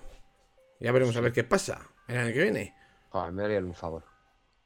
Ya 0.79 0.93
veremos 0.93 1.17
a 1.17 1.21
ver 1.21 1.33
qué 1.33 1.43
pasa 1.43 1.81
el 2.07 2.19
año 2.19 2.33
que 2.33 2.43
viene. 2.43 2.77
Joder, 3.09 3.33
me 3.33 3.43
harían 3.43 3.65
un 3.65 3.75
favor. 3.75 4.05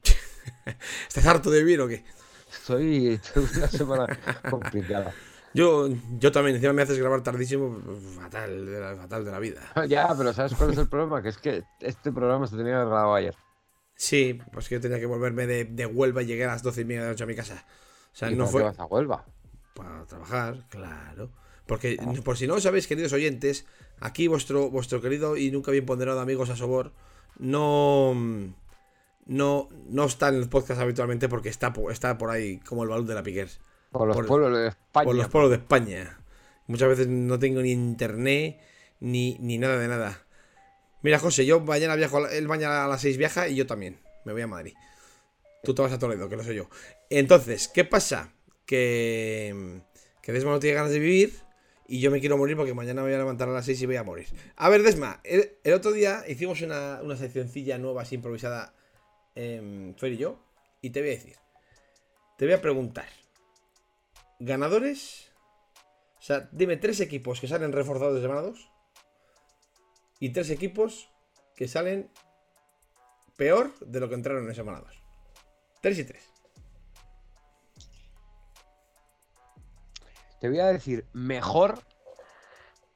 ¿Estás 1.08 1.24
harto 1.24 1.50
de 1.50 1.60
vivir 1.60 1.80
o 1.80 1.88
qué? 1.88 2.04
Estoy, 2.52 3.14
estoy 3.14 3.48
una 3.56 3.68
semana 3.68 4.18
complicada. 4.50 5.14
Yo, 5.54 5.88
yo 6.18 6.32
también, 6.32 6.56
encima 6.56 6.72
me 6.72 6.82
haces 6.82 6.98
grabar 6.98 7.22
tardísimo, 7.22 7.78
fatal 8.16 8.66
de 8.66 8.80
la, 8.80 8.96
fatal 8.96 9.24
de 9.24 9.30
la 9.30 9.38
vida. 9.38 9.60
Ya, 9.88 10.08
pero 10.16 10.32
¿sabes 10.32 10.54
cuál 10.54 10.72
es 10.72 10.78
el 10.78 10.88
problema? 10.88 11.22
Que 11.22 11.28
es 11.28 11.38
que 11.38 11.64
este 11.80 12.10
programa 12.12 12.46
se 12.46 12.56
tenía 12.56 12.78
grabado 12.78 13.14
ayer. 13.14 13.34
Sí, 13.94 14.40
pues 14.52 14.68
que 14.68 14.76
yo 14.76 14.80
tenía 14.80 14.98
que 14.98 15.06
volverme 15.06 15.46
de, 15.46 15.64
de 15.64 15.86
Huelva 15.86 16.22
y 16.22 16.26
llegué 16.26 16.44
a 16.44 16.48
las 16.48 16.62
12 16.62 16.80
y 16.80 16.84
media 16.84 17.00
de 17.00 17.06
la 17.06 17.12
noche 17.12 17.24
a 17.24 17.26
mi 17.26 17.34
casa. 17.34 17.64
O 18.12 18.16
sea, 18.16 18.30
¿Y 18.30 18.34
no 18.34 18.44
por 18.44 18.52
qué 18.52 18.52
fue 18.52 18.62
vas 18.62 18.78
a 18.80 18.84
Huelva? 18.86 19.24
para 19.74 20.04
trabajar, 20.06 20.66
claro. 20.68 21.30
Porque, 21.66 21.96
por 22.24 22.36
si 22.36 22.46
no 22.46 22.54
lo 22.56 22.60
sabéis, 22.60 22.86
queridos 22.86 23.12
oyentes, 23.12 23.66
aquí 24.00 24.28
vuestro, 24.28 24.70
vuestro 24.70 25.00
querido 25.00 25.36
y 25.36 25.50
nunca 25.50 25.70
bien 25.70 25.86
ponderado 25.86 26.20
amigo 26.20 26.44
Sasobor 26.44 26.92
no, 27.38 28.14
no, 29.26 29.68
no 29.88 30.04
está 30.04 30.28
en 30.28 30.34
el 30.34 30.48
podcast 30.48 30.80
habitualmente 30.80 31.28
porque 31.28 31.48
está, 31.48 31.72
está 31.90 32.18
por 32.18 32.30
ahí 32.30 32.58
como 32.58 32.82
el 32.82 32.90
balón 32.90 33.06
de 33.06 33.14
la 33.14 33.22
Piquers. 33.22 33.60
Por 33.92 34.08
los 34.08 34.16
Por- 34.16 34.26
pueblos 34.26 34.58
de 34.58 34.68
España. 34.68 35.04
Por 35.04 35.14
los 35.14 35.28
pueblos 35.28 35.50
de 35.50 35.56
España. 35.58 36.18
Muchas 36.66 36.88
veces 36.88 37.08
no 37.08 37.38
tengo 37.38 37.60
ni 37.60 37.72
internet 37.72 38.58
ni, 39.00 39.36
ni 39.40 39.58
nada 39.58 39.78
de 39.78 39.88
nada. 39.88 40.24
Mira, 41.02 41.18
José, 41.18 41.44
yo 41.44 41.60
mañana 41.60 41.96
viajo, 41.96 42.26
él 42.28 42.46
mañana 42.48 42.84
a 42.84 42.88
las 42.88 43.00
6 43.02 43.16
viaja 43.18 43.48
y 43.48 43.56
yo 43.56 43.66
también. 43.66 44.00
Me 44.24 44.32
voy 44.32 44.42
a 44.42 44.46
Madrid. 44.46 44.74
Tú 45.64 45.74
te 45.74 45.82
vas 45.82 45.92
a 45.92 45.98
Toledo, 45.98 46.28
que 46.28 46.36
lo 46.36 46.44
sé 46.44 46.54
yo. 46.54 46.68
Entonces, 47.10 47.68
¿qué 47.68 47.84
pasa? 47.84 48.32
Que, 48.66 49.82
que 50.22 50.32
Desma 50.32 50.52
no 50.52 50.60
tiene 50.60 50.76
ganas 50.76 50.92
de 50.92 50.98
vivir 51.00 51.34
y 51.88 52.00
yo 52.00 52.10
me 52.10 52.20
quiero 52.20 52.38
morir 52.38 52.56
porque 52.56 52.72
mañana 52.72 53.02
me 53.02 53.08
voy 53.08 53.14
a 53.14 53.18
levantar 53.18 53.48
a 53.48 53.52
las 53.52 53.66
6 53.66 53.82
y 53.82 53.86
voy 53.86 53.96
a 53.96 54.04
morir. 54.04 54.28
A 54.56 54.68
ver, 54.68 54.82
Desma, 54.82 55.20
el, 55.24 55.58
el 55.64 55.74
otro 55.74 55.92
día 55.92 56.24
hicimos 56.28 56.62
una, 56.62 57.00
una 57.02 57.16
seccioncilla 57.16 57.78
nueva, 57.78 58.02
así 58.02 58.14
improvisada, 58.14 58.72
em, 59.34 59.94
Fer 59.96 60.12
y 60.12 60.16
yo, 60.18 60.38
y 60.80 60.90
te 60.90 61.00
voy 61.00 61.10
a 61.10 61.12
decir. 61.14 61.36
Te 62.38 62.44
voy 62.46 62.54
a 62.54 62.62
preguntar. 62.62 63.06
¿Ganadores? 64.44 65.30
O 66.18 66.22
sea, 66.22 66.48
dime 66.50 66.76
tres 66.76 66.98
equipos 66.98 67.40
que 67.40 67.46
salen 67.46 67.72
reforzados 67.72 68.16
de 68.16 68.22
semana 68.22 68.40
2 68.40 68.70
y 70.18 70.30
tres 70.30 70.50
equipos 70.50 71.08
que 71.54 71.68
salen 71.68 72.10
peor 73.36 73.72
de 73.78 74.00
lo 74.00 74.08
que 74.08 74.16
entraron 74.16 74.48
en 74.48 74.54
semana 74.54 74.80
2. 74.80 75.02
Tres 75.80 75.98
y 76.00 76.04
tres. 76.04 76.28
Te 80.40 80.48
voy 80.48 80.58
a 80.58 80.66
decir 80.66 81.06
mejor 81.12 81.78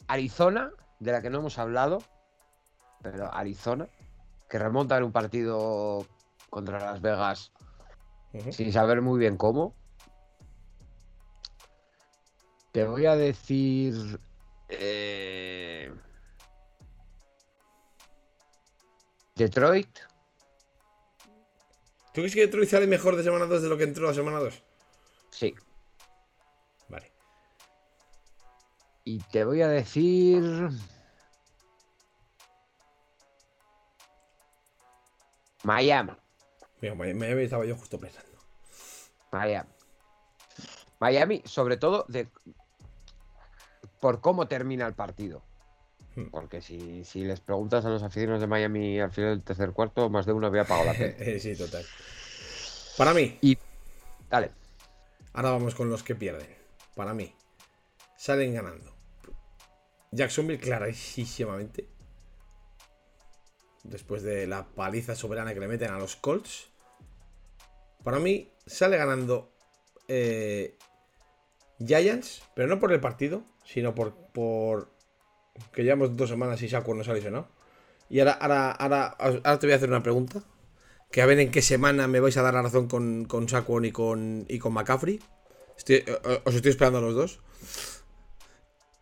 Arizona, 0.09 0.73
de 0.99 1.13
la 1.13 1.23
que 1.23 1.31
no 1.31 1.39
hemos 1.39 1.61
hablado, 1.61 2.03
pero 3.03 3.33
Arizona, 3.33 3.89
que 4.49 4.59
remonta 4.59 4.97
en 4.97 5.05
un 5.05 5.13
partido 5.13 6.05
contra 6.51 6.81
Las 6.81 7.01
Vegas 7.01 7.53
sin 8.51 8.73
saber 8.73 9.01
muy 9.01 9.21
bien 9.21 9.37
cómo. 9.37 9.77
Te 12.77 12.85
voy 12.85 13.07
a 13.07 13.17
decir. 13.17 14.21
eh, 14.69 15.91
Detroit. 19.35 19.99
¿Tú 22.13 22.21
crees 22.21 22.35
que 22.35 22.43
Detroit 22.43 22.69
sale 22.69 22.87
mejor 22.87 23.17
de 23.17 23.23
semana 23.23 23.47
2 23.47 23.63
de 23.63 23.71
lo 23.71 23.79
que 23.79 23.85
entró 23.85 24.11
a 24.11 24.13
semana 24.13 24.41
2? 24.41 24.63
Sí. 25.31 25.55
Vale. 26.91 27.11
Y 29.05 29.21
te 29.21 29.47
voy 29.47 29.63
a 29.63 29.69
decir. 29.69 30.69
Miami. 35.63 36.13
Mira, 36.83 36.95
Miami 36.95 37.43
estaba 37.45 37.65
yo 37.65 37.75
justo 37.75 37.99
pensando. 37.99 38.39
Miami. 39.33 39.71
Miami, 41.01 41.43
sobre 41.47 41.79
todo 41.79 42.05
de 42.09 42.29
por 44.01 44.21
cómo 44.21 44.49
termina 44.49 44.87
el 44.87 44.95
partido. 44.95 45.43
Hmm. 46.15 46.31
Porque 46.31 46.61
si, 46.63 47.05
si 47.05 47.25
les 47.25 47.41
preguntas 47.41 47.85
a 47.85 47.91
los 47.91 48.03
aficionados 48.03 48.41
de 48.41 48.47
Miami 48.47 49.01
al 49.01 49.13
final 49.13 49.31
del 49.31 49.43
tercer 49.43 49.73
cuarto, 49.73 50.09
más 50.09 50.27
de 50.27 50.33
uno 50.33 50.47
había 50.47 50.63
apagado 50.63 50.87
la. 50.87 50.93
Eh, 50.95 51.39
sí, 51.41 51.55
total. 51.57 51.85
Para 52.97 53.13
mí, 53.13 53.39
Y. 53.43 53.59
Dale. 54.31 54.51
ahora 55.35 55.51
vamos 55.51 55.75
con 55.75 55.89
los 55.91 56.03
que 56.03 56.15
pierden. 56.15 56.49
Para 56.95 57.15
mí, 57.15 57.33
salen 58.17 58.55
ganando. 58.55 58.93
Jacksonville 60.11 60.59
clarísimamente. 60.59 61.89
Después 63.85 64.23
de 64.23 64.47
la 64.47 64.67
paliza 64.67 65.15
soberana 65.15 65.55
que 65.55 65.61
le 65.61 65.69
meten 65.69 65.91
a 65.91 65.99
los 65.99 66.17
Colts. 66.17 66.71
Para 68.03 68.19
mí, 68.19 68.51
sale 68.67 68.97
ganando 68.97 69.53
eh, 70.09 70.77
Giants, 71.79 72.43
pero 72.55 72.69
no 72.69 72.81
por 72.81 72.93
el 72.93 73.01
partido, 73.01 73.45
sino 73.67 73.95
por, 73.95 74.15
por 74.33 74.91
que 75.73 75.83
llevamos 75.85 76.17
dos 76.17 76.31
semanas 76.31 76.63
y 76.63 76.69
Saquon 76.71 76.97
no 76.97 77.05
se 77.05 77.11
ha 77.11 77.15
lesionado. 77.15 77.49
Y 78.09 78.21
ahora, 78.21 78.33
ahora, 78.33 78.71
ahora, 78.71 79.17
ahora 79.19 79.59
te 79.59 79.67
voy 79.67 79.75
a 79.75 79.77
hacer 79.77 79.89
una 79.91 80.03
pregunta. 80.03 80.43
Que 81.11 81.23
a 81.23 81.27
ver 81.27 81.39
en 81.41 81.51
qué 81.51 81.63
semana 81.63 82.09
me 82.09 82.21
vais 82.21 82.37
a 82.37 82.43
dar 82.43 82.55
la 82.55 82.63
razón 82.63 82.89
con, 82.89 83.25
con 83.27 83.49
Saquon 83.49 83.85
y 83.85 83.93
con, 83.93 84.47
y 84.49 84.59
con 84.59 84.73
McCaffrey. 84.73 85.21
Estoy- 85.77 86.05
eh, 86.07 86.41
os 86.45 86.55
estoy 86.55 86.71
esperando 86.71 86.99
a 86.99 87.03
los 87.03 87.15
dos. 87.15 87.41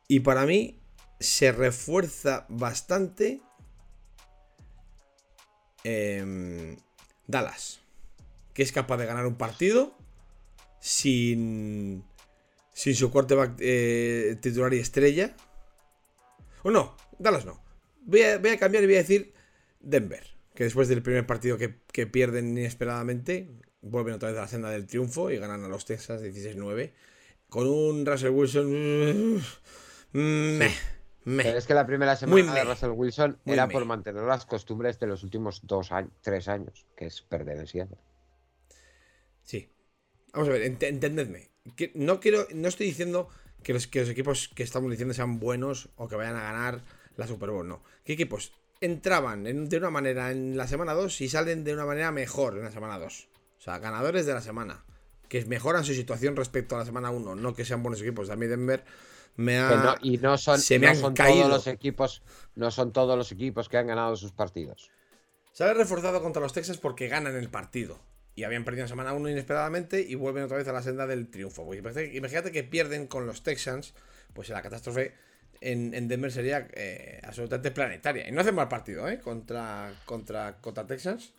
Y 0.08 0.20
para 0.20 0.44
mí 0.46 0.80
se 1.20 1.52
refuerza 1.52 2.46
bastante 2.48 3.40
em, 5.82 6.76
Dallas. 7.26 7.80
Que 8.52 8.62
es 8.62 8.72
capaz 8.72 8.96
de 8.98 9.06
ganar 9.06 9.26
un 9.26 9.34
partido 9.36 9.94
sin, 10.80 12.04
sin 12.74 12.94
su 12.94 13.10
quarterback 13.10 13.54
eh, 13.60 14.36
titular 14.42 14.74
y 14.74 14.80
estrella. 14.80 15.34
O 16.62 16.70
no, 16.70 16.94
Dallas 17.18 17.46
no. 17.46 17.62
Voy 18.02 18.20
a, 18.22 18.36
voy 18.38 18.50
a 18.50 18.58
cambiar 18.58 18.84
y 18.84 18.86
voy 18.86 18.96
a 18.96 18.98
decir 18.98 19.32
Denver. 19.80 20.22
Que 20.54 20.64
después 20.64 20.88
del 20.88 21.02
primer 21.02 21.26
partido 21.26 21.56
que, 21.56 21.80
que 21.90 22.06
pierden 22.06 22.56
inesperadamente, 22.58 23.48
vuelven 23.80 24.14
otra 24.14 24.28
vez 24.28 24.38
a 24.38 24.42
la 24.42 24.48
senda 24.48 24.70
del 24.70 24.86
triunfo 24.86 25.30
y 25.30 25.38
ganan 25.38 25.64
a 25.64 25.68
los 25.68 25.84
Texas 25.86 26.22
16-9. 26.22 26.92
Con 27.48 27.66
un 27.66 28.04
Russell 28.06 28.30
Wilson. 28.30 29.36
mm, 29.36 29.38
meh, 30.12 30.70
meh. 31.24 31.42
Pero 31.44 31.58
es 31.58 31.66
que 31.66 31.74
la 31.74 31.86
primera 31.86 32.14
semana 32.16 32.54
de. 32.54 32.64
Russell 32.64 32.90
Wilson 32.90 33.38
Muy 33.44 33.54
era 33.54 33.66
meh. 33.66 33.72
por 33.72 33.84
mantener 33.84 34.22
las 34.22 34.46
costumbres 34.46 34.98
de 35.00 35.06
los 35.06 35.22
últimos 35.24 35.60
dos 35.64 35.90
años, 35.92 36.12
tres 36.20 36.48
años, 36.48 36.86
que 36.96 37.06
es 37.06 37.20
perder 37.22 37.58
en 37.58 37.66
Seattle. 37.66 37.98
Sí. 39.42 39.68
Vamos 40.32 40.48
a 40.48 40.52
ver, 40.52 40.62
ent- 40.62 40.82
entendedme. 40.86 41.50
Que 41.76 41.90
no 41.94 42.20
quiero, 42.20 42.46
no 42.54 42.68
estoy 42.68 42.86
diciendo 42.86 43.28
que 43.62 43.72
los, 43.72 43.86
que 43.86 44.00
los 44.00 44.08
equipos 44.10 44.48
que 44.54 44.62
estamos 44.62 44.90
diciendo 44.90 45.14
sean 45.14 45.40
buenos 45.40 45.88
o 45.96 46.08
que 46.08 46.16
vayan 46.16 46.36
a 46.36 46.42
ganar 46.42 46.82
la 47.16 47.26
Super 47.26 47.50
Bowl, 47.50 47.66
no. 47.66 47.82
¿Qué 48.04 48.12
equipos 48.12 48.52
entraban 48.80 49.46
en- 49.46 49.68
de 49.68 49.78
una 49.78 49.90
manera 49.90 50.30
en 50.30 50.56
la 50.56 50.66
semana 50.68 50.92
2 50.92 51.20
y 51.22 51.28
salen 51.28 51.64
de 51.64 51.72
una 51.72 51.86
manera 51.86 52.12
mejor 52.12 52.58
en 52.58 52.64
la 52.64 52.70
semana 52.70 52.98
2? 52.98 53.28
O 53.58 53.60
sea, 53.62 53.78
ganadores 53.78 54.26
de 54.26 54.34
la 54.34 54.42
semana. 54.42 54.84
Que 55.28 55.42
mejoran 55.46 55.84
su 55.84 55.94
situación 55.94 56.36
respecto 56.36 56.74
a 56.76 56.80
la 56.80 56.84
semana 56.84 57.10
1, 57.10 57.34
no 57.34 57.54
que 57.54 57.64
sean 57.64 57.82
buenos 57.82 58.00
equipos. 58.02 58.28
A 58.28 58.36
mí 58.36 58.46
Denver 58.46 58.84
me 59.36 59.58
ha... 59.58 59.70
No- 59.76 59.94
y 60.02 60.18
no 60.18 60.36
son, 60.36 60.60
se 60.60 60.78
me 60.78 60.86
no 60.86 60.90
han 60.92 60.96
son 60.98 61.14
caído. 61.14 61.44
todos 61.44 61.50
los 61.50 61.66
equipos, 61.66 62.22
no 62.56 62.70
son 62.70 62.92
todos 62.92 63.16
los 63.16 63.32
equipos 63.32 63.70
que 63.70 63.78
han 63.78 63.86
ganado 63.86 64.16
sus 64.16 64.32
partidos. 64.32 64.90
Sale 65.52 65.72
reforzado 65.72 66.20
contra 66.22 66.42
los 66.42 66.52
Texas 66.52 66.76
porque 66.76 67.08
ganan 67.08 67.34
el 67.36 67.48
partido. 67.48 67.98
Y 68.36 68.44
habían 68.44 68.64
perdido 68.64 68.82
en 68.84 68.88
semana 68.88 69.12
1 69.12 69.28
inesperadamente 69.30 70.00
y 70.00 70.14
vuelven 70.16 70.42
otra 70.44 70.56
vez 70.56 70.66
a 70.68 70.72
la 70.72 70.82
senda 70.82 71.06
del 71.06 71.28
triunfo. 71.28 71.64
Pues 71.64 71.78
imagínate, 72.12 72.50
que 72.50 72.64
pierden 72.64 73.06
con 73.06 73.26
los 73.26 73.42
Texans, 73.42 73.94
pues 74.32 74.48
la 74.48 74.60
catástrofe 74.60 75.12
en, 75.60 75.94
en 75.94 76.08
Denver 76.08 76.32
sería 76.32 76.66
eh, 76.74 77.20
absolutamente 77.22 77.70
planetaria. 77.70 78.28
Y 78.28 78.32
no 78.32 78.40
hacen 78.40 78.54
mal 78.56 78.68
partido, 78.68 79.08
¿eh? 79.08 79.20
Contra, 79.20 79.94
contra, 80.04 80.56
contra 80.60 80.86
Texans. 80.86 81.32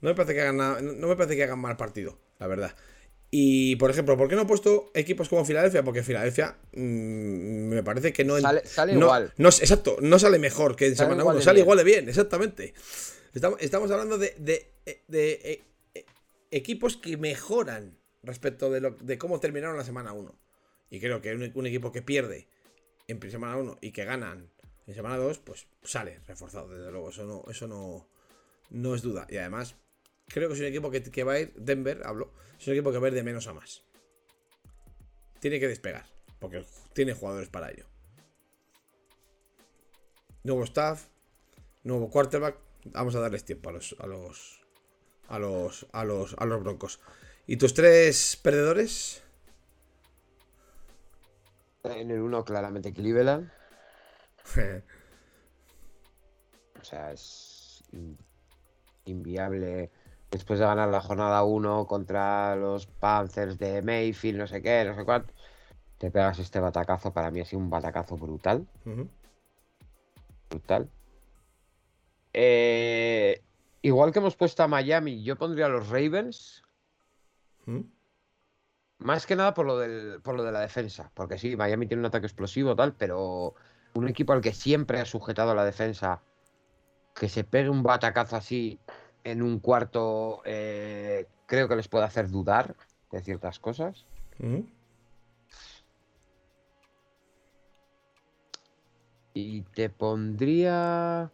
No 0.00 0.10
me, 0.10 0.14
parece 0.16 0.34
que 0.34 0.40
hagan, 0.42 0.56
nada- 0.56 0.80
no 0.82 1.06
me 1.08 1.16
parece 1.16 1.36
que 1.36 1.44
hagan 1.44 1.60
mal 1.60 1.76
partido, 1.76 2.18
la 2.40 2.46
verdad. 2.48 2.74
Y, 3.30 3.76
por 3.76 3.90
ejemplo, 3.90 4.16
¿por 4.16 4.28
qué 4.28 4.34
no 4.36 4.42
he 4.42 4.46
puesto 4.46 4.90
equipos 4.94 5.28
como 5.28 5.44
Filadelfia? 5.44 5.82
Porque 5.82 6.02
Filadelfia 6.02 6.56
mm, 6.72 7.68
me 7.68 7.82
parece 7.82 8.12
que 8.12 8.24
no... 8.24 8.38
Sale- 8.40 8.66
sale 8.66 8.92
no- 8.94 9.06
igual. 9.06 9.32
no- 9.38 9.48
exacto, 9.48 9.96
no 10.00 10.18
sale 10.18 10.38
mejor 10.38 10.76
que 10.76 10.86
en 10.86 10.96
Sale 10.96 11.06
semana 11.06 11.22
igual 11.22 11.36
1, 11.36 11.38
de 11.40 11.44
sale 11.44 11.54
bien. 11.56 11.64
igual 11.64 11.78
de 11.78 11.84
bien, 11.84 12.08
exactamente. 12.08 12.74
Estamos, 13.32 13.60
estamos 13.62 13.90
hablando 13.90 14.18
de, 14.18 14.34
de- 14.38 14.70
de, 15.08 15.32
eh, 15.32 15.40
eh, 15.44 15.62
equipos 16.54 16.96
que 16.96 17.16
mejoran 17.16 17.98
respecto 18.22 18.70
de, 18.70 19.18
cómo 19.18 19.40
terminaron 19.40 19.76
la 19.76 19.84
semana 19.84 20.12
1. 20.12 20.34
Y 20.90 21.00
creo 21.00 21.20
que 21.20 21.34
un, 21.34 21.66
equipo 21.66 21.90
que 21.90 22.00
pierde 22.00 22.48
en 23.08 23.20
semana 23.30 23.56
1 23.56 23.78
y 23.80 23.90
que 23.90 24.04
ganan 24.04 24.50
en 24.86 24.94
semana 24.94 25.16
2, 25.16 25.38
pues 25.40 25.66
sale 25.82 26.20
reforzado, 26.28 26.68
desde 26.68 26.92
luego. 26.92 27.10
Eso 27.10 27.24
no, 27.24 27.44
eso 27.50 27.66
no, 27.66 28.08
no 28.70 28.94
es 28.94 29.02
duda. 29.02 29.26
Y 29.28 29.36
además, 29.36 29.74
creo 30.28 30.48
que 30.48 30.54
es 30.54 30.60
un 30.60 30.66
equipo 30.66 30.90
que, 30.90 31.24
va 31.24 31.32
a 31.32 31.40
ir, 31.40 31.52
Denver, 31.54 32.02
hablo, 32.04 32.32
es 32.58 32.66
un 32.68 32.74
equipo 32.74 32.92
que 32.92 32.98
va 32.98 33.06
a 33.06 33.10
ir 33.10 33.14
de 33.14 33.24
menos 33.24 33.48
a 33.48 33.54
más. 33.54 33.82
Tiene 35.40 35.58
que 35.58 35.66
despegar, 35.66 36.06
porque 36.38 36.64
tiene 36.92 37.14
jugadores 37.14 37.48
para 37.48 37.70
ello. 37.72 37.86
Nuevo 40.44 40.62
staff, 40.64 41.08
nuevo 41.82 42.08
quarterback. 42.10 42.58
Vamos 42.84 43.14
a 43.16 43.20
darles 43.20 43.44
tiempo 43.44 43.70
a 43.70 43.72
los, 44.06 44.63
a 45.28 45.38
los, 45.38 45.86
a 45.92 46.04
los, 46.04 46.34
a 46.38 46.44
los 46.44 46.62
broncos. 46.62 47.00
¿Y 47.46 47.56
tus 47.56 47.74
tres 47.74 48.38
perdedores? 48.42 49.22
En 51.84 52.10
el 52.10 52.20
uno, 52.20 52.44
claramente 52.44 52.92
Cleveland. 52.92 53.50
O 56.80 56.84
sea, 56.86 57.12
es 57.12 57.82
in- 57.92 58.18
inviable. 59.06 59.90
Después 60.30 60.58
de 60.58 60.66
ganar 60.66 60.90
la 60.90 61.00
jornada 61.00 61.42
1 61.44 61.86
contra 61.86 62.56
los 62.56 62.86
Panthers 62.86 63.58
de 63.58 63.80
Mayfield, 63.80 64.38
no 64.38 64.46
sé 64.46 64.60
qué, 64.60 64.84
no 64.84 64.94
sé 64.94 65.02
cuánto. 65.04 65.32
Te 65.96 66.10
pegas 66.10 66.38
este 66.40 66.60
batacazo. 66.60 67.12
Para 67.14 67.30
mí 67.30 67.40
ha 67.40 67.46
sido 67.46 67.60
un 67.60 67.70
batacazo 67.70 68.18
brutal. 68.18 68.66
Brutal. 70.50 70.90
Eh, 72.34 73.40
igual 73.84 74.12
que 74.12 74.18
hemos 74.18 74.34
puesto 74.34 74.62
a 74.62 74.68
Miami, 74.68 75.22
yo 75.22 75.36
pondría 75.36 75.66
a 75.66 75.68
los 75.68 75.88
Ravens. 75.88 76.62
Ujú. 77.66 77.86
Más 78.98 79.26
que 79.26 79.36
nada 79.36 79.52
por 79.52 79.66
lo, 79.66 79.78
del, 79.78 80.22
por 80.22 80.34
lo 80.34 80.42
de 80.42 80.52
la 80.52 80.60
defensa. 80.60 81.10
Porque 81.14 81.38
sí, 81.38 81.54
Miami 81.56 81.86
tiene 81.86 82.00
un 82.00 82.06
ataque 82.06 82.26
explosivo, 82.26 82.74
tal, 82.74 82.94
pero 82.94 83.54
un 83.92 84.08
equipo 84.08 84.32
al 84.32 84.40
que 84.40 84.54
siempre 84.54 85.00
ha 85.00 85.04
sujetado 85.04 85.54
la 85.54 85.66
defensa, 85.66 86.22
que 87.14 87.28
se 87.28 87.44
pegue 87.44 87.68
un 87.68 87.82
batacazo 87.82 88.36
así 88.36 88.80
en 89.22 89.42
un 89.42 89.60
cuarto, 89.60 90.40
eh, 90.46 91.26
creo 91.46 91.68
que 91.68 91.76
les 91.76 91.88
puede 91.88 92.06
hacer 92.06 92.30
dudar 92.30 92.74
de 93.10 93.20
ciertas 93.20 93.58
cosas. 93.58 94.06
Ujú. 94.38 94.66
Y 99.34 99.62
te 99.62 99.90
pondría. 99.90 101.30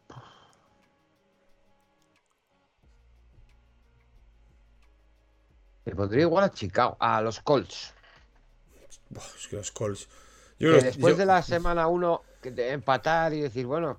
Te 5.90 5.96
pondría 5.96 6.22
igual 6.22 6.44
a 6.44 6.50
Chicago, 6.52 6.96
a 7.00 7.20
los 7.20 7.40
Colts. 7.40 7.92
Es 9.36 9.48
que 9.48 9.56
los 9.56 9.72
Colts. 9.72 10.06
Que 10.56 10.66
después 10.68 11.14
yo- 11.14 11.18
de 11.18 11.26
la 11.26 11.42
semana 11.42 11.88
1 11.88 12.22
empatar 12.44 13.34
y 13.34 13.40
decir, 13.40 13.66
bueno, 13.66 13.98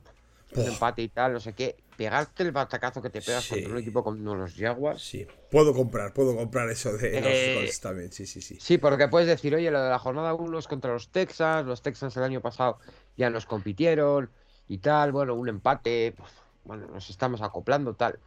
un 0.55 0.61
empate 0.67 1.01
y 1.01 1.09
tal, 1.09 1.33
no 1.33 1.41
sé 1.41 1.51
qué, 1.51 1.75
pegarte 1.97 2.43
el 2.43 2.53
batacazo 2.53 3.01
que 3.01 3.09
te 3.09 3.21
pegas 3.21 3.43
Sí. 3.43 3.55
contra 3.55 3.71
un 3.73 3.77
equipo 3.79 4.05
como 4.05 4.35
los 4.35 4.53
Jaguars. 4.55 5.01
Sí, 5.03 5.27
puedo 5.51 5.73
comprar, 5.73 6.13
puedo 6.13 6.33
comprar 6.33 6.69
eso 6.69 6.93
de 6.93 7.11
los 7.19 7.29
Eh, 7.29 7.55
Colts 7.57 7.81
también. 7.81 8.09
Sí, 8.13 8.25
sí, 8.25 8.41
sí. 8.41 8.57
Sí, 8.61 8.77
porque 8.77 9.09
puedes 9.09 9.27
decir, 9.27 9.53
oye, 9.53 9.69
lo 9.69 9.83
de 9.83 9.89
la 9.89 9.99
jornada 9.99 10.33
1 10.33 10.59
es 10.59 10.69
contra 10.69 10.93
los 10.93 11.09
Texans, 11.09 11.67
los 11.67 11.81
Texans 11.81 12.15
el 12.15 12.23
año 12.23 12.39
pasado 12.39 12.79
ya 13.17 13.29
nos 13.29 13.45
compitieron 13.45 14.29
y 14.69 14.77
tal, 14.77 15.11
bueno, 15.11 15.33
un 15.35 15.49
empate, 15.49 16.13
pues, 16.17 16.31
bueno, 16.63 16.87
nos 16.87 17.09
estamos 17.09 17.41
acoplando, 17.41 17.95
tal. 17.95 18.17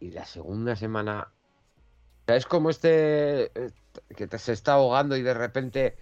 Y 0.00 0.10
la 0.10 0.26
segunda 0.26 0.76
semana, 0.76 1.28
es 2.28 2.46
como 2.46 2.70
este 2.70 3.44
eh, 3.54 3.70
que 4.16 4.26
te 4.26 4.38
se 4.38 4.52
está 4.52 4.72
ahogando 4.74 5.16
y 5.16 5.22
de 5.22 5.34
repente 5.34 5.96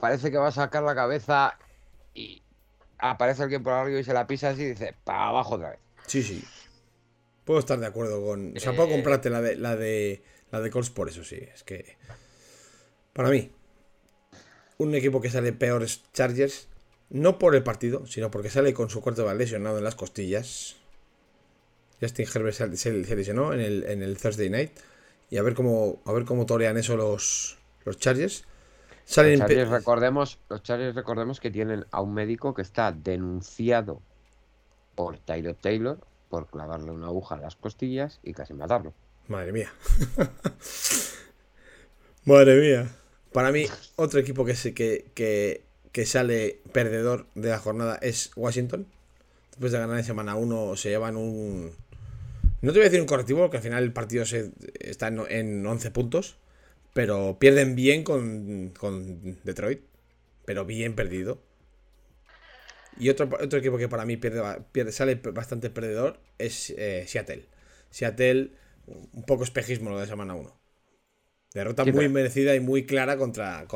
parece 0.00 0.30
que 0.30 0.38
va 0.38 0.48
a 0.48 0.52
sacar 0.52 0.82
la 0.82 0.94
cabeza 0.94 1.58
y 2.14 2.42
aparece 2.98 3.42
alguien 3.42 3.62
por 3.62 3.72
arriba 3.72 4.00
y 4.00 4.04
se 4.04 4.12
la 4.12 4.26
pisa 4.26 4.50
así 4.50 4.62
y 4.62 4.66
dice, 4.70 4.94
para 5.04 5.28
abajo 5.28 5.54
otra 5.54 5.70
vez. 5.70 5.78
Sí, 6.06 6.22
sí. 6.22 6.44
Puedo 7.44 7.60
estar 7.60 7.78
de 7.80 7.86
acuerdo 7.86 8.22
con. 8.24 8.56
O 8.56 8.60
sea, 8.60 8.74
puedo 8.76 8.88
Eh. 8.88 8.92
comprarte 8.92 9.30
la 9.30 9.40
de 9.40 9.56
la 9.56 9.74
de 9.76 10.22
la 10.50 10.60
de 10.60 10.70
Colts 10.70 10.90
por 10.90 11.08
eso, 11.08 11.24
sí. 11.24 11.36
Es 11.54 11.64
que. 11.64 11.96
Para 13.12 13.30
mí, 13.30 13.50
un 14.78 14.94
equipo 14.94 15.20
que 15.20 15.30
sale 15.30 15.52
peor 15.52 15.82
es 15.82 16.02
Chargers. 16.12 16.68
No 17.08 17.38
por 17.40 17.56
el 17.56 17.64
partido, 17.64 18.06
sino 18.06 18.30
porque 18.30 18.50
sale 18.50 18.72
con 18.72 18.88
su 18.88 19.00
cuarto 19.00 19.32
lesionado 19.34 19.78
en 19.78 19.84
las 19.84 19.96
costillas. 19.96 20.76
Justin 22.00 22.26
Herbert 22.32 22.54
se, 22.56 22.76
se- 22.76 23.04
se 23.04 23.16
lesionó 23.16 23.52
en 23.52 23.60
el, 23.60 23.84
en 23.84 24.02
el 24.02 24.16
Thursday 24.16 24.48
night. 24.48 24.70
Y 25.30 25.38
a 25.38 25.42
ver 25.42 25.54
cómo. 25.54 26.02
A 26.04 26.12
ver 26.12 26.24
cómo 26.24 26.46
torean 26.46 26.76
eso 26.76 26.96
los. 26.96 27.58
Los 27.84 27.98
Chargers. 27.98 28.44
Salen 29.04 29.40
Los 29.40 29.48
Chargers, 29.48 29.70
recordemos, 29.70 30.38
los 30.48 30.62
Chargers 30.62 30.94
recordemos 30.94 31.40
que 31.40 31.50
tienen 31.50 31.84
a 31.90 32.00
un 32.00 32.14
médico 32.14 32.54
que 32.54 32.62
está 32.62 32.92
denunciado 32.92 34.00
por 34.94 35.18
Tyler 35.18 35.56
Taylor 35.56 35.98
por 36.28 36.46
clavarle 36.46 36.92
una 36.92 37.06
aguja 37.06 37.34
en 37.34 37.42
las 37.42 37.56
costillas 37.56 38.20
y 38.22 38.32
casi 38.32 38.54
matarlo. 38.54 38.94
Madre 39.26 39.52
mía. 39.52 39.72
Madre 42.24 42.60
mía. 42.60 42.88
Para 43.32 43.50
mí, 43.50 43.66
otro 43.96 44.20
equipo 44.20 44.44
que, 44.44 44.54
se, 44.54 44.74
que, 44.74 45.10
que, 45.14 45.64
que 45.92 46.06
sale 46.06 46.60
perdedor 46.72 47.26
de 47.34 47.50
la 47.50 47.58
jornada 47.58 47.96
es 47.96 48.30
Washington. 48.36 48.86
Después 49.50 49.72
de 49.72 49.78
ganar 49.78 49.98
en 49.98 50.04
semana 50.04 50.36
1 50.36 50.76
se 50.76 50.90
llevan 50.90 51.16
un... 51.16 51.72
No 52.62 52.72
te 52.72 52.78
voy 52.78 52.86
a 52.86 52.90
decir 52.90 53.00
un 53.00 53.06
correctivo, 53.06 53.40
porque 53.40 53.56
al 53.58 53.62
final 53.62 53.82
el 53.82 53.92
partido 53.92 54.24
se, 54.26 54.52
está 54.78 55.08
en, 55.08 55.20
en 55.28 55.66
11 55.66 55.90
puntos. 55.90 56.36
Pero 56.92 57.38
pierden 57.38 57.76
bien 57.76 58.02
con, 58.02 58.72
con 58.76 59.38
Detroit. 59.44 59.80
Pero 60.44 60.64
bien 60.64 60.94
perdido. 60.94 61.42
Y 62.98 63.08
otro, 63.08 63.28
otro 63.40 63.58
equipo 63.58 63.78
que 63.78 63.88
para 63.88 64.04
mí 64.04 64.16
pierde, 64.16 64.42
pierde 64.72 64.92
sale 64.92 65.14
bastante 65.14 65.70
perdedor 65.70 66.20
es 66.38 66.70
eh, 66.70 67.04
Seattle. 67.06 67.46
Seattle, 67.90 68.50
un 68.86 69.22
poco 69.24 69.44
espejismo 69.44 69.90
lo 69.90 69.98
de 69.98 70.06
semana 70.06 70.34
1. 70.34 70.60
Derrota 71.54 71.84
muy 71.84 72.08
merecida 72.08 72.54
y 72.54 72.60
muy 72.60 72.86
clara 72.86 73.16
contra, 73.16 73.66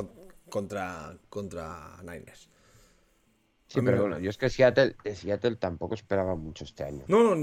contra, 0.48 1.16
contra 1.28 1.96
Niners. 2.02 2.48
Sí, 3.74 3.80
pero 3.84 4.02
bueno, 4.02 4.20
yo 4.20 4.30
es 4.30 4.38
que 4.38 4.48
Seattle, 4.48 4.94
Seattle 5.16 5.56
tampoco 5.56 5.94
esperaba 5.94 6.36
mucho 6.36 6.62
este 6.62 6.84
año. 6.84 7.04
No, 7.08 7.34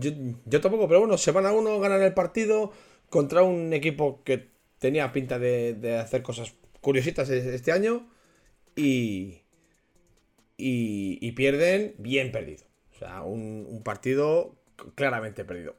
yo, 0.00 0.60
tampoco, 0.60 0.88
pero 0.88 0.98
bueno, 1.00 1.16
semana 1.16 1.52
1 1.52 1.78
ganan 1.78 2.02
el 2.02 2.12
partido 2.12 2.72
contra 3.08 3.44
un 3.44 3.72
equipo 3.72 4.24
que 4.24 4.50
tenía 4.80 5.12
pinta 5.12 5.38
de, 5.38 5.96
hacer 6.02 6.22
cosas 6.22 6.56
curiositas 6.80 7.30
este 7.30 7.70
año 7.70 8.08
y, 8.74 9.42
y, 10.56 11.32
pierden 11.32 11.94
bien 11.98 12.32
perdido. 12.32 12.64
O 12.92 12.98
sea, 12.98 13.22
un, 13.22 13.80
partido 13.84 14.56
claramente 14.96 15.44
perdido. 15.44 15.76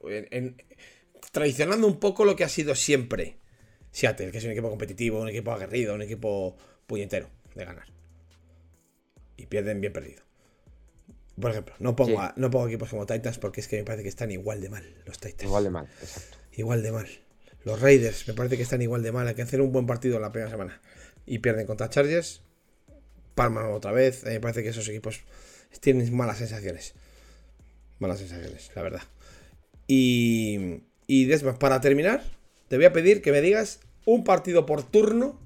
traicionando 1.34 1.85
un 1.85 1.99
poco 1.99 2.23
lo 2.23 2.38
que 2.38 2.45
ha 2.45 2.49
sido 2.49 2.75
siempre 2.75 3.39
Seattle, 3.91 4.31
que 4.31 4.38
es 4.38 4.45
un 4.45 4.51
equipo 4.51 4.69
competitivo, 4.69 5.19
un 5.19 5.27
equipo 5.27 5.51
aguerrido, 5.51 5.95
un 5.95 6.01
equipo 6.01 6.55
puñetero 6.85 7.27
de 7.55 7.65
ganar. 7.65 7.97
Y 9.38 9.45
pierden 9.45 9.80
bien 9.80 9.93
perdido. 9.93 10.23
Por 11.39 11.51
ejemplo, 11.51 11.76
no 11.80 11.95
pongo, 11.95 12.19
no 12.35 12.49
pongo 12.49 12.68
equipos 12.68 12.89
como 12.89 13.05
Titans 13.05 13.38
porque 13.38 13.61
es 13.61 13.68
que 13.68 13.77
me 13.77 13.84
parece 13.84 14.03
que 14.03 14.09
están 14.09 14.31
igual 14.31 14.59
de 14.59 14.69
mal 14.69 14.84
los 15.05 15.19
Titans. 15.19 15.43
Igual 15.43 15.64
de 15.64 15.69
mal, 15.69 15.88
exacto. 16.01 16.38
Igual 16.53 16.81
de 16.81 16.91
mal. 16.91 17.07
Los 17.64 17.80
Raiders 17.80 18.27
me 18.27 18.34
parece 18.34 18.57
que 18.57 18.64
están 18.64 18.81
igual 18.81 19.03
de 19.03 19.11
mal. 19.11 19.27
Hay 19.27 19.35
que 19.35 19.43
hacer 19.43 19.61
un 19.61 19.72
buen 19.72 19.85
partido 19.85 20.15
en 20.15 20.23
la 20.23 20.31
primera 20.31 20.49
semana. 20.49 20.81
Y 21.26 21.39
pierden 21.39 21.68
contra 21.68 21.89
Chargers. 21.89 22.41
Palman 23.35 23.72
otra 23.72 23.91
vez. 23.91 24.23
Me 24.23 24.39
parece 24.39 24.64
que 24.64 24.69
esos 24.69 24.88
equipos 24.88 25.22
tienen 25.80 26.15
malas 26.15 26.39
sensaciones. 26.39 26.95
Malas 27.99 28.19
sensaciones, 28.19 28.72
la 28.73 28.81
verdad. 28.81 29.01
Y, 29.88 30.81
y 31.07 31.27
para 31.59 31.81
terminar, 31.81 32.23
te 32.68 32.77
voy 32.77 32.85
a 32.85 32.93
pedir 32.93 33.22
que 33.22 33.31
me 33.31 33.41
digas 33.41 33.80
un 34.05 34.23
partido 34.23 34.65
por 34.65 34.84
turno 34.84 35.39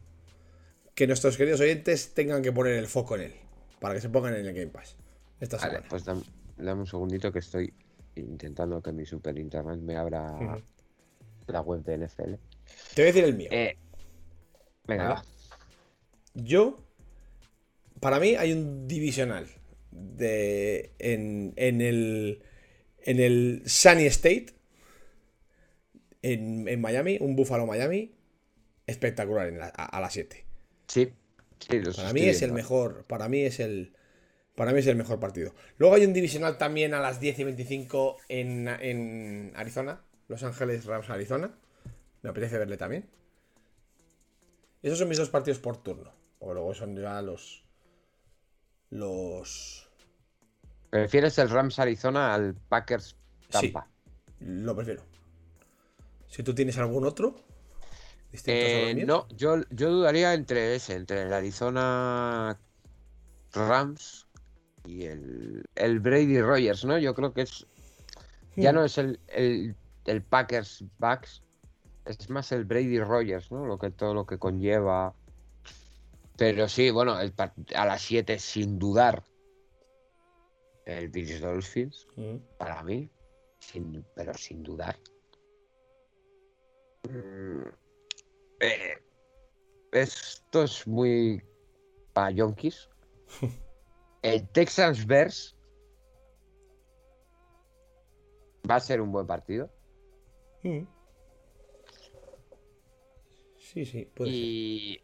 que 0.95 1.07
nuestros 1.07 1.37
queridos 1.37 1.61
oyentes 1.61 2.13
tengan 2.13 2.41
que 2.41 2.51
poner 2.51 2.73
el 2.73 2.87
foco 2.87 3.15
en 3.15 3.21
él, 3.21 3.33
para 3.81 3.95
que 3.95 4.01
se 4.01 4.09
pongan 4.09 4.35
en 4.35 4.45
el 4.45 4.53
Game 4.53 4.67
Pass. 4.67 4.95
Esta 5.39 5.57
vale, 5.57 5.81
pues 5.89 6.05
dame, 6.05 6.21
un 6.57 6.85
segundito 6.85 7.31
que 7.31 7.39
estoy 7.39 7.73
intentando 8.15 8.79
que 8.79 8.91
mi 8.91 9.07
super 9.07 9.37
internet 9.39 9.79
me 9.79 9.97
abra 9.97 10.61
la 11.47 11.61
web 11.61 11.83
de 11.83 11.97
NFL. 11.97 12.35
Te 12.93 13.01
voy 13.01 13.03
a 13.03 13.05
decir 13.05 13.23
el 13.23 13.35
mío. 13.35 13.49
Eh, 13.51 13.75
venga, 14.85 15.23
Yo, 16.35 16.85
para 17.99 18.19
mí 18.19 18.35
hay 18.35 18.53
un 18.53 18.87
divisional 18.87 19.47
de, 19.89 20.93
en, 20.99 21.53
en, 21.55 21.81
el, 21.81 22.43
en 22.99 23.19
el 23.19 23.63
Sunny 23.65 24.05
State, 24.05 24.53
en, 26.21 26.67
en 26.67 26.79
Miami, 26.81 27.17
un 27.19 27.35
Buffalo 27.35 27.65
Miami, 27.65 28.13
espectacular 28.85 29.73
a, 29.75 29.99
las 29.99 30.13
7. 30.13 30.45
Sí, 30.85 31.11
para 31.95 32.13
mí 32.13 32.21
es 32.21 32.41
el 32.41 32.51
mejor, 32.51 33.05
para 33.05 33.29
mí 33.29 33.41
es 33.41 33.59
el 33.59 33.93
para 34.55 34.73
mí 34.73 34.79
es 34.79 34.87
el 34.87 34.95
mejor 34.95 35.19
partido. 35.19 35.53
Luego 35.77 35.95
hay 35.95 36.05
un 36.05 36.13
divisional 36.13 36.57
también 36.57 36.93
a 36.93 36.99
las 36.99 37.19
10 37.19 37.39
y 37.39 37.43
25 37.45 38.17
en, 38.27 38.67
en 38.67 39.53
Arizona, 39.55 40.01
Los 40.27 40.43
Ángeles 40.43 40.85
Rams 40.85 41.09
Arizona. 41.09 41.51
Me 42.21 42.29
apetece 42.29 42.57
verle 42.57 42.77
también. 42.77 43.09
Esos 44.83 44.99
son 44.99 45.09
mis 45.09 45.17
dos 45.17 45.29
partidos 45.29 45.59
por 45.59 45.81
turno. 45.81 46.13
O 46.39 46.53
luego 46.53 46.73
son 46.73 46.95
ya 46.95 47.21
los 47.21 47.63
los 48.89 49.89
¿Prefieres 50.89 51.37
el 51.37 51.49
Rams 51.49 51.79
Arizona 51.79 52.33
al 52.33 52.53
Packers 52.53 53.15
Tampa? 53.49 53.87
Sí, 54.37 54.45
lo 54.45 54.75
prefiero. 54.75 55.03
Si 56.27 56.43
tú 56.43 56.53
tienes 56.53 56.77
algún 56.77 57.05
otro, 57.05 57.35
eh, 58.45 59.03
no, 59.05 59.27
yo, 59.29 59.61
yo 59.71 59.91
dudaría 59.91 60.33
entre 60.33 60.75
ese, 60.75 60.95
entre 60.95 61.23
el 61.23 61.33
Arizona 61.33 62.57
Rams 63.53 64.27
y 64.85 65.03
el, 65.03 65.65
el 65.75 65.99
Brady 65.99 66.41
Rogers, 66.41 66.85
¿no? 66.85 66.97
Yo 66.97 67.13
creo 67.13 67.33
que 67.33 67.41
es. 67.41 67.65
Ya 68.55 68.71
hmm. 68.71 68.75
no 68.75 68.85
es 68.85 68.97
el, 68.97 69.19
el, 70.05 70.21
Packers 70.23 70.83
Bucks, 70.97 71.43
es 72.05 72.29
más 72.29 72.51
el 72.51 72.65
Brady 72.65 72.99
Rogers, 72.99 73.51
¿no? 73.51 73.65
Lo 73.65 73.77
que, 73.77 73.91
todo 73.91 74.13
lo 74.13 74.25
que 74.25 74.37
conlleva. 74.37 75.13
Pero 76.37 76.67
sí, 76.67 76.89
bueno, 76.89 77.15
a 77.15 77.85
las 77.85 78.01
7 78.01 78.39
sin 78.39 78.79
dudar. 78.79 79.23
El 80.85 81.09
Bills 81.09 81.39
Dolphins, 81.39 82.07
hmm. 82.15 82.37
para 82.57 82.81
mí, 82.83 83.09
sin, 83.59 84.03
pero 84.15 84.33
sin 84.33 84.63
dudar. 84.63 84.97
Mm, 87.07 87.67
eh, 88.61 88.97
esto 89.91 90.63
es 90.63 90.87
muy 90.87 91.43
para 92.13 92.31
yonkis. 92.31 92.89
El 94.21 94.47
Texans 94.49 95.05
Bears 95.05 95.55
va 98.69 98.75
a 98.75 98.79
ser 98.79 99.01
un 99.01 99.11
buen 99.11 99.25
partido. 99.25 99.71
Mm. 100.63 100.83
Sí, 103.57 103.85
sí, 103.85 104.07
puede 104.13 104.31
y... 104.31 105.01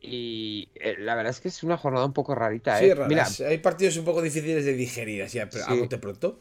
Y 0.00 0.70
eh, 0.76 0.94
la 0.98 1.16
verdad 1.16 1.30
es 1.30 1.40
que 1.40 1.48
es 1.48 1.64
una 1.64 1.76
jornada 1.76 2.06
un 2.06 2.12
poco 2.12 2.32
rarita. 2.32 2.80
¿eh? 2.82 2.94
Mira, 3.08 3.26
hay 3.46 3.58
partidos 3.58 3.96
un 3.96 4.04
poco 4.04 4.22
difíciles 4.22 4.64
de 4.64 4.74
digerir 4.74 5.24
así 5.24 5.40
a, 5.40 5.48
bote 5.74 5.98
pronto. 5.98 6.38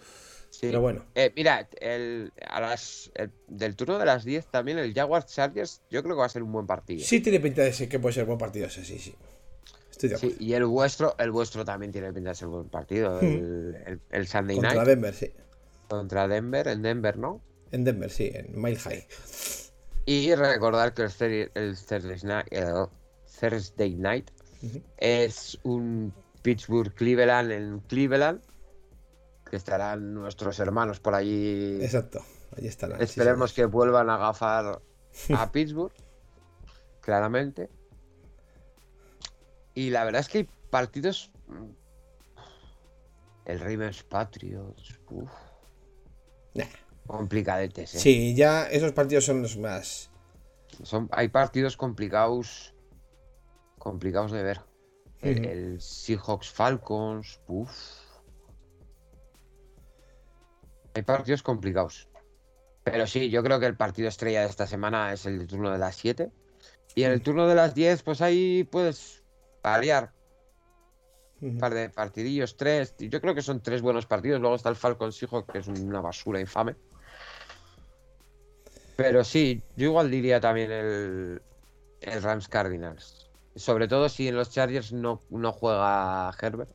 Pero 0.61 0.81
bueno. 0.81 1.05
Eh, 1.15 1.31
mira, 1.35 1.67
el, 1.79 2.31
a 2.47 2.61
las, 2.61 3.11
del 3.47 3.75
turno 3.75 3.99
de 3.99 4.05
las 4.05 4.23
10 4.23 4.47
también 4.47 4.77
el 4.77 4.93
Jaguars 4.93 5.27
Chargers, 5.27 5.81
yo 5.89 6.01
creo 6.03 6.15
que 6.15 6.19
va 6.19 6.25
a 6.25 6.29
ser 6.29 6.43
un 6.43 6.51
buen 6.51 6.65
partido. 6.65 7.03
Sí, 7.03 7.19
tiene 7.19 7.39
pinta 7.39 7.61
de 7.61 7.73
ser 7.73 7.89
que 7.89 7.99
puede 7.99 8.13
ser 8.13 8.25
buen 8.25 8.37
partido 8.37 8.67
ese, 8.67 8.83
sí, 8.83 8.97
sí. 8.99 9.15
Estoy 9.91 10.09
de 10.09 10.15
acuerdo. 10.15 10.35
y 10.39 10.53
el 10.53 10.65
vuestro, 10.65 11.15
el 11.17 11.31
vuestro 11.31 11.65
también 11.65 11.91
tiene 11.91 12.13
pinta 12.13 12.29
de 12.29 12.35
ser 12.35 12.47
buen 12.47 12.69
partido. 12.69 13.19
El, 13.19 13.99
el, 14.09 14.27
Sunday 14.27 14.59
Night. 14.59 14.75
Contra 14.75 14.85
Denver, 14.85 15.13
sí. 15.13 15.31
Contra 15.87 16.27
Denver, 16.27 16.67
en 16.67 16.81
Denver, 16.81 17.17
¿no? 17.17 17.41
En 17.71 17.83
Denver, 17.83 18.09
sí, 18.09 18.31
en 18.33 18.59
Mile 18.61 18.77
High. 18.77 19.07
Y 20.05 20.33
recordar 20.35 20.93
que 20.93 21.03
el, 21.03 21.51
el 21.53 21.77
Thursday 21.77 22.19
Night, 22.23 22.47
Thursday 23.39 23.95
night 23.95 24.31
es 24.97 25.59
un 25.63 26.13
Pittsburgh 26.41 26.93
Cleveland 26.93 27.51
en 27.51 27.79
Cleveland 27.81 28.41
que 29.49 29.55
estarán 29.55 30.13
nuestros 30.13 30.59
hermanos 30.59 30.99
por 30.99 31.15
allí. 31.15 31.79
Exacto, 31.81 32.23
allí 32.55 32.67
estarán. 32.67 33.01
Esperemos 33.01 33.53
que 33.53 33.65
vuelvan 33.65 34.09
a 34.09 34.15
agafar 34.15 34.81
a 35.35 35.51
Pittsburgh, 35.51 35.93
claramente. 37.01 37.69
Y 39.73 39.91
la 39.91 40.03
verdad 40.05 40.21
es 40.21 40.29
que 40.29 40.37
hay 40.39 40.49
partidos. 40.69 41.31
El 43.45 43.59
Ravens 43.59 44.03
Patriots. 44.03 44.99
Uf. 45.09 45.29
Complicadetes, 47.05 47.95
¿eh? 47.95 47.99
Sí, 47.99 48.35
ya 48.35 48.67
esos 48.67 48.91
partidos 48.91 49.25
son 49.25 49.41
los 49.41 49.57
más. 49.57 50.09
Son, 50.83 51.07
hay 51.11 51.29
partidos 51.29 51.77
complicados. 51.77 52.73
Complicados 53.77 54.31
de 54.31 54.43
ver. 54.43 54.61
El, 55.21 55.45
el 55.45 55.81
Seahawks 55.81 56.49
Falcons. 56.49 57.39
Uf. 57.47 57.71
Hay 60.97 61.03
partidos 61.03 61.43
complicados. 61.43 62.09
Pero 62.83 63.05
sí, 63.05 63.29
yo 63.29 63.43
creo 63.43 63.59
que 63.59 63.67
el 63.67 63.77
partido 63.77 64.07
estrella 64.07 64.41
de 64.41 64.47
esta 64.47 64.65
semana 64.65 65.13
es 65.13 65.27
el 65.27 65.37
de 65.37 65.45
turno 65.45 65.69
de 65.69 65.77
las 65.77 65.95
7. 65.95 66.31
Y 66.95 67.03
en 67.03 67.11
el 67.11 67.21
turno 67.21 67.47
de 67.47 67.53
las 67.53 67.75
10, 67.75 68.01
pues 68.01 68.19
ahí 68.19 68.63
puedes 68.63 69.23
variar. 69.61 70.11
Un 71.39 71.59
par 71.59 71.75
de 71.75 71.91
partidillos, 71.91 72.57
tres. 72.57 72.95
Yo 72.97 73.21
creo 73.21 73.35
que 73.35 73.43
son 73.43 73.61
tres 73.61 73.83
buenos 73.83 74.07
partidos. 74.07 74.41
Luego 74.41 74.55
está 74.55 74.69
el 74.69 74.75
Falcon 74.75 75.11
Seahawks, 75.11 75.51
que 75.53 75.59
es 75.59 75.67
una 75.67 76.01
basura 76.01 76.39
infame. 76.39 76.75
Pero 78.95 79.23
sí, 79.23 79.61
yo 79.75 79.89
igual 79.89 80.09
diría 80.09 80.39
también 80.39 80.71
el, 80.71 81.41
el 82.01 82.23
Rams 82.23 82.47
Cardinals. 82.47 83.29
Sobre 83.55 83.87
todo 83.87 84.09
si 84.09 84.29
en 84.29 84.35
los 84.35 84.49
Chargers 84.49 84.93
no, 84.93 85.21
no 85.29 85.51
juega 85.51 86.31
Herbert. 86.41 86.71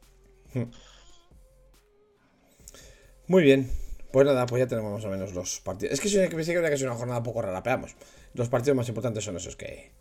Muy 3.26 3.42
bien. 3.42 3.68
Pues 4.12 4.26
nada, 4.26 4.44
pues 4.46 4.60
ya 4.60 4.66
tenemos 4.66 4.92
más 4.92 5.04
o 5.04 5.08
menos 5.08 5.32
los 5.32 5.60
partidos. 5.60 5.94
Es 5.94 6.00
que 6.00 6.08
sí 6.08 6.16
que 6.16 6.28
pensé 6.28 6.52
que 6.52 6.74
es 6.74 6.82
una 6.82 6.94
jornada 6.94 7.18
un 7.18 7.24
poco 7.24 7.42
rara, 7.42 7.62
pero 7.62 7.76
vamos. 7.76 7.96
Los 8.34 8.48
partidos 8.48 8.76
más 8.76 8.88
importantes 8.88 9.24
son 9.24 9.36
esos 9.36 9.56
que 9.56 9.92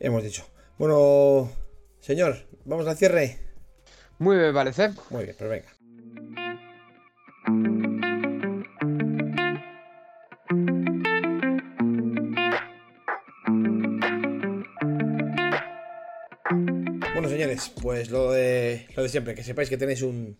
hemos 0.00 0.22
dicho. 0.22 0.46
Bueno, 0.78 1.50
señor, 2.00 2.46
vamos 2.64 2.86
al 2.86 2.96
cierre. 2.96 3.38
Muy 4.18 4.38
bien, 4.38 4.54
parece. 4.54 4.90
Muy 5.10 5.24
bien, 5.24 5.36
pues 5.38 5.50
venga. 5.50 5.68
señores, 17.32 17.72
pues 17.80 18.10
lo 18.10 18.30
de, 18.30 18.86
lo 18.94 19.02
de 19.02 19.08
siempre, 19.08 19.34
que 19.34 19.42
sepáis 19.42 19.68
que 19.68 19.76
tenéis 19.76 20.02
un, 20.02 20.36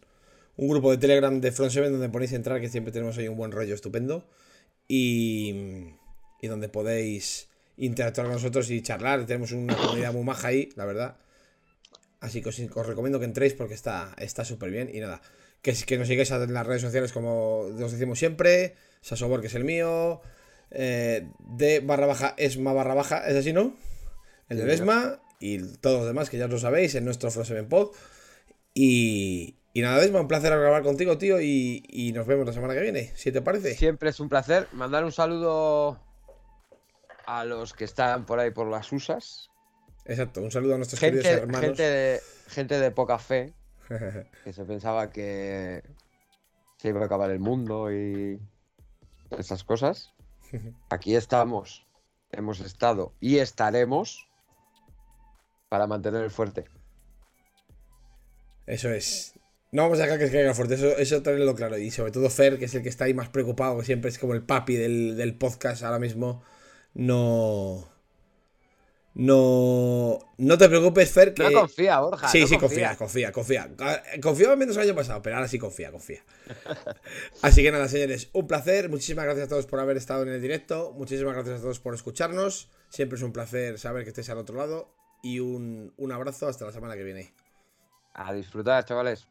un 0.57 0.69
grupo 0.69 0.91
de 0.91 0.99
Telegram 0.99 1.41
de 1.41 1.53
Front 1.53 1.73
7 1.73 1.91
donde 1.91 2.09
podéis 2.09 2.33
entrar, 2.33 2.61
que 2.61 2.69
siempre 2.69 2.93
tenemos 2.93 3.17
ahí 3.19 3.29
un 3.29 3.37
buen 3.37 3.53
rollo 3.53 3.75
estupendo. 3.75 4.29
Y, 4.89 5.95
y 6.41 6.49
donde 6.49 6.69
podéis 6.69 7.49
interactuar 7.77 8.27
con 8.27 8.35
nosotros 8.35 8.71
y 8.71 8.83
charlar. 8.83 9.25
Tenemos 9.27 9.53
una 9.53 9.77
comunidad 9.77 10.13
muy 10.13 10.25
maja 10.25 10.49
ahí, 10.49 10.71
la 10.77 10.85
verdad. 10.85 11.17
Así 12.21 12.43
que 12.43 12.49
os, 12.49 12.87
recomiendo 12.87 13.19
que 13.19 13.25
entréis 13.25 13.55
porque 13.55 13.75
está 13.75 14.45
súper 14.45 14.71
bien. 14.71 14.91
Y 14.93 15.01
nada, 15.01 15.23
que, 15.63 15.73
que 15.73 15.97
nos 15.97 16.09
sigáis 16.09 16.31
en 16.31 16.53
las 16.53 16.67
redes 16.67 16.83
sociales 16.83 17.13
como 17.13 17.61
os 17.61 17.93
decimos 17.93 18.19
siempre. 18.19 18.75
Sasobor, 19.01 19.41
que 19.41 19.47
es 19.47 19.55
el 19.55 19.65
mío. 19.65 20.21
Eh, 20.71 21.29
de 21.39 21.81
barra 21.81 22.07
baja, 22.07 22.35
Esma 22.37 22.73
barra 22.73 22.95
baja, 22.95 23.29
es 23.29 23.37
así, 23.37 23.53
¿no? 23.53 23.77
El 24.49 24.59
de 24.59 24.73
Esma 24.73 25.21
y 25.39 25.59
todos 25.59 25.99
los 25.99 26.07
demás 26.07 26.31
que 26.31 26.39
ya 26.39 26.47
lo 26.47 26.59
sabéis 26.59 26.95
en 26.95 27.05
nuestro 27.05 27.31
Frozen 27.31 27.69
Pod. 27.69 27.91
Y, 28.75 29.57
y 29.73 29.81
nada, 29.81 30.03
Esma, 30.05 30.21
un 30.21 30.29
placer 30.29 30.51
grabar 30.51 30.83
contigo, 30.83 31.17
tío. 31.19 31.41
Y, 31.41 31.83
y, 31.89 32.13
nos 32.13 32.27
vemos 32.27 32.47
la 32.47 32.53
semana 32.53 32.75
que 32.75 32.81
viene, 32.81 33.13
si 33.15 33.33
te 33.33 33.41
parece. 33.41 33.75
Siempre 33.75 34.11
es 34.11 34.21
un 34.21 34.29
placer. 34.29 34.69
Mandar 34.73 35.05
un 35.05 35.13
saludo 35.13 35.99
a 37.27 37.45
los 37.45 37.73
que 37.73 37.85
están 37.85 38.27
por 38.27 38.39
ahí 38.39 38.51
por 38.51 38.67
las 38.69 38.93
usas. 38.93 39.51
Exacto, 40.05 40.43
un 40.43 40.51
saludo 40.51 40.75
a 40.75 40.77
nuestros 40.79 41.01
queridos 41.01 41.25
hermanos. 41.25 41.61
Gente 41.61 41.83
de, 41.83 42.21
gente 42.49 42.79
de 42.79 42.91
poca 42.91 43.19
fe, 43.19 43.55
que 44.45 44.53
se 44.53 44.65
pensaba 44.65 45.11
que 45.11 45.83
se 46.79 46.89
iba 46.89 47.01
a 47.01 47.05
acabar 47.05 47.31
el 47.31 47.39
mundo 47.39 47.93
y 47.93 48.41
esas 49.39 49.65
cosas. 49.65 50.13
Aquí 50.91 51.15
estamos, 51.15 51.87
hemos 52.31 52.61
estado 52.61 53.15
y 53.21 53.39
estaremos 53.39 54.29
para 55.69 55.87
mantener 55.87 56.25
el 56.25 56.31
fuerte. 56.31 56.67
Eso 58.67 58.91
es. 58.91 59.35
No 59.73 59.85
vamos 59.85 59.99
a 60.01 60.03
dejar 60.03 60.19
que 60.19 60.27
se 60.27 60.33
caiga 60.33 60.53
fuerte, 60.53 60.75
eso, 60.75 60.99
eso 60.99 61.23
tenerlo 61.23 61.55
claro. 61.55 61.79
Y 61.79 61.91
sobre 61.91 62.13
todo 62.13 62.29
Fer, 62.29 62.59
que 62.59 62.67
es 62.67 62.75
el 62.75 62.83
que 62.83 62.91
está 62.91 63.07
ahí 63.07 63.15
más 63.15 63.31
preocupado, 63.31 63.79
que 63.79 63.87
siempre 63.87 64.11
es 64.11 64.19
como 64.19 64.35
el 64.35 64.43
papi 64.43 64.77
del, 64.77 65.17
del 65.17 65.35
podcast 65.35 65.83
ahora 65.83 65.99
mismo. 65.99 66.43
No. 66.93 67.89
No. 69.15 70.19
No 70.37 70.59
te 70.59 70.69
preocupes, 70.69 71.11
Fer. 71.11 71.33
Que... 71.33 71.45
No 71.45 71.61
confía, 71.61 72.01
Borja. 72.01 72.29
Sí, 72.29 72.47
sí, 72.47 72.59
confía, 72.59 72.97
confía, 72.97 73.33
confía. 73.33 73.71
Confiaba 74.21 74.57
menos 74.57 74.77
el 74.77 74.83
año 74.83 74.95
pasado, 74.95 75.23
pero 75.23 75.37
ahora 75.37 75.49
sí 75.49 75.59
confía, 75.59 75.91
confía. 75.91 76.23
Así 77.43 77.63
que 77.63 77.73
nada, 77.73 77.89
señores, 77.89 78.29
un 78.35 78.47
placer. 78.47 78.91
Muchísimas 78.91 79.25
gracias 79.25 79.47
a 79.47 79.49
todos 79.49 79.65
por 79.65 79.81
haber 79.81 79.97
estado 79.97 80.23
en 80.23 80.29
el 80.29 80.43
directo. 80.43 80.93
Muchísimas 80.93 81.33
gracias 81.33 81.61
a 81.61 81.63
todos 81.63 81.81
por 81.81 81.95
escucharnos. 81.95 82.69
Siempre 82.91 83.17
es 83.17 83.23
un 83.23 83.33
placer 83.33 83.79
saber 83.79 84.05
que 84.05 84.11
estéis 84.11 84.29
al 84.29 84.37
otro 84.37 84.57
lado. 84.57 84.95
Y 85.23 85.41
un, 85.41 85.95
un 85.97 86.13
abrazo 86.13 86.47
hasta 86.47 86.67
la 86.67 86.73
semana 86.73 86.95
que 86.95 87.05
viene. 87.05 87.33
A 88.13 88.35
disfrutar, 88.35 88.85
chavales. 88.85 89.27